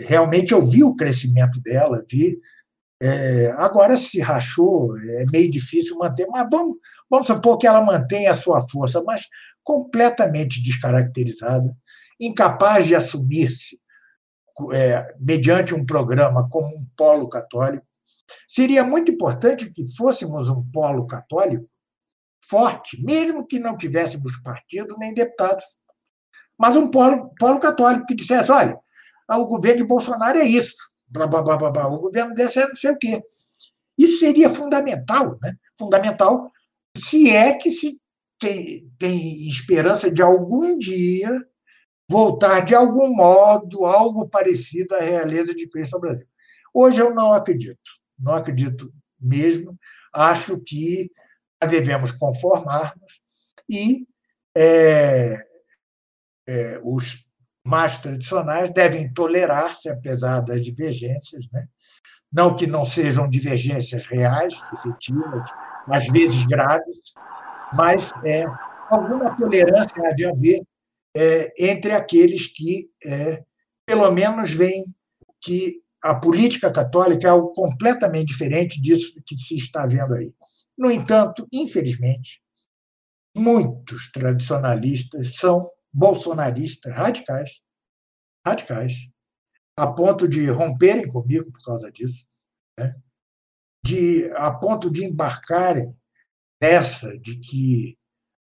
realmente 0.06 0.52
eu 0.52 0.64
vi 0.64 0.82
o 0.82 0.94
crescimento 0.94 1.60
dela, 1.60 2.04
vi. 2.10 2.38
É, 3.04 3.50
agora 3.56 3.96
se 3.96 4.20
rachou, 4.20 4.96
é 4.96 5.24
meio 5.32 5.50
difícil 5.50 5.98
manter, 5.98 6.26
mas 6.28 6.46
vamos, 6.50 6.76
vamos 7.10 7.26
supor 7.26 7.58
que 7.58 7.66
ela 7.66 7.80
mantenha 7.80 8.30
a 8.30 8.34
sua 8.34 8.60
força, 8.68 9.02
mas 9.02 9.26
completamente 9.64 10.62
descaracterizada, 10.62 11.76
incapaz 12.20 12.86
de 12.86 12.94
assumir-se 12.94 13.80
é, 14.72 15.14
mediante 15.18 15.74
um 15.74 15.84
programa 15.84 16.48
como 16.48 16.68
um 16.68 16.86
polo 16.96 17.28
católico, 17.28 17.86
Seria 18.48 18.84
muito 18.84 19.10
importante 19.10 19.72
que 19.72 19.84
fôssemos 19.96 20.48
um 20.48 20.62
polo 20.70 21.06
católico 21.06 21.68
forte, 22.44 23.02
mesmo 23.02 23.46
que 23.46 23.58
não 23.58 23.76
tivéssemos 23.76 24.36
partido 24.38 24.96
nem 24.98 25.14
deputados, 25.14 25.64
mas 26.58 26.76
um 26.76 26.90
polo, 26.90 27.32
polo 27.38 27.58
católico 27.58 28.06
que 28.06 28.14
dissesse: 28.14 28.50
olha, 28.50 28.78
o 29.30 29.46
governo 29.46 29.78
de 29.78 29.86
Bolsonaro 29.86 30.38
é 30.38 30.44
isso, 30.44 30.74
blá, 31.12 31.26
blá, 31.26 31.56
blá, 31.56 31.70
blá, 31.70 31.88
o 31.88 31.98
governo 31.98 32.34
desse 32.34 32.58
é 32.58 32.66
não 32.66 32.76
sei 32.76 32.90
o 32.92 32.98
quê. 32.98 33.22
Isso 33.98 34.18
seria 34.20 34.50
fundamental, 34.50 35.38
né? 35.42 35.54
fundamental, 35.78 36.50
se 36.96 37.30
é 37.30 37.54
que 37.54 37.70
se 37.70 38.00
tem, 38.38 38.90
tem 38.98 39.46
esperança 39.46 40.10
de 40.10 40.22
algum 40.22 40.76
dia 40.78 41.30
voltar 42.10 42.60
de 42.60 42.74
algum 42.74 43.14
modo 43.14 43.84
algo 43.84 44.28
parecido 44.28 44.94
à 44.94 45.00
realeza 45.00 45.54
de 45.54 45.68
Cristo 45.68 45.94
ao 45.94 46.00
Brasil. 46.00 46.26
Hoje 46.74 47.00
eu 47.00 47.14
não 47.14 47.32
acredito 47.32 48.02
não 48.22 48.34
acredito 48.34 48.92
mesmo. 49.20 49.76
Acho 50.12 50.62
que 50.62 51.10
devemos 51.68 52.12
conformar-nos 52.12 53.20
e 53.68 54.06
é, 54.56 55.36
é, 56.46 56.80
os 56.84 57.26
mais 57.66 57.98
tradicionais 57.98 58.70
devem 58.70 59.12
tolerar-se, 59.12 59.88
apesar 59.88 60.40
das 60.40 60.64
divergências, 60.64 61.46
né? 61.52 61.66
não 62.32 62.54
que 62.54 62.66
não 62.66 62.84
sejam 62.84 63.28
divergências 63.28 64.06
reais, 64.06 64.54
efetivas, 64.74 65.48
às 65.86 66.08
vezes 66.08 66.44
graves, 66.46 67.12
mas 67.74 68.10
é, 68.24 68.44
alguma 68.90 69.36
tolerância 69.36 70.02
há 70.04 70.12
de 70.12 70.24
haver 70.24 70.62
é, 71.14 71.70
entre 71.72 71.92
aqueles 71.92 72.46
que, 72.46 72.90
é, 73.04 73.42
pelo 73.86 74.10
menos, 74.10 74.52
veem 74.52 74.84
que 75.40 75.82
a 76.02 76.14
política 76.14 76.70
católica 76.72 77.26
é 77.26 77.30
algo 77.30 77.52
completamente 77.52 78.28
diferente 78.28 78.80
disso 78.80 79.14
que 79.26 79.36
se 79.36 79.56
está 79.56 79.86
vendo 79.86 80.14
aí. 80.14 80.34
No 80.76 80.90
entanto, 80.90 81.46
infelizmente, 81.52 82.40
muitos 83.36 84.10
tradicionalistas 84.10 85.36
são 85.36 85.60
bolsonaristas 85.92 86.92
radicais, 86.94 87.60
radicais, 88.46 88.94
a 89.76 89.86
ponto 89.86 90.28
de 90.28 90.48
romperem 90.48 91.06
comigo 91.06 91.50
por 91.52 91.64
causa 91.64 91.90
disso, 91.90 92.28
né? 92.78 92.94
de, 93.84 94.30
a 94.36 94.50
ponto 94.50 94.90
de 94.90 95.04
embarcarem 95.04 95.94
nessa 96.62 97.18
de 97.18 97.38
que 97.38 97.98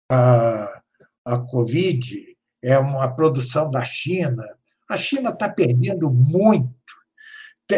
a, 0.09 0.81
a 1.25 1.39
Covid 1.39 2.35
é 2.63 2.77
uma 2.79 3.13
produção 3.13 3.69
da 3.69 3.83
China. 3.83 4.43
A 4.89 4.97
China 4.97 5.29
está 5.29 5.49
perdendo 5.49 6.09
muito 6.09 6.75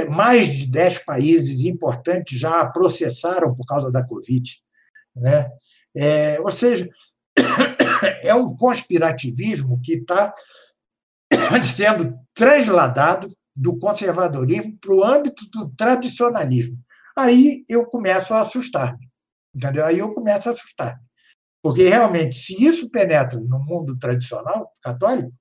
mais 0.09 0.47
de 0.47 0.67
10 0.67 0.99
países 0.99 1.65
importantes 1.65 2.39
já 2.39 2.65
processaram 2.67 3.55
por 3.55 3.65
causa 3.65 3.91
da 3.91 4.05
Covid. 4.05 4.55
Né? 5.15 5.51
É, 5.95 6.39
ou 6.39 6.51
seja, 6.51 6.87
é 8.23 8.33
um 8.33 8.55
conspirativismo 8.55 9.79
que 9.81 9.93
está 9.93 10.33
sendo 11.75 12.17
transladado 12.33 13.27
do 13.55 13.77
conservadorismo 13.77 14.77
para 14.79 14.93
o 14.93 15.03
âmbito 15.03 15.43
do 15.51 15.69
tradicionalismo. 15.75 16.77
aí 17.17 17.63
eu 17.67 17.85
começo 17.85 18.33
a 18.33 18.41
assustar-me. 18.41 19.09
Entendeu? 19.53 19.85
Aí 19.85 19.99
eu 19.99 20.13
começo 20.13 20.49
a 20.49 20.53
assustar-me. 20.53 21.01
Porque 21.61 21.89
realmente, 21.89 22.35
se 22.35 22.63
isso 22.63 22.89
penetra 22.89 23.39
no 23.39 23.59
mundo 23.59 23.97
tradicional 23.99 24.71
católico, 24.81 25.31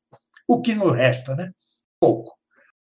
o 0.49 0.61
que 0.61 0.75
nos 0.75 0.95
resta, 0.97 1.37
né? 1.37 1.53
Pouco. 2.01 2.37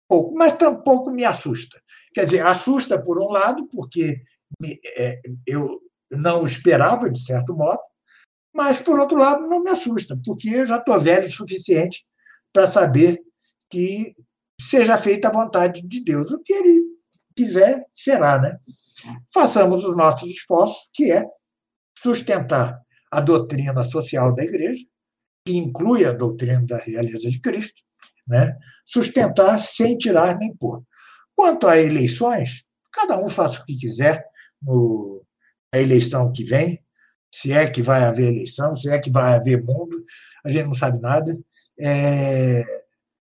Pouco, 0.09 0.35
mas 0.35 0.53
tampouco 0.53 1.11
me 1.11 1.25
assusta. 1.25 1.81
Quer 2.15 2.27
dizer, 2.27 2.47
assusta 2.47 3.03
por 3.03 3.19
um 3.19 3.31
lado, 3.31 3.67
porque 3.69 4.23
me, 4.61 4.79
é, 4.97 5.21
eu 5.47 5.81
não 6.13 6.45
esperava, 6.45 7.11
de 7.11 7.25
certo 7.25 7.57
modo, 7.57 7.81
mas, 8.55 8.81
por 8.81 9.01
outro 9.01 9.19
lado, 9.19 9.47
não 9.49 9.63
me 9.63 9.71
assusta, 9.71 10.19
porque 10.25 10.49
eu 10.49 10.65
já 10.65 10.79
estou 10.79 11.01
velho 11.01 11.27
o 11.27 11.31
suficiente 11.31 12.05
para 12.53 12.67
saber 12.67 13.21
que 13.69 14.15
seja 14.61 14.97
feita 14.97 15.29
a 15.29 15.33
vontade 15.33 15.83
de 15.83 16.05
Deus. 16.05 16.31
O 16.31 16.39
que 16.39 16.53
ele 16.53 16.83
quiser, 17.35 17.85
será, 17.93 18.41
né? 18.41 18.57
Façamos 19.33 19.85
os 19.85 19.97
nossos 19.97 20.31
esforços, 20.31 20.89
que 20.93 21.11
é 21.11 21.25
sustentar 21.99 22.81
a 23.11 23.21
doutrina 23.21 23.83
social 23.83 24.33
da 24.35 24.45
Igreja, 24.45 24.85
que 25.45 25.57
inclui 25.57 26.05
a 26.05 26.13
doutrina 26.13 26.65
da 26.65 26.79
realeza 26.79 27.29
de 27.29 27.41
Cristo, 27.41 27.83
né? 28.27 28.57
sustentar 28.87 29.59
sem 29.59 29.99
tirar 29.99 30.37
nem 30.39 30.55
pôr. 30.57 30.83
Quanto 31.35 31.67
a 31.67 31.79
eleições, 31.79 32.65
cada 32.93 33.19
um 33.19 33.29
faça 33.29 33.61
o 33.61 33.65
que 33.65 33.77
quiser 33.77 34.25
no, 34.63 35.25
na 35.73 35.81
eleição 35.81 36.33
que 36.33 36.45
vem, 36.45 36.84
se 37.35 37.52
é 37.52 37.69
que 37.69 37.82
vai 37.82 38.05
haver 38.05 38.32
eleição, 38.32 38.77
se 38.77 38.89
é 38.89 38.97
que 38.97 39.11
vai 39.11 39.35
haver 39.35 39.61
mundo, 39.61 40.05
a 40.44 40.48
gente 40.48 40.66
não 40.66 40.74
sabe 40.74 41.01
nada. 41.01 41.36
É, 41.81 42.62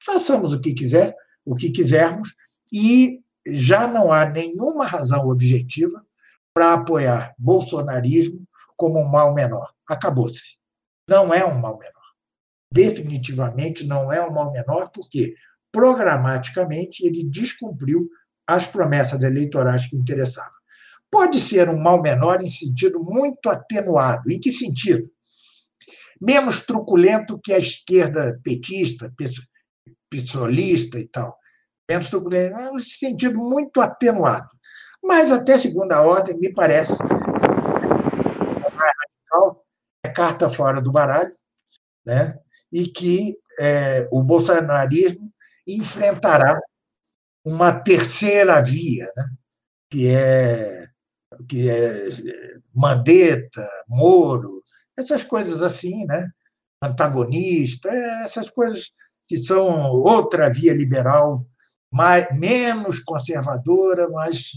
façamos 0.03 0.51
o 0.51 0.59
que 0.59 0.73
quiser, 0.73 1.15
o 1.45 1.55
que 1.55 1.71
quisermos, 1.71 2.35
e 2.71 3.21
já 3.47 3.87
não 3.87 4.11
há 4.11 4.25
nenhuma 4.25 4.85
razão 4.85 5.29
objetiva 5.29 6.05
para 6.53 6.73
apoiar 6.73 7.33
bolsonarismo 7.37 8.45
como 8.75 8.99
um 8.99 9.07
mal 9.07 9.33
menor. 9.33 9.71
Acabou-se. 9.89 10.57
Não 11.09 11.33
é 11.33 11.45
um 11.45 11.57
mal 11.57 11.77
menor. 11.77 11.93
Definitivamente 12.73 13.87
não 13.87 14.11
é 14.11 14.21
um 14.21 14.33
mal 14.33 14.51
menor, 14.51 14.89
porque 14.93 15.33
programaticamente 15.71 17.05
ele 17.05 17.23
descumpriu 17.23 18.09
as 18.45 18.67
promessas 18.67 19.23
eleitorais 19.23 19.85
que 19.85 19.95
interessavam. 19.95 20.62
Pode 21.13 21.39
ser 21.39 21.69
um 21.69 21.77
mal 21.77 22.01
menor 22.01 22.41
em 22.41 22.49
sentido 22.49 22.99
muito 22.99 23.47
atenuado. 23.47 24.31
Em 24.31 24.39
que 24.39 24.51
sentido? 24.51 25.03
Menos 26.19 26.61
truculento 26.61 27.39
que 27.39 27.53
a 27.53 27.59
esquerda 27.59 28.39
petista, 28.43 29.13
pissolista 30.09 30.97
e 30.97 31.07
tal. 31.07 31.37
Menos 31.87 32.09
truculento, 32.09 32.57
em 32.57 32.79
sentido 32.79 33.37
muito 33.37 33.79
atenuado. 33.79 34.49
Mas, 35.03 35.31
até 35.31 35.55
segunda 35.55 36.01
ordem, 36.01 36.35
me 36.39 36.51
parece 36.51 36.93
é 40.03 40.09
carta 40.09 40.49
fora 40.49 40.81
do 40.81 40.91
baralho, 40.91 41.29
né? 42.03 42.39
e 42.71 42.87
que 42.87 43.37
é, 43.59 44.09
o 44.11 44.23
bolsonarismo 44.23 45.31
enfrentará 45.67 46.59
uma 47.45 47.71
terceira 47.71 48.59
via, 48.63 49.05
né? 49.15 49.29
que 49.91 50.07
é 50.07 50.87
que 51.47 51.69
é 51.69 52.09
Mandetta, 52.73 53.67
Moro, 53.89 54.63
essas 54.97 55.23
coisas 55.23 55.63
assim, 55.63 56.05
né? 56.05 56.29
antagonista, 56.83 57.89
é, 57.89 58.23
essas 58.23 58.49
coisas 58.49 58.91
que 59.27 59.37
são 59.37 59.91
outra 59.91 60.51
via 60.51 60.73
liberal, 60.73 61.45
mais, 61.91 62.27
menos 62.37 62.99
conservadora, 62.99 64.09
mas 64.09 64.51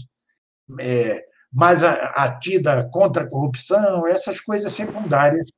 é, 0.79 1.25
mais 1.51 1.83
atida 1.83 2.89
contra 2.91 3.23
a 3.23 3.29
corrupção, 3.29 4.05
essas 4.07 4.41
coisas 4.41 4.73
secundárias, 4.73 5.49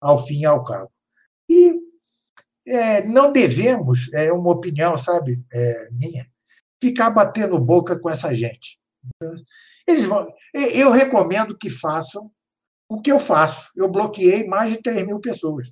ao 0.00 0.18
fim 0.18 0.40
e 0.40 0.46
ao 0.46 0.62
cabo. 0.62 0.90
E 1.48 1.74
é, 2.66 3.02
não 3.02 3.32
devemos, 3.32 4.12
é 4.12 4.32
uma 4.32 4.50
opinião, 4.50 4.96
sabe, 4.98 5.42
é, 5.52 5.88
minha, 5.92 6.26
ficar 6.80 7.10
batendo 7.10 7.58
boca 7.58 7.98
com 7.98 8.10
essa 8.10 8.34
gente. 8.34 8.78
Eles 9.90 10.06
vão, 10.06 10.26
eu 10.54 10.90
recomendo 10.90 11.56
que 11.56 11.68
façam 11.68 12.30
o 12.88 13.00
que 13.00 13.10
eu 13.10 13.18
faço. 13.18 13.70
Eu 13.76 13.88
bloqueei 13.88 14.46
mais 14.46 14.70
de 14.70 14.82
3 14.82 15.06
mil 15.06 15.20
pessoas. 15.20 15.68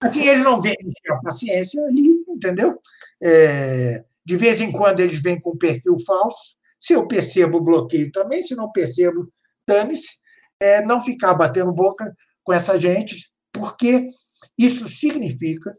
Assim, 0.00 0.26
eles 0.26 0.44
não 0.44 0.60
vêm 0.60 0.76
a 1.08 1.16
paciência 1.16 1.82
ali, 1.84 2.24
entendeu? 2.28 2.78
É, 3.22 4.04
de 4.24 4.36
vez 4.36 4.60
em 4.60 4.70
quando 4.70 5.00
eles 5.00 5.22
vêm 5.22 5.40
com 5.40 5.56
perfil 5.56 5.96
falso, 6.06 6.56
se 6.78 6.92
eu 6.92 7.08
percebo, 7.08 7.60
bloqueio 7.60 8.10
também. 8.12 8.42
Se 8.42 8.54
não 8.54 8.70
percebo, 8.70 9.32
dane-se. 9.66 10.18
É, 10.60 10.82
não 10.82 11.02
ficar 11.02 11.34
batendo 11.34 11.72
boca 11.72 12.14
com 12.42 12.52
essa 12.52 12.78
gente, 12.78 13.30
porque 13.52 14.08
isso 14.56 14.88
significa 14.88 15.72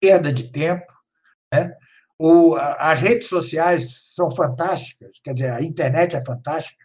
perda 0.00 0.32
de 0.32 0.50
tempo. 0.52 0.86
Né? 1.52 1.72
O, 2.18 2.56
as 2.56 3.00
redes 3.00 3.28
sociais 3.28 4.12
são 4.14 4.30
fantásticas, 4.30 5.20
quer 5.22 5.34
dizer, 5.34 5.50
a 5.50 5.62
internet 5.62 6.16
é 6.16 6.24
fantástica. 6.24 6.84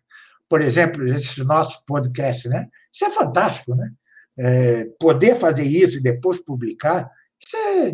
Por 0.49 0.61
exemplo, 0.61 1.07
esses 1.07 1.37
nossos 1.45 1.81
podcasts, 1.87 2.51
né? 2.51 2.67
Isso 2.93 3.05
é 3.05 3.11
fantástico, 3.11 3.73
né? 3.75 3.89
É, 4.37 4.85
poder 4.99 5.35
fazer 5.35 5.63
isso 5.63 5.97
e 5.97 6.03
depois 6.03 6.43
publicar, 6.43 7.09
isso 7.39 7.55
é 7.55 7.93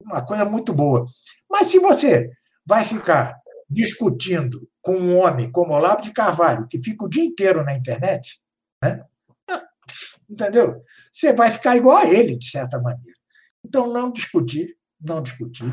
uma 0.00 0.24
coisa 0.24 0.44
muito 0.44 0.72
boa. 0.72 1.04
Mas 1.50 1.68
se 1.68 1.78
você 1.78 2.30
vai 2.64 2.84
ficar 2.84 3.36
discutindo 3.68 4.68
com 4.80 4.94
um 4.94 5.18
homem 5.18 5.50
como 5.50 5.72
Olavo 5.72 6.02
de 6.02 6.12
Carvalho, 6.12 6.66
que 6.68 6.82
fica 6.82 7.04
o 7.04 7.08
dia 7.08 7.24
inteiro 7.24 7.64
na 7.64 7.74
internet, 7.74 8.40
né? 8.82 9.04
entendeu? 10.28 10.82
Você 11.10 11.32
vai 11.32 11.50
ficar 11.50 11.76
igual 11.76 11.98
a 11.98 12.06
ele, 12.06 12.36
de 12.36 12.50
certa 12.50 12.80
maneira. 12.80 13.16
Então, 13.64 13.92
não 13.92 14.10
discutir, 14.10 14.76
não 15.00 15.22
discutir, 15.22 15.72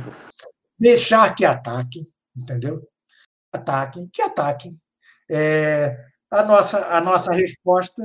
deixar 0.80 1.34
que 1.36 1.46
ataquem, 1.46 2.06
entendeu? 2.36 2.88
Ataquem, 3.52 4.10
que 4.12 4.22
ataquem. 4.22 4.80
É, 5.30 5.98
a, 6.32 6.44
nossa, 6.44 6.86
a 6.88 7.02
nossa 7.02 7.32
resposta 7.32 8.02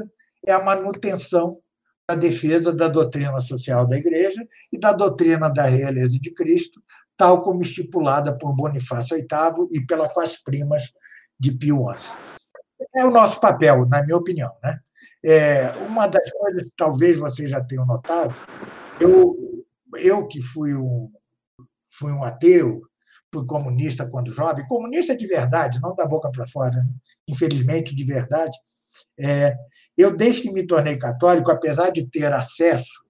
é 0.47 0.53
a 0.53 0.63
manutenção 0.63 1.61
da 2.09 2.15
defesa 2.15 2.73
da 2.73 2.89
doutrina 2.89 3.41
social 3.41 3.87
da 3.87 3.97
Igreja 3.97 4.47
e 4.71 4.79
da 4.79 4.93
doutrina 4.93 5.49
da 5.49 5.65
realeza 5.65 6.19
de 6.19 6.33
Cristo, 6.33 6.83
tal 7.17 7.43
como 7.43 7.63
estipulada 7.63 8.37
por 8.37 8.55
Bonifácio 8.55 9.17
VIII 9.17 9.69
e 9.73 9.87
pelas 9.87 10.13
quais 10.13 10.43
primas 10.43 10.83
de 11.39 11.53
Pio 11.53 11.83
XI. 11.95 12.17
É 12.95 13.05
o 13.05 13.11
nosso 13.11 13.41
papel, 13.41 13.87
na 13.87 14.03
minha 14.03 14.17
opinião. 14.17 14.51
Né? 14.63 14.79
É, 15.25 15.71
uma 15.79 16.07
das 16.07 16.31
coisas 16.33 16.65
que 16.65 16.73
talvez 16.77 17.17
vocês 17.17 17.51
já 17.51 17.63
tenham 17.63 17.87
notado, 17.87 18.35
eu, 19.01 19.65
eu 19.97 20.27
que 20.27 20.43
fui 20.43 20.75
um, 20.75 21.11
fui 21.99 22.13
um 22.13 22.25
ateu, 22.25 22.83
fui 23.33 23.47
comunista 23.47 24.09
quando 24.09 24.33
jovem, 24.33 24.67
comunista 24.67 25.17
de 25.17 25.27
verdade, 25.27 25.81
não 25.81 25.95
da 25.95 26.07
boca 26.07 26.31
para 26.31 26.47
fora, 26.49 26.77
né? 26.77 26.89
infelizmente 27.29 27.95
de 27.95 28.05
verdade, 28.05 28.57
é, 29.19 29.57
eu, 29.97 30.17
desde 30.17 30.43
que 30.43 30.53
me 30.53 30.67
tornei 30.67 30.99
católico, 30.99 31.51
apesar 31.51 31.91
de 31.91 32.07
ter 32.07 32.33
acesso 32.33 33.05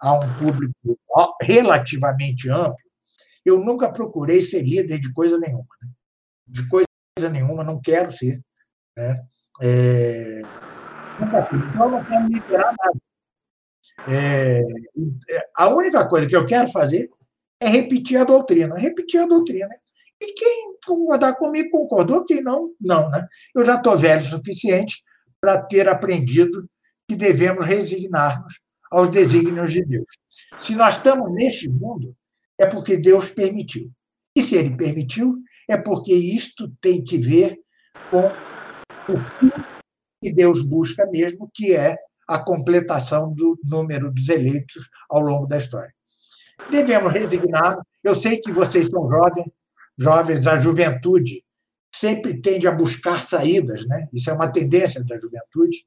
a 0.00 0.12
um 0.12 0.34
público 0.36 0.98
relativamente 1.42 2.48
amplo, 2.50 2.76
eu 3.44 3.58
nunca 3.60 3.90
procurei 3.90 4.42
ser 4.42 4.62
líder 4.62 4.98
de 4.98 5.12
coisa 5.12 5.38
nenhuma. 5.38 5.66
Né? 5.82 5.88
De 6.46 6.68
coisa 6.68 6.86
nenhuma, 7.30 7.64
não 7.64 7.80
quero 7.80 8.10
ser. 8.12 8.40
Né? 8.96 9.16
É, 9.60 10.42
nunca 11.18 11.44
fui. 11.46 11.58
Então, 11.58 11.84
eu 11.84 11.90
não 11.90 12.04
quero 12.04 12.26
liderar 12.28 12.74
nada. 12.78 12.98
É, 14.06 14.62
a 15.56 15.68
única 15.68 16.06
coisa 16.08 16.26
que 16.26 16.36
eu 16.36 16.46
quero 16.46 16.70
fazer 16.70 17.10
é 17.60 17.68
repetir 17.68 18.18
a 18.18 18.24
doutrina. 18.24 18.76
Repetir 18.78 19.20
a 19.20 19.26
doutrina. 19.26 19.70
E 20.20 20.32
quem 20.32 20.76
concordar 20.84 21.34
comigo 21.36 21.70
concordou, 21.70 22.24
quem 22.24 22.42
não, 22.42 22.72
não. 22.80 23.08
Né? 23.10 23.26
Eu 23.54 23.64
já 23.64 23.76
estou 23.76 23.96
velho 23.96 24.20
o 24.20 24.24
suficiente 24.24 25.02
para 25.40 25.62
ter 25.62 25.88
aprendido 25.88 26.68
que 27.08 27.16
devemos 27.16 27.64
resignar-nos 27.64 28.60
aos 28.90 29.10
desígnios 29.10 29.72
de 29.72 29.84
Deus. 29.84 30.08
Se 30.56 30.74
nós 30.74 30.96
estamos 30.96 31.32
neste 31.32 31.68
mundo, 31.68 32.14
é 32.58 32.66
porque 32.66 32.96
Deus 32.96 33.30
permitiu. 33.30 33.90
E 34.34 34.42
se 34.42 34.56
ele 34.56 34.76
permitiu, 34.76 35.36
é 35.68 35.76
porque 35.76 36.12
isto 36.12 36.68
tem 36.80 37.02
que 37.02 37.18
ver 37.18 37.58
com 38.10 38.26
o 39.12 39.18
que 40.22 40.32
Deus 40.32 40.62
busca 40.62 41.06
mesmo, 41.10 41.50
que 41.54 41.74
é 41.74 41.96
a 42.26 42.38
completação 42.38 43.32
do 43.32 43.58
número 43.64 44.12
dos 44.12 44.28
eleitos 44.28 44.88
ao 45.08 45.20
longo 45.20 45.46
da 45.46 45.56
história. 45.56 45.94
Devemos 46.70 47.12
resignar. 47.12 47.78
Eu 48.02 48.14
sei 48.14 48.40
que 48.40 48.52
vocês 48.52 48.86
são 48.86 49.08
jovens, 49.08 49.46
jovens, 49.98 50.46
a 50.46 50.56
juventude 50.56 51.44
sempre 51.94 52.40
tende 52.40 52.68
a 52.68 52.72
buscar 52.72 53.20
saídas, 53.20 53.86
né? 53.86 54.08
Isso 54.12 54.30
é 54.30 54.32
uma 54.32 54.50
tendência 54.50 55.02
da 55.04 55.18
juventude. 55.18 55.84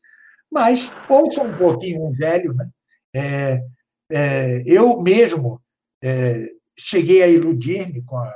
Mas 0.52 0.92
ouça 1.10 1.42
um 1.44 1.58
pouquinho 1.58 2.06
um 2.06 2.12
velho, 2.12 2.54
né? 2.54 2.70
É, 3.16 3.64
é, 4.12 4.64
eu 4.66 5.02
mesmo 5.02 5.62
é, 6.04 6.48
cheguei 6.78 7.24
a 7.24 7.28
iludir-me 7.28 8.04
com 8.04 8.18
a, 8.18 8.34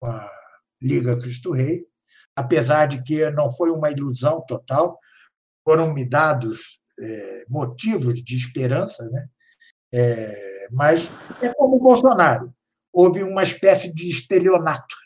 com 0.00 0.06
a 0.06 0.30
Liga 0.80 1.18
Cristo 1.18 1.52
Rei, 1.52 1.84
apesar 2.36 2.86
de 2.86 3.02
que 3.02 3.28
não 3.30 3.50
foi 3.50 3.70
uma 3.70 3.90
ilusão 3.90 4.44
total, 4.46 4.98
foram 5.66 5.92
me 5.92 6.04
dados 6.04 6.78
é, 7.00 7.44
motivos 7.48 8.22
de 8.22 8.36
esperança, 8.36 9.08
né? 9.10 9.28
É, 9.96 10.66
mas 10.72 11.08
é 11.40 11.54
como 11.54 11.76
o 11.76 11.80
Bolsonaro, 11.80 12.52
houve 12.92 13.22
uma 13.22 13.44
espécie 13.44 13.94
de 13.94 14.10
estelionato. 14.10 14.96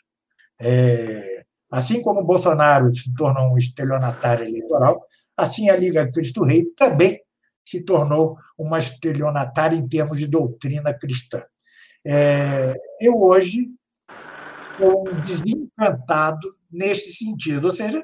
É, 0.59 1.43
assim 1.71 2.01
como 2.01 2.21
o 2.21 2.25
Bolsonaro 2.25 2.91
se 2.91 3.13
tornou 3.13 3.53
um 3.53 3.57
estelionatário 3.57 4.45
eleitoral, 4.45 5.05
assim 5.37 5.69
a 5.69 5.77
Liga 5.77 6.09
Cristo 6.11 6.43
Rei 6.43 6.65
também 6.75 7.21
se 7.63 7.81
tornou 7.81 8.35
uma 8.57 8.79
estelionatária 8.79 9.77
em 9.77 9.87
termos 9.87 10.17
de 10.17 10.25
doutrina 10.25 10.91
cristã. 10.91 11.43
É, 12.03 12.73
eu 12.99 13.21
hoje 13.21 13.69
sou 14.75 15.07
um 15.07 15.21
desencantado 15.21 16.55
nesse 16.71 17.11
sentido, 17.11 17.65
ou 17.65 17.71
seja, 17.71 18.01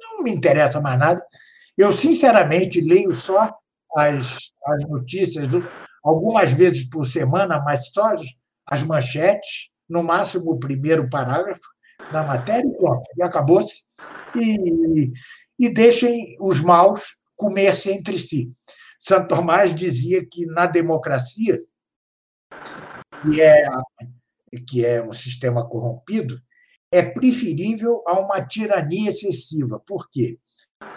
não 0.00 0.24
me 0.24 0.32
interessa 0.32 0.80
mais 0.80 0.98
nada. 0.98 1.24
Eu, 1.76 1.96
sinceramente, 1.96 2.80
leio 2.80 3.14
só 3.14 3.54
as, 3.94 4.52
as 4.66 4.84
notícias, 4.88 5.54
algumas 6.04 6.52
vezes 6.52 6.88
por 6.88 7.06
semana, 7.06 7.62
mas 7.64 7.88
só 7.92 8.14
as, 8.66 8.82
manchetes, 8.82 9.70
no 9.88 10.02
máximo 10.02 10.52
o 10.52 10.58
primeiro 10.58 11.08
parágrafo 11.08 11.66
da 12.12 12.22
matéria, 12.22 12.70
pronto, 12.78 13.02
e 13.16 13.22
acabou-se. 13.22 13.82
E, 14.36 15.12
e 15.58 15.68
deixem 15.68 16.36
os 16.40 16.60
maus 16.60 17.16
comer-se 17.36 17.90
entre 17.90 18.18
si. 18.18 18.50
Santo 19.00 19.34
Tomás 19.34 19.74
dizia 19.74 20.24
que 20.26 20.46
na 20.46 20.66
democracia, 20.66 21.60
que 23.22 23.40
é, 23.40 23.66
que 24.68 24.84
é 24.84 25.02
um 25.02 25.12
sistema 25.12 25.68
corrompido, 25.68 26.40
é 26.90 27.02
preferível 27.02 28.02
a 28.06 28.18
uma 28.18 28.44
tirania 28.44 29.10
excessiva. 29.10 29.80
Por 29.86 30.08
quê? 30.10 30.38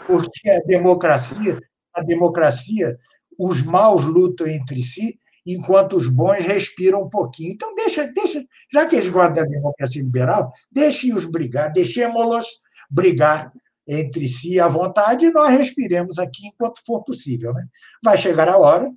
Porque 0.07 0.49
a 0.49 0.59
democracia, 0.61 1.59
a 1.93 2.01
democracia, 2.01 2.97
os 3.43 3.63
maus 3.63 4.05
lutam 4.05 4.45
entre 4.45 4.83
si, 4.83 5.17
enquanto 5.45 5.97
os 5.97 6.07
bons 6.07 6.43
respiram 6.43 7.01
um 7.01 7.09
pouquinho. 7.09 7.53
Então 7.53 7.73
deixa, 7.73 8.05
deixa, 8.13 8.43
já 8.71 8.85
que 8.85 8.95
eles 8.95 9.09
gostam 9.09 9.43
da 9.43 9.49
democracia 9.49 10.03
liberal, 10.03 10.51
deixem-os 10.71 11.25
brigar, 11.25 11.71
deixemos-los 11.73 12.45
brigar 12.89 13.51
entre 13.87 14.27
si 14.27 14.59
à 14.59 14.67
vontade 14.67 15.25
e 15.25 15.31
nós 15.31 15.51
respiremos 15.57 16.19
aqui 16.19 16.45
enquanto 16.45 16.85
for 16.85 17.03
possível. 17.03 17.51
Né? 17.53 17.65
Vai 18.03 18.15
chegar 18.15 18.47
a 18.47 18.59
hora 18.59 18.87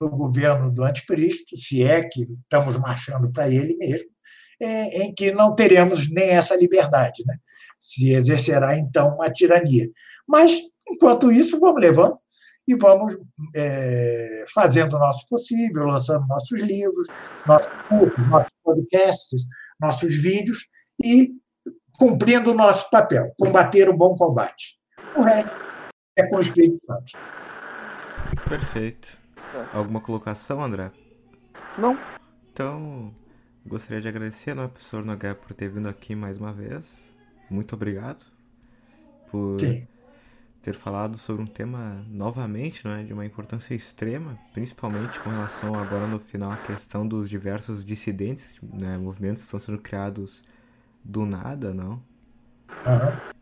do 0.00 0.10
governo 0.10 0.72
do 0.72 0.82
anticristo, 0.82 1.56
se 1.56 1.84
é 1.84 2.02
que 2.02 2.26
estamos 2.42 2.76
marchando 2.78 3.30
para 3.30 3.48
ele 3.48 3.76
mesmo, 3.76 4.10
é, 4.60 5.04
em 5.04 5.14
que 5.14 5.30
não 5.30 5.54
teremos 5.54 6.10
nem 6.10 6.30
essa 6.30 6.56
liberdade. 6.56 7.22
Né? 7.24 7.36
Se 7.78 8.12
exercerá, 8.12 8.76
então, 8.76 9.14
uma 9.14 9.30
tirania. 9.30 9.88
Mas, 10.26 10.58
enquanto 10.88 11.30
isso, 11.30 11.60
vamos 11.60 11.80
levando 11.80 12.18
e 12.66 12.76
vamos 12.76 13.16
é, 13.54 14.44
fazendo 14.54 14.96
o 14.96 14.98
nosso 14.98 15.26
possível, 15.28 15.84
lançando 15.84 16.26
nossos 16.26 16.60
livros, 16.60 17.06
nossos 17.46 17.72
cursos, 17.88 18.28
nossos 18.28 18.52
podcasts, 18.62 19.44
nossos 19.80 20.16
vídeos 20.16 20.68
e 21.04 21.32
cumprindo 21.98 22.52
o 22.52 22.54
nosso 22.54 22.88
papel, 22.90 23.32
combater 23.38 23.88
o 23.88 23.96
bom 23.96 24.14
combate. 24.16 24.78
O 25.16 25.22
resto 25.22 25.56
é 26.16 26.26
com 26.28 26.36
o 26.36 26.40
Espírito 26.40 26.78
Santo. 26.86 27.12
Perfeito. 28.48 29.18
Alguma 29.72 30.00
colocação, 30.00 30.62
André? 30.62 30.90
Não. 31.76 31.98
Então, 32.50 33.12
Gostaria 33.64 34.00
de 34.00 34.08
agradecer 34.08 34.58
ao 34.58 34.68
professor 34.68 35.04
Nogueira 35.04 35.36
por 35.36 35.54
ter 35.54 35.68
vindo 35.68 35.88
aqui 35.88 36.16
mais 36.16 36.36
uma 36.36 36.52
vez. 36.52 37.00
Muito 37.48 37.76
obrigado 37.76 38.24
por 39.30 39.60
Sim. 39.60 39.86
Ter 40.62 40.74
falado 40.74 41.18
sobre 41.18 41.42
um 41.42 41.46
tema 41.46 42.04
novamente, 42.08 42.84
não 42.84 42.92
é, 42.92 43.02
de 43.02 43.12
uma 43.12 43.26
importância 43.26 43.74
extrema, 43.74 44.38
principalmente 44.52 45.18
com 45.20 45.30
relação 45.30 45.74
agora 45.74 46.06
no 46.06 46.20
final 46.20 46.52
à 46.52 46.56
questão 46.56 47.06
dos 47.06 47.28
diversos 47.28 47.84
dissidentes, 47.84 48.54
né, 48.62 48.96
movimentos 48.96 49.42
que 49.42 49.46
estão 49.46 49.58
sendo 49.58 49.78
criados 49.78 50.42
do 51.04 51.26
nada, 51.26 51.74
não? 51.74 52.00
Uhum. 52.86 53.32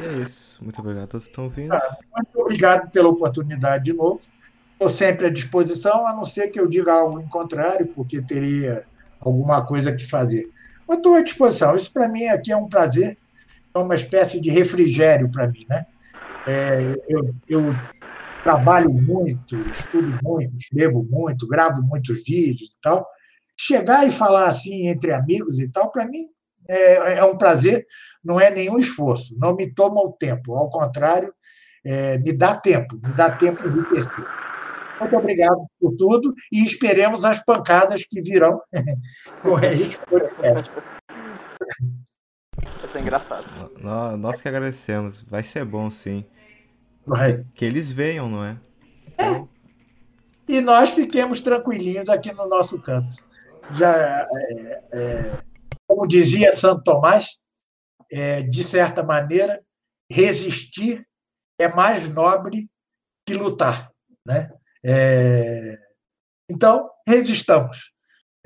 E 0.00 0.04
é 0.04 0.12
isso. 0.22 0.62
Muito 0.62 0.80
obrigado 0.80 1.04
a 1.04 1.06
todos 1.06 1.26
que 1.26 1.30
estão 1.30 1.48
vindo. 1.48 1.72
Ah, 1.72 1.96
muito 2.16 2.40
obrigado 2.40 2.90
pela 2.90 3.08
oportunidade 3.08 3.84
de 3.84 3.92
novo. 3.92 4.20
Estou 4.72 4.88
sempre 4.88 5.26
à 5.26 5.30
disposição, 5.30 6.06
a 6.06 6.12
não 6.12 6.24
ser 6.24 6.48
que 6.48 6.60
eu 6.60 6.68
diga 6.68 6.92
algo 6.92 7.20
em 7.20 7.28
contrário, 7.28 7.86
porque 7.86 8.22
teria 8.22 8.84
alguma 9.20 9.64
coisa 9.64 9.92
que 9.92 10.06
fazer. 10.06 10.50
Mas 10.86 10.98
estou 10.98 11.14
à 11.14 11.22
disposição. 11.22 11.74
Isso, 11.74 11.92
para 11.92 12.08
mim, 12.08 12.26
aqui 12.26 12.52
é 12.52 12.56
um 12.56 12.68
prazer, 12.68 13.16
é 13.80 13.84
uma 13.84 13.94
espécie 13.94 14.40
de 14.40 14.50
refrigério 14.50 15.30
para 15.30 15.48
mim. 15.48 15.64
Né? 15.68 15.86
É, 16.46 16.94
eu, 17.08 17.34
eu 17.48 17.74
trabalho 18.42 18.90
muito, 18.90 19.56
estudo 19.68 20.18
muito, 20.22 20.56
escrevo 20.56 21.06
muito, 21.08 21.46
gravo 21.46 21.82
muitos 21.82 22.24
vídeos 22.24 22.72
e 22.72 22.80
tal. 22.80 23.06
Chegar 23.60 24.06
e 24.06 24.12
falar 24.12 24.48
assim 24.48 24.88
entre 24.88 25.12
amigos 25.12 25.58
e 25.58 25.68
tal, 25.68 25.90
para 25.90 26.06
mim, 26.06 26.26
é, 26.68 27.18
é, 27.18 27.24
um 27.24 27.36
prazer, 27.36 27.86
não 28.22 28.40
é 28.40 28.50
nenhum 28.50 28.78
esforço, 28.78 29.34
não 29.38 29.56
me 29.56 29.72
toma 29.72 30.00
o 30.00 30.12
tempo, 30.12 30.54
ao 30.54 30.68
contrário, 30.68 31.32
é, 31.84 32.18
me 32.18 32.32
dá 32.32 32.54
tempo, 32.54 32.96
me 33.02 33.14
dá 33.14 33.30
tempo 33.30 33.62
de 33.62 33.78
enriquecer. 33.78 34.24
Muito 35.00 35.16
obrigado 35.16 35.66
por 35.80 35.94
tudo 35.96 36.34
e 36.52 36.64
esperemos 36.64 37.24
as 37.24 37.42
pancadas 37.44 38.04
que 38.04 38.20
virão 38.20 38.60
com 39.42 39.58
esse 39.60 39.98
podcast. 40.00 40.72
Vai 42.64 42.88
ser 42.88 43.00
engraçado. 43.00 43.46
Nós 44.18 44.40
que 44.40 44.48
agradecemos. 44.48 45.22
Vai 45.22 45.42
ser 45.44 45.64
bom, 45.64 45.90
sim. 45.90 46.24
Vai. 47.06 47.44
Que 47.54 47.64
eles 47.64 47.90
venham, 47.90 48.28
não 48.28 48.44
é? 48.44 48.58
é. 49.18 49.46
E 50.48 50.60
nós 50.60 50.90
fiquemos 50.90 51.40
tranquilinhos 51.40 52.08
aqui 52.08 52.32
no 52.32 52.46
nosso 52.48 52.80
canto. 52.80 53.16
Já, 53.72 53.94
é, 53.94 54.84
é, 54.92 55.42
como 55.86 56.06
dizia 56.08 56.54
Santo 56.54 56.82
Tomás, 56.82 57.38
é, 58.10 58.42
de 58.42 58.62
certa 58.62 59.02
maneira, 59.02 59.62
resistir 60.10 61.06
é 61.60 61.68
mais 61.68 62.08
nobre 62.08 62.70
que 63.26 63.34
lutar, 63.34 63.92
né? 64.26 64.50
É, 64.84 65.76
então, 66.50 66.88
resistamos, 67.06 67.92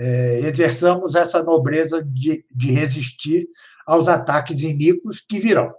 é, 0.01 0.41
exerçamos 0.41 1.15
essa 1.15 1.43
nobreza 1.43 2.03
de, 2.03 2.45
de 2.53 2.73
resistir 2.73 3.47
aos 3.87 4.09
ataques 4.09 4.63
iníquos 4.63 5.21
que 5.21 5.39
virão. 5.41 5.73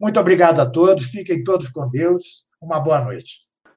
Muito 0.00 0.20
obrigado 0.20 0.60
a 0.60 0.66
todos, 0.66 1.06
fiquem 1.06 1.42
todos 1.42 1.68
com 1.68 1.88
Deus, 1.88 2.46
uma 2.60 2.80
boa 2.80 3.00
noite. 3.00 3.45